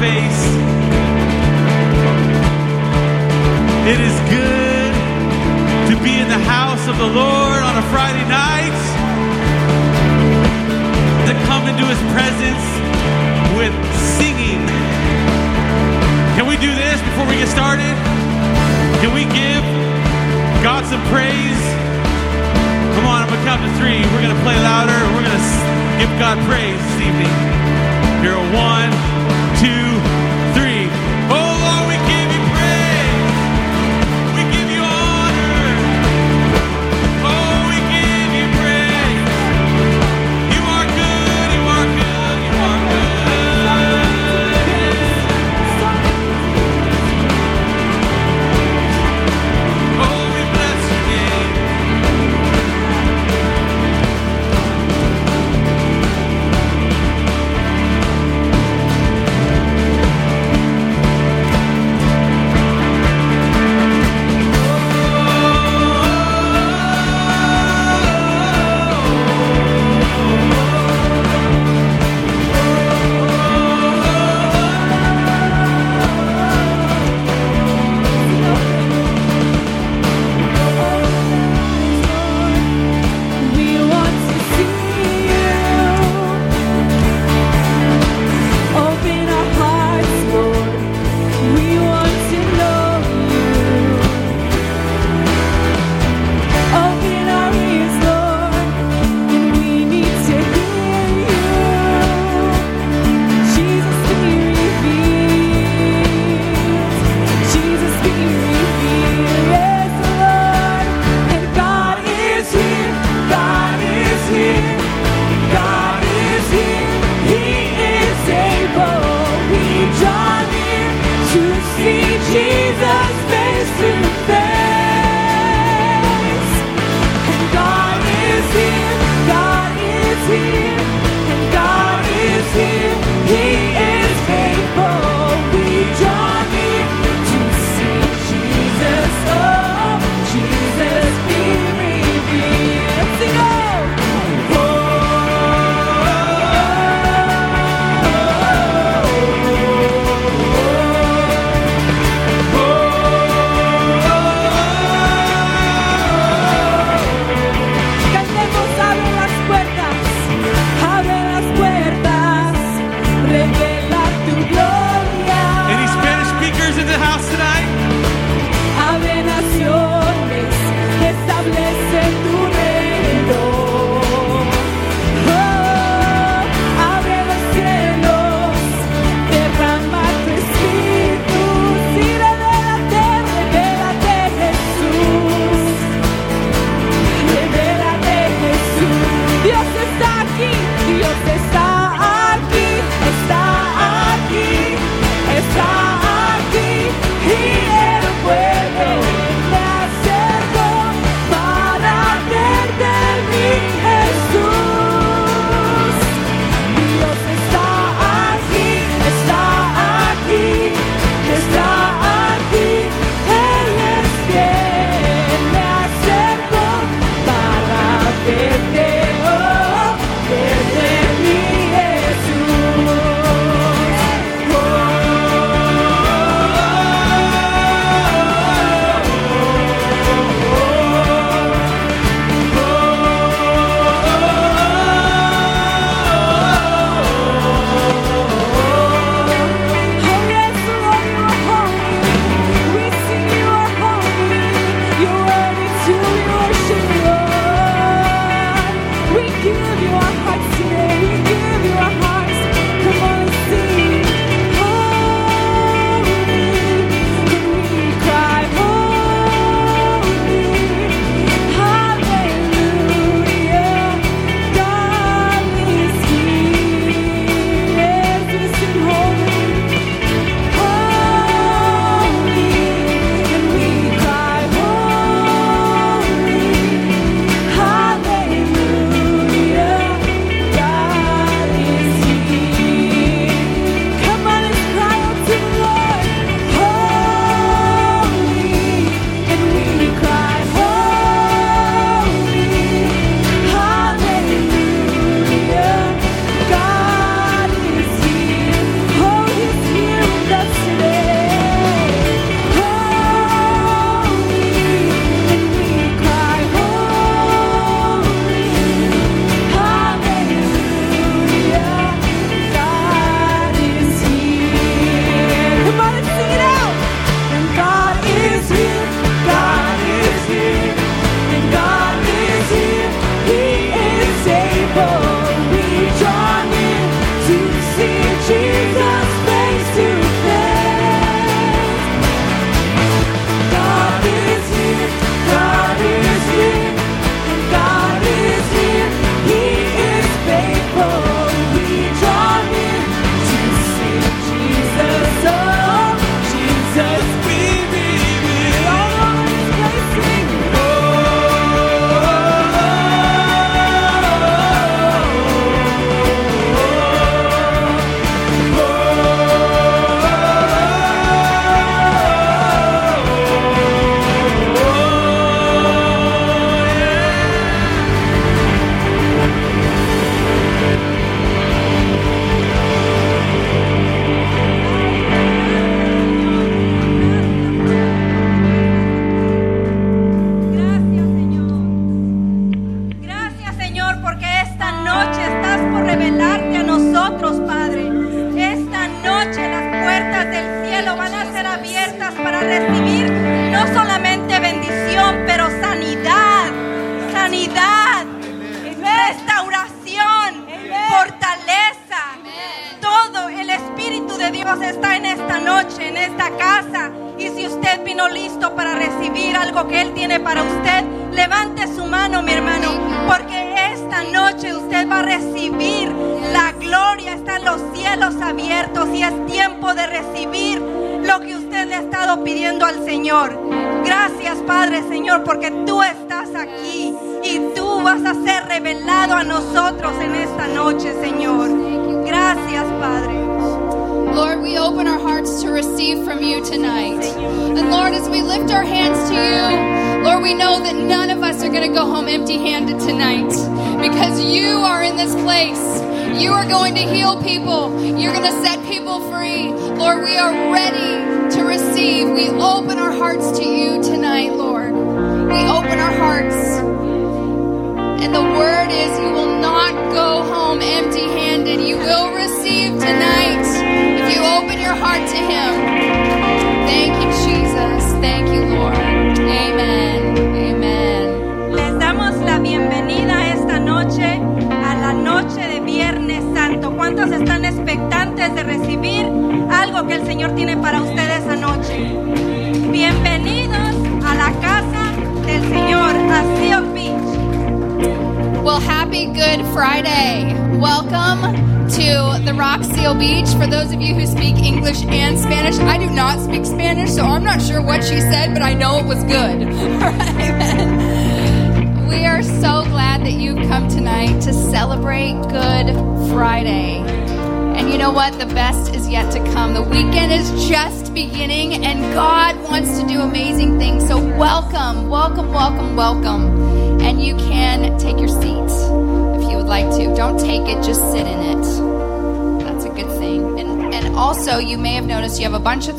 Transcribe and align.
face. 0.00 0.42
It 3.84 4.00
is 4.00 4.16
good 4.32 4.92
to 5.92 5.94
be 6.00 6.16
in 6.16 6.24
the 6.24 6.40
house 6.48 6.88
of 6.88 6.96
the 6.96 7.04
Lord 7.04 7.60
on 7.60 7.76
a 7.76 7.84
Friday 7.92 8.24
night, 8.24 8.72
to 11.28 11.36
come 11.44 11.68
into 11.68 11.84
his 11.84 12.00
presence 12.16 12.64
with 13.60 13.76
singing. 14.16 14.64
Can 16.32 16.48
we 16.48 16.56
do 16.56 16.72
this 16.72 16.96
before 17.12 17.28
we 17.28 17.36
get 17.36 17.52
started? 17.52 17.92
Can 19.04 19.12
we 19.12 19.28
give 19.28 19.60
God 20.64 20.88
some 20.88 21.04
praise? 21.12 21.60
Come 22.96 23.04
on, 23.04 23.20
I'm 23.20 23.28
gonna 23.28 23.44
count 23.44 23.60
to 23.68 23.72
three. 23.76 24.00
We're 24.16 24.24
gonna 24.24 24.42
play 24.48 24.56
louder. 24.64 24.96
We're 25.12 25.28
gonna 25.28 26.00
give 26.00 26.08
God 26.16 26.40
praise 26.48 26.80
this 26.80 27.04
evening. 27.04 27.34
Here, 28.24 28.40
one, 28.56 29.09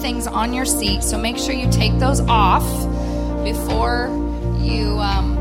things 0.02 0.26
on 0.26 0.52
your 0.52 0.66
seat, 0.66 1.04
so 1.04 1.18
make 1.18 1.38
sure 1.38 1.54
you 1.54 1.70
take 1.72 2.00
those 2.00 2.20
off 2.22 2.66
before 3.44 4.10
you 4.60 5.00
um, 5.00 5.38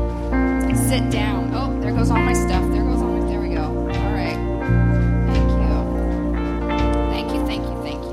sit 0.87 1.09
down. 1.09 1.51
Oh, 1.53 1.79
there 1.81 1.91
goes 1.91 2.11
all 2.11 2.19
my 2.19 2.33
stuff. 2.33 2.63
There 2.71 2.83
goes 2.83 3.01
all 3.01 3.09
my. 3.09 3.25
There 3.27 3.41
we 3.41 3.49
go. 3.49 3.63
All 3.63 4.13
right. 4.13 4.37
Thank 5.33 5.49
you. 5.51 5.73
Thank 7.09 7.33
you. 7.33 7.45
Thank 7.47 7.63
you. 7.63 7.75
Thank 7.81 8.03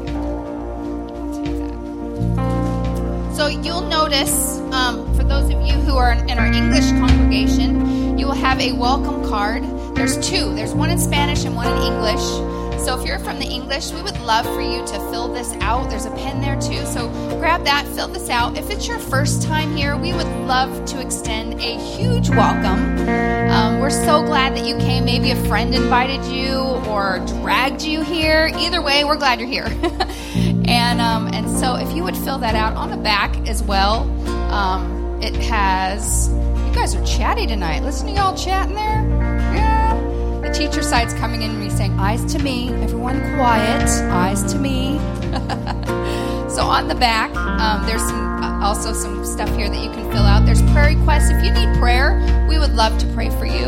you. 3.29 3.35
So 3.37 3.47
you'll 3.47 3.83
notice, 3.83 4.59
um, 4.73 5.15
for 5.15 5.25
those 5.25 5.51
of 5.51 5.61
you 5.67 5.75
who 5.75 5.97
are 5.97 6.13
in 6.13 6.39
our 6.39 6.47
English 6.47 6.91
congregation, 6.93 8.19
you 8.19 8.27
will 8.27 8.35
have 8.35 8.59
a 8.61 8.73
welcome 8.73 9.23
card. 9.29 9.63
There's 9.95 10.17
two. 10.27 10.55
There's 10.55 10.73
one 10.75 10.91
in 10.91 10.99
Spanish 10.99 11.45
and 11.45 11.55
one 11.55 11.67
in 11.67 11.83
English. 11.83 12.48
So 12.85 12.99
if 12.99 13.07
you're 13.07 13.19
from 13.19 13.39
the 13.39 13.47
English, 13.47 13.91
we 13.91 14.03
would 14.03 14.19
love 14.21 14.47
for 14.47 14.61
you 14.61 14.87
to 14.87 15.11
fill 15.11 15.29
this 15.29 15.53
out. 15.61 15.91
There's 15.91 16.07
a 16.07 16.11
pen 16.13 16.41
there 16.41 16.59
too. 16.61 16.87
So 16.87 17.09
grab 17.39 17.65
that, 17.65 17.87
fill 17.89 18.09
this 18.09 18.31
out. 18.31 18.57
If 18.57 18.71
it's 18.71 18.87
your 18.87 18.99
first 18.99 19.43
time 19.43 19.77
here, 19.77 19.97
we 19.97 20.13
would 20.13 20.29
love 20.47 20.85
to 20.87 21.01
extend 21.01 21.55
a 21.55 21.77
huge 21.77 22.31
welcome. 22.31 22.99
Um, 23.51 23.81
we're 23.81 23.91
so 23.91 24.23
glad 24.23 24.57
that 24.57 24.65
you 24.65 24.77
came. 24.79 25.05
Maybe 25.05 25.33
a 25.33 25.45
friend 25.47 25.75
invited 25.75 26.25
you 26.27 26.59
or 26.89 27.19
dragged 27.41 27.83
you 27.83 28.03
here. 28.03 28.51
Either 28.57 28.81
way, 28.81 29.05
we're 29.05 29.17
glad 29.17 29.41
you're 29.41 29.49
here. 29.49 29.67
and 30.67 31.01
um, 31.01 31.29
and 31.29 31.51
so 31.59 31.75
if 31.75 31.95
you 31.95 32.05
would 32.05 32.17
fill 32.17 32.39
that 32.39 32.55
out 32.55 32.75
on 32.75 32.91
the 32.91 32.97
back 32.97 33.37
as 33.49 33.63
well, 33.63 34.03
um, 34.53 35.21
it 35.21 35.35
has. 35.37 36.29
You 36.29 36.75
guys 36.75 36.95
are 36.95 37.05
chatty 37.05 37.47
tonight. 37.47 37.83
Listen 37.83 38.07
to 38.07 38.13
y'all 38.13 38.37
chatting 38.37 38.75
there. 38.75 39.18
Teacher 40.59 40.83
side's 40.83 41.15
coming 41.15 41.43
in 41.43 41.53
and 41.53 41.61
me 41.61 41.71
saying, 41.71 41.97
"Eyes 42.01 42.25
to 42.33 42.43
me, 42.43 42.71
everyone, 42.83 43.21
quiet. 43.37 43.89
Eyes 44.11 44.43
to 44.53 44.59
me." 44.59 44.99
so 46.51 46.63
on 46.67 46.89
the 46.89 46.97
back, 46.99 47.33
um, 47.37 47.87
there's 47.87 48.03
some 48.03 48.43
uh, 48.43 48.67
also 48.67 48.93
some 48.93 49.25
stuff 49.25 49.49
here 49.55 49.69
that 49.69 49.79
you 49.79 49.89
can 49.93 50.11
fill 50.11 50.25
out. 50.25 50.45
There's 50.47 50.61
prayer 50.73 50.97
requests. 50.97 51.31
If 51.31 51.45
you 51.45 51.53
need 51.53 51.79
prayer, 51.79 52.19
we 52.49 52.59
would 52.59 52.75
love 52.75 52.99
to 52.99 53.07
pray 53.15 53.31
for 53.31 53.47
you. 53.47 53.67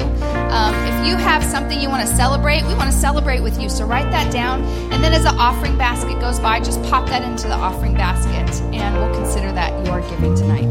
Um, 0.50 0.74
if 0.90 1.06
you 1.06 1.14
have 1.14 1.44
something 1.44 1.80
you 1.80 1.88
want 1.88 2.04
to 2.08 2.12
celebrate, 2.16 2.66
we 2.66 2.74
want 2.74 2.90
to 2.90 2.96
celebrate 2.96 3.38
with 3.38 3.62
you. 3.62 3.68
So 3.68 3.84
write 3.86 4.10
that 4.10 4.32
down, 4.32 4.64
and 4.90 4.98
then 5.04 5.12
as 5.12 5.22
the 5.22 5.34
offering 5.34 5.78
basket 5.78 6.18
goes 6.18 6.40
by, 6.40 6.58
just 6.58 6.82
pop 6.90 7.06
that 7.06 7.22
into 7.22 7.46
the 7.46 7.54
offering 7.54 7.94
basket, 7.94 8.50
and 8.74 8.96
we'll 8.96 9.14
consider 9.14 9.52
that 9.52 9.70
your 9.86 10.00
giving 10.10 10.34
tonight. 10.34 10.66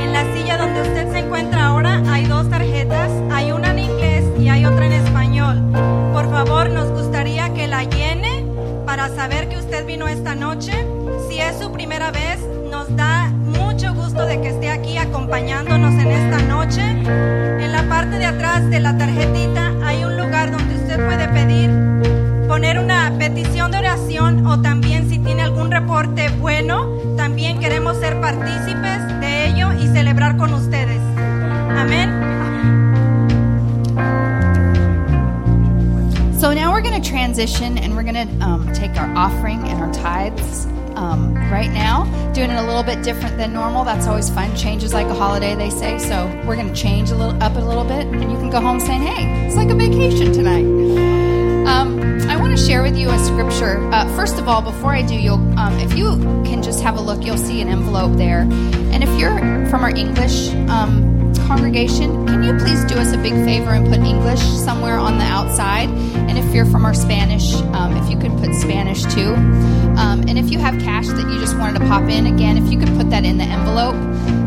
En 0.00 0.14
la 0.14 0.24
silla 0.32 0.56
donde 0.56 0.80
usted 0.80 1.12
se 1.12 1.18
encuentra 1.18 1.66
ahora 1.66 2.02
hay 2.06 2.24
dos 2.24 2.48
tarjetas, 2.48 3.03
favor, 6.34 6.68
nos 6.68 6.90
gustaría 6.90 7.54
que 7.54 7.68
la 7.68 7.84
llene 7.84 8.44
para 8.84 9.08
saber 9.14 9.48
que 9.48 9.56
usted 9.56 9.86
vino 9.86 10.08
esta 10.08 10.34
noche. 10.34 10.72
Si 11.28 11.38
es 11.38 11.56
su 11.60 11.70
primera 11.70 12.10
vez, 12.10 12.40
nos 12.68 12.94
da 12.96 13.30
mucho 13.30 13.94
gusto 13.94 14.26
de 14.26 14.40
que 14.40 14.48
esté 14.48 14.68
aquí 14.68 14.98
acompañándonos 14.98 15.92
en 15.92 16.10
esta 16.10 16.38
noche. 16.38 16.82
En 16.90 17.70
la 17.70 17.84
parte 17.88 18.18
de 18.18 18.26
atrás 18.26 18.68
de 18.68 18.80
la 18.80 18.98
tarjetita 18.98 19.74
hay 19.84 20.04
un 20.04 20.16
lugar 20.16 20.50
donde 20.50 20.74
usted 20.74 21.06
puede 21.06 21.28
pedir, 21.28 21.70
poner 22.48 22.80
una 22.80 23.12
petición 23.16 23.70
de 23.70 23.78
oración 23.78 24.44
o 24.44 24.60
también 24.60 25.08
si 25.08 25.20
tiene 25.20 25.42
algún 25.42 25.70
reporte 25.70 26.30
bueno, 26.40 26.88
también 27.16 27.60
queremos 27.60 27.96
ser 27.98 28.20
partícipes 28.20 29.20
de 29.20 29.46
ello 29.46 29.72
y 29.72 29.86
celebrar 29.86 30.36
con 30.36 30.52
ustedes. 30.52 30.73
So 36.44 36.52
now 36.52 36.72
we're 36.72 36.82
going 36.82 37.00
to 37.00 37.08
transition 37.08 37.78
and 37.78 37.96
we're 37.96 38.02
going 38.02 38.28
to 38.28 38.44
um, 38.44 38.70
take 38.74 38.98
our 38.98 39.10
offering 39.16 39.66
and 39.66 39.80
our 39.80 39.90
tithes 39.94 40.66
um, 40.94 41.34
right 41.50 41.70
now, 41.70 42.04
doing 42.34 42.50
it 42.50 42.58
a 42.58 42.66
little 42.66 42.82
bit 42.82 43.02
different 43.02 43.38
than 43.38 43.54
normal. 43.54 43.82
That's 43.82 44.06
always 44.06 44.28
fun. 44.28 44.54
Change 44.54 44.84
is 44.84 44.92
like 44.92 45.06
a 45.06 45.14
holiday, 45.14 45.54
they 45.54 45.70
say. 45.70 45.96
So 45.96 46.26
we're 46.46 46.56
going 46.56 46.68
to 46.68 46.74
change 46.74 47.08
a 47.08 47.14
little 47.16 47.42
up 47.42 47.56
a 47.56 47.60
little 47.60 47.82
bit, 47.82 48.06
and 48.08 48.30
you 48.30 48.36
can 48.36 48.50
go 48.50 48.60
home 48.60 48.78
saying, 48.78 49.00
"Hey, 49.00 49.46
it's 49.46 49.56
like 49.56 49.70
a 49.70 49.74
vacation 49.74 50.34
tonight." 50.34 50.66
Um, 51.66 51.98
I 52.28 52.36
want 52.36 52.54
to 52.54 52.62
share 52.62 52.82
with 52.82 52.98
you 52.98 53.08
a 53.08 53.18
scripture. 53.20 53.78
Uh, 53.90 54.06
first 54.14 54.38
of 54.38 54.46
all, 54.46 54.60
before 54.60 54.94
I 54.94 55.00
do, 55.00 55.14
you'll 55.14 55.58
um, 55.58 55.78
if 55.78 55.96
you 55.96 56.18
can 56.44 56.62
just 56.62 56.82
have 56.82 56.98
a 56.98 57.00
look, 57.00 57.24
you'll 57.24 57.38
see 57.38 57.62
an 57.62 57.68
envelope 57.68 58.18
there. 58.18 58.40
And 58.40 59.02
if 59.02 59.18
you're 59.18 59.38
from 59.70 59.82
our 59.82 59.96
English 59.96 60.50
um, 60.68 61.32
congregation, 61.46 62.23
you 62.44 62.58
please 62.58 62.84
do 62.84 62.96
us 62.96 63.12
a 63.12 63.18
big 63.18 63.32
favor 63.44 63.70
and 63.70 63.86
put 63.86 64.00
English 64.00 64.40
somewhere 64.40 64.98
on 64.98 65.18
the 65.18 65.24
outside? 65.24 65.88
And 65.88 66.38
if 66.38 66.54
you're 66.54 66.66
from 66.66 66.84
our 66.84 66.94
Spanish, 66.94 67.54
um, 67.54 67.96
if 67.96 68.10
you 68.10 68.18
could 68.18 68.32
put 68.38 68.54
Spanish 68.54 69.02
too. 69.04 69.34
Um, 69.96 70.24
and 70.28 70.38
if 70.38 70.50
you 70.50 70.58
have 70.58 70.78
cash 70.80 71.06
that 71.06 71.30
you 71.30 71.38
just 71.40 71.56
wanted 71.56 71.78
to 71.78 71.86
pop 71.86 72.02
in, 72.10 72.26
again, 72.26 72.58
if 72.58 72.70
you 72.70 72.78
could 72.78 72.94
put 72.96 73.10
that 73.10 73.24
in 73.24 73.38
the 73.38 73.44
envelope, 73.44 73.94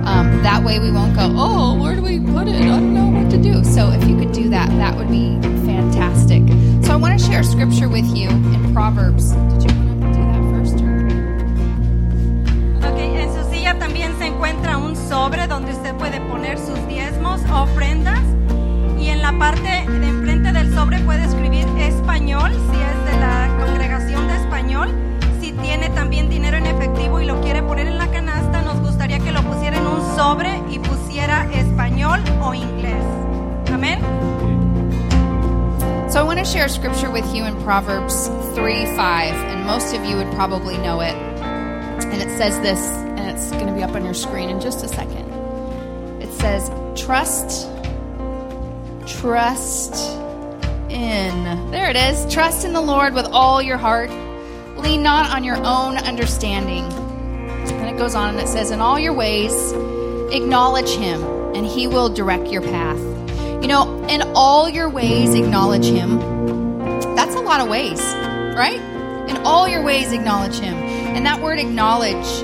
um, 0.06 0.44
that 0.44 0.64
way 0.64 0.80
we 0.80 0.92
won't 0.92 1.16
go, 1.16 1.34
oh, 1.36 1.80
where 1.82 1.96
do 1.96 2.02
we 2.02 2.20
put 2.20 2.48
it? 2.48 2.56
I 2.56 2.66
don't 2.66 2.94
know 2.94 3.08
what 3.08 3.32
to 3.32 3.38
do. 3.38 3.64
So 3.64 3.92
if 3.92 4.08
you 4.08 4.18
could 4.18 4.32
do 4.32 4.50
that, 4.50 4.70
that 4.70 4.96
would 4.96 5.10
be 5.10 5.40
fantastic. 5.66 6.44
So 6.86 6.94
I 6.94 6.96
want 6.98 7.20
to 7.20 7.26
share 7.26 7.44
scripture 7.44 7.90
with 7.90 8.06
you 8.16 8.30
in 8.30 8.74
Proverbs. 8.74 9.32
Did 9.32 9.72
you 9.72 9.87
ofrendas 17.52 18.22
y 19.00 19.10
en 19.10 19.22
la 19.22 19.38
parte 19.38 19.86
de 19.88 20.08
enfrente 20.08 20.52
del 20.52 20.74
sobre 20.74 21.00
puede 21.00 21.24
escribir 21.24 21.68
español 21.78 22.52
si 22.52 22.80
es 22.82 23.14
de 23.14 23.20
la 23.20 23.66
congregación 23.66 24.28
de 24.28 24.36
español. 24.36 24.90
Si 25.40 25.52
tiene 25.54 25.90
también 25.90 26.30
dinero 26.30 26.58
en 26.58 26.66
efectivo 26.66 27.20
y 27.22 27.26
lo 27.26 27.40
quiere 27.42 27.62
poner 27.64 27.88
en 27.88 27.98
la 27.98 28.08
canasta, 28.08 28.62
nos 28.62 28.80
gustaría 28.82 29.20
que 29.20 29.32
lo 29.32 29.42
pusiera 29.44 29.78
en 29.78 29.88
un 29.88 30.16
sobre 30.16 30.62
y 30.70 30.80
pusiera 30.80 31.48
español 31.54 32.22
o 32.42 32.54
inglés. 32.54 33.04
Amén. 33.72 34.00
So 36.10 36.20
I 36.20 36.24
want 36.24 36.40
to 36.40 36.46
share 36.46 36.70
scripture 36.70 37.12
with 37.12 37.26
you 37.36 37.44
in 37.44 37.56
Proverbs 37.64 38.28
3 38.56 38.86
5, 38.96 39.34
and 39.36 39.66
most 39.66 39.94
of 39.94 40.06
you 40.06 40.16
would 40.16 40.32
probably 40.34 40.78
know 40.78 41.02
it. 41.02 41.14
And 41.14 42.22
it 42.22 42.30
says 42.38 42.60
this, 42.62 42.80
and 42.80 43.30
it's 43.30 43.52
going 43.52 43.68
to 43.68 43.74
be 43.74 43.84
up 43.84 43.94
on 43.94 44.04
your 44.04 44.14
screen 44.14 44.50
in 44.50 44.60
just 44.60 44.84
a 44.84 44.88
second. 44.88 45.28
It 46.22 46.32
says, 46.34 46.72
Trust, 46.98 47.70
trust 49.06 49.96
in. 50.90 51.72
There 51.72 51.90
it 51.90 51.96
is. 51.96 52.34
Trust 52.34 52.66
in 52.66 52.74
the 52.74 52.82
Lord 52.82 53.14
with 53.14 53.28
all 53.28 53.62
your 53.62 53.78
heart. 53.78 54.10
Lean 54.78 55.04
not 55.04 55.30
on 55.30 55.44
your 55.44 55.58
own 55.58 55.98
understanding. 55.98 56.84
And 56.86 57.88
it 57.88 57.98
goes 57.98 58.16
on 58.16 58.30
and 58.32 58.40
it 58.40 58.48
says, 58.48 58.72
In 58.72 58.82
all 58.82 58.98
your 58.98 59.14
ways, 59.14 59.72
acknowledge 60.34 60.90
him, 60.90 61.22
and 61.56 61.66
he 61.66 61.88
will 61.88 62.10
direct 62.10 62.48
your 62.48 62.62
path. 62.62 63.00
You 63.62 63.68
know, 63.68 64.04
in 64.08 64.24
all 64.36 64.68
your 64.68 64.90
ways, 64.90 65.34
acknowledge 65.34 65.86
him. 65.86 66.20
That's 67.16 67.36
a 67.36 67.42
lot 67.42 67.62
of 67.62 67.70
ways, 67.70 68.02
right? 68.02 68.82
In 69.30 69.38
all 69.46 69.68
your 69.68 69.84
ways, 69.84 70.12
acknowledge 70.12 70.60
him. 70.60 70.76
And 70.76 71.26
that 71.26 71.42
word 71.42 71.60
acknowledge 71.60 72.42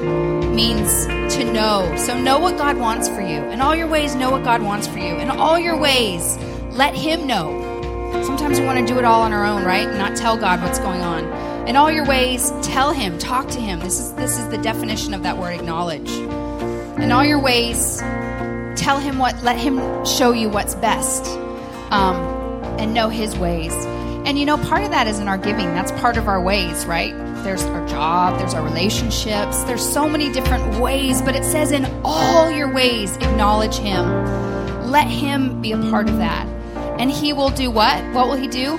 means 0.53 1.05
to 1.35 1.43
know. 1.51 1.93
So 1.97 2.19
know 2.19 2.39
what 2.39 2.57
God 2.57 2.77
wants 2.77 3.07
for 3.07 3.21
you. 3.21 3.41
In 3.49 3.61
all 3.61 3.75
your 3.75 3.87
ways, 3.87 4.15
know 4.15 4.31
what 4.31 4.43
God 4.43 4.61
wants 4.61 4.87
for 4.87 4.99
you. 4.99 5.15
In 5.15 5.29
all 5.29 5.57
your 5.57 5.77
ways, 5.77 6.37
let 6.71 6.95
him 6.95 7.27
know. 7.27 7.61
Sometimes 8.23 8.59
we 8.59 8.65
want 8.65 8.79
to 8.79 8.85
do 8.85 8.99
it 8.99 9.05
all 9.05 9.21
on 9.21 9.33
our 9.33 9.45
own, 9.45 9.63
right? 9.63 9.87
Not 9.97 10.15
tell 10.15 10.37
God 10.37 10.61
what's 10.61 10.79
going 10.79 11.01
on. 11.01 11.67
In 11.67 11.75
all 11.75 11.91
your 11.91 12.05
ways, 12.05 12.51
tell 12.61 12.91
him, 12.91 13.17
talk 13.17 13.47
to 13.49 13.59
him. 13.59 13.79
This 13.79 13.99
is 13.99 14.13
this 14.13 14.37
is 14.37 14.47
the 14.49 14.57
definition 14.57 15.13
of 15.13 15.23
that 15.23 15.37
word 15.37 15.53
acknowledge. 15.53 16.11
In 16.11 17.11
all 17.11 17.23
your 17.23 17.39
ways, 17.39 17.99
tell 18.75 18.99
him 18.99 19.17
what 19.17 19.41
let 19.43 19.57
him 19.57 20.05
show 20.05 20.31
you 20.31 20.49
what's 20.49 20.75
best. 20.75 21.25
Um, 21.91 22.43
and 22.79 22.93
know 22.93 23.09
his 23.09 23.37
ways. 23.37 23.73
And 24.25 24.37
you 24.39 24.45
know, 24.45 24.57
part 24.57 24.83
of 24.83 24.91
that 24.91 25.07
is 25.07 25.19
in 25.19 25.27
our 25.27 25.37
giving. 25.37 25.67
That's 25.73 25.91
part 25.93 26.17
of 26.17 26.27
our 26.27 26.41
ways, 26.41 26.85
right? 26.85 27.13
There's 27.43 27.63
our 27.63 27.85
job, 27.89 28.39
there's 28.39 28.53
our 28.53 28.63
relationships, 28.63 29.63
there's 29.65 29.85
so 29.85 30.07
many 30.07 30.31
different 30.31 30.79
ways, 30.79 31.21
but 31.21 31.35
it 31.35 31.43
says 31.43 31.73
in 31.73 31.85
all 32.05 32.49
your 32.49 32.73
ways, 32.73 33.17
acknowledge 33.17 33.75
him. 33.75 34.05
Let 34.89 35.07
him 35.07 35.61
be 35.61 35.73
a 35.73 35.77
part 35.77 36.07
of 36.07 36.17
that. 36.19 36.47
And 36.99 37.11
he 37.11 37.33
will 37.33 37.49
do 37.49 37.69
what? 37.69 38.01
What 38.13 38.29
will 38.29 38.37
he 38.37 38.47
do? 38.47 38.77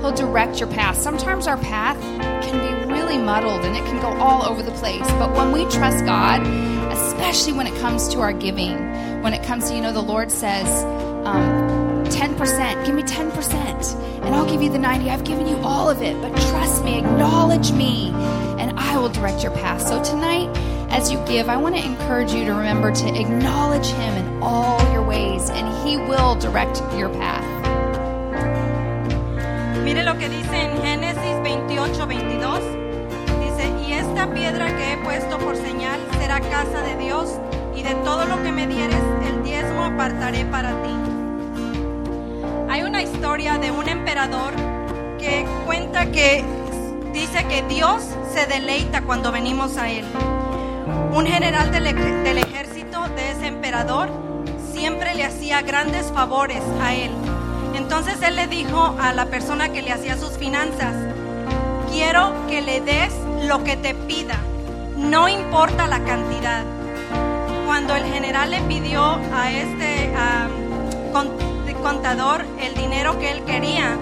He'll 0.00 0.12
direct 0.12 0.58
your 0.58 0.68
path. 0.68 0.98
Sometimes 0.98 1.46
our 1.46 1.56
path 1.58 2.00
can 2.42 2.58
be 2.58 2.92
really 2.92 3.16
muddled 3.16 3.64
and 3.64 3.76
it 3.76 3.84
can 3.84 4.00
go 4.02 4.08
all 4.20 4.42
over 4.42 4.60
the 4.62 4.72
place. 4.72 5.06
But 5.12 5.32
when 5.36 5.52
we 5.52 5.64
trust 5.70 6.04
God, 6.04 6.44
especially 6.92 7.52
when 7.52 7.68
it 7.68 7.78
comes 7.80 8.08
to 8.08 8.20
our 8.20 8.32
giving, 8.32 9.22
when 9.22 9.32
it 9.32 9.44
comes 9.44 9.68
to, 9.70 9.76
you 9.76 9.80
know, 9.80 9.92
the 9.92 10.02
Lord 10.02 10.32
says, 10.32 10.66
um, 11.24 11.83
10%, 12.04 12.86
give 12.86 12.94
me 12.94 13.02
10%, 13.02 14.24
and 14.24 14.34
I'll 14.34 14.48
give 14.48 14.62
you 14.62 14.70
the 14.70 14.78
90. 14.78 15.10
I've 15.10 15.24
given 15.24 15.46
you 15.46 15.56
all 15.58 15.90
of 15.90 16.02
it, 16.02 16.20
but 16.20 16.30
trust 16.50 16.84
me, 16.84 16.98
acknowledge 16.98 17.72
me, 17.72 18.10
and 18.58 18.78
I 18.78 18.96
will 18.98 19.08
direct 19.08 19.42
your 19.42 19.52
path. 19.52 19.82
So 19.82 20.02
tonight, 20.02 20.48
as 20.90 21.10
you 21.10 21.18
give, 21.26 21.48
I 21.48 21.56
want 21.56 21.76
to 21.76 21.84
encourage 21.84 22.32
you 22.32 22.44
to 22.44 22.54
remember 22.54 22.92
to 22.92 23.08
acknowledge 23.20 23.86
Him 23.86 24.14
in 24.14 24.42
all 24.42 24.80
your 24.92 25.02
ways, 25.02 25.50
and 25.50 25.66
He 25.86 25.96
will 25.96 26.34
direct 26.36 26.82
your 26.96 27.08
path. 27.08 27.44
Mire 29.84 30.04
lo 30.04 30.14
que 30.14 30.28
dice 30.28 30.54
en 30.54 30.82
Génesis 30.82 31.42
28, 31.42 32.06
22. 32.06 32.60
Dice, 33.40 33.70
y 33.86 33.92
esta 33.92 34.32
piedra 34.32 34.74
que 34.76 34.92
he 34.92 34.96
puesto 34.98 35.38
por 35.38 35.56
señal 35.56 36.00
será 36.18 36.40
casa 36.40 36.80
de 36.82 36.96
Dios, 36.96 37.38
y 37.76 37.82
de 37.82 37.94
todo 37.96 38.24
lo 38.24 38.42
que 38.42 38.52
me 38.52 38.66
dieres, 38.66 39.02
el 39.26 39.42
diezmo 39.42 39.84
apartaré 39.84 40.44
para 40.46 40.70
ti. 40.82 41.13
Hay 42.74 42.82
una 42.82 43.02
historia 43.04 43.56
de 43.56 43.70
un 43.70 43.88
emperador 43.88 44.52
que 45.16 45.46
cuenta 45.64 46.10
que 46.10 46.44
dice 47.12 47.44
que 47.44 47.62
Dios 47.68 48.02
se 48.32 48.46
deleita 48.46 49.02
cuando 49.02 49.30
venimos 49.30 49.76
a 49.76 49.88
Él. 49.88 50.04
Un 51.12 51.24
general 51.24 51.70
del, 51.70 51.86
ej- 51.86 52.22
del 52.24 52.38
ejército 52.38 53.06
de 53.14 53.30
ese 53.30 53.46
emperador 53.46 54.08
siempre 54.72 55.14
le 55.14 55.22
hacía 55.24 55.62
grandes 55.62 56.10
favores 56.10 56.64
a 56.82 56.94
él. 56.94 57.12
Entonces 57.76 58.20
él 58.22 58.34
le 58.34 58.48
dijo 58.48 58.96
a 59.00 59.12
la 59.12 59.26
persona 59.26 59.68
que 59.68 59.80
le 59.80 59.92
hacía 59.92 60.16
sus 60.16 60.30
finanzas, 60.36 60.96
quiero 61.92 62.32
que 62.48 62.60
le 62.60 62.80
des 62.80 63.14
lo 63.46 63.62
que 63.62 63.76
te 63.76 63.94
pida, 63.94 64.34
no 64.96 65.28
importa 65.28 65.86
la 65.86 66.00
cantidad. 66.00 66.64
Cuando 67.66 67.94
el 67.94 68.04
general 68.06 68.50
le 68.50 68.58
pidió 68.62 69.20
a 69.32 69.52
este 69.52 70.12
contador 71.84 72.46
el 72.62 72.74
dinero 72.74 73.18
que 73.18 73.30
él 73.30 73.44
quería, 73.44 73.98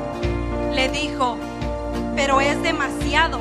le 0.73 0.89
dijo, 0.89 1.37
pero 2.15 2.41
es 2.41 2.62
demasiado. 2.62 3.41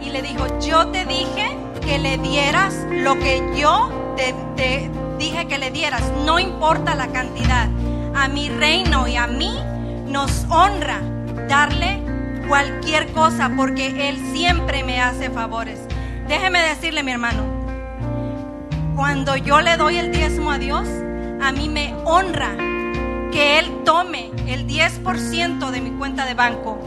Y 0.00 0.08
le 0.08 0.22
dijo, 0.22 0.46
yo 0.60 0.88
te 0.88 1.04
dije 1.04 1.58
que 1.82 1.98
le 1.98 2.16
dieras 2.16 2.74
lo 2.90 3.18
que 3.18 3.42
yo 3.54 4.14
te, 4.16 4.34
te 4.56 4.90
dije 5.18 5.46
que 5.46 5.58
le 5.58 5.70
dieras, 5.70 6.02
no 6.24 6.38
importa 6.38 6.94
la 6.94 7.08
cantidad. 7.08 7.68
A 8.14 8.28
mi 8.28 8.48
reino 8.48 9.06
y 9.08 9.16
a 9.16 9.26
mí 9.26 9.54
nos 10.06 10.46
honra 10.48 11.02
darle 11.46 12.00
cualquier 12.48 13.12
cosa 13.12 13.52
porque 13.54 14.08
Él 14.08 14.16
siempre 14.32 14.84
me 14.84 15.02
hace 15.02 15.28
favores. 15.28 15.80
Déjeme 16.28 16.62
decirle, 16.62 17.02
mi 17.02 17.12
hermano, 17.12 17.42
cuando 18.96 19.36
yo 19.36 19.60
le 19.60 19.76
doy 19.76 19.98
el 19.98 20.12
diezmo 20.12 20.50
a 20.50 20.56
Dios, 20.56 20.88
a 21.42 21.52
mí 21.52 21.68
me 21.68 21.94
honra 22.06 22.56
que 23.36 23.58
Él 23.58 23.82
tome 23.84 24.30
el 24.46 24.66
10% 24.66 25.70
de 25.70 25.80
mi 25.82 25.90
cuenta 25.90 26.24
de 26.24 26.32
banco. 26.32 26.78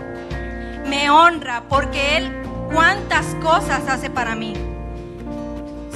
Me 0.88 1.12
honra 1.12 1.66
porque 1.70 2.18
Él 2.18 2.42
cuántas 2.74 3.36
cosas 3.36 3.88
hace 3.88 4.10
para 4.10 4.34
mí. 4.34 4.56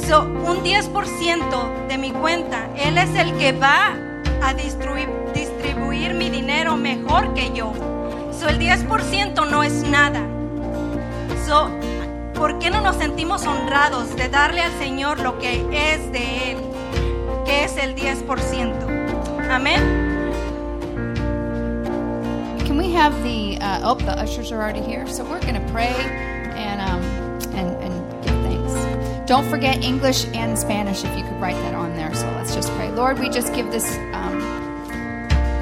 So, 0.07 0.21
un 0.21 0.63
10% 0.63 1.87
de 1.87 1.97
mi 1.97 2.11
cuenta, 2.11 2.69
Él 2.75 2.99
es 2.99 3.15
el 3.15 3.35
que 3.39 3.53
va 3.53 3.95
a 4.43 4.53
distribuir, 4.53 6.13
mi 6.13 6.29
dinero 6.29 6.77
mejor 6.77 7.33
que 7.33 7.51
yo. 7.51 7.73
So, 8.39 8.47
el 8.47 8.59
10% 8.59 9.49
no 9.49 9.63
es 9.63 9.73
nada. 9.89 10.21
So, 11.47 11.71
¿Por 12.35 12.59
qué 12.59 12.69
no 12.69 12.81
nos 12.81 12.97
sentimos 12.97 13.47
honrados 13.47 14.15
de 14.15 14.29
darle 14.29 14.61
al 14.61 14.77
Señor 14.77 15.19
lo 15.19 15.39
que 15.39 15.65
es 15.71 16.11
de 16.11 16.51
Él, 16.51 16.57
que 17.43 17.63
es 17.63 17.75
el 17.77 17.95
10%? 17.95 19.49
Amén. 19.49 20.12
Can 22.73 22.81
we 22.81 22.91
have 22.93 23.13
the 23.21 23.59
uh, 23.59 23.81
oh 23.83 23.93
the 23.93 24.17
ushers 24.17 24.51
are 24.51 24.59
already 24.59 24.81
here, 24.81 25.05
so 25.05 25.23
we're 25.23 25.39
going 25.41 25.63
to 25.63 25.71
pray 25.71 25.93
and 25.93 26.81
um, 26.81 27.03
and 27.55 27.69
and 27.83 28.23
give 28.23 28.33
thanks. 28.41 29.27
Don't 29.29 29.47
forget 29.47 29.83
English 29.83 30.25
and 30.33 30.57
Spanish 30.57 31.03
if 31.03 31.15
you 31.15 31.23
could 31.23 31.39
write 31.39 31.53
that 31.57 31.75
on 31.75 31.95
there. 31.95 32.11
So 32.15 32.25
let's 32.31 32.55
just 32.55 32.71
pray. 32.71 32.89
Lord, 32.89 33.19
we 33.19 33.29
just 33.29 33.53
give 33.53 33.69
this 33.69 33.95
um, 34.13 34.39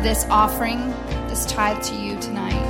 this 0.02 0.26
offering, 0.30 0.80
this 1.28 1.46
tithe 1.48 1.84
to 1.84 1.96
you 1.96 2.18
tonight. 2.22 2.64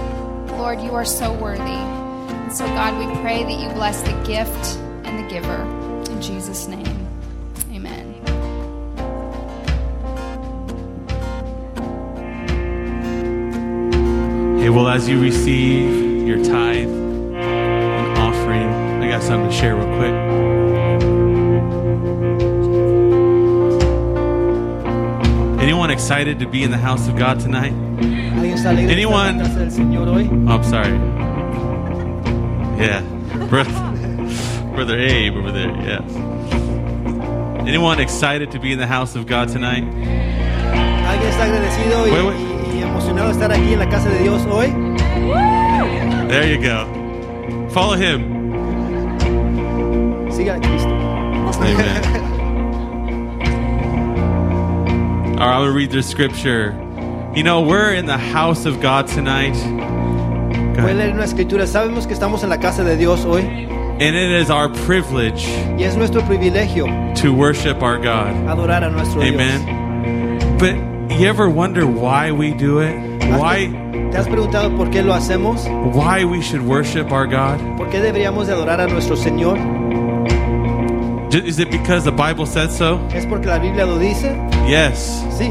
Lord, 0.57 0.81
you 0.81 0.95
are 0.95 1.05
so 1.05 1.31
worthy. 1.33 1.61
And 1.61 2.51
so 2.51 2.65
God, 2.65 2.97
we 2.97 3.21
pray 3.21 3.43
that 3.43 3.59
you 3.59 3.69
bless 3.75 4.01
the 4.01 4.23
gift 4.23 4.75
and 5.05 5.23
the 5.23 5.29
giver 5.31 5.61
in 6.11 6.19
Jesus' 6.19 6.65
name. 6.65 7.00
Hey, 14.61 14.69
well, 14.69 14.87
as 14.87 15.09
you 15.09 15.19
receive 15.19 16.27
your 16.27 16.37
tithe 16.43 16.87
and 16.87 18.17
offering, 18.19 18.69
I 19.01 19.09
got 19.09 19.23
something 19.23 19.49
to 19.49 19.55
share 19.55 19.75
real 19.75 19.87
quick. 19.97 20.11
Anyone 25.61 25.91
excited 25.91 26.39
to 26.39 26.47
be 26.47 26.63
in 26.63 26.71
the 26.71 26.77
house 26.77 27.07
of 27.07 27.15
God 27.17 27.39
tonight? 27.39 27.73
¿Alguien 27.73 28.53
está 28.53 28.69
alegre 28.71 28.95
de 28.95 29.01
estar 29.03 29.27
en 29.29 29.37
Anyone? 29.37 29.37
la 29.37 29.43
casa 29.43 29.59
del 29.59 29.71
Señor 29.71 30.07
hoy? 30.07 30.27
Oh, 30.47 30.51
I'm 30.53 30.63
sorry. 30.63 30.97
Yeah. 32.79 33.01
Brother, 33.47 33.71
Brother 34.75 34.99
Abe 34.99 35.35
over 35.37 35.51
there, 35.51 35.71
yes. 35.81 36.11
Anyone 37.67 37.99
excited 37.99 38.51
to 38.51 38.59
be 38.59 38.71
in 38.71 38.79
the 38.79 38.87
house 38.87 39.15
of 39.15 39.27
God 39.27 39.49
tonight? 39.49 39.83
¿Alguien 39.83 41.29
está 41.29 41.45
agradecido 41.45 42.07
y, 42.07 42.11
Wait, 42.11 42.25
wait. 42.25 42.50
Y- 42.73 42.77
y 42.79 42.81
emocionado 42.83 43.27
de 43.27 43.33
estar 43.33 43.51
aquí 43.51 43.73
en 43.73 43.79
la 43.79 43.89
casa 43.89 44.09
de 44.09 44.19
Dios 44.19 44.45
hoy? 44.49 44.67
There 46.27 46.49
you 46.49 46.61
go. 46.61 46.85
Follow 47.69 47.95
him. 47.95 48.39
Siga 50.31 50.55
a 50.55 50.59
Cristo. 50.59 50.89
Amen. 51.61 52.01
All 55.39 55.47
right, 55.47 55.55
I'm 55.55 55.61
going 55.61 55.71
to 55.71 55.73
read 55.75 55.91
the 55.91 56.03
scripture. 56.03 56.75
You 57.35 57.43
know, 57.43 57.61
we're 57.61 57.93
in 57.93 58.05
the 58.05 58.17
house 58.17 58.65
of 58.65 58.79
God 58.81 59.07
tonight. 59.07 59.53
Go 59.53 60.81
Voy 60.83 60.91
a 60.91 60.93
ahead. 60.93 60.97
leer 60.97 61.13
una 61.13 61.23
escritura. 61.23 61.65
Sabemos 61.65 62.05
que 62.07 62.13
estamos 62.13 62.43
en 62.43 62.49
la 62.49 62.57
casa 62.59 62.83
de 62.83 62.95
Dios 62.97 63.25
hoy 63.25 63.41
And 63.99 64.15
it 64.15 64.31
is 64.41 64.49
our 64.49 64.69
privilege 64.85 65.45
y 65.77 65.83
es 65.83 65.95
nuestro 65.95 66.21
privilegio 66.23 66.85
to 67.21 67.31
worship 67.33 67.81
our 67.83 67.97
God. 67.97 68.33
adorar 68.47 68.83
a 68.83 68.89
nuestro 68.89 69.21
Amen. 69.21 70.57
But 70.57 70.75
you 71.19 71.27
ever 71.27 71.49
wonder 71.49 71.85
why 71.85 72.31
we 72.31 72.53
do 72.53 72.79
it? 72.79 72.95
Why 73.39 73.67
¿Te 74.11 74.17
has 74.17 74.27
preguntado 74.27 74.75
por 74.75 74.87
qué 74.91 75.03
lo 75.03 75.13
hacemos? 75.13 75.65
why 75.93 76.23
we 76.25 76.41
should 76.41 76.61
worship 76.61 77.11
our 77.11 77.27
God? 77.27 77.59
¿Por 77.77 77.89
qué 77.89 77.99
deberíamos 78.01 78.47
de 78.47 78.53
adorar 78.53 78.79
a 78.81 78.87
nuestro 78.87 79.15
Señor? 79.15 79.57
Is 81.33 81.59
it 81.59 81.71
because 81.71 82.03
the 82.03 82.11
Bible 82.11 82.45
said 82.45 82.71
so? 82.71 82.99
¿Es 83.13 83.25
porque 83.25 83.45
la 83.47 83.57
Biblia 83.59 83.85
lo 83.85 83.97
dice? 83.97 84.35
Yes. 84.67 85.23
Sí. 85.37 85.49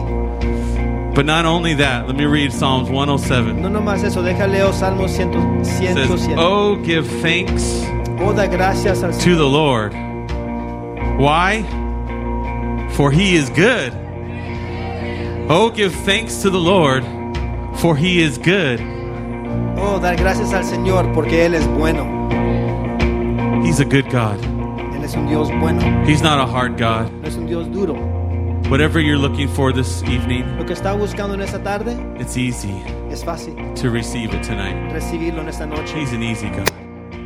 But 1.14 1.24
not 1.26 1.44
only 1.46 1.74
that, 1.74 2.06
let 2.06 2.16
me 2.16 2.26
read 2.26 2.52
Psalms 2.52 2.88
107. 2.90 3.54
No 3.60 3.68
nomás 3.68 4.04
eso, 4.04 4.22
déjale 4.22 4.60
Salmos 4.72 5.10
100, 5.10 5.60
It 5.60 5.64
says, 5.66 5.80
107. 5.96 6.36
Oh, 6.38 6.76
give 6.84 7.06
thanks 7.22 7.82
Oh, 8.22 8.32
da 8.34 8.46
gracias 8.46 9.02
al 9.02 9.10
to 9.12 9.16
Señor. 9.16 9.36
the 9.38 9.48
Lord. 9.48 9.94
Why? 11.18 11.62
For 12.92 13.10
he 13.10 13.34
is 13.36 13.48
good. 13.50 13.92
Oh, 15.52 15.68
give 15.74 15.92
thanks 16.04 16.42
to 16.42 16.50
the 16.50 16.60
Lord, 16.60 17.02
for 17.80 17.96
he 17.96 18.20
is 18.22 18.38
good. 18.38 18.80
Oh, 19.76 19.98
dar 20.00 20.14
gracias 20.16 20.52
al 20.52 20.62
Señor 20.62 21.12
porque 21.12 21.44
Él 21.44 21.54
es 21.54 21.66
bueno. 21.66 22.04
He's 23.64 23.80
a 23.80 23.84
good 23.84 24.08
God. 24.10 24.38
Él 24.94 25.02
es 25.02 25.14
un 25.16 25.26
Dios 25.26 25.50
bueno. 25.58 25.80
He's 26.06 26.22
not 26.22 26.38
a 26.38 26.46
hard 26.46 26.78
God. 26.78 27.10
No 27.20 27.26
es 27.28 27.36
un 27.36 27.46
Dios 27.46 27.66
duro. 27.72 27.94
Whatever 28.70 29.00
you're 29.00 29.18
looking 29.18 29.48
for 29.48 29.72
this 29.72 30.02
evening, 30.04 30.44
Lo 30.56 30.64
que 30.64 30.74
está 30.74 30.92
buscando 30.96 31.34
en 31.34 31.40
esta 31.40 31.58
tarde 31.60 31.96
it's 32.20 32.36
easy 32.36 32.80
es 33.10 33.24
fácil. 33.24 33.56
to 33.74 33.90
receive 33.90 34.32
it 34.32 34.44
tonight. 34.44 34.76
Recibirlo 34.92 35.40
en 35.40 35.48
esta 35.48 35.66
noche 35.66 35.98
He's 36.00 36.12
an 36.12 36.22
easy 36.22 36.48
God. 36.50 36.70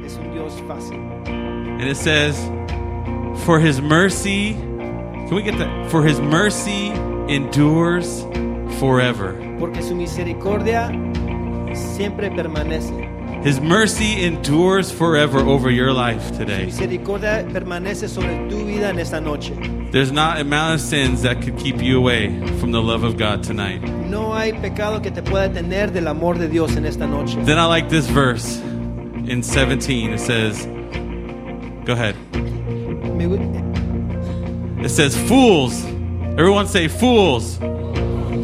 es 0.03 0.17
un 0.17 0.33
Dios 0.33 0.55
fácil. 0.67 0.99
And 1.27 1.83
it 1.83 1.97
says, 1.99 2.39
For 3.45 3.61
his 3.61 3.83
mercy, 3.83 4.55
can 4.55 5.35
we 5.35 5.43
get 5.43 5.59
that? 5.59 5.91
For 5.91 6.03
his 6.03 6.19
mercy 6.21 6.93
endures 7.29 8.25
forever. 8.79 9.35
Porque 9.59 9.83
su 9.83 9.95
misericordia 9.95 10.91
siempre 11.75 12.31
permanece. 12.31 12.93
His 13.45 13.61
mercy 13.61 14.25
endures 14.25 14.91
forever 14.91 15.39
over 15.41 15.71
your 15.71 15.93
life 15.93 16.23
Su 16.33 16.39
today. 16.39 16.65
misericordia 16.67 17.47
permanece 17.53 18.09
sobre 18.09 18.49
tu 18.49 18.65
vida 18.65 18.89
en 18.91 18.99
esta 18.99 19.21
noche. 19.21 19.53
There's 19.93 20.11
not 20.13 20.39
a 20.39 20.41
amount 20.41 20.75
of 20.75 20.81
sins 20.81 21.23
that 21.23 21.43
could 21.43 21.57
keep 21.59 21.83
you 21.83 21.99
away 21.99 22.29
from 22.59 22.73
the 22.73 22.81
love 22.81 23.05
of 23.05 23.17
God 23.19 23.43
tonight. 23.43 23.83
No 24.09 24.33
hay 24.35 24.53
pecado 24.53 25.01
que 25.03 25.11
te 25.11 25.23
pueda 25.23 25.53
tener 25.53 25.93
del 25.93 26.09
amor 26.09 26.39
de 26.39 26.49
Dios 26.49 26.77
en 26.77 26.87
esta 26.87 27.07
noche. 27.07 27.37
Then 27.45 27.59
I 27.59 27.67
like 27.67 27.89
this 27.91 28.07
verse 28.09 28.59
in 29.27 29.43
17. 29.43 30.13
It 30.13 30.21
says, 30.21 30.67
Go 31.85 31.93
ahead. 31.93 32.17
It 34.83 34.91
says, 34.91 35.17
Fools. 35.29 35.85
Everyone 36.37 36.67
say, 36.67 36.89
Fools. 36.89 37.59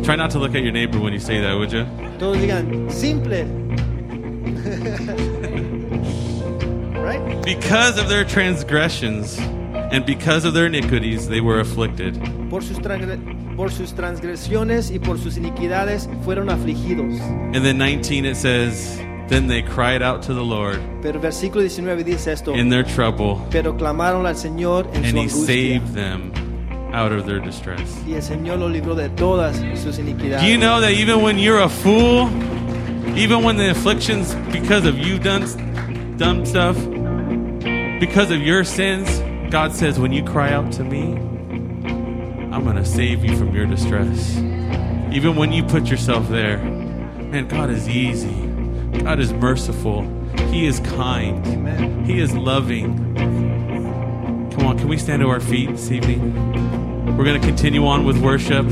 Try 0.04 0.14
not 0.14 0.30
to 0.30 0.38
look 0.38 0.54
at 0.54 0.62
your 0.62 0.70
neighbor 0.70 1.00
when 1.00 1.12
you 1.12 1.18
say 1.18 1.40
that, 1.40 1.54
would 1.54 1.72
you? 1.72 1.84
Todos 2.20 2.36
digan, 2.38 2.88
simple. 2.88 3.30
right? 7.02 7.44
Because 7.44 7.98
of 7.98 8.08
their 8.08 8.24
transgressions 8.24 9.38
and 9.38 10.06
because 10.06 10.44
of 10.44 10.54
their 10.54 10.66
iniquities, 10.66 11.26
they 11.28 11.40
were 11.40 11.58
afflicted. 11.58 12.14
Por 12.48 12.62
sus, 12.62 12.78
por 13.56 13.70
sus 13.72 13.92
transgresiones 13.92 14.92
y 14.92 15.00
por 15.00 15.18
sus 15.18 15.36
iniquidades 15.36 16.08
fueron 16.24 16.48
afligidos. 16.48 17.18
And 17.54 17.64
then 17.64 17.76
19 17.76 18.24
it 18.24 18.36
says, 18.36 18.98
Then 19.28 19.48
they 19.48 19.62
cried 19.62 20.00
out 20.00 20.22
to 20.24 20.34
the 20.34 20.44
Lord 20.44 20.80
Pero 21.02 21.18
versículo 21.20 21.60
19 21.62 22.04
dice 22.04 22.28
esto. 22.28 22.54
in 22.54 22.68
their 22.68 22.84
trouble, 22.84 23.44
Pero 23.50 23.76
clamaron 23.76 24.26
al 24.26 24.36
Señor 24.36 24.86
en 24.94 25.04
and 25.04 25.06
su 25.06 25.16
he 25.16 25.20
angustia. 25.22 25.46
saved 25.46 25.94
them 25.94 26.32
out 26.92 27.12
of 27.12 27.26
their 27.26 27.40
distress. 27.40 28.02
Y 28.06 28.14
el 28.14 28.22
Señor 28.22 28.58
lo 28.58 28.68
libró 28.68 28.94
de 28.94 29.08
todas 29.10 29.56
sus 29.78 29.98
iniquidades. 29.98 30.40
Do 30.42 30.46
you 30.46 30.58
know 30.58 30.80
that 30.80 30.92
even 30.92 31.22
when 31.22 31.38
you're 31.38 31.60
a 31.60 31.68
fool, 31.68 32.28
even 33.16 33.42
when 33.42 33.56
the 33.56 33.70
afflictions 33.70 34.34
because 34.52 34.86
of 34.86 34.98
you 34.98 35.18
done 35.18 35.46
dumb 36.16 36.44
stuff, 36.44 36.76
because 38.00 38.30
of 38.30 38.40
your 38.40 38.64
sins, 38.64 39.20
God 39.50 39.72
says, 39.72 39.98
when 39.98 40.12
you 40.12 40.22
cry 40.22 40.52
out 40.52 40.72
to 40.72 40.84
me, 40.84 41.16
I'm 42.52 42.64
going 42.64 42.76
to 42.76 42.84
save 42.84 43.24
you 43.24 43.36
from 43.36 43.54
your 43.54 43.66
distress. 43.66 44.36
Even 45.12 45.36
when 45.36 45.52
you 45.52 45.64
put 45.64 45.86
yourself 45.86 46.28
there, 46.28 46.58
man, 46.58 47.48
God 47.48 47.68
is 47.70 47.88
easy. 47.88 48.46
God 49.02 49.18
is 49.18 49.32
merciful. 49.32 50.02
He 50.50 50.66
is 50.66 50.80
kind. 50.80 51.44
Amen. 51.46 52.04
He 52.04 52.20
is 52.20 52.32
loving. 52.34 53.09
Come 54.60 54.68
on, 54.68 54.78
can 54.78 54.88
we 54.88 54.98
stand 54.98 55.22
to 55.22 55.28
our 55.30 55.40
feet 55.40 55.70
this 55.70 55.90
evening? 55.90 57.16
We're 57.16 57.24
going 57.24 57.40
to 57.40 57.46
continue 57.46 57.86
on 57.86 58.04
with 58.04 58.18
worship. 58.18 58.66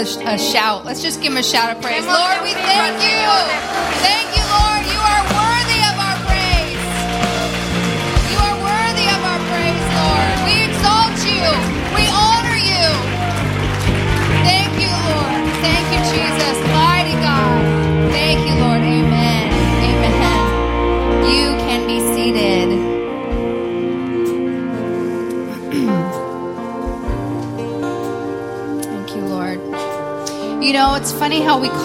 A, 0.00 0.38
shout. 0.38 0.84
Let's 0.84 1.02
just 1.02 1.20
give 1.20 1.32
him 1.32 1.38
a 1.38 1.42
shout 1.42 1.76
of 1.76 1.82
praise. 1.82 2.06
Lord, 2.06 2.29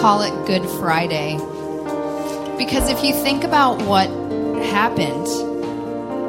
call 0.00 0.22
it 0.22 0.46
Good 0.46 0.68
Friday. 0.78 1.36
Because 2.58 2.90
if 2.90 3.02
you 3.02 3.14
think 3.14 3.44
about 3.44 3.82
what 3.82 4.08
happened, 4.66 5.26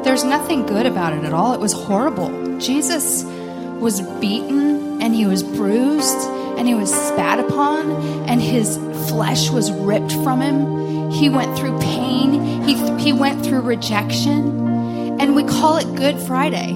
there's 0.04 0.24
nothing 0.24 0.64
good 0.64 0.86
about 0.86 1.12
it 1.12 1.24
at 1.24 1.34
all. 1.34 1.52
It 1.52 1.60
was 1.60 1.72
horrible. 1.72 2.58
Jesus 2.58 3.24
was 3.24 4.00
beaten 4.20 5.02
and 5.02 5.14
he 5.14 5.26
was 5.26 5.42
bruised 5.42 6.16
and 6.58 6.66
he 6.66 6.74
was 6.74 6.92
spat 6.92 7.40
upon 7.40 7.90
and 8.28 8.40
his 8.40 8.76
flesh 9.08 9.50
was 9.50 9.70
ripped 9.70 10.12
from 10.12 10.40
him. 10.40 11.10
He 11.10 11.28
went 11.28 11.56
through 11.58 11.78
pain, 11.80 12.62
he, 12.64 12.74
he 12.98 13.12
went 13.12 13.44
through 13.44 13.60
rejection, 13.60 15.20
and 15.20 15.34
we 15.34 15.44
call 15.44 15.76
it 15.76 15.94
Good 15.94 16.18
Friday. 16.18 16.72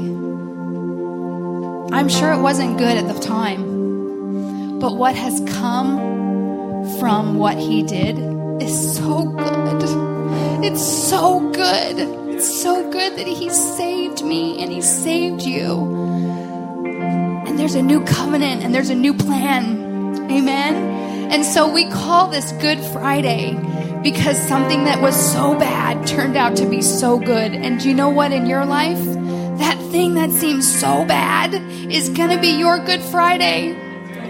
I'm 1.95 2.09
sure 2.09 2.32
it 2.32 2.40
wasn't 2.40 2.78
good 2.78 2.97
at 2.97 3.12
the 3.12 3.20
time, 3.20 4.78
but 4.78 4.97
what 4.97 5.14
has 5.14 5.40
come 5.59 6.11
from 7.03 7.34
what 7.34 7.59
he 7.59 7.82
did 7.82 8.16
is 8.62 8.96
so 8.96 9.24
good. 9.24 10.64
It's 10.64 10.86
so 11.09 11.50
good. 11.50 11.96
It's 12.32 12.62
so 12.62 12.88
good 12.92 13.16
that 13.16 13.26
he 13.26 13.50
saved 13.50 14.22
me 14.22 14.62
and 14.62 14.70
he 14.70 14.80
saved 14.80 15.42
you. 15.42 15.96
And 17.44 17.59
there's 17.59 17.74
a 17.74 17.82
new 17.82 18.05
covenant 18.05 18.62
and 18.62 18.72
there's 18.72 18.90
a 18.90 18.94
new 18.94 19.14
plan. 19.14 20.30
Amen. 20.30 21.32
And 21.32 21.44
so 21.44 21.68
we 21.68 21.90
call 21.90 22.28
this 22.28 22.53
Good 22.53 22.78
Friday 22.78 23.55
because 24.05 24.38
something 24.46 24.84
that 24.84 25.03
was 25.03 25.16
so 25.16 25.59
bad 25.59 26.07
turned 26.07 26.36
out 26.36 26.55
to 26.59 26.66
be 26.66 26.82
so 26.82 27.18
good. 27.18 27.53
And 27.53 27.80
do 27.80 27.88
you 27.88 27.94
know 27.94 28.11
what 28.11 28.30
in 28.30 28.46
your 28.46 28.64
life? 28.64 29.05
That 29.59 29.76
thing 29.90 30.14
that 30.14 30.30
seems 30.30 30.72
so 30.72 31.05
bad 31.05 31.53
is 31.90 32.11
going 32.11 32.30
to 32.30 32.38
be 32.40 32.61
your 32.61 32.78
Good 32.78 33.03
Friday. 33.03 33.76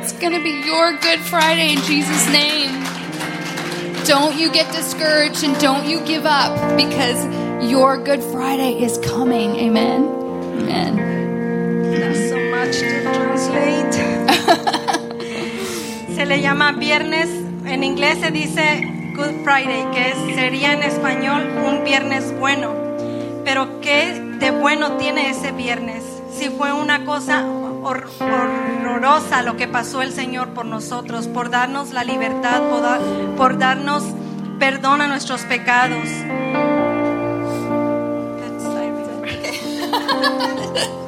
It's 0.02 0.14
going 0.14 0.32
to 0.32 0.42
be 0.42 0.66
your 0.66 0.96
Good 0.96 1.20
Friday 1.20 1.74
in 1.74 1.78
Jesus' 1.82 2.26
name. 2.32 2.61
Don't 4.06 4.36
you 4.36 4.50
get 4.50 4.70
discouraged 4.72 5.44
and 5.44 5.56
don't 5.60 5.88
you 5.88 6.00
give 6.00 6.26
up 6.26 6.52
because 6.76 7.24
your 7.64 7.96
Good 7.96 8.20
Friday 8.20 8.82
is 8.82 8.98
coming. 8.98 9.54
Amen. 9.54 10.08
Amen. 10.58 10.96
That's 12.00 12.28
so 12.28 12.36
much 12.50 12.80
to 12.80 13.02
translate. 13.02 13.94
se 16.16 16.26
le 16.26 16.40
llama 16.40 16.72
viernes, 16.72 17.28
en 17.64 17.84
inglés 17.84 18.18
se 18.18 18.32
dice 18.32 18.90
Good 19.14 19.44
Friday, 19.44 19.88
que 19.92 20.14
sería 20.34 20.72
en 20.72 20.82
español 20.82 21.46
un 21.64 21.84
viernes 21.84 22.36
bueno. 22.40 22.74
Pero 23.44 23.80
¿qué 23.80 24.20
de 24.40 24.50
bueno 24.50 24.96
tiene 24.96 25.30
ese 25.30 25.52
viernes? 25.52 26.02
Si 26.34 26.48
fue 26.48 26.72
una 26.72 27.04
cosa 27.04 27.44
horrorosa 29.02 29.42
lo 29.42 29.56
que 29.56 29.66
pasó 29.66 30.00
el 30.02 30.12
Señor 30.12 30.50
por 30.50 30.64
nosotros, 30.64 31.26
por 31.26 31.50
darnos 31.50 31.92
la 31.92 32.04
libertad, 32.04 32.60
por, 32.70 32.82
da- 32.82 33.00
por 33.36 33.58
darnos 33.58 34.04
perdón 34.60 35.00
a 35.00 35.08
nuestros 35.08 35.42
pecados. 35.42 36.06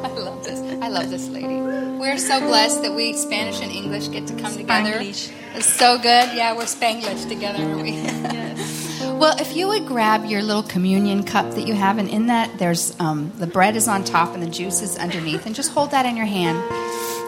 I 0.05 0.09
love 0.17 0.43
this. 0.43 0.61
I 0.83 0.89
love 0.89 1.09
this 1.11 1.29
lady. 1.29 1.61
We're 1.61 2.19
so 2.19 2.41
blessed 2.41 2.83
that 2.83 2.93
we 2.95 3.13
Spanish 3.15 3.63
and 3.63 3.71
English 3.71 4.11
get 4.11 4.27
to 4.27 4.35
come 4.35 4.57
together. 4.57 4.99
It's 5.01 5.67
so 5.67 5.97
good. 5.97 6.35
Yeah, 6.35 6.57
we're 6.57 6.67
Spanglish 6.67 7.29
together, 7.29 7.63
aren't 7.63 7.83
we? 7.83 8.03
Well, 9.05 9.39
if 9.39 9.55
you 9.55 9.69
would 9.69 9.87
grab 9.87 10.25
your 10.25 10.43
little 10.43 10.65
communion 10.65 11.23
cup 11.23 11.53
that 11.53 11.69
you 11.69 11.75
have, 11.75 11.99
and 11.99 12.09
in 12.09 12.27
that 12.27 12.59
there's 12.59 12.99
um, 12.99 13.31
the 13.39 13.47
bread 13.47 13.77
is 13.77 13.87
on 13.87 14.03
top 14.03 14.35
and 14.35 14.43
the 14.43 14.51
juice 14.51 14.83
is 14.83 14.97
underneath, 14.99 15.47
and 15.47 15.55
just 15.55 15.71
hold 15.73 15.93
that 15.93 16.05
in 16.05 16.17
your 16.17 16.27
hand. 16.27 16.59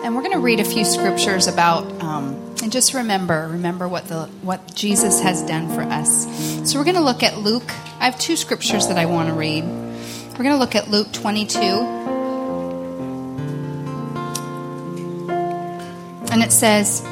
And 0.07 0.14
we're 0.14 0.22
going 0.22 0.34
to 0.34 0.38
read 0.38 0.61
a 0.61 0.64
few 0.64 0.84
scriptures 0.84 1.48
about, 1.48 1.82
um, 2.00 2.54
and 2.62 2.70
just 2.70 2.94
remember, 2.94 3.48
remember 3.50 3.88
what 3.88 4.04
the 4.07 4.26
what 4.42 4.72
Jesus 4.72 5.20
has 5.20 5.42
done 5.42 5.68
for 5.74 5.82
us. 5.82 6.28
So 6.70 6.78
we're 6.78 6.84
going 6.84 6.94
to 6.94 7.02
look 7.02 7.24
at 7.24 7.38
Luke. 7.38 7.68
I 7.98 8.04
have 8.04 8.16
two 8.16 8.36
scriptures 8.36 8.86
that 8.86 8.98
I 8.98 9.07
want 9.07 9.30
to 9.30 9.34
read. 9.34 9.64
We're 9.64 10.44
going 10.44 10.52
to 10.52 10.59
look 10.59 10.76
at 10.76 10.90
Luke 10.90 11.11
22. 11.12 11.59
And 16.30 16.40
it 16.40 16.52
says, 16.52 17.04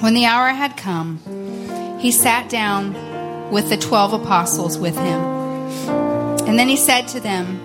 When 0.00 0.14
the 0.14 0.24
hour 0.24 0.48
had 0.48 0.78
come, 0.78 1.98
he 2.00 2.10
sat 2.12 2.48
down 2.48 3.50
with 3.50 3.68
the 3.68 3.76
twelve 3.76 4.14
apostles 4.14 4.78
with 4.78 4.96
him. 4.96 5.20
And 6.48 6.58
then 6.58 6.68
he 6.68 6.78
said 6.78 7.08
to 7.08 7.20
them, 7.20 7.60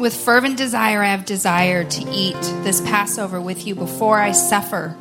With 0.00 0.16
fervent 0.16 0.56
desire 0.56 1.02
I 1.02 1.08
have 1.08 1.26
desired 1.26 1.90
to 1.90 2.10
eat 2.10 2.40
this 2.64 2.80
Passover 2.80 3.38
with 3.38 3.66
you 3.66 3.74
before 3.74 4.18
I 4.18 4.32
suffer. 4.32 4.96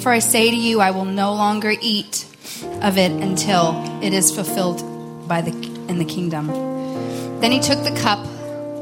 For 0.00 0.10
I 0.10 0.20
say 0.20 0.50
to 0.50 0.56
you, 0.56 0.80
I 0.80 0.92
will 0.92 1.04
no 1.04 1.34
longer 1.34 1.74
eat 1.78 2.24
of 2.80 2.96
it 2.96 3.12
until 3.12 4.00
it 4.02 4.14
is 4.14 4.34
fulfilled 4.34 5.28
by 5.28 5.42
the, 5.42 5.50
in 5.88 5.98
the 5.98 6.06
kingdom. 6.06 6.46
Then 7.40 7.52
he 7.52 7.60
took 7.60 7.84
the 7.84 7.94
cup 8.00 8.24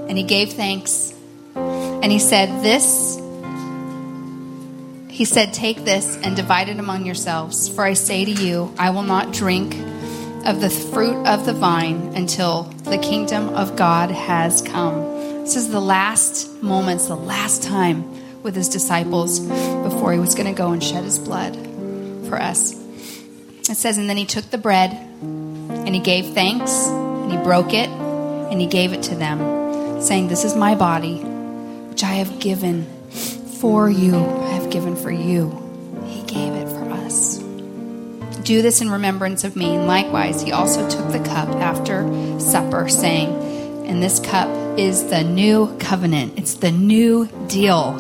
and 0.09 0.17
he 0.17 0.23
gave 0.23 0.53
thanks. 0.53 1.13
And 1.57 2.13
he 2.13 2.21
said, 2.21 2.63
This 2.63 3.17
he 5.11 5.25
said, 5.25 5.53
Take 5.53 5.85
this 5.85 6.17
and 6.19 6.37
divide 6.37 6.69
it 6.69 6.79
among 6.79 7.05
yourselves. 7.05 7.69
For 7.69 7.83
I 7.83 7.95
say 7.95 8.25
to 8.25 8.31
you, 8.31 8.73
I 8.79 8.91
will 8.91 9.03
not 9.03 9.33
drink 9.33 9.75
of 10.47 10.61
the 10.61 10.71
fruit 10.71 11.27
of 11.27 11.47
the 11.47 11.53
vine 11.53 12.13
until 12.15 12.65
the 12.85 12.99
kingdom 12.99 13.49
of 13.51 13.77
God 13.77 14.11
has 14.11 14.63
come. 14.63 15.01
This 15.43 15.57
is 15.57 15.71
the 15.71 15.81
last 15.81 16.63
moments, 16.63 17.07
the 17.07 17.17
last 17.17 17.63
time 17.63 18.43
with 18.43 18.55
his 18.55 18.69
disciples 18.69 19.41
before 19.41 20.13
he 20.13 20.19
was 20.19 20.35
going 20.35 20.47
to 20.47 20.57
go 20.57 20.73
and 20.73 20.83
shed 20.83 21.05
his 21.05 21.19
blood 21.19 21.55
for 22.29 22.41
us. 22.41 22.73
It 23.69 23.77
says, 23.77 23.99
And 23.99 24.09
then 24.09 24.17
he 24.17 24.27
took 24.27 24.51
the 24.51 24.59
bread 24.59 24.93
and 24.93 25.95
he 25.95 26.01
gave 26.01 26.35
thanks 26.35 26.87
and 26.87 27.31
he 27.31 27.39
broke 27.39 27.73
it 27.73 27.89
and 27.89 28.61
he 28.61 28.67
gave 28.67 28.93
it 28.93 29.03
to 29.05 29.15
them, 29.15 30.01
saying, 30.01 30.29
This 30.29 30.45
is 30.45 30.55
my 30.55 30.75
body, 30.75 31.19
which 31.19 32.03
I 32.03 32.15
have 32.15 32.39
given 32.39 32.87
for 33.61 33.91
you. 33.91 34.17
I 34.17 34.51
have 34.51 34.71
given 34.71 34.97
for 34.97 35.11
you. 35.11 35.68
Do 38.49 38.63
this 38.63 38.81
in 38.81 38.89
remembrance 38.89 39.45
of 39.45 39.57
me. 39.57 39.77
And 39.77 39.87
likewise, 39.87 40.41
he 40.41 40.53
also 40.53 40.89
took 40.89 41.13
the 41.13 41.19
cup 41.19 41.51
after 41.57 42.41
supper, 42.41 42.89
saying, 42.89 43.29
And 43.85 44.03
this 44.03 44.21
cup 44.21 44.49
is 44.79 45.11
the 45.11 45.23
new 45.23 45.77
covenant, 45.77 46.39
it's 46.39 46.55
the 46.55 46.73
new 46.73 47.29
deal. 47.49 47.99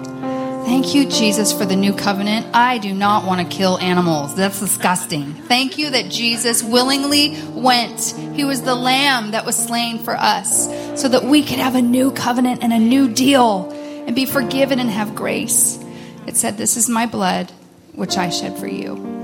Thank 0.64 0.94
you, 0.94 1.06
Jesus, 1.06 1.52
for 1.52 1.66
the 1.66 1.76
new 1.76 1.92
covenant. 1.92 2.46
I 2.54 2.78
do 2.78 2.94
not 2.94 3.26
want 3.26 3.42
to 3.42 3.56
kill 3.56 3.76
animals. 3.76 4.36
That's 4.36 4.58
disgusting. 4.58 5.34
Thank 5.34 5.76
you 5.76 5.90
that 5.90 6.10
Jesus 6.10 6.62
willingly 6.62 7.36
went. 7.50 8.14
He 8.34 8.44
was 8.44 8.62
the 8.62 8.74
lamb 8.74 9.32
that 9.32 9.44
was 9.44 9.54
slain 9.54 9.98
for 9.98 10.16
us 10.16 10.64
so 10.98 11.10
that 11.10 11.24
we 11.24 11.42
could 11.44 11.58
have 11.58 11.74
a 11.74 11.82
new 11.82 12.10
covenant 12.10 12.62
and 12.62 12.72
a 12.72 12.78
new 12.78 13.12
deal 13.12 13.70
and 14.06 14.16
be 14.16 14.24
forgiven 14.24 14.78
and 14.78 14.88
have 14.88 15.14
grace. 15.14 15.78
It 16.26 16.38
said, 16.38 16.56
This 16.56 16.78
is 16.78 16.88
my 16.88 17.04
blood, 17.04 17.52
which 17.92 18.16
I 18.16 18.30
shed 18.30 18.58
for 18.58 18.66
you. 18.66 19.17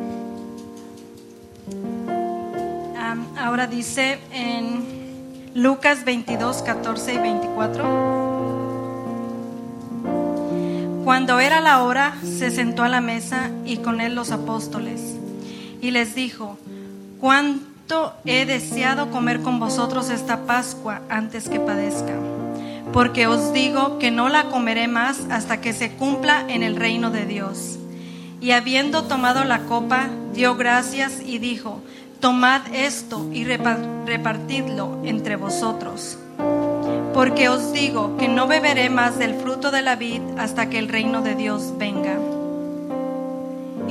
Ahora 3.54 3.68
dice 3.68 4.18
en 4.32 4.82
Lucas 5.54 6.04
22, 6.04 6.62
14 6.62 7.14
y 7.14 7.18
24. 7.18 7.84
Cuando 11.04 11.38
era 11.38 11.60
la 11.60 11.84
hora, 11.84 12.16
se 12.24 12.50
sentó 12.50 12.82
a 12.82 12.88
la 12.88 13.00
mesa 13.00 13.52
y 13.64 13.76
con 13.76 14.00
él 14.00 14.16
los 14.16 14.32
apóstoles. 14.32 15.00
Y 15.80 15.92
les 15.92 16.16
dijo, 16.16 16.58
cuánto 17.20 18.14
he 18.24 18.44
deseado 18.44 19.12
comer 19.12 19.40
con 19.40 19.60
vosotros 19.60 20.10
esta 20.10 20.46
Pascua 20.46 21.02
antes 21.08 21.48
que 21.48 21.60
padezca. 21.60 22.14
Porque 22.92 23.28
os 23.28 23.52
digo 23.52 24.00
que 24.00 24.10
no 24.10 24.28
la 24.28 24.46
comeré 24.46 24.88
más 24.88 25.20
hasta 25.30 25.60
que 25.60 25.72
se 25.72 25.92
cumpla 25.92 26.44
en 26.48 26.64
el 26.64 26.74
reino 26.74 27.12
de 27.12 27.24
Dios. 27.24 27.78
Y 28.40 28.50
habiendo 28.50 29.04
tomado 29.04 29.44
la 29.44 29.60
copa, 29.60 30.08
dio 30.34 30.56
gracias 30.56 31.22
y 31.24 31.38
dijo, 31.38 31.80
tomad 32.24 32.62
esto 32.72 33.28
y 33.34 33.44
repa- 33.44 33.76
repartidlo 34.06 34.96
entre 35.04 35.36
vosotros. 35.36 36.16
Porque 37.12 37.50
os 37.50 37.70
digo 37.74 38.16
que 38.16 38.28
no 38.28 38.46
beberé 38.46 38.88
más 38.88 39.18
del 39.18 39.34
fruto 39.34 39.70
de 39.70 39.82
la 39.82 39.94
vid 39.94 40.22
hasta 40.38 40.70
que 40.70 40.78
el 40.78 40.88
reino 40.88 41.20
de 41.20 41.34
Dios 41.34 41.74
venga. 41.76 42.16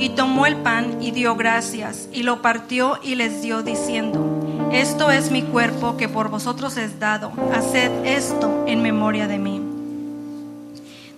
Y 0.00 0.08
tomó 0.16 0.46
el 0.46 0.56
pan 0.56 1.00
y 1.00 1.12
dio 1.12 1.36
gracias, 1.36 2.08
y 2.12 2.24
lo 2.24 2.42
partió 2.42 2.98
y 3.04 3.14
les 3.14 3.40
dio 3.40 3.62
diciendo, 3.62 4.68
Esto 4.72 5.12
es 5.12 5.30
mi 5.30 5.42
cuerpo 5.42 5.96
que 5.96 6.08
por 6.08 6.28
vosotros 6.28 6.76
es 6.76 6.98
dado, 6.98 7.30
haced 7.54 8.04
esto 8.04 8.64
en 8.66 8.82
memoria 8.82 9.28
de 9.28 9.38
mí. 9.38 9.60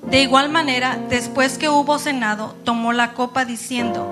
De 0.02 0.20
igual 0.20 0.50
manera, 0.50 0.98
después 1.08 1.56
que 1.56 1.70
hubo 1.70 1.98
cenado, 1.98 2.54
tomó 2.64 2.92
la 2.92 3.14
copa 3.14 3.46
diciendo, 3.46 4.06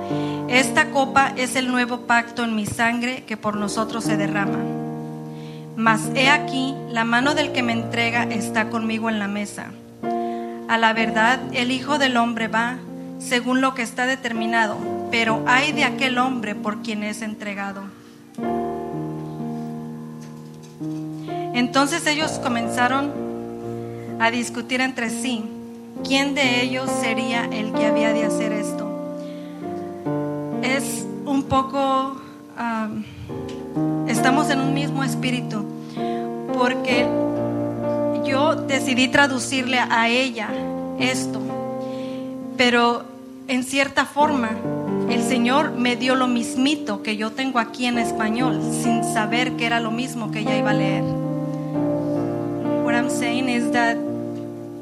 Esta 0.49 0.91
copa 0.91 1.33
es 1.37 1.57
el 1.57 1.71
nuevo 1.71 2.03
pacto 2.03 2.45
en 2.45 2.55
mi 2.55 2.67
sangre 2.67 3.25
que 3.27 3.37
por 3.37 3.57
nosotros 3.57 4.05
se 4.05 4.17
derrama. 4.17 4.59
Mas 5.77 6.11
he 6.15 6.29
aquí, 6.29 6.75
la 6.91 7.05
mano 7.05 7.35
del 7.35 7.53
que 7.53 7.63
me 7.63 7.73
entrega 7.73 8.25
está 8.25 8.71
conmigo 8.71 9.09
en 9.09 9.19
la 9.19 9.27
mesa. 9.27 9.67
A 10.69 10.79
la 10.79 10.93
verdad, 10.93 11.41
el 11.53 11.71
Hijo 11.71 11.99
del 11.99 12.17
Hombre 12.17 12.49
va 12.49 12.77
según 13.19 13.61
lo 13.61 13.75
que 13.75 13.83
está 13.83 14.07
determinado, 14.07 14.77
pero 15.11 15.43
hay 15.47 15.73
de 15.73 15.85
aquel 15.85 16.19
hombre 16.19 16.55
por 16.55 16.83
quien 16.83 17.03
es 17.03 17.23
entregado. 17.23 17.83
Entonces 21.55 22.07
ellos 22.07 22.33
comenzaron 22.43 23.13
a 24.21 24.31
discutir 24.31 24.81
entre 24.81 25.11
sí 25.11 25.45
quién 26.07 26.35
de 26.35 26.63
ellos 26.63 26.91
sería 27.01 27.45
el 27.45 27.73
que 27.73 27.87
había 27.87 28.13
de 28.13 28.25
hacer 28.25 28.53
esto. 28.53 28.94
Es 30.65 31.07
un 31.27 31.43
poco, 31.43 32.17
am, 32.57 33.05
estamos 34.09 34.49
en 34.49 34.61
un 34.61 34.73
mismo 34.73 35.05
espíritu, 35.05 35.63
porque 36.55 37.07
yo 38.25 38.55
decidí 38.57 39.09
traducirle 39.09 39.79
a 39.79 40.09
ella 40.09 40.49
esto, 40.99 41.39
pero 42.57 43.05
en 43.47 43.63
cierta 43.63 44.07
forma 44.07 44.53
el 45.11 45.23
Señor 45.23 45.73
me 45.73 45.97
dio 45.97 46.15
lo 46.15 46.29
mismito 46.29 47.03
que 47.03 47.19
yo 47.19 47.31
tengo 47.33 47.59
aquí 47.59 47.85
en 47.85 47.99
español, 47.99 48.59
sin 48.83 49.05
saber 49.05 49.53
que 49.57 49.67
era 49.67 49.81
lo 49.81 49.91
mismo 49.91 50.31
que 50.31 50.39
ella 50.41 50.57
iba 50.57 50.71
a 50.71 50.75
leer. 50.75 51.05
What 52.85 52.95
I'm 52.95 53.11
saying 53.11 53.51
is 53.51 53.71
that 53.73 53.99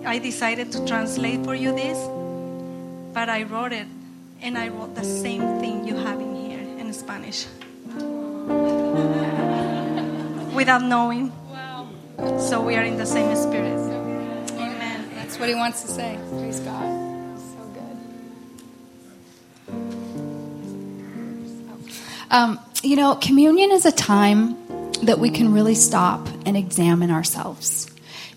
I 0.07 0.21
decided 0.21 0.71
to 0.71 0.85
translate 0.85 1.45
for 1.45 1.57
you 1.57 1.75
this, 1.75 1.99
but 3.13 3.29
I 3.29 3.43
wrote 3.43 3.73
it 3.73 3.89
and 4.43 4.59
I 4.59 4.69
wrote 4.69 4.95
the 4.95 5.05
same 5.05 5.61
thing 5.61 5.87
you 5.87 5.95
have 5.95 6.21
in 6.21 6.35
here 6.35 6.59
in 6.59 6.93
Spanish. 6.93 7.47
Without 10.55 10.83
knowing. 10.83 11.33
So 12.39 12.61
we 12.61 12.77
are 12.77 12.83
in 12.83 12.97
the 12.99 13.07
same 13.07 13.35
spirit. 13.37 13.79
Amen. 14.59 15.09
That's 15.15 15.39
what 15.39 15.49
he 15.49 15.55
wants 15.55 15.83
to 15.83 15.89
say. 15.89 16.19
Praise 16.31 16.61
God. 16.61 17.39
So 17.39 17.59
good. 17.73 17.97
Um, 22.31 22.61
you 22.83 22.97
know, 22.97 23.15
communion 23.17 23.71
is 23.71 23.87
a 23.87 23.93
time 23.93 24.57
that 25.03 25.19
we 25.19 25.31
can 25.31 25.53
really 25.53 25.75
stop 25.75 26.29
and 26.47 26.57
examine 26.57 27.11
ourselves. 27.11 27.92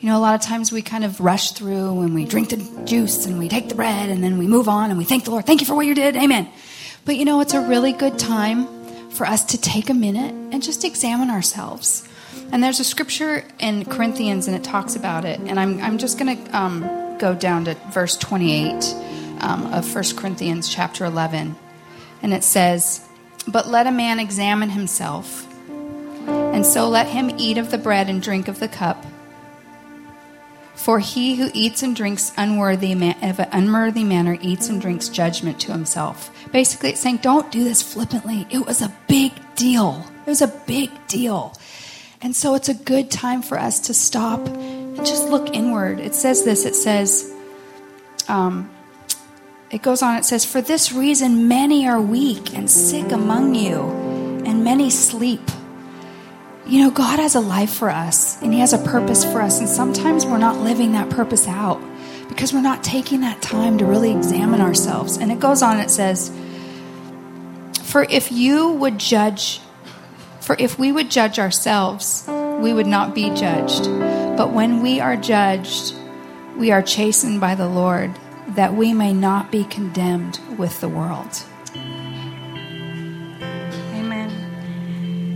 You 0.05 0.11
know, 0.11 0.19
a 0.19 0.21
lot 0.21 0.35
of 0.35 0.41
times 0.41 0.71
we 0.71 0.83
kind 0.83 1.03
of 1.03 1.19
rush 1.19 1.53
through 1.53 2.01
and 2.01 2.13
we 2.13 2.25
drink 2.25 2.49
the 2.49 2.83
juice 2.85 3.25
and 3.25 3.39
we 3.39 3.49
take 3.49 3.69
the 3.69 3.73
bread 3.73 4.11
and 4.11 4.23
then 4.23 4.37
we 4.37 4.45
move 4.45 4.69
on 4.69 4.91
and 4.91 4.99
we 4.99 5.03
thank 5.03 5.23
the 5.23 5.31
Lord. 5.31 5.47
Thank 5.47 5.61
you 5.61 5.65
for 5.65 5.73
what 5.73 5.87
you 5.87 5.95
did. 5.95 6.15
Amen. 6.15 6.47
But 7.05 7.15
you 7.15 7.25
know, 7.25 7.41
it's 7.41 7.55
a 7.55 7.59
really 7.59 7.91
good 7.91 8.19
time 8.19 8.67
for 9.09 9.25
us 9.25 9.43
to 9.45 9.57
take 9.59 9.89
a 9.89 9.95
minute 9.95 10.31
and 10.53 10.61
just 10.61 10.83
examine 10.83 11.31
ourselves. 11.31 12.07
And 12.51 12.63
there's 12.63 12.79
a 12.79 12.83
scripture 12.83 13.45
in 13.57 13.83
Corinthians 13.85 14.45
and 14.45 14.55
it 14.55 14.63
talks 14.63 14.95
about 14.95 15.25
it. 15.25 15.39
And 15.39 15.59
I'm, 15.59 15.81
I'm 15.81 15.97
just 15.97 16.19
going 16.19 16.37
to 16.37 16.55
um, 16.55 17.17
go 17.17 17.33
down 17.33 17.65
to 17.65 17.73
verse 17.89 18.15
28 18.15 18.73
um, 19.39 19.73
of 19.73 19.91
1 19.91 20.03
Corinthians 20.17 20.69
chapter 20.69 21.05
11. 21.05 21.55
And 22.21 22.31
it 22.31 22.43
says, 22.43 23.03
But 23.47 23.69
let 23.69 23.87
a 23.87 23.91
man 23.91 24.19
examine 24.19 24.69
himself, 24.69 25.51
and 26.27 26.63
so 26.63 26.89
let 26.89 27.07
him 27.07 27.31
eat 27.39 27.57
of 27.57 27.71
the 27.71 27.79
bread 27.79 28.07
and 28.07 28.21
drink 28.21 28.47
of 28.47 28.59
the 28.59 28.67
cup. 28.67 29.03
For 30.75 30.99
he 30.99 31.35
who 31.35 31.49
eats 31.53 31.83
and 31.83 31.95
drinks 31.95 32.31
unworthy 32.37 32.95
ma- 32.95 33.15
of 33.21 33.39
an 33.39 33.49
unworthy 33.51 34.03
manner 34.03 34.37
eats 34.41 34.69
and 34.69 34.79
drinks 34.79 35.09
judgment 35.09 35.59
to 35.61 35.71
himself. 35.71 36.29
Basically, 36.51 36.89
it's 36.89 37.01
saying, 37.01 37.17
don't 37.17 37.51
do 37.51 37.63
this 37.63 37.81
flippantly. 37.81 38.45
It 38.49 38.65
was 38.65 38.81
a 38.81 38.93
big 39.07 39.31
deal. 39.55 40.05
It 40.25 40.29
was 40.29 40.41
a 40.41 40.47
big 40.47 40.91
deal. 41.07 41.57
And 42.21 42.35
so 42.35 42.55
it's 42.55 42.69
a 42.69 42.73
good 42.73 43.11
time 43.11 43.41
for 43.41 43.59
us 43.59 43.79
to 43.81 43.93
stop 43.93 44.45
and 44.47 44.97
just 45.05 45.29
look 45.29 45.53
inward. 45.53 45.99
It 45.99 46.15
says 46.15 46.43
this 46.43 46.65
it 46.65 46.75
says, 46.75 47.33
um, 48.27 48.69
it 49.71 49.81
goes 49.81 50.01
on, 50.01 50.17
it 50.17 50.25
says, 50.25 50.45
For 50.45 50.61
this 50.61 50.91
reason, 50.91 51.47
many 51.47 51.87
are 51.87 51.99
weak 51.99 52.55
and 52.55 52.69
sick 52.69 53.11
among 53.11 53.55
you, 53.55 53.81
and 54.45 54.63
many 54.63 54.89
sleep. 54.89 55.41
You 56.67 56.79
know, 56.79 56.89
God 56.89 57.19
has 57.19 57.35
a 57.35 57.39
life 57.39 57.71
for 57.71 57.91
us, 57.91 58.41
and 58.41 58.51
He 58.51 58.59
has 58.59 58.73
a 58.73 58.79
purpose 58.79 59.23
for 59.23 59.39
us, 59.39 59.59
and 59.59 59.69
sometimes 59.69 60.25
we're 60.25 60.39
not 60.39 60.57
living 60.57 60.93
that 60.93 61.11
purpose 61.11 61.47
out 61.47 61.79
because 62.27 62.53
we're 62.53 62.61
not 62.61 62.83
taking 62.83 63.21
that 63.21 63.39
time 63.39 63.77
to 63.77 63.85
really 63.85 64.11
examine 64.11 64.61
ourselves. 64.61 65.17
And 65.17 65.31
it 65.31 65.39
goes 65.39 65.61
on, 65.61 65.79
it 65.79 65.91
says, 65.91 66.31
For 67.83 68.03
if 68.09 68.31
you 68.31 68.71
would 68.71 68.97
judge, 68.97 69.61
for 70.41 70.55
if 70.57 70.79
we 70.79 70.91
would 70.91 71.11
judge 71.11 71.37
ourselves, 71.37 72.25
we 72.27 72.73
would 72.73 72.87
not 72.87 73.13
be 73.13 73.29
judged. 73.35 73.85
But 74.35 74.51
when 74.51 74.81
we 74.81 74.99
are 74.99 75.15
judged, 75.15 75.93
we 76.57 76.71
are 76.71 76.81
chastened 76.81 77.39
by 77.39 77.53
the 77.53 77.69
Lord, 77.69 78.17
that 78.49 78.73
we 78.73 78.91
may 78.91 79.13
not 79.13 79.51
be 79.51 79.65
condemned 79.65 80.39
with 80.57 80.81
the 80.81 80.89
world. 80.89 81.43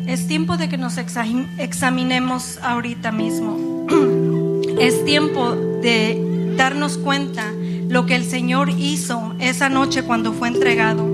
Es 0.10 0.26
tiempo 0.26 0.58
de 0.58 0.70
que 0.70 0.78
nos 0.80 0.98
exa- 0.98 1.48
examinemos 1.60 2.58
ahorita 2.64 3.12
mismo. 3.12 3.86
Es 4.80 5.06
tiempo 5.06 5.52
de 5.84 6.54
darnos 6.58 6.98
cuenta 6.98 7.52
lo 7.90 8.08
que 8.08 8.16
el 8.16 8.24
Señor 8.24 8.70
hizo 8.70 9.36
esa 9.40 9.70
noche 9.70 10.02
cuando 10.02 10.34
fue 10.34 10.48
entregado. 10.48 11.06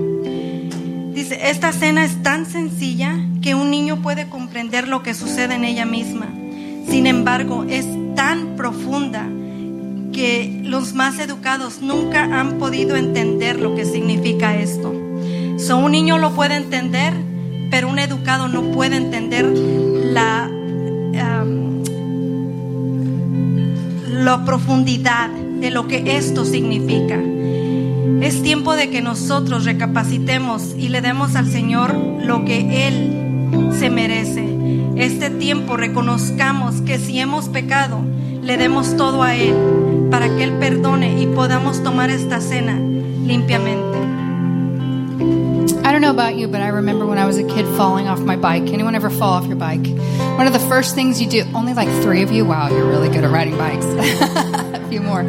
Dice, 1.12 1.50
esta 1.50 1.72
cena 1.72 2.04
es 2.06 2.22
tan 2.22 2.46
sencilla 2.46 3.18
que 3.42 3.54
un 3.54 3.70
niño 3.70 3.96
puede 4.02 4.28
comprender 4.28 4.88
lo 4.88 5.02
que 5.02 5.12
sucede 5.12 5.56
en 5.56 5.64
ella 5.64 5.84
misma. 5.84 6.28
Sin 6.88 7.06
embargo, 7.06 7.66
es 7.68 7.86
tan 8.14 8.56
profunda 8.56 9.28
que 10.12 10.60
los 10.62 10.94
más 10.94 11.18
educados 11.18 11.82
nunca 11.82 12.22
han 12.40 12.58
podido 12.58 12.96
entender 12.96 13.60
lo 13.60 13.74
que 13.74 13.84
significa 13.84 14.56
esto. 14.56 14.94
So, 15.58 15.76
un 15.76 15.92
niño 15.92 16.16
lo 16.18 16.34
puede 16.34 16.54
entender, 16.54 17.12
pero 17.70 17.88
un 17.88 17.98
educado 17.98 18.48
no 18.48 18.70
puede 18.72 18.96
entender 18.96 19.44
la, 19.44 20.50
la 24.10 24.44
profundidad 24.44 25.30
de 25.30 25.70
lo 25.70 25.86
que 25.86 26.16
esto 26.16 26.44
significa. 26.44 27.18
Es 28.20 28.42
tiempo 28.42 28.74
de 28.74 28.90
que 28.90 29.02
nosotros 29.02 29.64
recapacitemos 29.64 30.74
y 30.76 30.88
le 30.88 31.00
demos 31.00 31.36
al 31.36 31.50
Señor 31.50 31.94
lo 31.94 32.44
que 32.44 32.88
Él 32.88 33.72
se 33.78 33.90
merece. 33.90 34.56
Este 34.96 35.30
tiempo 35.30 35.76
reconozcamos 35.76 36.80
que 36.82 36.98
si 36.98 37.20
hemos 37.20 37.48
pecado, 37.48 38.00
le 38.42 38.56
demos 38.56 38.96
todo 38.96 39.22
a 39.22 39.34
Él 39.34 39.54
para 40.10 40.34
que 40.34 40.44
Él 40.44 40.52
perdone 40.58 41.20
y 41.20 41.26
podamos 41.26 41.82
tomar 41.82 42.10
esta 42.10 42.40
cena 42.40 42.78
limpiamente. 43.26 43.95
I 45.96 45.98
don't 45.98 46.14
know 46.14 46.22
about 46.22 46.36
you, 46.36 46.46
but 46.46 46.60
I 46.60 46.68
remember 46.68 47.06
when 47.06 47.16
I 47.16 47.24
was 47.24 47.38
a 47.38 47.42
kid 47.42 47.64
falling 47.74 48.06
off 48.06 48.20
my 48.20 48.36
bike. 48.36 48.64
Anyone 48.64 48.94
ever 48.94 49.08
fall 49.08 49.32
off 49.32 49.46
your 49.46 49.56
bike? 49.56 49.86
One 50.36 50.46
of 50.46 50.52
the 50.52 50.58
first 50.68 50.94
things 50.94 51.22
you 51.22 51.26
do, 51.26 51.42
only 51.54 51.72
like 51.72 51.88
three 52.02 52.20
of 52.20 52.30
you. 52.30 52.44
Wow, 52.44 52.68
you're 52.68 52.86
really 52.86 53.08
good 53.08 53.24
at 53.24 53.30
riding 53.30 53.56
bikes. 53.56 53.86
a 53.86 54.88
few 54.90 55.00
more. 55.00 55.22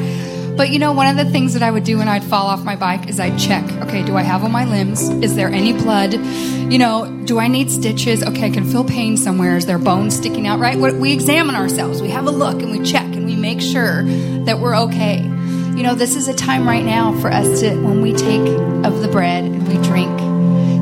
But 0.57 0.69
you 0.71 0.79
know, 0.79 0.91
one 0.91 1.07
of 1.07 1.15
the 1.15 1.31
things 1.31 1.53
that 1.53 1.63
I 1.63 1.71
would 1.71 1.85
do 1.85 1.99
when 1.99 2.09
I'd 2.09 2.21
fall 2.25 2.47
off 2.47 2.65
my 2.65 2.75
bike 2.75 3.07
is 3.07 3.17
I'd 3.17 3.39
check, 3.39 3.63
okay, 3.83 4.03
do 4.03 4.17
I 4.17 4.23
have 4.23 4.43
all 4.43 4.49
my 4.49 4.65
limbs? 4.65 5.07
Is 5.07 5.37
there 5.37 5.47
any 5.47 5.71
blood? 5.71 6.11
You 6.15 6.77
know, 6.77 7.23
do 7.23 7.39
I 7.39 7.47
need 7.47 7.71
stitches? 7.71 8.21
Okay, 8.21 8.47
I 8.47 8.49
can 8.49 8.69
feel 8.69 8.83
pain 8.83 9.15
somewhere. 9.15 9.55
Is 9.55 9.67
there 9.67 9.79
bones 9.79 10.17
sticking 10.17 10.47
out, 10.47 10.59
right? 10.59 10.77
We 10.77 11.13
examine 11.13 11.55
ourselves. 11.55 12.01
We 12.01 12.09
have 12.09 12.27
a 12.27 12.31
look 12.31 12.61
and 12.61 12.77
we 12.77 12.83
check 12.85 13.05
and 13.05 13.25
we 13.25 13.37
make 13.37 13.61
sure 13.61 14.03
that 14.43 14.59
we're 14.59 14.75
okay. 14.79 15.21
You 15.21 15.83
know, 15.83 15.95
this 15.95 16.17
is 16.17 16.27
a 16.27 16.33
time 16.33 16.67
right 16.67 16.83
now 16.83 17.17
for 17.21 17.31
us 17.31 17.61
to, 17.61 17.73
when 17.81 18.01
we 18.01 18.11
take 18.11 18.45
of 18.83 19.01
the 19.01 19.07
bread 19.09 19.45
and 19.45 19.65
we 19.65 19.75
drink, 19.87 20.26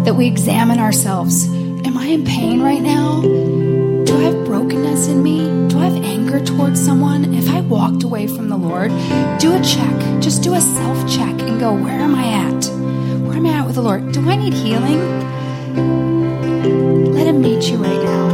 that 0.06 0.14
we 0.16 0.28
examine 0.28 0.78
ourselves. 0.78 1.48
Am 1.48 1.98
I 1.98 2.06
in 2.06 2.24
pain 2.24 2.62
right 2.62 2.82
now? 2.82 3.22
Do 3.22 4.18
I 4.18 4.22
have 4.22 4.46
brokenness 4.46 5.08
in 5.08 5.24
me? 5.24 5.40
Do 5.68 5.80
I 5.80 5.86
have 5.86 6.04
anger 6.04 6.40
towards 6.40 6.80
someone? 6.84 7.34
If 7.34 7.50
I 7.50 7.62
walked 7.62 8.04
away 8.04 8.28
from 8.28 8.50
the 8.50 8.56
Lord, 8.56 8.90
do 9.40 9.56
a 9.56 9.62
check. 9.64 10.22
Just 10.22 10.44
do 10.44 10.54
a 10.54 10.62
self 10.62 11.10
check 11.10 11.42
and 11.42 11.60
go, 11.60 11.74
where 11.74 12.00
am 12.00 12.14
I 12.14 12.26
at? 12.46 12.66
Where 13.26 13.36
am 13.36 13.48
I 13.48 13.54
at 13.54 13.66
with 13.66 13.76
the 13.76 13.82
Lord? 13.82 14.12
Do 14.12 14.30
I 14.30 14.36
need 14.36 14.54
healing? 14.54 15.02
Let 17.16 17.26
Him 17.26 17.42
meet 17.42 17.64
you 17.64 17.78
right 17.78 18.04
now 18.04 18.30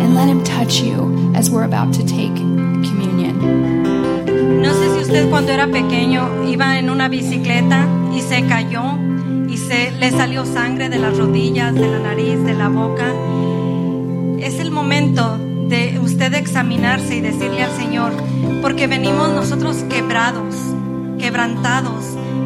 and 0.00 0.16
let 0.16 0.26
Him 0.26 0.42
touch 0.42 0.80
you 0.80 1.32
as 1.36 1.50
we're 1.50 1.64
about 1.64 1.94
to 1.94 2.04
take 2.04 2.34
communion. 2.34 3.38
No 4.60 4.72
sé 4.72 4.92
si 4.94 5.02
usted 5.02 5.30
cuando 5.30 5.52
era 5.52 5.68
pequeño 5.68 6.50
iba 6.50 6.78
en 6.78 6.90
una 6.90 7.08
bicicleta 7.08 7.86
y 8.12 8.20
se 8.20 8.42
cayó 8.48 9.05
le 9.68 10.10
salió 10.12 10.44
sangre 10.44 10.88
de 10.88 10.98
las 10.98 11.16
rodillas, 11.16 11.74
de 11.74 11.88
la 11.88 11.98
nariz, 11.98 12.42
de 12.44 12.54
la 12.54 12.68
boca. 12.68 13.12
Es 14.38 14.60
el 14.60 14.70
momento 14.70 15.38
de 15.68 15.98
usted 16.00 16.34
examinarse 16.34 17.16
y 17.16 17.20
decirle 17.20 17.62
al 17.62 17.72
Señor, 17.72 18.12
porque 18.62 18.86
venimos 18.86 19.30
nosotros 19.32 19.78
quebrados, 19.88 20.54
quebrantados, 21.18 22.04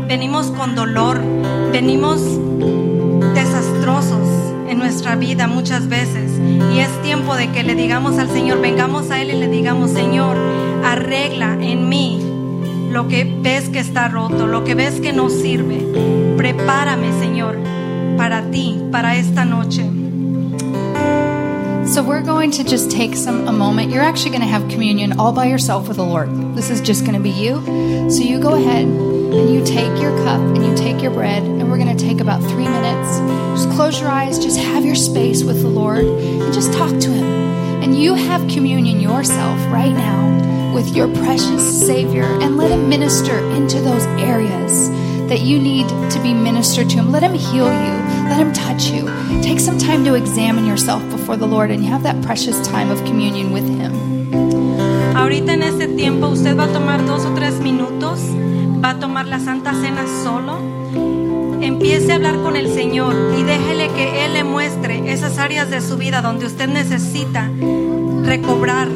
venimos 0.08 0.46
con 0.46 0.74
dolor, 0.74 1.20
venimos 1.72 2.20
desastrosos 3.34 4.26
en 4.68 4.78
nuestra 4.78 5.16
vida 5.16 5.46
muchas 5.46 5.88
veces. 5.88 6.40
Y 6.72 6.78
es 6.78 7.02
tiempo 7.02 7.36
de 7.36 7.50
que 7.50 7.62
le 7.62 7.74
digamos 7.74 8.18
al 8.18 8.30
Señor, 8.30 8.60
vengamos 8.62 9.10
a 9.10 9.20
Él 9.20 9.30
y 9.30 9.38
le 9.38 9.48
digamos, 9.48 9.90
Señor, 9.90 10.36
arregla 10.84 11.58
en 11.60 11.88
mí 11.88 12.18
lo 12.90 13.08
que 13.08 13.24
ves 13.24 13.68
que 13.68 13.78
está 13.78 14.08
roto, 14.08 14.46
lo 14.46 14.64
que 14.64 14.74
ves 14.74 15.00
que 15.00 15.12
no 15.12 15.28
sirve. 15.28 15.79
Prepárame, 16.36 17.12
Señor, 17.20 17.56
para 18.16 18.42
ti, 18.50 18.80
para 18.90 19.16
esta 19.16 19.44
noche. 19.44 19.84
So 21.86 22.04
we're 22.04 22.22
going 22.22 22.52
to 22.52 22.62
just 22.62 22.90
take 22.90 23.16
some 23.16 23.48
a 23.48 23.52
moment. 23.52 23.90
You're 23.90 24.04
actually 24.04 24.30
going 24.30 24.42
to 24.42 24.46
have 24.46 24.68
communion 24.68 25.18
all 25.18 25.32
by 25.32 25.46
yourself 25.46 25.88
with 25.88 25.96
the 25.96 26.04
Lord. 26.04 26.28
This 26.54 26.70
is 26.70 26.80
just 26.80 27.04
going 27.04 27.16
to 27.16 27.20
be 27.20 27.30
you. 27.30 27.60
So 28.10 28.22
you 28.22 28.38
go 28.38 28.54
ahead 28.54 28.84
and 28.84 29.52
you 29.52 29.64
take 29.64 30.00
your 30.00 30.16
cup 30.24 30.40
and 30.40 30.64
you 30.64 30.76
take 30.76 31.02
your 31.02 31.10
bread, 31.10 31.42
and 31.42 31.68
we're 31.70 31.78
going 31.78 31.96
to 31.96 32.04
take 32.04 32.20
about 32.20 32.40
three 32.42 32.68
minutes. 32.68 33.18
Just 33.60 33.70
close 33.76 34.00
your 34.00 34.08
eyes, 34.08 34.38
just 34.38 34.58
have 34.58 34.84
your 34.84 34.94
space 34.94 35.42
with 35.42 35.62
the 35.62 35.68
Lord, 35.68 36.04
and 36.04 36.54
just 36.54 36.72
talk 36.72 36.90
to 36.90 37.10
Him. 37.10 37.24
And 37.82 38.00
you 38.00 38.14
have 38.14 38.46
communion 38.48 39.00
yourself 39.00 39.58
right 39.72 39.92
now 39.92 40.72
with 40.72 40.94
your 40.94 41.08
precious 41.08 41.86
Savior, 41.86 42.24
and 42.24 42.56
let 42.56 42.70
Him 42.70 42.88
minister 42.88 43.38
into 43.54 43.80
those 43.80 44.04
areas 44.20 44.90
that 45.30 45.42
you 45.42 45.60
need 45.60 45.88
to 46.10 46.20
be 46.20 46.34
ministered 46.34 46.90
to 46.90 46.96
Him. 46.96 47.12
Let 47.12 47.22
Him 47.22 47.34
heal 47.34 47.70
you. 47.70 47.94
Let 48.28 48.38
Him 48.38 48.52
touch 48.52 48.90
you. 48.90 49.06
Take 49.42 49.60
some 49.60 49.78
time 49.78 50.04
to 50.04 50.14
examine 50.14 50.66
yourself 50.66 51.08
before 51.08 51.36
the 51.36 51.46
Lord 51.46 51.70
and 51.70 51.84
have 51.84 52.02
that 52.02 52.20
precious 52.20 52.60
time 52.66 52.90
of 52.90 52.98
communion 53.04 53.52
with 53.52 53.64
Him. 53.64 53.92
Ahorita 55.14 55.52
en 55.52 55.62
este 55.62 55.86
tiempo 55.86 56.28
usted 56.28 56.58
va 56.58 56.64
a 56.64 56.72
tomar 56.72 57.06
dos 57.06 57.24
o 57.24 57.32
tres 57.34 57.60
minutos, 57.60 58.18
va 58.82 58.90
a 58.90 58.98
tomar 58.98 59.26
la 59.26 59.38
Santa 59.38 59.72
Cena 59.72 60.04
solo. 60.24 60.58
Empiece 61.62 62.10
a 62.10 62.16
hablar 62.16 62.42
con 62.42 62.56
el 62.56 62.74
Señor 62.74 63.14
y 63.38 63.44
déjele 63.44 63.88
que 63.90 64.24
Él 64.24 64.32
le 64.32 64.42
muestre 64.42 65.12
esas 65.12 65.38
áreas 65.38 65.70
de 65.70 65.80
su 65.80 65.96
vida 65.96 66.22
donde 66.22 66.46
usted 66.46 66.68
necesita 66.68 67.48
recobrar 68.24 68.88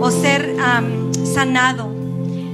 o 0.00 0.10
ser 0.12 0.56
am, 0.64 1.12
sanado. 1.24 1.90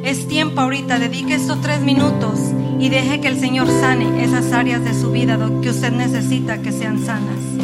Es 0.02 0.26
tiempo 0.28 0.62
ahorita, 0.62 0.98
dedique 0.98 1.34
estos 1.34 1.60
tres 1.60 1.80
minutos 1.80 2.55
y 2.78 2.88
deje 2.88 3.20
que 3.20 3.28
el 3.28 3.38
Señor 3.38 3.68
sane 3.68 4.24
esas 4.24 4.52
áreas 4.52 4.84
de 4.84 4.94
su 4.94 5.10
vida 5.10 5.38
que 5.62 5.70
usted 5.70 5.92
necesita 5.92 6.60
que 6.60 6.72
sean 6.72 7.04
sanas. 7.04 7.55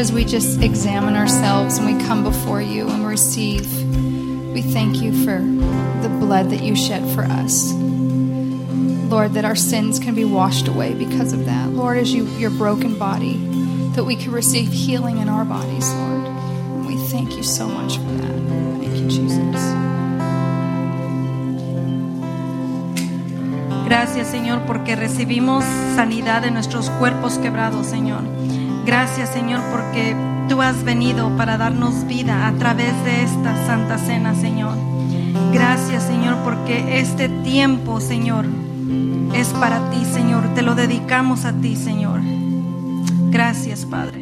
As 0.00 0.12
we 0.12 0.24
just 0.24 0.62
examine 0.62 1.14
ourselves 1.14 1.76
and 1.76 1.86
we 1.86 2.04
come 2.06 2.24
before 2.24 2.62
you 2.62 2.88
and 2.88 3.06
receive, 3.06 3.70
we 4.50 4.62
thank 4.62 5.02
you 5.02 5.12
for 5.26 5.40
the 6.00 6.08
blood 6.08 6.48
that 6.48 6.62
you 6.62 6.74
shed 6.74 7.02
for 7.14 7.22
us. 7.24 7.74
Lord, 7.74 9.34
that 9.34 9.44
our 9.44 9.54
sins 9.54 9.98
can 9.98 10.14
be 10.14 10.24
washed 10.24 10.68
away 10.68 10.94
because 10.94 11.34
of 11.34 11.44
that. 11.44 11.68
Lord, 11.68 11.98
as 11.98 12.14
you, 12.14 12.24
your 12.38 12.48
broken 12.48 12.98
body, 12.98 13.36
that 13.94 14.04
we 14.04 14.16
can 14.16 14.32
receive 14.32 14.72
healing 14.72 15.18
in 15.18 15.28
our 15.28 15.44
bodies, 15.44 15.92
Lord. 15.92 16.24
And 16.24 16.86
we 16.86 16.96
thank 17.08 17.36
you 17.36 17.42
so 17.42 17.68
much 17.68 17.98
for 17.98 18.04
that. 18.04 18.80
Thank 18.80 18.96
you, 18.96 19.06
Jesus. 19.06 19.60
Gracias, 23.86 24.28
Señor, 24.28 24.64
porque 24.66 24.96
recibimos 24.96 25.62
sanidad 25.94 26.40
de 26.40 26.50
nuestros 26.50 26.88
cuerpos 26.88 27.36
quebrados, 27.36 27.86
Señor. 27.86 28.22
Gracias, 28.90 29.28
Señor, 29.28 29.60
porque 29.70 30.16
tú 30.48 30.60
has 30.62 30.82
venido 30.82 31.30
para 31.36 31.56
darnos 31.56 32.08
vida 32.08 32.48
a 32.48 32.52
través 32.54 32.92
de 33.04 33.22
esta 33.22 33.54
santa 33.64 33.98
cena, 33.98 34.34
Señor. 34.34 34.76
Gracias, 35.52 36.02
Señor, 36.02 36.38
porque 36.42 36.98
este 36.98 37.28
tiempo, 37.28 38.00
Señor, 38.00 38.46
es 39.32 39.46
para 39.50 39.90
ti, 39.90 40.04
Señor. 40.04 40.42
Te 40.56 40.62
lo 40.62 40.74
dedicamos 40.74 41.44
a 41.44 41.52
ti, 41.52 41.76
Señor. 41.76 42.20
Gracias, 43.30 43.86
Padre. 43.86 44.19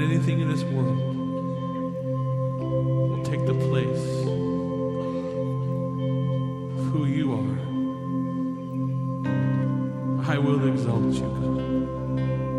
that 0.00 0.06
anything 0.06 0.40
in 0.40 0.48
this 0.48 0.64
world 0.64 0.96
will 3.10 3.22
take 3.22 3.44
the 3.44 3.52
place 3.52 4.24
of 6.74 6.86
who 6.86 7.04
you 7.04 7.34
are. 7.34 7.58
I 10.26 10.38
will 10.38 10.66
exalt 10.68 11.12
you, 11.12 11.20
God. 11.20 12.49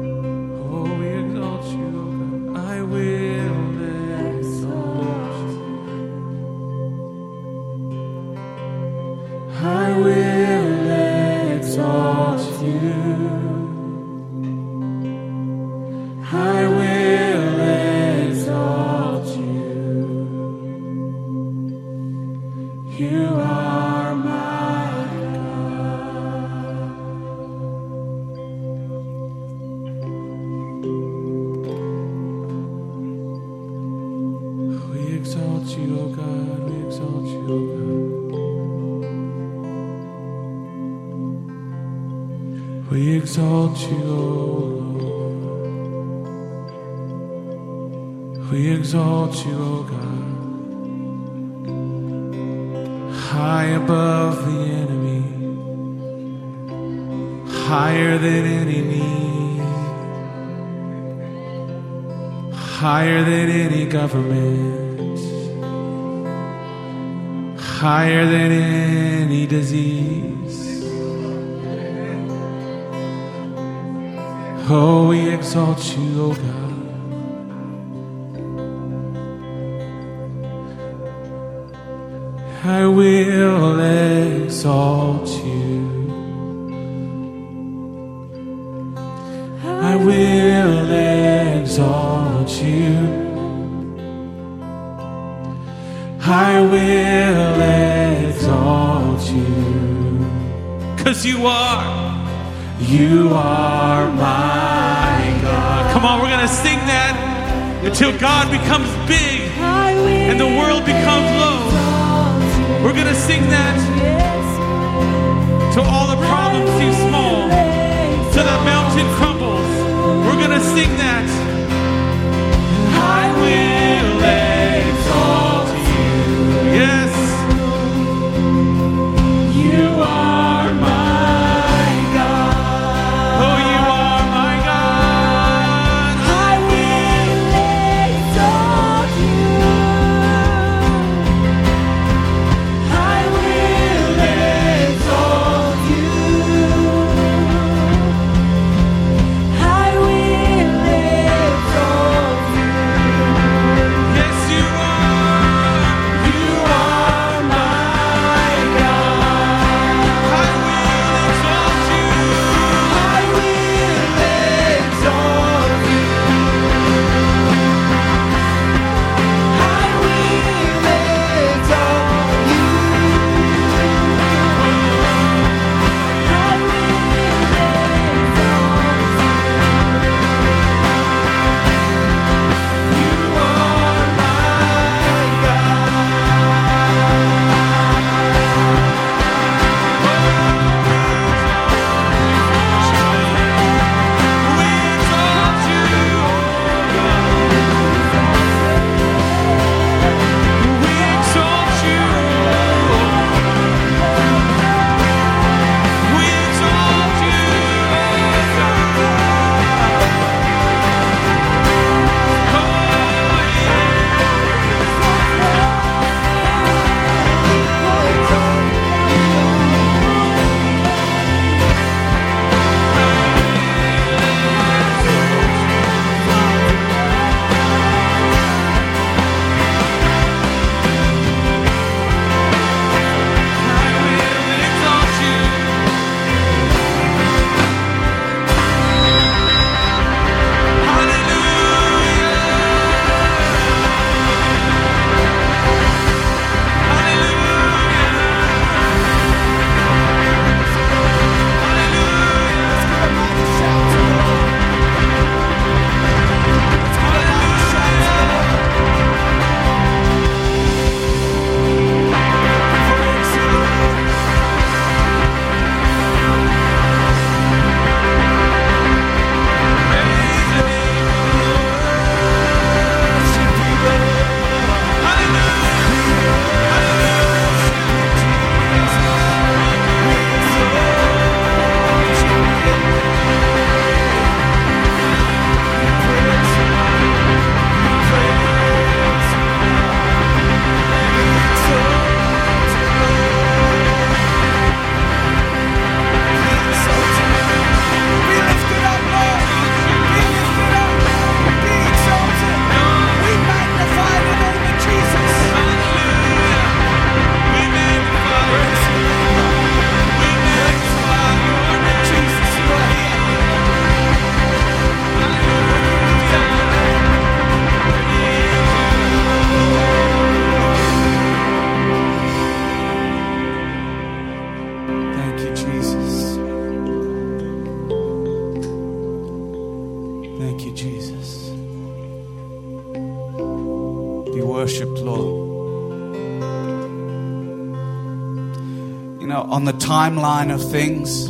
Timeline 339.92 340.54
of 340.54 340.64
things, 340.72 341.28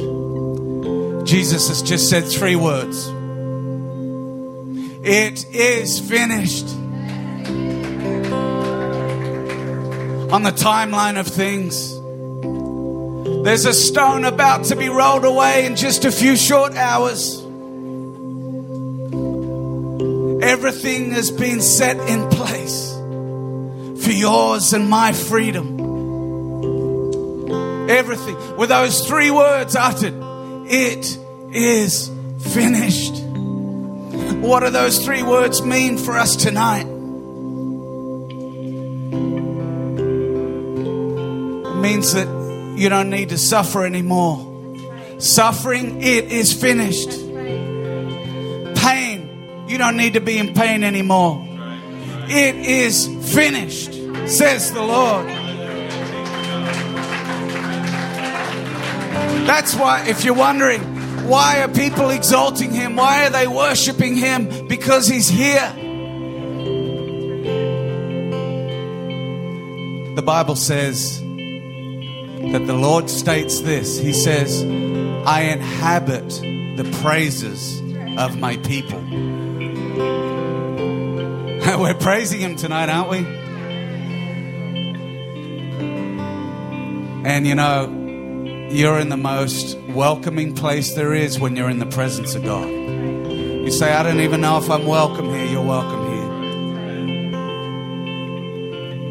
Jesus 1.27 1.69
has 1.69 1.81
just 1.81 2.11
said 2.11 2.25
three 2.25 2.55
words 2.55 3.07
It 5.03 5.45
is 5.51 5.99
finished. 5.99 6.67
On 10.31 10.43
the 10.43 10.51
timeline 10.51 11.19
of 11.19 11.25
things, 11.25 11.99
there's 13.43 13.65
a 13.65 13.73
stone 13.73 14.25
about 14.25 14.65
to 14.65 14.75
be 14.75 14.89
rolled 14.89 15.25
away 15.25 15.65
in 15.65 15.75
just 15.75 16.05
a 16.05 16.11
few 16.11 16.35
short 16.35 16.75
hours. 16.75 17.39
Everything 20.43 21.09
has 21.13 21.31
been 21.31 21.61
set 21.61 21.97
in 22.07 22.29
place 22.29 22.93
for 24.05 24.11
yours 24.11 24.73
and 24.73 24.87
my 24.87 25.13
freedom. 25.13 25.80
Everything. 28.11 28.57
With 28.57 28.67
those 28.67 29.07
three 29.07 29.31
words 29.31 29.73
uttered, 29.77 30.13
it 30.67 31.17
is 31.53 32.11
finished. 32.39 33.23
What 34.41 34.61
do 34.61 34.69
those 34.69 34.99
three 35.05 35.23
words 35.23 35.61
mean 35.61 35.97
for 35.97 36.17
us 36.17 36.35
tonight? 36.35 36.87
It 41.67 41.75
means 41.79 42.11
that 42.13 42.27
you 42.77 42.89
don't 42.89 43.09
need 43.09 43.29
to 43.29 43.37
suffer 43.37 43.85
anymore. 43.85 44.45
Suffering, 45.19 46.01
it 46.01 46.25
is 46.25 46.51
finished. 46.51 47.11
Pain, 48.75 49.65
you 49.69 49.77
don't 49.77 49.95
need 49.95 50.15
to 50.15 50.21
be 50.21 50.37
in 50.37 50.53
pain 50.53 50.83
anymore. 50.83 51.41
It 52.27 52.55
is 52.57 53.07
finished, 53.33 53.93
says 54.27 54.73
the 54.73 54.81
Lord. 54.81 55.40
That's 59.45 59.75
why, 59.75 60.05
if 60.07 60.23
you're 60.23 60.33
wondering, 60.33 60.81
why 61.27 61.61
are 61.61 61.67
people 61.67 62.09
exalting 62.09 62.71
him? 62.71 62.95
Why 62.95 63.25
are 63.25 63.29
they 63.29 63.47
worshiping 63.47 64.15
him? 64.15 64.67
Because 64.67 65.07
he's 65.07 65.29
here. 65.29 65.73
The 70.15 70.21
Bible 70.21 70.55
says 70.55 71.19
that 71.21 72.63
the 72.65 72.73
Lord 72.73 73.09
states 73.09 73.61
this 73.61 73.97
He 73.97 74.13
says, 74.13 74.63
I 75.25 75.43
inhabit 75.43 76.29
the 76.29 76.97
praises 77.01 77.79
of 78.17 78.37
my 78.37 78.57
people. 78.57 78.99
We're 81.79 81.93
praising 81.93 82.41
him 82.41 82.55
tonight, 82.55 82.89
aren't 82.89 83.09
we? 83.09 83.17
And 87.23 87.47
you 87.47 87.55
know, 87.55 88.00
you're 88.71 88.99
in 88.99 89.09
the 89.09 89.17
most 89.17 89.77
welcoming 89.89 90.55
place 90.55 90.93
there 90.93 91.13
is 91.13 91.39
when 91.39 91.55
you're 91.55 91.69
in 91.69 91.79
the 91.79 91.85
presence 91.85 92.35
of 92.35 92.43
God. 92.43 92.69
You 92.69 93.69
say, 93.69 93.93
I 93.93 94.01
don't 94.01 94.21
even 94.21 94.39
know 94.41 94.57
if 94.57 94.69
I'm 94.69 94.85
welcome 94.85 95.25
here. 95.25 95.45
You're 95.45 95.65
welcome 95.65 96.05
here. 96.09 96.21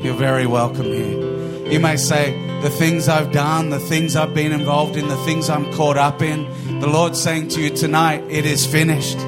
You're 0.03 0.15
very 0.15 0.47
welcome 0.47 0.87
here. 0.87 1.69
You 1.71 1.79
may 1.79 1.97
say, 1.97 2.33
the 2.63 2.71
things 2.71 3.09
I've 3.09 3.33
done, 3.33 3.69
the 3.71 3.79
things 3.79 4.17
I've 4.17 4.35
been 4.35 4.53
involved 4.53 4.97
in, 4.97 5.09
the 5.09 5.25
things 5.25 5.51
I'm 5.51 5.71
caught 5.73 5.97
up 5.97 6.23
in, 6.23 6.49
the 6.81 6.89
Lord's 6.89 7.23
saying 7.23 7.49
to 7.49 7.61
you 7.61 7.71
tonight, 7.71 8.25
it 8.29 8.47
is 8.47 8.67
finished. 8.67 9.19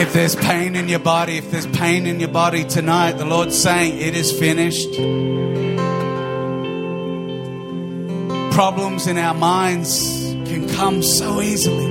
If 0.00 0.14
there's 0.14 0.34
pain 0.34 0.76
in 0.76 0.88
your 0.88 0.98
body, 0.98 1.36
if 1.36 1.50
there's 1.50 1.66
pain 1.66 2.06
in 2.06 2.20
your 2.20 2.30
body 2.30 2.64
tonight, 2.64 3.18
the 3.18 3.26
Lord's 3.26 3.60
saying 3.60 3.98
it 4.00 4.16
is 4.16 4.32
finished. 4.32 4.94
Problems 8.54 9.06
in 9.06 9.18
our 9.18 9.34
minds 9.34 10.32
can 10.48 10.70
come 10.70 11.02
so 11.02 11.42
easily 11.42 11.86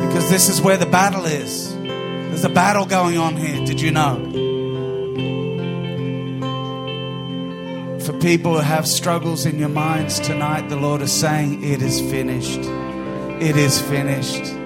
because 0.00 0.30
this 0.30 0.48
is 0.48 0.62
where 0.62 0.78
the 0.78 0.86
battle 0.86 1.26
is. 1.26 1.76
There's 1.76 2.44
a 2.44 2.48
battle 2.48 2.86
going 2.86 3.18
on 3.18 3.36
here. 3.36 3.66
Did 3.66 3.82
you 3.82 3.90
know? 3.90 4.16
For 8.00 8.14
people 8.14 8.54
who 8.54 8.60
have 8.60 8.88
struggles 8.88 9.44
in 9.44 9.58
your 9.58 9.68
minds 9.68 10.20
tonight, 10.20 10.70
the 10.70 10.76
Lord 10.76 11.02
is 11.02 11.12
saying, 11.12 11.62
It 11.62 11.82
is 11.82 12.00
finished. 12.00 12.60
It 13.42 13.58
is 13.58 13.78
finished. 13.78 14.57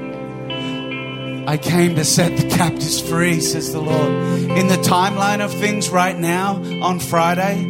I 1.44 1.56
came 1.56 1.96
to 1.96 2.04
set 2.04 2.36
the 2.36 2.48
captives 2.48 3.00
free, 3.00 3.40
says 3.40 3.72
the 3.72 3.80
Lord. 3.80 4.12
In 4.52 4.68
the 4.68 4.76
timeline 4.76 5.40
of 5.40 5.52
things 5.52 5.90
right 5.90 6.16
now, 6.16 6.54
on 6.82 7.00
Friday, 7.00 7.64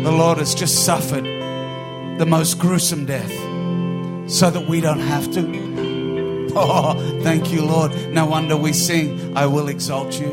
the 0.00 0.12
Lord 0.12 0.38
has 0.38 0.54
just 0.54 0.84
suffered 0.84 1.24
the 1.24 2.26
most 2.26 2.60
gruesome 2.60 3.04
death 3.04 3.32
so 4.30 4.48
that 4.48 4.68
we 4.68 4.80
don't 4.80 5.00
have 5.00 5.32
to. 5.32 5.66
Oh, 6.58 6.94
thank 7.22 7.52
you, 7.52 7.66
Lord. 7.66 7.92
No 8.14 8.24
wonder 8.24 8.56
we 8.56 8.72
sing, 8.72 9.36
I 9.36 9.44
will 9.44 9.68
exalt 9.68 10.18
you. 10.18 10.30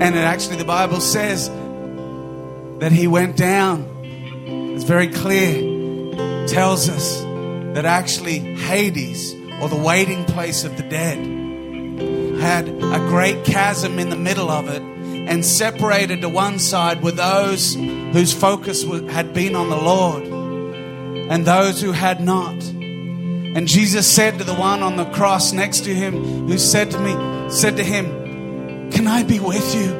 And 0.00 0.16
it 0.16 0.18
actually, 0.18 0.56
the 0.56 0.64
Bible 0.64 1.00
says 1.00 1.48
that 2.80 2.90
He 2.90 3.06
went 3.06 3.36
down. 3.36 3.86
It's 4.74 4.82
very 4.82 5.06
clear 5.06 5.73
tells 6.48 6.88
us 6.88 7.20
that 7.74 7.84
actually 7.84 8.38
Hades, 8.38 9.34
or 9.60 9.68
the 9.68 9.76
waiting 9.76 10.24
place 10.24 10.64
of 10.64 10.76
the 10.76 10.82
dead, 10.82 11.18
had 12.40 12.68
a 12.68 12.98
great 13.08 13.44
chasm 13.44 13.98
in 13.98 14.10
the 14.10 14.16
middle 14.16 14.50
of 14.50 14.68
it 14.68 14.82
and 14.82 15.44
separated 15.44 16.20
to 16.20 16.28
one 16.28 16.58
side 16.58 17.02
were 17.02 17.10
those 17.10 17.74
whose 17.74 18.32
focus 18.32 18.84
had 19.10 19.32
been 19.32 19.56
on 19.56 19.70
the 19.70 19.76
Lord 19.76 20.24
and 20.24 21.46
those 21.46 21.80
who 21.80 21.92
had 21.92 22.20
not. 22.20 22.54
And 22.62 23.66
Jesus 23.66 24.06
said 24.06 24.38
to 24.38 24.44
the 24.44 24.54
one 24.54 24.82
on 24.82 24.96
the 24.96 25.06
cross 25.06 25.52
next 25.52 25.84
to 25.84 25.94
him, 25.94 26.46
who 26.46 26.58
said 26.58 26.90
to 26.90 26.98
me, 26.98 27.50
said 27.50 27.76
to 27.78 27.84
him, 27.84 28.90
Can 28.90 29.06
I 29.06 29.22
be 29.22 29.40
with 29.40 29.74
you? 29.74 29.94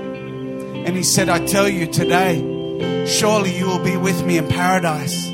And 0.85 0.95
he 0.95 1.03
said, 1.03 1.31
I 1.31 1.45
tell 1.47 1.69
you 1.69 1.87
today, 1.87 3.07
surely 3.07 3.57
you 3.57 3.67
will 3.67 3.83
be 3.83 3.97
with 3.97 4.23
me 4.25 4.37
in 4.37 4.47
paradise. 4.49 5.34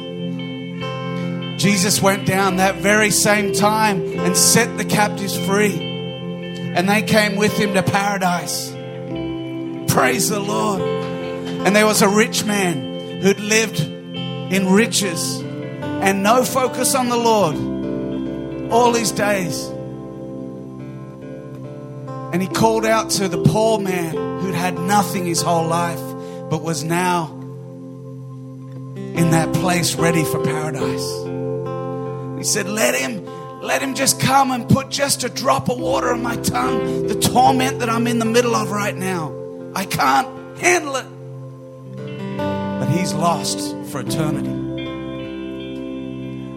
Jesus 1.61 2.01
went 2.01 2.27
down 2.27 2.57
that 2.57 2.77
very 2.77 3.11
same 3.11 3.53
time 3.53 4.19
and 4.19 4.35
set 4.35 4.79
the 4.79 4.85
captives 4.85 5.37
free. 5.45 5.75
And 5.77 6.89
they 6.89 7.03
came 7.03 7.37
with 7.37 7.53
him 7.53 7.75
to 7.75 7.83
paradise. 7.83 8.71
Praise 9.93 10.31
the 10.31 10.41
Lord. 10.41 10.81
And 10.81 11.77
there 11.77 11.85
was 11.85 12.01
a 12.01 12.09
rich 12.09 12.47
man 12.47 13.21
who'd 13.21 13.41
lived 13.41 13.79
in 13.79 14.73
riches 14.73 15.41
and 15.41 16.23
no 16.23 16.45
focus 16.45 16.95
on 16.95 17.11
the 17.11 17.19
Lord 17.19 18.73
all 18.73 18.95
his 18.95 19.13
days. 19.13 19.67
And 22.33 22.41
he 22.41 22.49
called 22.49 22.87
out 22.87 23.11
to 23.11 23.29
the 23.29 23.43
poor 23.43 23.79
man 23.79 24.15
who'd 24.41 24.55
had 24.55 24.79
nothing 24.79 25.27
his 25.27 25.43
whole 25.43 25.67
life, 25.67 26.01
but 26.49 26.63
was 26.63 26.83
now 26.85 27.31
in 28.97 29.33
that 29.33 29.53
place 29.53 29.97
ready 29.97 30.25
for 30.25 30.43
paradise. 30.43 31.30
He 32.41 32.45
said, 32.45 32.67
Let 32.67 32.95
him, 32.95 33.27
let 33.61 33.83
him 33.83 33.95
just 33.95 34.19
come 34.19 34.51
and 34.51 34.67
put 34.67 34.89
just 34.89 35.25
a 35.25 35.29
drop 35.29 35.69
of 35.69 35.79
water 35.79 36.11
on 36.11 36.23
my 36.23 36.37
tongue. 36.37 37.07
The 37.07 37.15
torment 37.17 37.81
that 37.81 37.91
I'm 37.91 38.07
in 38.07 38.19
the 38.19 38.25
middle 38.25 38.57
of 38.57 38.71
right 38.71 38.97
now. 38.97 39.31
I 39.75 39.85
can't 39.85 40.59
handle 40.59 40.97
it. 40.97 41.05
But 42.39 42.87
he's 42.87 43.13
lost 43.13 43.59
for 43.91 44.01
eternity. 44.01 44.49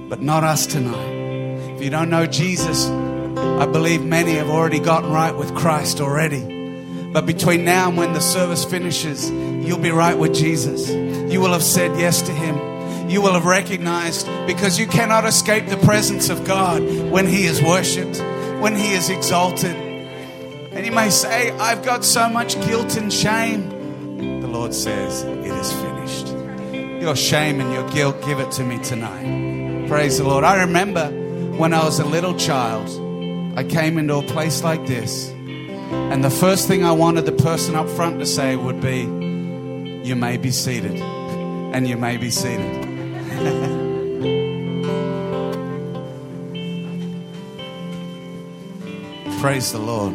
But 0.08 0.22
not 0.22 0.46
us 0.46 0.66
tonight. 0.66 1.76
If 1.76 1.84
you 1.84 1.90
don't 1.90 2.10
know 2.10 2.28
Jesus, 2.28 2.88
I 2.88 3.66
believe 3.66 4.06
many 4.06 4.36
have 4.36 4.50
already 4.50 4.80
gotten 4.80 5.12
right 5.12 5.36
with 5.36 5.54
Christ 5.54 6.00
already. 6.00 7.12
But 7.12 7.26
between 7.26 7.66
now 7.66 7.90
and 7.90 7.98
when 7.98 8.14
the 8.14 8.22
service 8.22 8.64
finishes, 8.64 9.30
you'll 9.30 9.80
be 9.80 9.92
right 9.92 10.18
with 10.18 10.34
Jesus. 10.34 10.90
You 10.90 11.42
will 11.42 11.52
have 11.52 11.62
said 11.62 12.00
yes 12.00 12.22
to 12.22 12.32
him 12.32 12.73
you 13.10 13.22
will 13.22 13.34
have 13.34 13.46
recognized 13.46 14.28
because 14.48 14.80
you 14.80 14.88
cannot 14.88 15.26
escape 15.26 15.68
the 15.68 15.78
presence 15.78 16.30
of 16.30 16.46
God 16.46 16.82
when 17.12 17.28
He 17.28 17.46
is 17.46 17.62
worshiped, 17.62 18.20
when 18.62 18.76
He 18.76 18.94
is 18.94 19.10
exalted. 19.10 19.76
And 19.76 20.86
you 20.86 20.92
may 20.92 21.10
say, 21.10 21.52
I've 21.52 21.84
got 21.84 22.04
so 22.04 22.30
much 22.30 22.56
guilt 22.66 22.96
and 22.98 23.12
shame. 23.12 24.42
The 24.42 24.48
Lord 24.48 24.74
says, 24.74 25.24
It 25.24 25.46
is 25.46 25.72
finished. 25.74 26.28
Your 27.02 27.16
shame 27.16 27.60
and 27.60 27.72
your 27.74 27.88
guilt, 27.90 28.24
give 28.26 28.40
it 28.40 28.52
to 28.54 28.64
me 28.64 28.80
tonight. 28.80 29.88
Praise 29.88 30.18
the 30.18 30.24
Lord. 30.24 30.44
I 30.44 30.62
remember 30.62 31.10
when 31.58 31.74
I 31.74 31.84
was 31.84 32.00
a 32.00 32.06
little 32.06 32.36
child, 32.36 32.90
I 33.58 33.64
came 33.64 33.98
into 33.98 34.16
a 34.16 34.24
place 34.24 34.64
like 34.64 34.88
this, 34.88 35.30
and 35.30 36.24
the 36.24 36.32
first 36.32 36.68
thing 36.68 36.84
I 36.84 36.92
wanted 36.92 37.26
the 37.26 37.32
person 37.32 37.76
up 37.76 37.88
front 37.90 38.20
to 38.20 38.26
say 38.26 38.56
would 38.56 38.82
be, 38.82 39.02
You 40.08 40.16
may 40.16 40.38
be 40.38 40.52
seated. 40.52 41.00
And 41.74 41.88
you 41.88 41.98
may 41.98 42.18
be 42.18 42.30
seated. 42.30 42.93
Praise 49.42 49.72
the 49.72 49.80
Lord. 49.80 50.14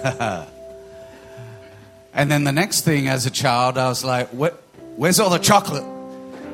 and 2.14 2.30
then 2.30 2.44
the 2.44 2.52
next 2.52 2.82
thing 2.82 3.08
as 3.08 3.26
a 3.26 3.30
child, 3.30 3.76
I 3.76 3.88
was 3.88 4.04
like, 4.04 4.28
"What? 4.28 4.62
where's 4.96 5.20
all 5.20 5.30
the 5.30 5.38
chocolate? 5.38 5.84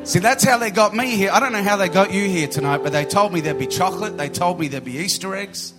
See, 0.05 0.21
that's 0.21 0.45
how 0.45 0.59
they 0.59 0.71
got 0.71 0.95
me 0.95 1.17
here. 1.17 1.31
I 1.33 1.41
don't 1.41 1.53
know 1.53 1.63
how 1.63 1.77
they 1.77 1.89
got 1.89 2.13
you 2.13 2.29
here 2.29 2.49
tonight, 2.49 2.79
but 2.79 2.93
they 2.93 3.05
told 3.05 3.33
me 3.33 3.41
there'd 3.41 3.59
be 3.59 3.67
chocolate. 3.67 4.17
They 4.17 4.29
told 4.29 4.59
me 4.59 4.69
there'd 4.69 4.85
be 4.85 4.99
Easter 4.99 5.35
eggs. 5.35 5.75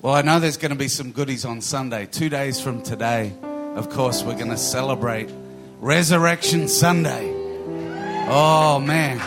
Well, 0.00 0.14
I 0.14 0.22
know 0.22 0.38
there's 0.38 0.58
going 0.58 0.70
to 0.70 0.78
be 0.78 0.86
some 0.86 1.10
goodies 1.10 1.44
on 1.44 1.60
Sunday. 1.60 2.06
Two 2.06 2.28
days 2.28 2.60
from 2.60 2.82
today, 2.82 3.32
of 3.74 3.90
course, 3.90 4.22
we're 4.22 4.36
going 4.36 4.50
to 4.50 4.56
celebrate 4.56 5.28
Resurrection 5.80 6.68
Sunday. 6.68 7.34
Oh, 8.28 8.78
man. 8.78 9.20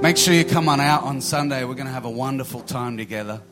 Make 0.00 0.18
sure 0.18 0.34
you 0.34 0.44
come 0.44 0.68
on 0.68 0.78
out 0.78 1.02
on 1.02 1.20
Sunday. 1.20 1.64
We're 1.64 1.74
going 1.74 1.88
to 1.88 1.92
have 1.92 2.04
a 2.04 2.10
wonderful 2.10 2.60
time 2.60 2.96
together 2.96 3.42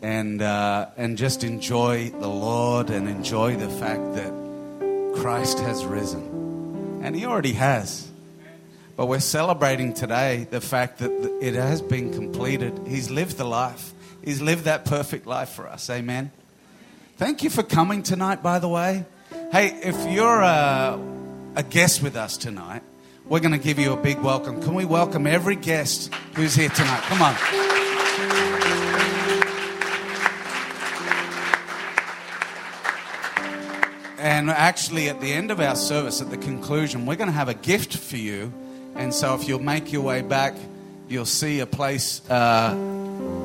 and, 0.00 0.40
uh, 0.40 0.86
and 0.96 1.18
just 1.18 1.44
enjoy 1.44 2.08
the 2.08 2.28
Lord 2.28 2.88
and 2.88 3.06
enjoy 3.06 3.56
the 3.56 3.68
fact 3.68 4.14
that 4.14 5.12
Christ 5.16 5.58
has 5.58 5.84
risen. 5.84 7.02
And 7.02 7.14
He 7.14 7.26
already 7.26 7.52
has. 7.52 8.07
But 8.98 9.06
we're 9.06 9.20
celebrating 9.20 9.94
today 9.94 10.48
the 10.50 10.60
fact 10.60 10.98
that 10.98 11.38
it 11.40 11.54
has 11.54 11.80
been 11.80 12.12
completed. 12.12 12.80
He's 12.88 13.10
lived 13.10 13.36
the 13.36 13.44
life, 13.44 13.92
He's 14.24 14.42
lived 14.42 14.64
that 14.64 14.86
perfect 14.86 15.24
life 15.24 15.50
for 15.50 15.68
us. 15.68 15.88
Amen. 15.88 16.32
Thank 17.16 17.44
you 17.44 17.48
for 17.48 17.62
coming 17.62 18.02
tonight, 18.02 18.42
by 18.42 18.58
the 18.58 18.66
way. 18.66 19.04
Hey, 19.52 19.68
if 19.68 19.94
you're 20.10 20.40
a, 20.40 20.98
a 21.54 21.62
guest 21.62 22.02
with 22.02 22.16
us 22.16 22.36
tonight, 22.36 22.82
we're 23.26 23.38
going 23.38 23.52
to 23.52 23.64
give 23.64 23.78
you 23.78 23.92
a 23.92 23.96
big 23.96 24.18
welcome. 24.18 24.60
Can 24.60 24.74
we 24.74 24.84
welcome 24.84 25.28
every 25.28 25.54
guest 25.54 26.12
who's 26.34 26.56
here 26.56 26.68
tonight? 26.68 27.02
Come 27.02 27.22
on. 27.22 27.36
And 34.18 34.50
actually, 34.50 35.08
at 35.08 35.20
the 35.20 35.32
end 35.32 35.52
of 35.52 35.60
our 35.60 35.76
service, 35.76 36.20
at 36.20 36.30
the 36.30 36.36
conclusion, 36.36 37.06
we're 37.06 37.14
going 37.14 37.30
to 37.30 37.36
have 37.36 37.48
a 37.48 37.54
gift 37.54 37.96
for 37.96 38.16
you. 38.16 38.52
And 38.98 39.14
so, 39.14 39.34
if 39.34 39.48
you'll 39.48 39.62
make 39.62 39.92
your 39.92 40.02
way 40.02 40.20
back, 40.20 40.54
you'll 41.08 41.24
see 41.24 41.60
a 41.60 41.66
place 41.66 42.20
uh, 42.28 42.76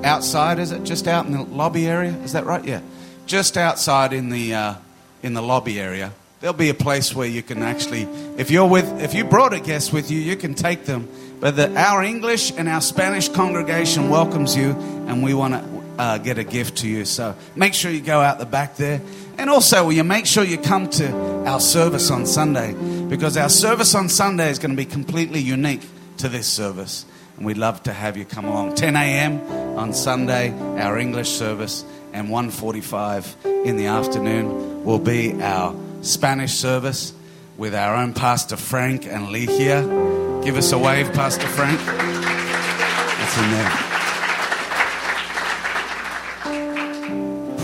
outside. 0.03 0.59
Is 0.59 0.71
it 0.71 0.83
just 0.83 1.07
out 1.07 1.25
in 1.25 1.31
the 1.31 1.43
lobby 1.43 1.87
area? 1.87 2.11
Is 2.23 2.33
that 2.33 2.45
right? 2.45 2.65
Yeah, 2.65 2.81
just 3.27 3.55
outside 3.55 4.11
in 4.11 4.29
the 4.29 4.55
uh, 4.55 4.73
in 5.21 5.33
the 5.33 5.41
lobby 5.41 5.79
area. 5.79 6.11
There'll 6.41 6.53
be 6.53 6.69
a 6.69 6.73
place 6.73 7.15
where 7.15 7.27
you 7.27 7.41
can 7.41 7.63
actually, 7.63 8.01
if 8.35 8.51
you're 8.51 8.67
with, 8.67 9.01
if 9.01 9.13
you 9.13 9.23
brought 9.23 9.53
a 9.53 9.61
guest 9.61 9.93
with 9.93 10.11
you, 10.11 10.19
you 10.19 10.35
can 10.35 10.55
take 10.55 10.83
them. 10.83 11.07
But 11.39 11.55
the, 11.55 11.73
our 11.79 12.03
English 12.03 12.51
and 12.51 12.67
our 12.67 12.81
Spanish 12.81 13.29
congregation 13.29 14.09
welcomes 14.09 14.53
you, 14.53 14.71
and 15.07 15.23
we 15.23 15.33
want 15.33 15.53
to 15.53 15.83
uh, 15.97 16.17
get 16.17 16.37
a 16.37 16.43
gift 16.43 16.79
to 16.79 16.87
you. 16.89 17.05
So 17.05 17.35
make 17.55 17.73
sure 17.73 17.91
you 17.91 18.01
go 18.01 18.19
out 18.19 18.39
the 18.39 18.45
back 18.45 18.75
there. 18.75 19.01
And 19.37 19.49
also, 19.49 19.85
will 19.85 19.93
you 19.93 20.03
make 20.03 20.25
sure 20.25 20.43
you 20.43 20.57
come 20.57 20.89
to 20.89 21.45
our 21.45 21.61
service 21.61 22.11
on 22.11 22.25
Sunday? 22.25 22.75
Because 23.09 23.37
our 23.37 23.49
service 23.49 23.95
on 23.95 24.09
Sunday 24.09 24.49
is 24.49 24.59
going 24.59 24.71
to 24.71 24.77
be 24.77 24.85
completely 24.85 25.39
unique 25.39 25.81
to 26.17 26.29
this 26.29 26.47
service. 26.47 27.05
And 27.37 27.45
we'd 27.45 27.57
love 27.57 27.83
to 27.83 27.93
have 27.93 28.17
you 28.17 28.25
come 28.25 28.45
along. 28.45 28.75
10 28.75 28.95
a.m. 28.95 29.41
on 29.77 29.93
Sunday, 29.93 30.51
our 30.79 30.97
English 30.97 31.29
service, 31.29 31.83
and 32.13 32.29
1.45 32.29 33.65
in 33.65 33.77
the 33.77 33.87
afternoon 33.87 34.83
will 34.83 34.99
be 34.99 35.41
our 35.41 35.75
Spanish 36.01 36.53
service 36.53 37.13
with 37.57 37.73
our 37.75 37.95
own 37.95 38.13
Pastor 38.13 38.57
Frank 38.57 39.05
and 39.05 39.27
Ligia. 39.27 40.43
Give 40.43 40.57
us 40.57 40.71
a 40.71 40.77
wave, 40.77 41.11
Pastor 41.13 41.47
Frank. 41.47 41.79
That's 41.79 43.37
in 43.37 43.51
there. 43.51 43.71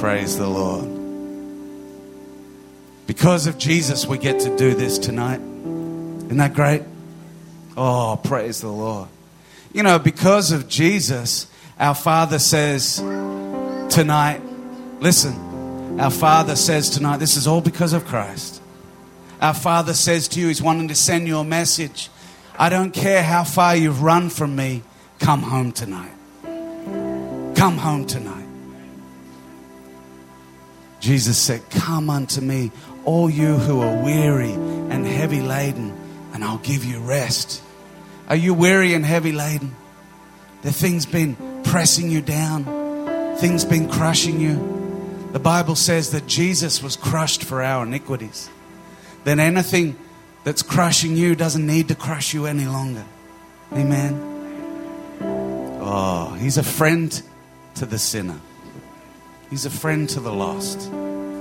Praise 0.02 0.38
the 0.38 0.48
Lord. 0.48 0.99
Because 3.10 3.48
of 3.48 3.58
Jesus, 3.58 4.06
we 4.06 4.20
get 4.20 4.42
to 4.42 4.56
do 4.56 4.76
this 4.76 5.00
tonight. 5.00 5.40
Isn't 5.40 6.38
that 6.38 6.54
great? 6.54 6.84
Oh, 7.76 8.22
praise 8.24 8.62
the 8.62 8.68
Lord. 8.68 9.10
You 9.74 9.82
know, 9.82 9.98
because 9.98 10.52
of 10.52 10.68
Jesus, 10.68 11.48
our 11.80 11.96
Father 11.96 12.38
says 12.38 12.98
tonight, 12.98 14.44
listen, 15.00 16.00
our 16.00 16.12
Father 16.12 16.56
says 16.56 16.92
tonight, 16.92 17.18
this 17.18 17.36
is 17.36 17.48
all 17.48 17.62
because 17.62 17.94
of 17.94 18.06
Christ. 18.06 18.62
Our 19.42 19.56
Father 19.56 19.96
says 19.96 20.28
to 20.28 20.40
you, 20.40 20.50
He's 20.50 20.62
wanting 20.62 20.90
to 20.90 20.96
send 20.96 21.28
you 21.28 21.40
a 21.40 21.44
message. 21.44 22.12
I 22.60 22.70
don't 22.70 22.92
care 22.92 23.24
how 23.24 23.44
far 23.44 23.76
you've 23.76 24.04
run 24.04 24.30
from 24.30 24.56
me, 24.56 24.84
come 25.18 25.42
home 25.42 25.72
tonight. 25.72 26.14
Come 26.44 27.80
home 27.80 28.06
tonight. 28.06 28.39
Jesus 31.00 31.38
said, 31.38 31.70
Come 31.70 32.10
unto 32.10 32.42
me, 32.42 32.72
all 33.06 33.30
you 33.30 33.56
who 33.56 33.82
are 33.82 34.04
weary 34.04 34.52
and 34.52 35.06
heavy 35.06 35.42
laden, 35.42 35.96
and 36.34 36.44
I'll 36.44 36.58
give 36.60 36.84
you 36.84 37.00
rest. 37.00 37.64
Are 38.28 38.36
you 38.36 38.54
weary 38.54 38.94
and 38.94 39.06
heavy 39.06 39.32
laden? 39.32 39.76
The 40.62 40.74
things 40.74 41.06
been 41.06 41.36
pressing 41.64 42.10
you 42.10 42.22
down, 42.22 42.66
things 43.38 43.64
been 43.64 43.90
crushing 43.90 44.40
you. 44.40 44.78
The 45.32 45.40
Bible 45.40 45.76
says 45.76 46.12
that 46.12 46.28
Jesus 46.28 46.84
was 46.84 46.96
crushed 46.96 47.44
for 47.44 47.62
our 47.62 47.86
iniquities. 47.86 48.50
Then 49.24 49.40
anything 49.40 49.98
that's 50.44 50.62
crushing 50.62 51.16
you 51.16 51.36
doesn't 51.36 51.66
need 51.66 51.88
to 51.90 51.96
crush 51.96 52.34
you 52.34 52.46
any 52.46 52.66
longer. 52.66 53.06
Amen. 53.72 55.18
Oh, 55.82 56.36
he's 56.40 56.58
a 56.58 56.64
friend 56.64 57.22
to 57.76 57.86
the 57.86 58.00
sinner. 58.00 58.40
He's 59.50 59.66
a 59.66 59.72
friend 59.72 60.08
to 60.10 60.20
the 60.20 60.32
lost. 60.32 60.80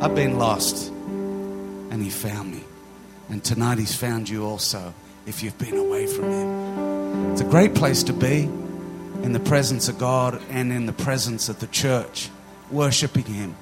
I've 0.01 0.14
been 0.14 0.39
lost, 0.39 0.89
and 0.89 2.02
He 2.02 2.09
found 2.09 2.52
me. 2.52 2.64
And 3.28 3.44
tonight 3.44 3.78
He's 3.78 3.94
found 3.94 4.30
you 4.30 4.47
also 4.47 4.94
if 5.26 5.43
you've 5.43 5.59
been 5.59 5.76
away 5.76 6.06
from 6.06 6.30
Him. 6.30 7.32
It's 7.32 7.43
a 7.43 7.44
great 7.44 7.74
place 7.74 8.02
to 8.05 8.14
be 8.14 8.44
in 9.22 9.32
the 9.32 9.40
presence 9.40 9.90
of 9.90 9.98
God 9.98 10.40
and 10.48 10.72
in 10.72 10.86
the 10.86 10.93
presence 10.93 11.51
of 11.51 11.60
the 11.60 11.66
church, 11.66 12.30
worshiping 12.70 13.24
Him. 13.24 13.55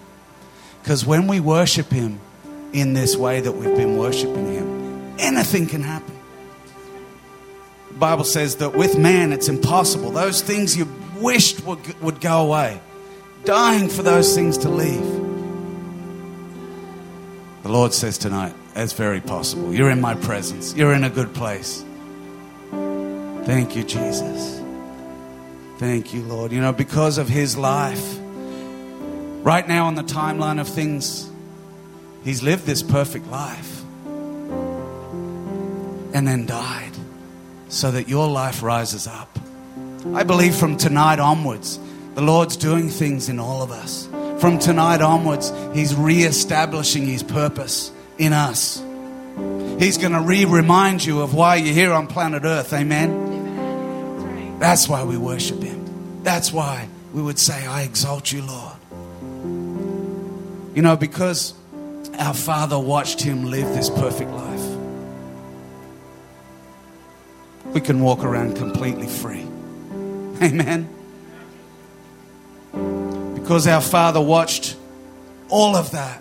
Because 0.80 1.04
when 1.04 1.26
we 1.26 1.40
worship 1.40 1.90
Him 1.90 2.20
in 2.72 2.92
this 2.92 3.16
way 3.16 3.40
that 3.40 3.50
we've 3.50 3.76
been 3.76 3.96
worshiping 3.96 4.52
Him, 4.52 5.16
anything 5.18 5.66
can 5.66 5.82
happen. 5.82 6.16
The 7.88 7.98
Bible 7.98 8.24
says 8.24 8.56
that 8.56 8.76
with 8.76 8.96
man 8.96 9.32
it's 9.32 9.48
impossible. 9.48 10.12
Those 10.12 10.40
things 10.40 10.76
you 10.76 10.86
wished 11.16 11.64
would, 11.64 12.00
would 12.00 12.20
go 12.20 12.46
away 12.46 12.80
dying 13.46 13.88
for 13.88 14.02
those 14.02 14.34
things 14.34 14.58
to 14.58 14.68
leave. 14.68 15.06
The 17.62 17.68
Lord 17.72 17.94
says 17.94 18.18
tonight, 18.18 18.54
it's 18.74 18.92
very 18.92 19.20
possible. 19.20 19.72
You're 19.72 19.90
in 19.90 20.00
my 20.00 20.14
presence, 20.14 20.74
you're 20.74 20.92
in 20.92 21.04
a 21.04 21.10
good 21.10 21.32
place. 21.34 21.84
Thank 22.70 23.76
you, 23.76 23.84
Jesus. 23.84 24.60
Thank 25.78 26.12
you, 26.12 26.22
Lord. 26.22 26.52
You 26.52 26.60
know, 26.60 26.72
because 26.72 27.18
of 27.18 27.28
his 27.28 27.56
life, 27.56 28.18
right 29.42 29.66
now 29.66 29.86
on 29.86 29.94
the 29.94 30.02
timeline 30.02 30.60
of 30.60 30.66
things, 30.66 31.30
he's 32.24 32.42
lived 32.42 32.66
this 32.66 32.82
perfect 32.82 33.28
life 33.28 33.82
and 36.12 36.26
then 36.26 36.46
died 36.46 36.92
so 37.68 37.90
that 37.90 38.08
your 38.08 38.28
life 38.28 38.62
rises 38.62 39.06
up. 39.06 39.38
I 40.14 40.22
believe 40.22 40.56
from 40.56 40.76
tonight 40.76 41.20
onwards, 41.20 41.78
the 42.16 42.22
Lord's 42.22 42.56
doing 42.56 42.88
things 42.88 43.28
in 43.28 43.38
all 43.38 43.62
of 43.62 43.70
us. 43.70 44.08
From 44.40 44.58
tonight 44.58 45.02
onwards, 45.02 45.52
He's 45.74 45.94
re-establishing 45.94 47.06
His 47.06 47.22
purpose 47.22 47.92
in 48.16 48.32
us. 48.32 48.82
He's 49.78 49.98
going 49.98 50.14
to 50.14 50.22
re-remind 50.22 51.04
you 51.04 51.20
of 51.20 51.34
why 51.34 51.56
you're 51.56 51.74
here 51.74 51.92
on 51.92 52.06
planet 52.06 52.44
Earth. 52.44 52.72
Amen. 52.72 54.58
That's 54.58 54.88
why 54.88 55.04
we 55.04 55.18
worship 55.18 55.62
Him. 55.62 56.22
That's 56.22 56.50
why 56.50 56.88
we 57.12 57.20
would 57.20 57.38
say, 57.38 57.66
I 57.66 57.82
exalt 57.82 58.32
you, 58.32 58.40
Lord. 58.40 58.76
You 60.74 60.80
know, 60.80 60.96
because 60.96 61.52
our 62.18 62.32
Father 62.32 62.78
watched 62.78 63.20
Him 63.20 63.50
live 63.50 63.68
this 63.74 63.90
perfect 63.90 64.30
life, 64.30 64.76
we 67.74 67.82
can 67.82 68.00
walk 68.00 68.24
around 68.24 68.56
completely 68.56 69.06
free. 69.06 69.46
Amen 70.42 70.95
because 73.46 73.68
our 73.68 73.80
Father 73.80 74.20
watched 74.20 74.76
all 75.48 75.76
of 75.76 75.92
that, 75.92 76.20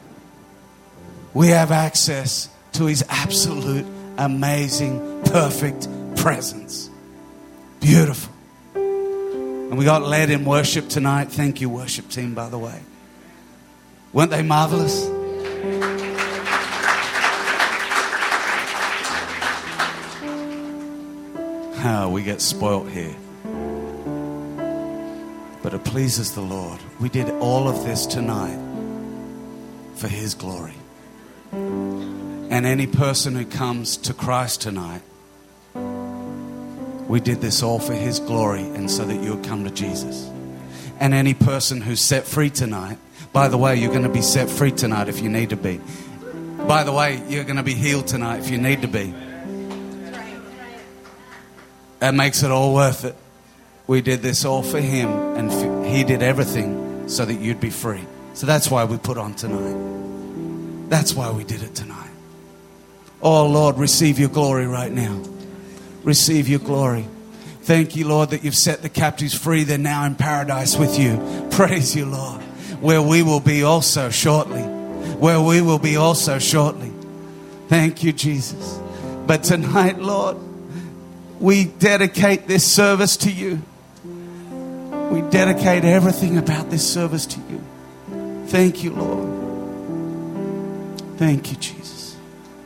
we 1.33 1.47
have 1.47 1.71
access 1.71 2.47
to 2.73 2.85
His 2.85 3.03
absolute, 3.09 3.83
amazing, 4.19 5.23
perfect 5.23 5.87
presence. 6.17 6.87
Beautiful. 7.79 8.31
And 8.75 9.75
we 9.75 9.85
got 9.85 10.03
led 10.03 10.29
in 10.29 10.45
worship 10.45 10.87
tonight. 10.87 11.31
Thank 11.31 11.61
you, 11.61 11.67
worship 11.67 12.09
team, 12.09 12.35
by 12.35 12.47
the 12.47 12.59
way. 12.59 12.79
Weren't 14.13 14.29
they 14.29 14.43
marvelous? 14.43 15.07
How 21.79 22.05
oh, 22.05 22.09
we 22.09 22.21
get 22.21 22.39
spoilt 22.39 22.87
here. 22.87 23.15
But 25.65 25.73
it 25.73 25.83
pleases 25.83 26.35
the 26.35 26.41
Lord. 26.41 26.79
We 26.99 27.09
did 27.09 27.27
all 27.41 27.67
of 27.67 27.83
this 27.83 28.05
tonight 28.05 28.59
for 29.95 30.07
His 30.07 30.35
glory. 30.35 30.75
And 31.51 32.67
any 32.67 32.85
person 32.85 33.33
who 33.33 33.45
comes 33.45 33.97
to 33.97 34.13
Christ 34.13 34.61
tonight, 34.61 35.01
we 37.07 37.19
did 37.19 37.41
this 37.41 37.63
all 37.63 37.79
for 37.79 37.95
His 37.95 38.19
glory 38.19 38.61
and 38.61 38.91
so 38.91 39.05
that 39.05 39.23
you 39.23 39.33
would 39.33 39.43
come 39.43 39.63
to 39.63 39.71
Jesus. 39.71 40.29
And 40.99 41.15
any 41.15 41.33
person 41.33 41.81
who's 41.81 41.99
set 41.99 42.25
free 42.27 42.51
tonight, 42.51 42.99
by 43.33 43.47
the 43.47 43.57
way, 43.57 43.75
you're 43.75 43.89
going 43.89 44.03
to 44.03 44.09
be 44.09 44.21
set 44.21 44.51
free 44.51 44.71
tonight 44.71 45.09
if 45.09 45.19
you 45.19 45.29
need 45.29 45.49
to 45.49 45.57
be. 45.57 45.81
By 46.67 46.83
the 46.83 46.91
way, 46.91 47.23
you're 47.27 47.43
going 47.43 47.57
to 47.57 47.63
be 47.63 47.73
healed 47.73 48.05
tonight 48.05 48.37
if 48.37 48.51
you 48.51 48.59
need 48.59 48.83
to 48.83 48.87
be. 48.87 49.15
That 51.97 52.13
makes 52.13 52.43
it 52.43 52.51
all 52.51 52.75
worth 52.75 53.03
it. 53.03 53.15
We 53.87 54.01
did 54.01 54.21
this 54.21 54.45
all 54.45 54.63
for 54.63 54.79
Him, 54.79 55.09
and 55.09 55.85
He 55.85 56.03
did 56.03 56.23
everything 56.23 57.07
so 57.07 57.25
that 57.25 57.35
you'd 57.35 57.59
be 57.59 57.69
free. 57.69 58.01
So 58.33 58.45
that's 58.45 58.69
why 58.69 58.83
we 58.85 58.97
put 58.97 59.17
on 59.17 59.35
tonight. 59.35 60.89
That's 60.89 61.13
why 61.13 61.31
we 61.31 61.43
did 61.43 61.63
it 61.63 61.75
tonight. 61.75 62.09
Oh 63.21 63.47
Lord, 63.47 63.77
receive 63.77 64.19
your 64.19 64.29
glory 64.29 64.67
right 64.67 64.91
now. 64.91 65.21
Receive 66.03 66.47
your 66.47 66.59
glory. 66.59 67.05
Thank 67.61 67.95
you, 67.95 68.07
Lord, 68.07 68.29
that 68.29 68.43
you've 68.43 68.55
set 68.55 68.83
the 68.83 68.89
captives 68.89 69.33
free. 69.33 69.63
They're 69.63 69.79
now 69.79 70.05
in 70.05 70.15
paradise 70.15 70.77
with 70.77 70.99
you. 70.99 71.47
Praise 71.51 71.95
you, 71.95 72.05
Lord, 72.05 72.41
where 72.81 73.01
we 73.01 73.23
will 73.23 73.39
be 73.39 73.63
also 73.63 74.09
shortly. 74.09 74.61
Where 74.61 75.41
we 75.41 75.61
will 75.61 75.79
be 75.79 75.95
also 75.95 76.37
shortly. 76.37 76.91
Thank 77.67 78.03
you, 78.03 78.13
Jesus. 78.13 78.79
But 79.25 79.43
tonight, 79.43 79.97
Lord, 79.97 80.37
we 81.39 81.65
dedicate 81.65 82.47
this 82.47 82.71
service 82.71 83.17
to 83.17 83.31
you. 83.31 83.61
We 85.11 85.21
dedicate 85.29 85.85
everything 85.85 86.37
about 86.37 86.69
this 86.69 86.87
service 86.87 87.25
to 87.27 87.39
you. 87.49 87.61
Thank 88.47 88.83
you, 88.83 88.91
Lord. 88.91 89.45
Thank 91.17 91.51
you, 91.51 91.57
Jesus. 91.57 92.15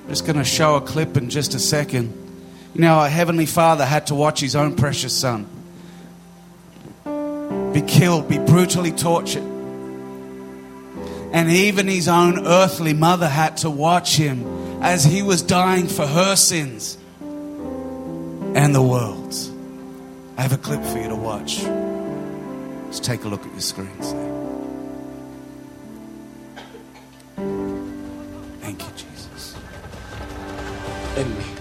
I'm 0.03 0.09
just 0.09 0.25
going 0.25 0.37
to 0.37 0.43
show 0.43 0.75
a 0.75 0.81
clip 0.81 1.17
in 1.17 1.29
just 1.29 1.53
a 1.53 1.59
second. 1.59 2.13
You 2.73 2.81
know, 2.81 2.95
our 2.95 3.09
Heavenly 3.09 3.45
Father 3.45 3.85
had 3.85 4.07
to 4.07 4.15
watch 4.15 4.39
His 4.39 4.55
own 4.55 4.75
precious 4.75 5.17
Son 5.17 5.47
be 7.73 7.81
killed, 7.81 8.27
be 8.27 8.39
brutally 8.39 8.91
tortured. 8.91 9.43
And 11.31 11.49
even 11.49 11.87
His 11.87 12.07
own 12.07 12.47
earthly 12.47 12.93
mother 12.93 13.27
had 13.27 13.57
to 13.57 13.69
watch 13.69 14.15
Him 14.15 14.81
as 14.81 15.03
He 15.03 15.21
was 15.21 15.41
dying 15.41 15.87
for 15.87 16.07
her 16.07 16.35
sins 16.35 16.97
and 17.21 18.73
the 18.73 18.81
world's. 18.81 19.51
I 20.37 20.41
have 20.41 20.53
a 20.53 20.57
clip 20.57 20.83
for 20.83 20.97
you 20.97 21.09
to 21.09 21.15
watch. 21.15 21.63
Let's 22.89 22.99
take 22.99 23.23
a 23.23 23.27
look 23.27 23.45
at 23.45 23.51
your 23.51 23.61
screens 23.61 24.13
there. 24.13 24.31
Thank 28.61 28.81
you, 28.81 28.89
Jesus. 28.95 29.55
En 31.15 31.58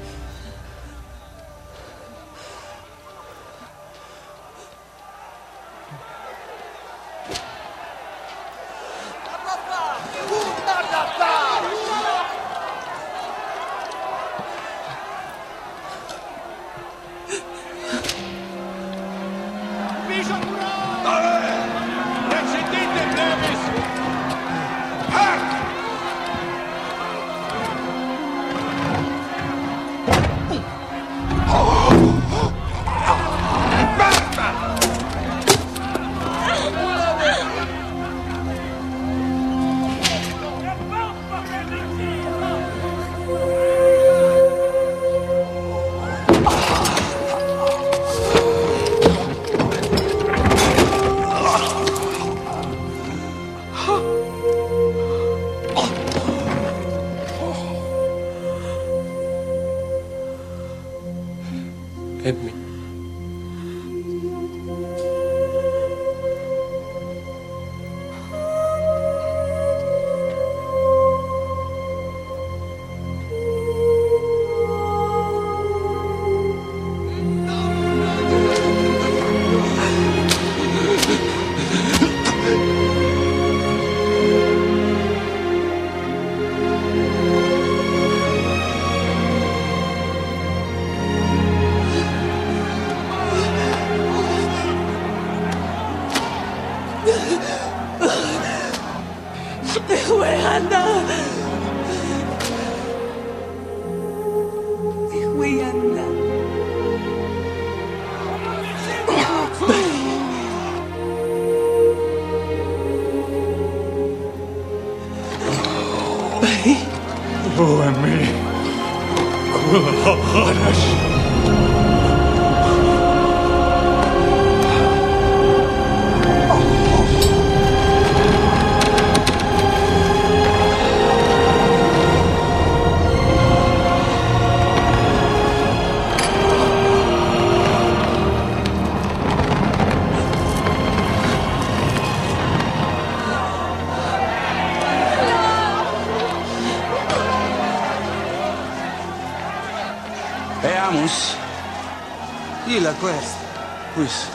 Questa. 153.98 154.30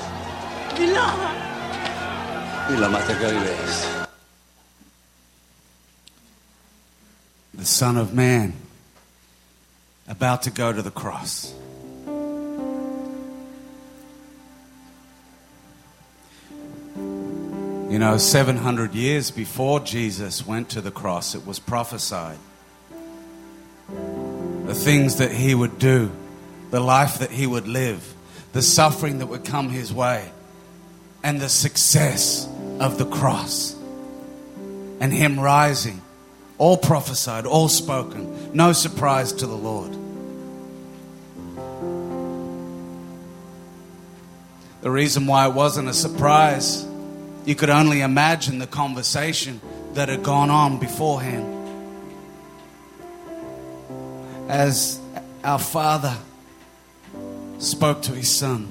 Di 0.76 0.88
là. 0.88 1.08
Dilla 2.68 2.90
Mater 2.90 3.16
the 7.54 7.66
Son 7.66 7.96
of 7.96 8.14
Man, 8.14 8.52
about 10.10 10.42
to 10.42 10.52
go 10.52 10.74
to 10.74 10.82
the 10.82 10.92
cross. 10.92 11.54
You 17.90 18.00
know, 18.00 18.18
700 18.18 18.94
years 18.94 19.32
before 19.32 19.80
Jesus 19.80 20.46
went 20.46 20.72
to 20.72 20.82
the 20.82 20.92
cross, 20.92 21.36
it 21.36 21.48
was 21.48 21.60
prophesied. 21.60 22.38
The 24.66 24.76
things 24.76 25.16
that 25.20 25.32
he 25.32 25.56
would 25.56 25.80
do, 25.80 26.12
the 26.70 26.82
life 26.82 27.20
that 27.20 27.32
he 27.32 27.48
would 27.48 27.70
live, 27.70 28.14
the 28.54 28.62
suffering 28.62 29.18
that 29.20 29.26
would 29.26 29.44
come 29.44 29.70
his 29.70 29.94
way, 29.94 30.32
and 31.24 31.42
the 31.42 31.50
success 31.50 32.48
of 32.80 32.98
the 32.98 33.06
cross 33.06 33.76
and 35.00 35.12
him 35.12 35.40
rising. 35.40 36.02
All 36.58 36.78
prophesied, 36.78 37.46
all 37.46 37.68
spoken. 37.68 38.54
No 38.54 38.72
surprise 38.72 39.34
to 39.34 39.48
the 39.48 39.56
Lord. 39.56 39.92
The 44.82 44.92
reason 44.92 45.28
why 45.28 45.48
it 45.48 45.54
wasn't 45.54 45.90
a 45.90 45.94
surprise, 45.94 46.86
you 47.46 47.56
could 47.56 47.70
only 47.70 48.02
imagine 48.02 48.60
the 48.60 48.68
conversation 48.68 49.62
that 49.94 50.10
had 50.10 50.24
gone 50.24 50.50
on 50.50 50.80
beforehand. 50.80 51.50
As 54.48 55.00
our 55.44 55.60
Father 55.60 56.16
spoke 57.60 58.02
to 58.04 58.12
his 58.12 58.30
Son, 58.30 58.68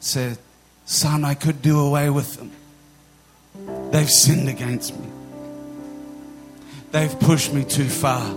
said, 0.00 0.38
Son, 0.84 1.24
I 1.24 1.34
could 1.34 1.60
do 1.60 1.80
away 1.80 2.10
with 2.10 2.36
them. 2.36 2.52
They've 3.90 4.10
sinned 4.10 4.48
against 4.48 4.98
me. 4.98 5.08
They've 6.92 7.18
pushed 7.20 7.52
me 7.52 7.64
too 7.64 7.88
far 7.88 8.30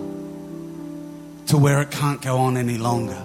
to 1.48 1.58
where 1.58 1.82
it 1.82 1.92
can't 1.92 2.22
go 2.22 2.38
on 2.38 2.58
any 2.58 2.78
longer. 2.78 3.22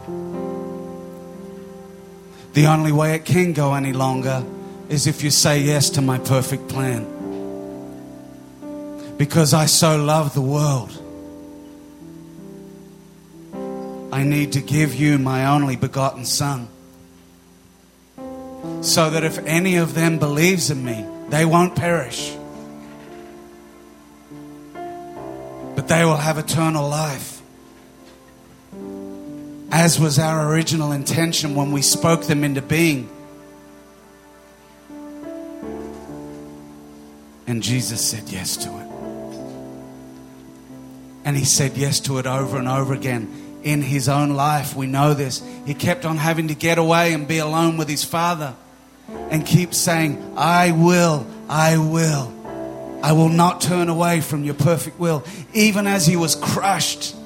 The 2.53 2.67
only 2.67 2.93
way 2.93 3.15
it 3.15 3.25
can 3.25 3.53
go 3.53 3.75
any 3.75 3.93
longer 3.93 4.45
is 4.89 5.07
if 5.07 5.23
you 5.23 5.31
say 5.31 5.61
yes 5.61 5.91
to 5.91 6.01
my 6.01 6.19
perfect 6.19 6.69
plan. 6.69 7.07
Because 9.19 9.53
I 9.53 9.67
so 9.67 10.03
love 10.03 10.35
the 10.35 10.41
world, 10.41 11.03
I 14.17 14.25
need 14.25 14.53
to 14.53 14.63
give 14.63 14.95
you 14.95 15.19
my 15.19 15.45
only 15.45 15.77
begotten 15.77 16.25
Son. 16.25 16.69
So 18.81 19.11
that 19.11 19.23
if 19.23 19.37
any 19.45 19.77
of 19.77 19.93
them 19.93 20.19
believes 20.19 20.71
in 20.71 20.83
me, 20.83 21.07
they 21.29 21.45
won't 21.45 21.77
perish, 21.77 22.35
but 25.75 25.87
they 25.89 26.03
will 26.07 26.17
have 26.17 26.39
eternal 26.39 26.89
life. 26.89 27.43
As 29.71 30.01
was 30.01 30.19
our 30.19 30.51
original 30.51 30.93
intention 30.93 31.55
when 31.55 31.71
we 31.71 31.83
spoke 31.83 32.23
them 32.23 32.43
into 32.43 32.63
being. 32.63 33.11
And 37.47 37.63
Jesus 37.63 38.03
said 38.03 38.31
yes 38.31 38.57
to 38.57 38.71
it. 38.79 38.87
And 41.27 41.37
he 41.37 41.45
said 41.45 41.77
yes 41.77 42.01
to 42.01 42.17
it 42.17 42.27
over 42.27 42.57
and 42.57 42.67
over 42.67 42.95
again 42.95 43.46
in 43.67 43.83
his 43.83 44.09
own 44.09 44.31
life. 44.31 44.77
We 44.77 44.87
know 44.87 45.13
this. 45.13 45.43
He 45.67 45.75
kept 45.75 46.05
on 46.05 46.19
having 46.19 46.47
to 46.49 46.55
get 46.55 46.79
away 46.79 47.13
and 47.13 47.27
be 47.27 47.39
alone 47.39 47.77
with 47.77 47.89
his 47.89 48.05
Father 48.05 48.55
and 49.09 49.45
keep 49.45 49.75
saying, 49.75 50.35
I 50.37 50.71
will, 50.71 51.27
I 51.49 51.77
will. 51.77 52.33
I 53.03 53.11
will 53.13 53.29
not 53.29 53.61
turn 53.61 53.89
away 53.89 54.21
from 54.21 54.45
your 54.45 54.55
perfect 54.55 55.01
will. 55.01 55.25
Even 55.53 55.89
as 55.89 56.07
he 56.07 56.15
was 56.15 56.37
crushed 56.37 57.17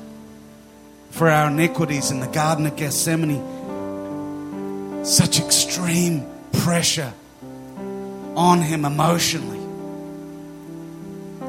for 1.11 1.29
our 1.29 1.49
iniquities 1.49 2.11
in 2.11 2.21
the 2.21 2.27
Garden 2.27 2.65
of 2.65 2.75
Gethsemane, 2.75 3.45
such 5.05 5.41
extreme 5.41 6.27
pressure 6.53 7.13
on 8.35 8.63
him 8.63 8.87
emotionally. 8.87 9.61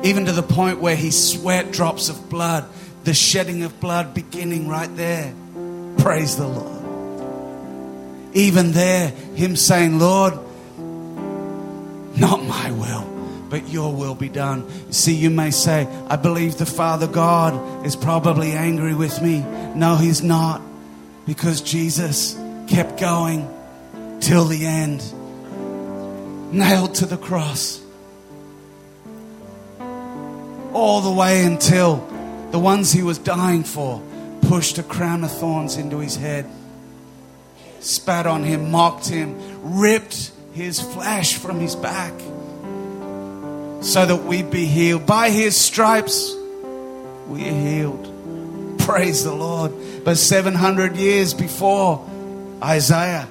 Even 0.03 0.25
to 0.25 0.33
the 0.33 0.43
point 0.43 0.81
where 0.81 0.97
he 0.97 1.11
sweat 1.11 1.71
drops 1.71 2.09
of 2.09 2.29
blood, 2.29 2.65
the 3.03 3.13
shedding 3.13 3.63
of 3.63 3.79
blood 3.79 4.13
beginning 4.13 4.67
right 4.67 4.93
there. 4.95 5.33
Praise 5.97 6.37
the 6.37 6.47
Lord. 6.47 6.77
Even 8.33 8.71
there, 8.71 9.09
him 9.35 9.55
saying, 9.55 9.99
Lord, 9.99 10.33
not 12.17 12.43
my 12.43 12.71
will, 12.71 13.05
but 13.49 13.67
your 13.69 13.93
will 13.93 14.15
be 14.15 14.29
done. 14.29 14.65
See, 14.91 15.15
you 15.15 15.29
may 15.29 15.51
say, 15.51 15.87
I 16.09 16.15
believe 16.15 16.57
the 16.57 16.65
Father 16.65 17.07
God 17.07 17.85
is 17.85 17.95
probably 17.95 18.51
angry 18.51 18.95
with 18.95 19.21
me. 19.21 19.41
No, 19.75 19.95
he's 19.95 20.21
not, 20.21 20.61
because 21.25 21.61
Jesus 21.61 22.37
kept 22.67 22.99
going 22.99 23.49
till 24.21 24.45
the 24.45 24.65
end, 24.65 25.03
nailed 26.53 26.95
to 26.95 27.05
the 27.05 27.17
cross. 27.17 27.81
All 30.73 31.01
the 31.01 31.11
way 31.11 31.43
until 31.43 32.07
the 32.51 32.59
ones 32.59 32.91
he 32.91 33.03
was 33.03 33.17
dying 33.17 33.63
for 33.63 34.01
pushed 34.43 34.77
a 34.77 34.83
crown 34.83 35.23
of 35.23 35.31
thorns 35.31 35.77
into 35.77 35.99
his 35.99 36.15
head, 36.15 36.45
spat 37.79 38.27
on 38.27 38.43
him, 38.43 38.71
mocked 38.71 39.07
him, 39.07 39.37
ripped 39.79 40.31
his 40.53 40.79
flesh 40.79 41.35
from 41.35 41.59
his 41.59 41.75
back 41.75 42.13
so 43.81 44.05
that 44.05 44.23
we 44.25 44.43
be 44.43 44.65
healed. 44.65 45.05
By 45.05 45.29
his 45.29 45.57
stripes, 45.57 46.35
we 47.27 47.47
are 47.47 47.53
healed. 47.53 48.79
Praise 48.79 49.23
the 49.23 49.33
Lord. 49.33 49.71
But 50.03 50.17
700 50.17 50.95
years 50.95 51.33
before 51.33 52.07
Isaiah, 52.61 53.27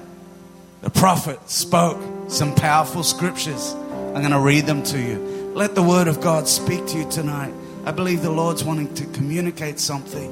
the 0.81 0.89
prophet, 0.89 1.49
spoke 1.49 2.01
some 2.29 2.55
powerful 2.55 3.03
scriptures. 3.03 3.73
I'm 3.73 4.21
going 4.21 4.31
to 4.31 4.39
read 4.39 4.65
them 4.65 4.83
to 4.83 4.99
you. 4.99 5.51
Let 5.53 5.75
the 5.75 5.83
word 5.83 6.07
of 6.07 6.21
God 6.21 6.47
speak 6.47 6.87
to 6.87 6.97
you 6.97 7.09
tonight. 7.09 7.53
I 7.83 7.91
believe 7.91 8.21
the 8.21 8.29
Lord's 8.29 8.63
wanting 8.63 8.93
to 8.95 9.05
communicate 9.07 9.79
something 9.79 10.31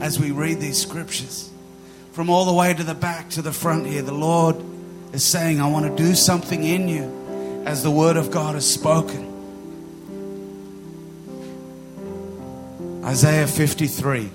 as 0.00 0.18
we 0.18 0.32
read 0.32 0.58
these 0.60 0.80
scriptures. 0.80 1.48
From 2.12 2.28
all 2.28 2.44
the 2.44 2.52
way 2.52 2.74
to 2.74 2.82
the 2.82 2.94
back 2.94 3.30
to 3.30 3.42
the 3.42 3.52
front 3.52 3.86
here, 3.86 4.02
the 4.02 4.12
Lord 4.12 4.56
is 5.12 5.22
saying, 5.22 5.60
I 5.60 5.68
want 5.68 5.86
to 5.86 6.02
do 6.02 6.14
something 6.14 6.64
in 6.64 6.88
you 6.88 7.62
as 7.64 7.82
the 7.82 7.90
word 7.90 8.16
of 8.16 8.30
God 8.30 8.56
is 8.56 8.68
spoken. 8.68 9.26
Isaiah 13.04 13.46
53, 13.46 14.30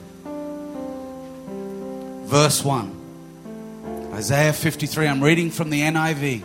verse 2.26 2.64
1. 2.64 4.12
Isaiah 4.14 4.54
53, 4.54 5.08
I'm 5.08 5.24
reading 5.24 5.52
from 5.52 5.70
the 5.70 5.82
NIV. 5.82 6.44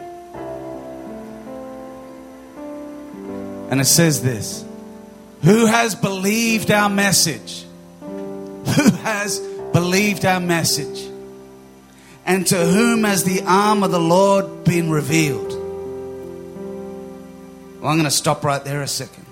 And 3.70 3.80
it 3.80 3.84
says 3.84 4.22
this 4.22 4.64
Who 5.42 5.66
has 5.66 5.94
believed 5.94 6.70
our 6.70 6.88
message? 6.88 7.64
Who 8.00 8.90
has 9.02 9.38
believed 9.72 10.24
our 10.24 10.40
message? 10.40 11.08
And 12.26 12.46
to 12.48 12.56
whom 12.56 13.04
has 13.04 13.24
the 13.24 13.42
arm 13.46 13.82
of 13.82 13.90
the 13.90 14.00
Lord 14.00 14.64
been 14.64 14.90
revealed? 14.90 15.52
Well, 17.80 17.90
I'm 17.90 17.96
going 17.96 18.04
to 18.04 18.10
stop 18.10 18.44
right 18.44 18.62
there 18.64 18.82
a 18.82 18.88
second. 18.88 19.26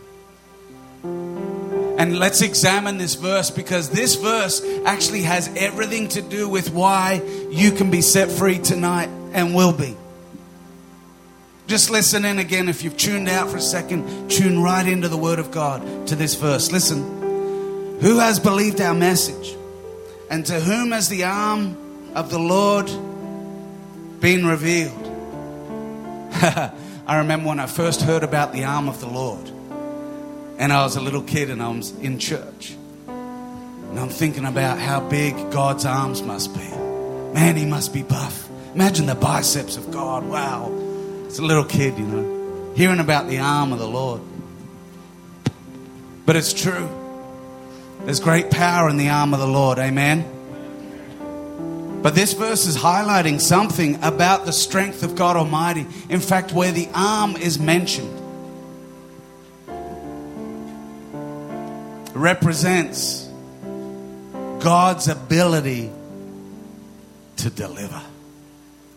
And 1.98 2.18
let's 2.18 2.42
examine 2.42 2.98
this 2.98 3.14
verse 3.14 3.50
because 3.50 3.90
this 3.90 4.14
verse 4.14 4.62
actually 4.84 5.22
has 5.22 5.48
everything 5.56 6.08
to 6.08 6.22
do 6.22 6.48
with 6.48 6.70
why 6.70 7.22
you 7.50 7.72
can 7.72 7.90
be 7.90 8.02
set 8.02 8.30
free 8.30 8.58
tonight 8.58 9.08
and 9.32 9.54
will 9.54 9.72
be. 9.72 9.96
Just 11.66 11.90
listen 11.90 12.24
in 12.24 12.38
again. 12.38 12.68
If 12.68 12.84
you've 12.84 12.96
tuned 12.96 13.28
out 13.28 13.50
for 13.50 13.56
a 13.56 13.60
second, 13.60 14.30
tune 14.30 14.62
right 14.62 14.86
into 14.86 15.08
the 15.08 15.16
Word 15.16 15.38
of 15.38 15.50
God 15.50 16.06
to 16.08 16.14
this 16.14 16.34
verse. 16.34 16.70
Listen. 16.70 17.16
Who 18.00 18.18
has 18.18 18.38
believed 18.38 18.80
our 18.80 18.94
message? 18.94 19.56
And 20.30 20.44
to 20.46 20.60
whom 20.60 20.92
has 20.92 21.08
the 21.08 21.24
arm 21.24 22.12
of 22.14 22.30
the 22.30 22.38
Lord 22.38 22.86
been 24.20 24.46
revealed? 24.46 25.06
I 27.06 27.18
remember 27.18 27.48
when 27.48 27.58
I 27.58 27.66
first 27.66 28.02
heard 28.02 28.22
about 28.22 28.52
the 28.52 28.64
arm 28.64 28.88
of 28.88 29.00
the 29.00 29.06
Lord. 29.06 29.50
And 30.58 30.72
I 30.72 30.84
was 30.84 30.96
a 30.96 31.00
little 31.00 31.22
kid 31.22 31.50
and 31.50 31.62
I 31.62 31.68
was 31.68 31.92
in 31.98 32.18
church. 32.18 32.76
And 33.08 33.98
I'm 33.98 34.08
thinking 34.10 34.44
about 34.44 34.78
how 34.78 35.00
big 35.08 35.34
God's 35.50 35.86
arms 35.86 36.22
must 36.22 36.52
be. 36.52 36.68
Man, 37.34 37.56
he 37.56 37.64
must 37.64 37.94
be 37.94 38.02
buff. 38.02 38.48
Imagine 38.74 39.06
the 39.06 39.14
biceps 39.14 39.76
of 39.76 39.90
God. 39.90 40.24
Wow. 40.24 40.85
It's 41.26 41.38
a 41.38 41.42
little 41.42 41.64
kid, 41.64 41.98
you 41.98 42.06
know, 42.06 42.72
hearing 42.74 43.00
about 43.00 43.28
the 43.28 43.38
arm 43.38 43.72
of 43.72 43.78
the 43.78 43.88
Lord. 43.88 44.22
But 46.24 46.36
it's 46.36 46.52
true. 46.52 46.88
There's 48.04 48.20
great 48.20 48.50
power 48.50 48.88
in 48.88 48.96
the 48.96 49.08
arm 49.10 49.34
of 49.34 49.40
the 49.40 49.46
Lord. 49.46 49.78
Amen. 49.78 50.32
But 52.02 52.14
this 52.14 52.34
verse 52.34 52.66
is 52.66 52.76
highlighting 52.76 53.40
something 53.40 54.02
about 54.02 54.46
the 54.46 54.52
strength 54.52 55.02
of 55.02 55.16
God 55.16 55.36
Almighty. 55.36 55.86
In 56.08 56.20
fact, 56.20 56.52
where 56.52 56.70
the 56.70 56.88
arm 56.94 57.36
is 57.36 57.58
mentioned, 57.58 58.12
represents 62.14 63.28
God's 64.60 65.08
ability 65.08 65.90
to 67.38 67.50
deliver. 67.50 68.02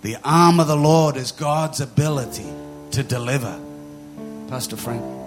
The 0.01 0.17
arm 0.23 0.61
of 0.61 0.67
the 0.67 0.77
Lord 0.77 1.17
is 1.17 1.33
God's 1.33 1.81
ability 1.81 2.47
to 2.91 3.03
deliver. 3.03 3.59
Pastor 4.47 4.77
Frank. 4.77 5.18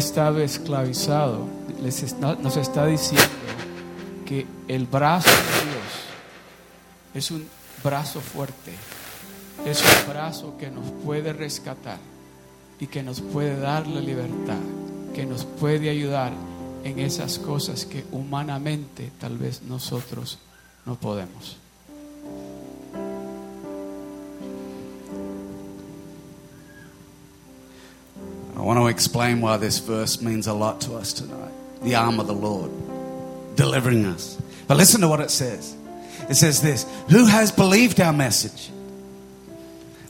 Estado 0.00 0.40
esclavizado. 0.40 1.46
les 1.82 2.02
está- 2.02 2.34
nos 2.34 2.56
está 2.58 2.84
diciendo 2.86 3.24
que 4.26 4.46
el 4.68 4.84
brazo 4.86 5.30
de 5.30 5.70
Dios 5.70 5.88
es 7.14 7.30
un 7.30 7.46
brazo 7.82 8.20
fuerte, 8.20 8.72
es 9.64 9.80
un 9.82 10.12
brazo 10.12 10.56
que 10.58 10.70
nos 10.70 10.84
puede 11.04 11.32
rescatar 11.32 11.98
y 12.78 12.86
que 12.86 13.02
nos 13.02 13.20
puede 13.22 13.58
dar 13.58 13.86
la 13.86 14.00
libertad, 14.00 14.58
que 15.14 15.24
nos 15.24 15.44
puede 15.46 15.88
ayudar 15.88 16.32
en 16.84 16.98
esas 16.98 17.38
cosas 17.38 17.86
que 17.86 18.04
humanamente 18.12 19.10
tal 19.18 19.38
vez 19.38 19.62
nosotros 19.62 20.38
no 20.84 20.96
podemos. 20.96 21.56
I 28.60 28.62
want 28.62 28.78
to 28.78 28.88
explain 28.88 29.40
why 29.40 29.56
this 29.56 29.78
verse 29.78 30.20
means 30.20 30.46
a 30.46 30.52
lot 30.52 30.82
to 30.82 30.94
us 30.94 31.14
tonight. 31.14 31.50
The 31.80 31.94
arm 31.94 32.20
of 32.20 32.26
the 32.26 32.34
Lord 32.34 32.70
delivering 33.56 34.04
us. 34.04 34.38
But 34.68 34.76
listen 34.76 35.00
to 35.00 35.08
what 35.08 35.20
it 35.20 35.30
says. 35.30 35.74
It 36.28 36.34
says 36.34 36.60
this 36.60 36.84
Who 37.08 37.24
has 37.24 37.50
believed 37.50 38.02
our 38.02 38.12
message? 38.12 38.70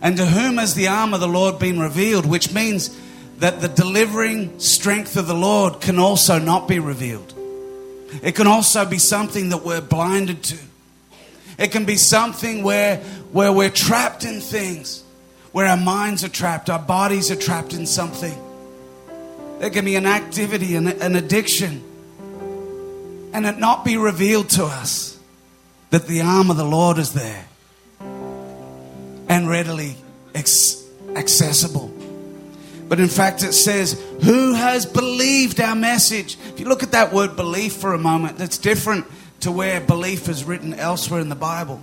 And 0.02 0.16
to 0.16 0.26
whom 0.26 0.56
has 0.56 0.74
the 0.74 0.88
arm 0.88 1.14
of 1.14 1.20
the 1.20 1.28
Lord 1.28 1.60
been 1.60 1.78
revealed? 1.78 2.26
Which 2.26 2.52
means 2.52 2.90
that 3.38 3.60
the 3.60 3.68
delivering 3.68 4.58
strength 4.58 5.16
of 5.16 5.28
the 5.28 5.34
Lord 5.34 5.80
can 5.80 6.00
also 6.00 6.40
not 6.40 6.66
be 6.66 6.80
revealed. 6.80 7.32
It 8.20 8.34
can 8.34 8.48
also 8.48 8.84
be 8.84 8.98
something 8.98 9.50
that 9.50 9.64
we're 9.64 9.80
blinded 9.80 10.42
to. 10.42 10.58
It 11.56 11.70
can 11.70 11.84
be 11.84 11.94
something 11.94 12.64
where, 12.64 12.96
where 13.30 13.52
we're 13.52 13.70
trapped 13.70 14.24
in 14.24 14.40
things, 14.40 15.04
where 15.52 15.66
our 15.66 15.76
minds 15.76 16.24
are 16.24 16.28
trapped, 16.28 16.70
our 16.70 16.78
bodies 16.78 17.30
are 17.30 17.36
trapped 17.36 17.72
in 17.72 17.86
something. 17.86 18.38
There 19.58 19.70
can 19.70 19.84
be 19.84 19.96
an 19.96 20.06
activity, 20.06 20.76
an, 20.76 20.88
an 20.88 21.16
addiction, 21.16 21.82
and 23.32 23.46
it 23.46 23.58
not 23.58 23.84
be 23.84 23.96
revealed 23.96 24.50
to 24.50 24.64
us 24.64 25.18
that 25.90 26.06
the 26.06 26.22
arm 26.22 26.50
of 26.50 26.56
the 26.56 26.64
Lord 26.64 26.98
is 26.98 27.12
there 27.12 27.46
and 29.28 29.48
readily 29.48 29.96
ex- 30.34 30.84
accessible. 31.14 31.92
But 32.88 32.98
in 32.98 33.08
fact, 33.08 33.44
it 33.44 33.52
says, 33.52 34.00
Who 34.24 34.54
has 34.54 34.84
believed 34.84 35.60
our 35.60 35.76
message? 35.76 36.36
If 36.48 36.58
you 36.58 36.66
look 36.66 36.82
at 36.82 36.90
that 36.92 37.12
word 37.12 37.36
belief 37.36 37.74
for 37.74 37.94
a 37.94 37.98
moment, 37.98 38.38
that's 38.38 38.58
different 38.58 39.06
to 39.40 39.52
where 39.52 39.80
belief 39.80 40.28
is 40.28 40.44
written 40.44 40.74
elsewhere 40.74 41.20
in 41.20 41.28
the 41.28 41.36
Bible. 41.36 41.80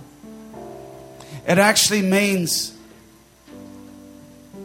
It 1.46 1.58
actually 1.58 2.02
means 2.02 2.77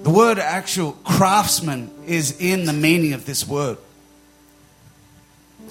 the 0.04 0.10
word 0.10 0.38
actual 0.38 0.92
craftsman 1.04 1.90
is 2.06 2.40
in 2.40 2.66
the 2.66 2.74
meaning 2.74 3.14
of 3.14 3.26
this 3.26 3.48
word. 3.48 3.78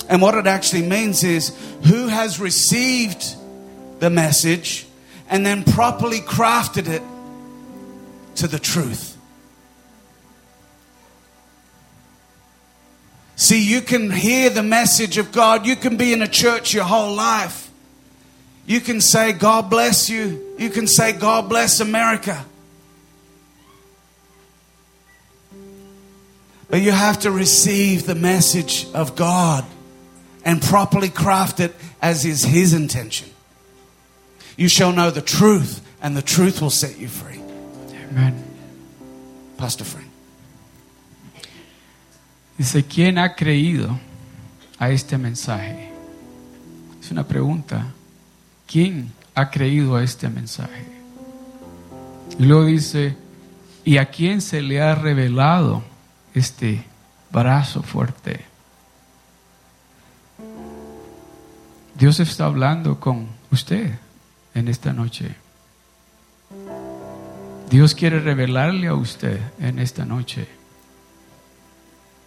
And 0.09 0.23
what 0.23 0.35
it 0.35 0.47
actually 0.47 0.83
means 0.83 1.23
is 1.23 1.57
who 1.85 2.09
has 2.09 2.41
received 2.41 3.37
the 4.01 4.11
message 4.11 4.87
and 5.29 5.45
then 5.45 5.65
properly 5.65 6.21
crafted 6.21 6.89
it 6.89 7.03
to 8.37 8.49
the 8.49 8.59
truth. 8.59 9.17
See, 13.37 13.63
you 13.63 13.81
can 13.81 14.11
hear 14.11 14.51
the 14.51 14.63
message 14.63 15.19
of 15.19 15.33
God. 15.33 15.67
You 15.67 15.77
can 15.77 15.97
be 15.97 16.13
in 16.13 16.23
a 16.23 16.29
church 16.29 16.73
your 16.73 16.85
whole 16.85 17.15
life. 17.15 17.71
You 18.67 18.81
can 18.81 19.01
say, 19.01 19.33
God 19.33 19.69
bless 19.69 20.09
you. 20.09 20.55
You 20.59 20.71
can 20.71 20.87
say, 20.87 21.13
God 21.13 21.49
bless 21.49 21.81
America. 21.81 22.47
But 26.73 26.81
you 26.81 26.93
have 26.93 27.19
to 27.21 27.31
receive 27.31 28.07
the 28.07 28.15
message 28.15 28.87
of 28.95 29.15
God 29.15 29.67
and 30.43 30.63
properly 30.63 31.11
craft 31.11 31.61
it 31.61 31.75
as 32.01 32.25
is 32.25 32.45
His 32.45 32.73
intention. 32.73 33.29
You 34.57 34.69
shall 34.69 34.91
know 34.91 35.11
the 35.11 35.21
truth, 35.21 35.87
and 36.01 36.17
the 36.17 36.23
truth 36.23 36.63
will 36.63 36.71
set 36.71 36.99
you 36.99 37.09
free. 37.09 37.43
Amén. 38.09 38.43
Pastor 39.59 39.85
Frank. 39.85 40.09
Dice, 42.57 42.83
¿quién 42.89 43.19
ha 43.19 43.37
creído 43.37 44.01
a 44.79 44.89
este 44.89 45.19
mensaje? 45.19 45.91
Es 47.03 47.11
una 47.11 47.25
pregunta. 47.25 47.93
¿Quién 48.67 49.13
ha 49.35 49.51
creído 49.51 49.97
a 49.97 50.03
este 50.03 50.31
mensaje? 50.31 50.87
Luego 52.39 52.65
dice, 52.65 53.15
¿y 53.85 53.99
a 53.99 54.07
quién 54.07 54.41
se 54.41 54.63
le 54.63 54.81
ha 54.81 54.95
revelado 54.95 55.92
este 56.35 56.85
brazo 57.31 57.83
fuerte? 57.83 58.45
Dios 61.95 62.21
está 62.21 62.47
hablando 62.47 62.99
con 62.99 63.29
usted 63.51 63.99
en 64.55 64.69
esta 64.69 64.93
noche. 64.93 65.35
Dios 67.71 67.95
quiere 67.95 68.21
revelarle 68.21 68.89
a 68.89 68.95
usted 68.95 69.41
en 69.61 69.79
esta 69.79 70.05
noche 70.05 70.47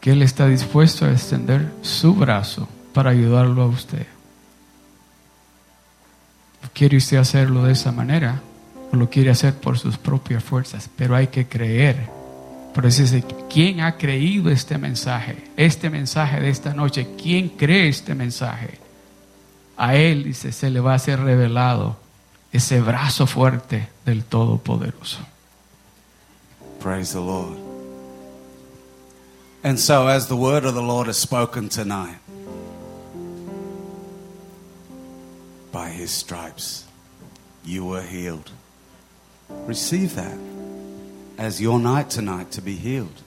que 0.02 0.11
Él 0.11 0.22
está 0.22 0.48
dispuesto 0.48 1.06
a 1.06 1.11
extender 1.11 1.72
su 1.82 2.14
brazo 2.14 2.68
para 2.94 3.11
ayudarlo 3.11 3.64
a 3.64 3.68
usted. 3.68 4.06
¿Quiere 6.73 6.98
usted 6.98 7.18
hacerlo 7.18 7.64
de 7.64 7.73
esa 7.73 7.91
manera? 7.91 8.41
¿O 8.91 8.95
lo 8.95 9.10
quiere 9.10 9.32
hacer 9.32 9.56
por 9.56 9.80
sus 9.80 9.98
propias 9.98 10.44
fuerzas? 10.44 10.90
Pero 10.95 11.15
hay 11.15 11.27
que 11.27 11.48
creer. 11.48 12.10
Por 12.76 12.85
eso 12.85 13.03
dice, 13.03 13.23
¿quién 13.49 13.80
ha 13.80 13.97
creído 13.97 14.49
este 14.49 14.77
mensaje? 14.77 15.41
Este 15.56 15.89
mensaje 15.89 16.41
de 16.41 16.49
esta 16.49 16.73
noche. 16.73 17.07
¿Quién 17.18 17.47
cree 17.47 17.88
este 17.88 18.14
mensaje? 18.14 18.77
A 19.77 19.95
Él, 19.95 20.26
dice, 20.26 20.52
se 20.52 20.69
le 20.69 20.81
va 20.81 20.93
a 20.93 20.99
ser 20.99 21.22
revelado 21.22 21.95
ese 22.52 22.81
brazo 22.81 23.27
fuerte 23.27 23.88
del 24.06 24.26
Todopoderoso. 24.26 25.19
Praise 26.81 27.14
the 27.14 27.22
Lord. 27.22 27.57
And 29.64 29.80
so, 29.80 30.10
as 30.10 30.27
the 30.27 30.35
word 30.35 30.65
of 30.65 30.76
the 30.76 30.81
Lord 30.81 31.07
is 31.07 31.15
spoken 31.15 31.69
tonight, 31.69 32.19
by 35.72 35.89
his 35.89 36.11
stripes 36.11 36.85
you 37.64 37.85
were 37.85 38.03
healed. 38.03 38.52
Receive 39.65 40.14
that 40.15 40.38
as 41.38 41.62
your 41.62 41.80
night 41.80 42.10
tonight 42.10 42.52
to 42.52 42.62
be 42.62 42.76
healed. 42.76 43.22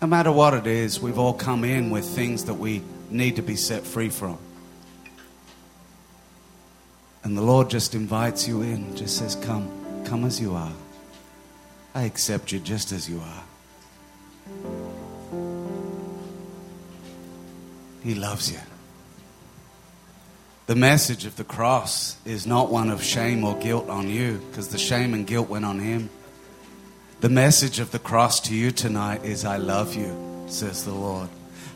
No 0.00 0.08
matter 0.08 0.32
what 0.32 0.54
it 0.54 0.66
is, 0.66 1.00
we've 1.00 1.18
all 1.18 1.34
come 1.34 1.64
in 1.64 1.90
with 1.90 2.04
things 2.04 2.44
that 2.44 2.54
we 2.54 2.82
need 3.10 3.36
to 3.36 3.42
be 3.42 3.56
set 3.56 3.84
free 3.84 4.08
from. 4.08 4.38
And 7.22 7.36
the 7.36 7.42
Lord 7.42 7.68
just 7.68 7.94
invites 7.94 8.48
you 8.48 8.62
in, 8.62 8.96
just 8.96 9.18
says, 9.18 9.34
Come, 9.36 9.70
come 10.04 10.24
as 10.24 10.40
you 10.40 10.54
are. 10.54 10.72
I 11.94 12.04
accept 12.04 12.52
you 12.52 12.60
just 12.60 12.92
as 12.92 13.08
you 13.08 13.20
are. 13.20 13.42
He 18.02 18.14
loves 18.14 18.50
you. 18.50 18.58
The 20.66 20.76
message 20.76 21.26
of 21.26 21.36
the 21.36 21.44
cross 21.44 22.16
is 22.24 22.46
not 22.46 22.70
one 22.70 22.90
of 22.90 23.02
shame 23.02 23.44
or 23.44 23.56
guilt 23.58 23.88
on 23.90 24.08
you, 24.08 24.38
because 24.48 24.68
the 24.68 24.78
shame 24.78 25.12
and 25.12 25.26
guilt 25.26 25.48
went 25.48 25.64
on 25.64 25.78
him. 25.80 26.08
The 27.20 27.28
message 27.28 27.80
of 27.80 27.90
the 27.90 27.98
cross 27.98 28.40
to 28.40 28.54
you 28.54 28.70
tonight 28.70 29.24
is 29.26 29.44
I 29.44 29.58
love 29.58 29.94
you, 29.94 30.16
says 30.46 30.86
the 30.86 30.94
Lord. 30.94 31.28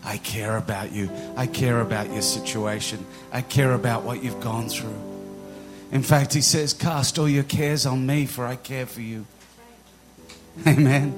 I 0.02 0.16
care 0.16 0.56
about 0.56 0.92
you. 0.92 1.10
I 1.36 1.46
care 1.46 1.80
about 1.80 2.10
your 2.10 2.22
situation. 2.22 3.04
I 3.30 3.42
care 3.42 3.74
about 3.74 4.04
what 4.04 4.24
you've 4.24 4.40
gone 4.40 4.70
through. 4.70 4.98
In 5.92 6.02
fact, 6.02 6.32
he 6.32 6.40
says, 6.40 6.72
Cast 6.72 7.18
all 7.18 7.28
your 7.28 7.42
cares 7.42 7.84
on 7.84 8.06
me, 8.06 8.24
for 8.24 8.46
I 8.46 8.56
care 8.56 8.86
for 8.86 9.02
you. 9.02 9.26
Amen. 10.66 11.12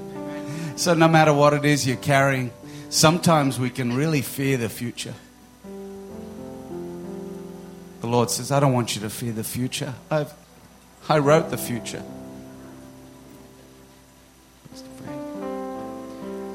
So, 0.75 0.93
no 0.93 1.07
matter 1.07 1.31
what 1.31 1.53
it 1.53 1.63
is 1.63 1.87
you're 1.87 1.95
carrying, 1.95 2.51
sometimes 2.89 3.57
we 3.57 3.69
can 3.69 3.95
really 3.95 4.21
fear 4.21 4.57
the 4.57 4.67
future. 4.69 5.13
The 8.01 8.07
Lord 8.07 8.29
says, 8.29 8.51
I 8.51 8.59
don't 8.59 8.73
want 8.73 8.93
you 8.93 9.01
to 9.03 9.09
fear 9.09 9.31
the 9.31 9.45
future. 9.45 9.93
I've, 10.11 10.33
I 11.07 11.19
wrote 11.19 11.49
the 11.49 11.57
future. 11.57 12.03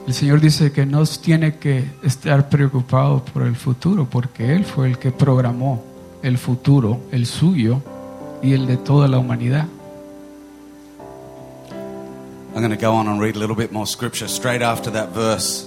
El 0.06 0.14
Señor 0.14 0.40
dice 0.40 0.72
que 0.72 0.84
no 0.84 1.04
tiene 1.06 1.56
que 1.58 1.84
estar 2.02 2.48
preocupado 2.48 3.24
por 3.24 3.44
el 3.44 3.54
futuro, 3.54 4.06
porque 4.06 4.54
Él 4.54 4.64
fue 4.64 4.88
el 4.88 4.98
que 4.98 5.12
programó 5.12 5.84
el 6.22 6.38
futuro, 6.38 7.00
el 7.12 7.26
suyo 7.26 7.80
y 8.42 8.52
el 8.52 8.66
de 8.66 8.76
toda 8.76 9.06
la 9.06 9.18
humanidad. 9.18 9.68
I'm 12.54 12.60
going 12.60 12.70
to 12.70 12.76
go 12.76 12.92
on 12.92 13.08
and 13.08 13.18
read 13.18 13.34
a 13.34 13.38
little 13.38 13.56
bit 13.56 13.72
more 13.72 13.86
scripture 13.86 14.28
straight 14.28 14.60
after 14.60 14.90
that 14.90 15.10
verse. 15.10 15.66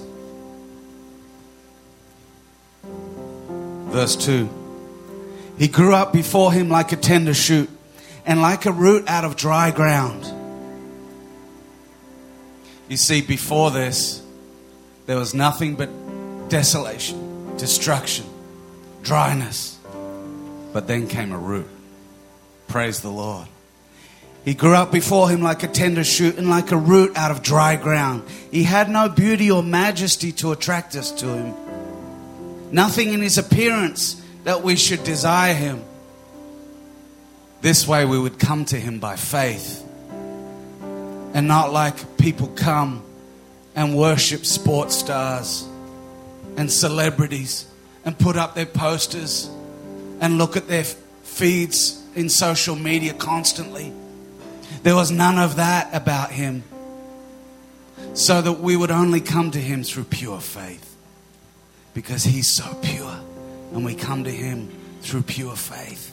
Verse 3.90 4.16
2. 4.16 4.48
He 5.58 5.68
grew 5.68 5.96
up 5.96 6.14
before 6.14 6.52
him 6.52 6.70
like 6.70 6.92
a 6.92 6.98
tender 6.98 7.34
shoot 7.34 7.70
and 8.26 8.42
like 8.42 8.66
a 8.66 8.72
root 8.72 9.08
out 9.08 9.24
of 9.24 9.36
dry 9.36 9.72
ground. 9.72 10.26
You 12.88 12.98
see, 12.98 13.22
before 13.22 13.72
this, 13.72 14.22
there 15.06 15.18
was 15.18 15.34
nothing 15.34 15.76
but 15.76 15.90
desolation. 16.50 17.58
destruction, 17.58 18.26
dryness. 19.02 19.80
But 20.74 20.88
then 20.88 21.08
came 21.08 21.32
a 21.32 21.38
root. 21.38 21.68
Praise 22.68 23.00
the 23.00 23.10
Lord. 23.10 23.48
He 24.44 24.54
grew 24.54 24.74
up 24.74 24.92
before 24.92 25.30
him 25.30 25.42
like 25.42 25.64
a 25.64 25.68
tender 25.68 26.04
shoot 26.04 26.38
and 26.38 26.50
like 26.50 26.72
a 26.72 26.78
root 26.78 27.16
out 27.16 27.32
of 27.32 27.42
dry 27.42 27.78
ground. 27.78 28.24
He 28.52 28.64
had 28.64 28.90
no 28.90 29.08
beauty 29.08 29.50
or 29.50 29.64
majesty 29.64 30.32
to 30.34 30.52
attract 30.52 30.96
us 30.96 31.12
to 31.12 31.28
him. 31.28 31.56
Nothing 32.72 33.14
in 33.14 33.22
his 33.22 33.38
appearance 33.38 34.22
that 34.44 34.64
we 34.64 34.76
should 34.76 35.04
desire 35.04 35.54
him. 35.54 35.82
This 37.62 37.88
way 37.88 38.06
we 38.06 38.20
would 38.20 38.38
come 38.38 38.66
to 38.66 38.78
him 38.78 39.00
by 39.00 39.16
faith 39.16 39.82
and 41.34 41.48
not 41.48 41.72
like 41.72 42.18
people 42.18 42.48
come 42.50 43.02
and 43.76 43.96
worship 43.96 44.46
sports 44.46 44.96
stars 44.96 45.68
and 46.58 46.72
celebrities 46.72 47.66
and 48.06 48.18
put 48.18 48.38
up 48.38 48.56
their 48.56 48.66
posters 48.66 49.50
and 50.22 50.38
look 50.38 50.56
at 50.56 50.68
their 50.68 50.86
feeds 51.24 52.02
in 52.16 52.30
social 52.30 52.76
media 52.76 53.14
constantly. 53.14 53.92
There 54.84 54.96
was 54.96 55.12
none 55.12 55.38
of 55.38 55.58
that 55.58 55.94
about 55.94 56.32
him. 56.32 56.64
So 58.14 58.42
that 58.42 58.60
we 58.60 58.78
would 58.78 58.92
only 58.92 59.20
come 59.20 59.52
to 59.52 59.60
him 59.60 59.84
through 59.84 60.06
pure 60.06 60.40
faith. 60.40 60.96
Because 61.94 62.24
he's 62.24 62.48
so 62.48 62.64
pure. 62.82 63.20
And 63.74 63.84
we 63.84 63.96
come 63.96 64.24
to 64.24 64.32
him 64.32 64.72
through 65.02 65.24
pure 65.24 65.56
faith. 65.56 66.12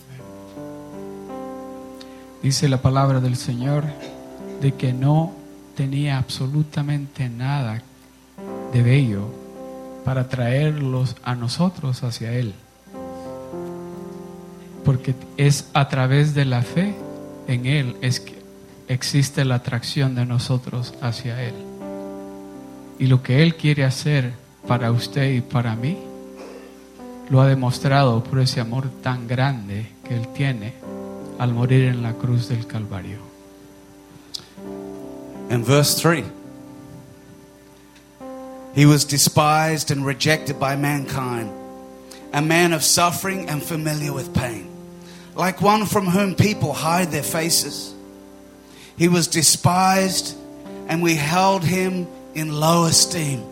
Dice 2.42 2.68
la 2.68 2.78
palabra 2.78 3.20
del 3.20 3.36
Señor 3.36 3.88
de 4.60 4.72
que 4.72 4.92
no 4.92 5.32
tenía 5.76 6.18
absolutamente 6.18 7.28
nada 7.28 7.82
de 8.72 8.82
bello 8.82 9.28
para 10.04 10.28
traerlos 10.28 11.16
a 11.22 11.34
nosotros 11.34 12.02
hacia 12.02 12.32
Él. 12.32 12.54
Porque 14.84 15.14
es 15.36 15.68
a 15.74 15.88
través 15.88 16.34
de 16.34 16.44
la 16.44 16.62
fe 16.62 16.94
en 17.46 17.66
Él 17.66 17.96
es 18.00 18.20
que 18.20 18.42
existe 18.88 19.44
la 19.44 19.56
atracción 19.56 20.14
de 20.14 20.26
nosotros 20.26 20.94
hacia 21.00 21.42
Él. 21.42 21.54
Y 22.98 23.06
lo 23.06 23.22
que 23.22 23.42
Él 23.42 23.56
quiere 23.56 23.84
hacer 23.84 24.32
para 24.66 24.92
usted 24.92 25.32
y 25.32 25.40
para 25.40 25.74
mí, 25.76 25.98
lo 27.30 27.40
ha 27.40 27.46
demostrado 27.46 28.22
por 28.22 28.40
ese 28.40 28.60
amor 28.60 28.90
tan 29.02 29.26
grande 29.26 29.86
que 30.06 30.16
Él 30.16 30.28
tiene 30.28 30.74
al 31.38 31.54
morir 31.54 31.84
en 31.84 32.02
la 32.02 32.12
cruz 32.14 32.48
del 32.48 32.66
Calvario. 32.66 33.31
In 35.52 35.62
verse 35.62 36.00
3, 36.00 36.24
he 38.74 38.86
was 38.86 39.04
despised 39.04 39.90
and 39.90 40.06
rejected 40.06 40.58
by 40.58 40.76
mankind, 40.76 41.52
a 42.32 42.40
man 42.40 42.72
of 42.72 42.82
suffering 42.82 43.50
and 43.50 43.62
familiar 43.62 44.14
with 44.14 44.32
pain, 44.32 44.70
like 45.34 45.60
one 45.60 45.84
from 45.84 46.06
whom 46.06 46.34
people 46.34 46.72
hide 46.72 47.10
their 47.10 47.22
faces. 47.22 47.94
He 48.96 49.08
was 49.08 49.26
despised, 49.26 50.34
and 50.88 51.02
we 51.02 51.16
held 51.16 51.62
him 51.64 52.06
in 52.32 52.58
low 52.58 52.86
esteem. 52.86 53.44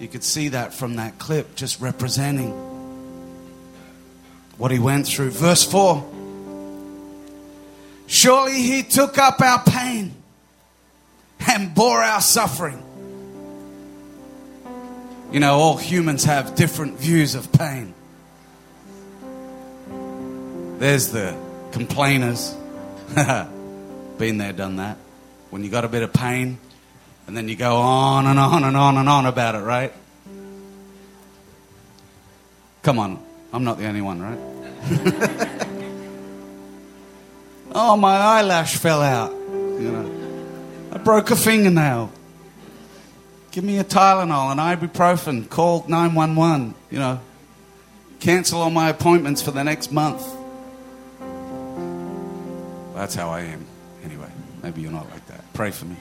You 0.00 0.08
could 0.08 0.24
see 0.24 0.48
that 0.48 0.72
from 0.72 0.96
that 0.96 1.18
clip, 1.18 1.56
just 1.56 1.78
representing 1.78 2.52
what 4.56 4.70
he 4.70 4.78
went 4.78 5.06
through. 5.06 5.32
Verse 5.32 5.62
4 5.62 6.10
Surely 8.06 8.62
he 8.62 8.82
took 8.82 9.18
up 9.18 9.42
our 9.42 9.62
pain 9.62 10.14
and 11.48 11.74
bore 11.74 12.02
our 12.02 12.20
suffering. 12.20 12.82
You 15.32 15.40
know, 15.40 15.54
all 15.54 15.76
humans 15.76 16.24
have 16.24 16.54
different 16.54 16.98
views 16.98 17.34
of 17.34 17.50
pain. 17.52 17.94
There's 20.78 21.08
the 21.08 21.36
complainers. 21.72 22.54
Been 24.18 24.38
there, 24.38 24.52
done 24.52 24.76
that. 24.76 24.98
When 25.50 25.64
you 25.64 25.70
got 25.70 25.84
a 25.84 25.88
bit 25.88 26.02
of 26.02 26.12
pain, 26.12 26.58
and 27.26 27.36
then 27.36 27.48
you 27.48 27.56
go 27.56 27.76
on 27.76 28.26
and 28.26 28.38
on 28.38 28.64
and 28.64 28.76
on 28.76 28.98
and 28.98 29.08
on 29.08 29.26
about 29.26 29.54
it, 29.54 29.60
right? 29.60 29.92
Come 32.82 32.98
on, 32.98 33.24
I'm 33.52 33.64
not 33.64 33.78
the 33.78 33.86
only 33.86 34.00
one, 34.00 34.20
right? 34.20 34.38
oh, 37.74 37.96
my 37.96 38.16
eyelash 38.16 38.76
fell 38.76 39.00
out. 39.00 39.32
You 39.32 39.92
know, 39.92 40.21
I 40.92 40.98
broke 40.98 41.30
a 41.30 41.36
fingernail. 41.36 42.12
Give 43.50 43.64
me 43.64 43.78
a 43.78 43.84
Tylenol, 43.84 44.52
an 44.52 44.58
ibuprofen. 44.58 45.48
Call 45.48 45.86
911. 45.88 46.74
You 46.90 46.98
know, 46.98 47.20
cancel 48.20 48.60
all 48.60 48.70
my 48.70 48.90
appointments 48.90 49.40
for 49.40 49.52
the 49.52 49.64
next 49.64 49.90
month. 49.90 50.22
That's 52.94 53.14
how 53.14 53.30
I 53.30 53.40
am. 53.40 53.64
Anyway, 54.04 54.30
maybe 54.62 54.82
you're 54.82 54.92
not 54.92 55.08
like 55.10 55.26
that. 55.28 55.40
Pray 55.54 55.70
for 55.70 55.86
me. 55.86 55.96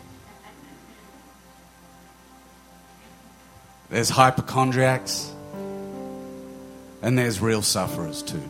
There's 3.90 4.10
hypochondriacs, 4.10 5.34
and 7.02 7.18
there's 7.18 7.40
real 7.40 7.62
sufferers 7.62 8.22
too. 8.22 8.44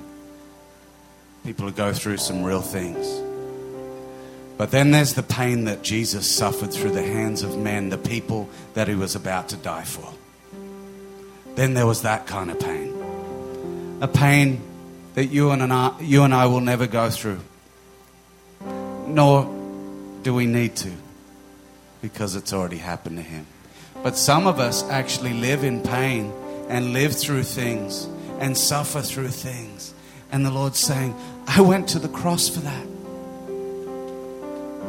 People 1.43 1.67
who 1.67 1.71
go 1.71 1.93
through 1.93 2.17
some 2.17 2.43
real 2.43 2.61
things. 2.61 3.30
But 4.61 4.69
then 4.69 4.91
there's 4.91 5.15
the 5.15 5.23
pain 5.23 5.63
that 5.63 5.81
Jesus 5.81 6.29
suffered 6.29 6.71
through 6.71 6.91
the 6.91 7.01
hands 7.01 7.41
of 7.41 7.57
men, 7.57 7.89
the 7.89 7.97
people 7.97 8.47
that 8.75 8.87
he 8.87 8.93
was 8.93 9.15
about 9.15 9.49
to 9.49 9.55
die 9.55 9.83
for. 9.83 10.07
Then 11.55 11.73
there 11.73 11.87
was 11.87 12.03
that 12.03 12.27
kind 12.27 12.51
of 12.51 12.59
pain. 12.59 13.97
A 14.01 14.07
pain 14.07 14.61
that 15.15 15.25
you 15.25 15.49
and 15.49 15.73
I, 15.73 15.99
you 15.99 16.21
and 16.21 16.31
I 16.31 16.45
will 16.45 16.61
never 16.61 16.85
go 16.85 17.09
through. 17.09 17.39
Nor 19.07 19.45
do 20.21 20.31
we 20.35 20.45
need 20.45 20.75
to, 20.75 20.91
because 22.03 22.35
it's 22.35 22.53
already 22.53 22.77
happened 22.77 23.17
to 23.17 23.23
him. 23.23 23.47
But 24.03 24.15
some 24.15 24.45
of 24.45 24.59
us 24.59 24.87
actually 24.91 25.33
live 25.33 25.63
in 25.63 25.81
pain 25.81 26.31
and 26.69 26.93
live 26.93 27.15
through 27.15 27.45
things 27.45 28.07
and 28.37 28.55
suffer 28.55 29.01
through 29.01 29.29
things. 29.29 29.95
And 30.31 30.45
the 30.45 30.51
Lord's 30.51 30.77
saying, 30.77 31.15
I 31.47 31.61
went 31.61 31.89
to 31.89 31.97
the 31.97 32.09
cross 32.09 32.47
for 32.47 32.59
that. 32.59 32.90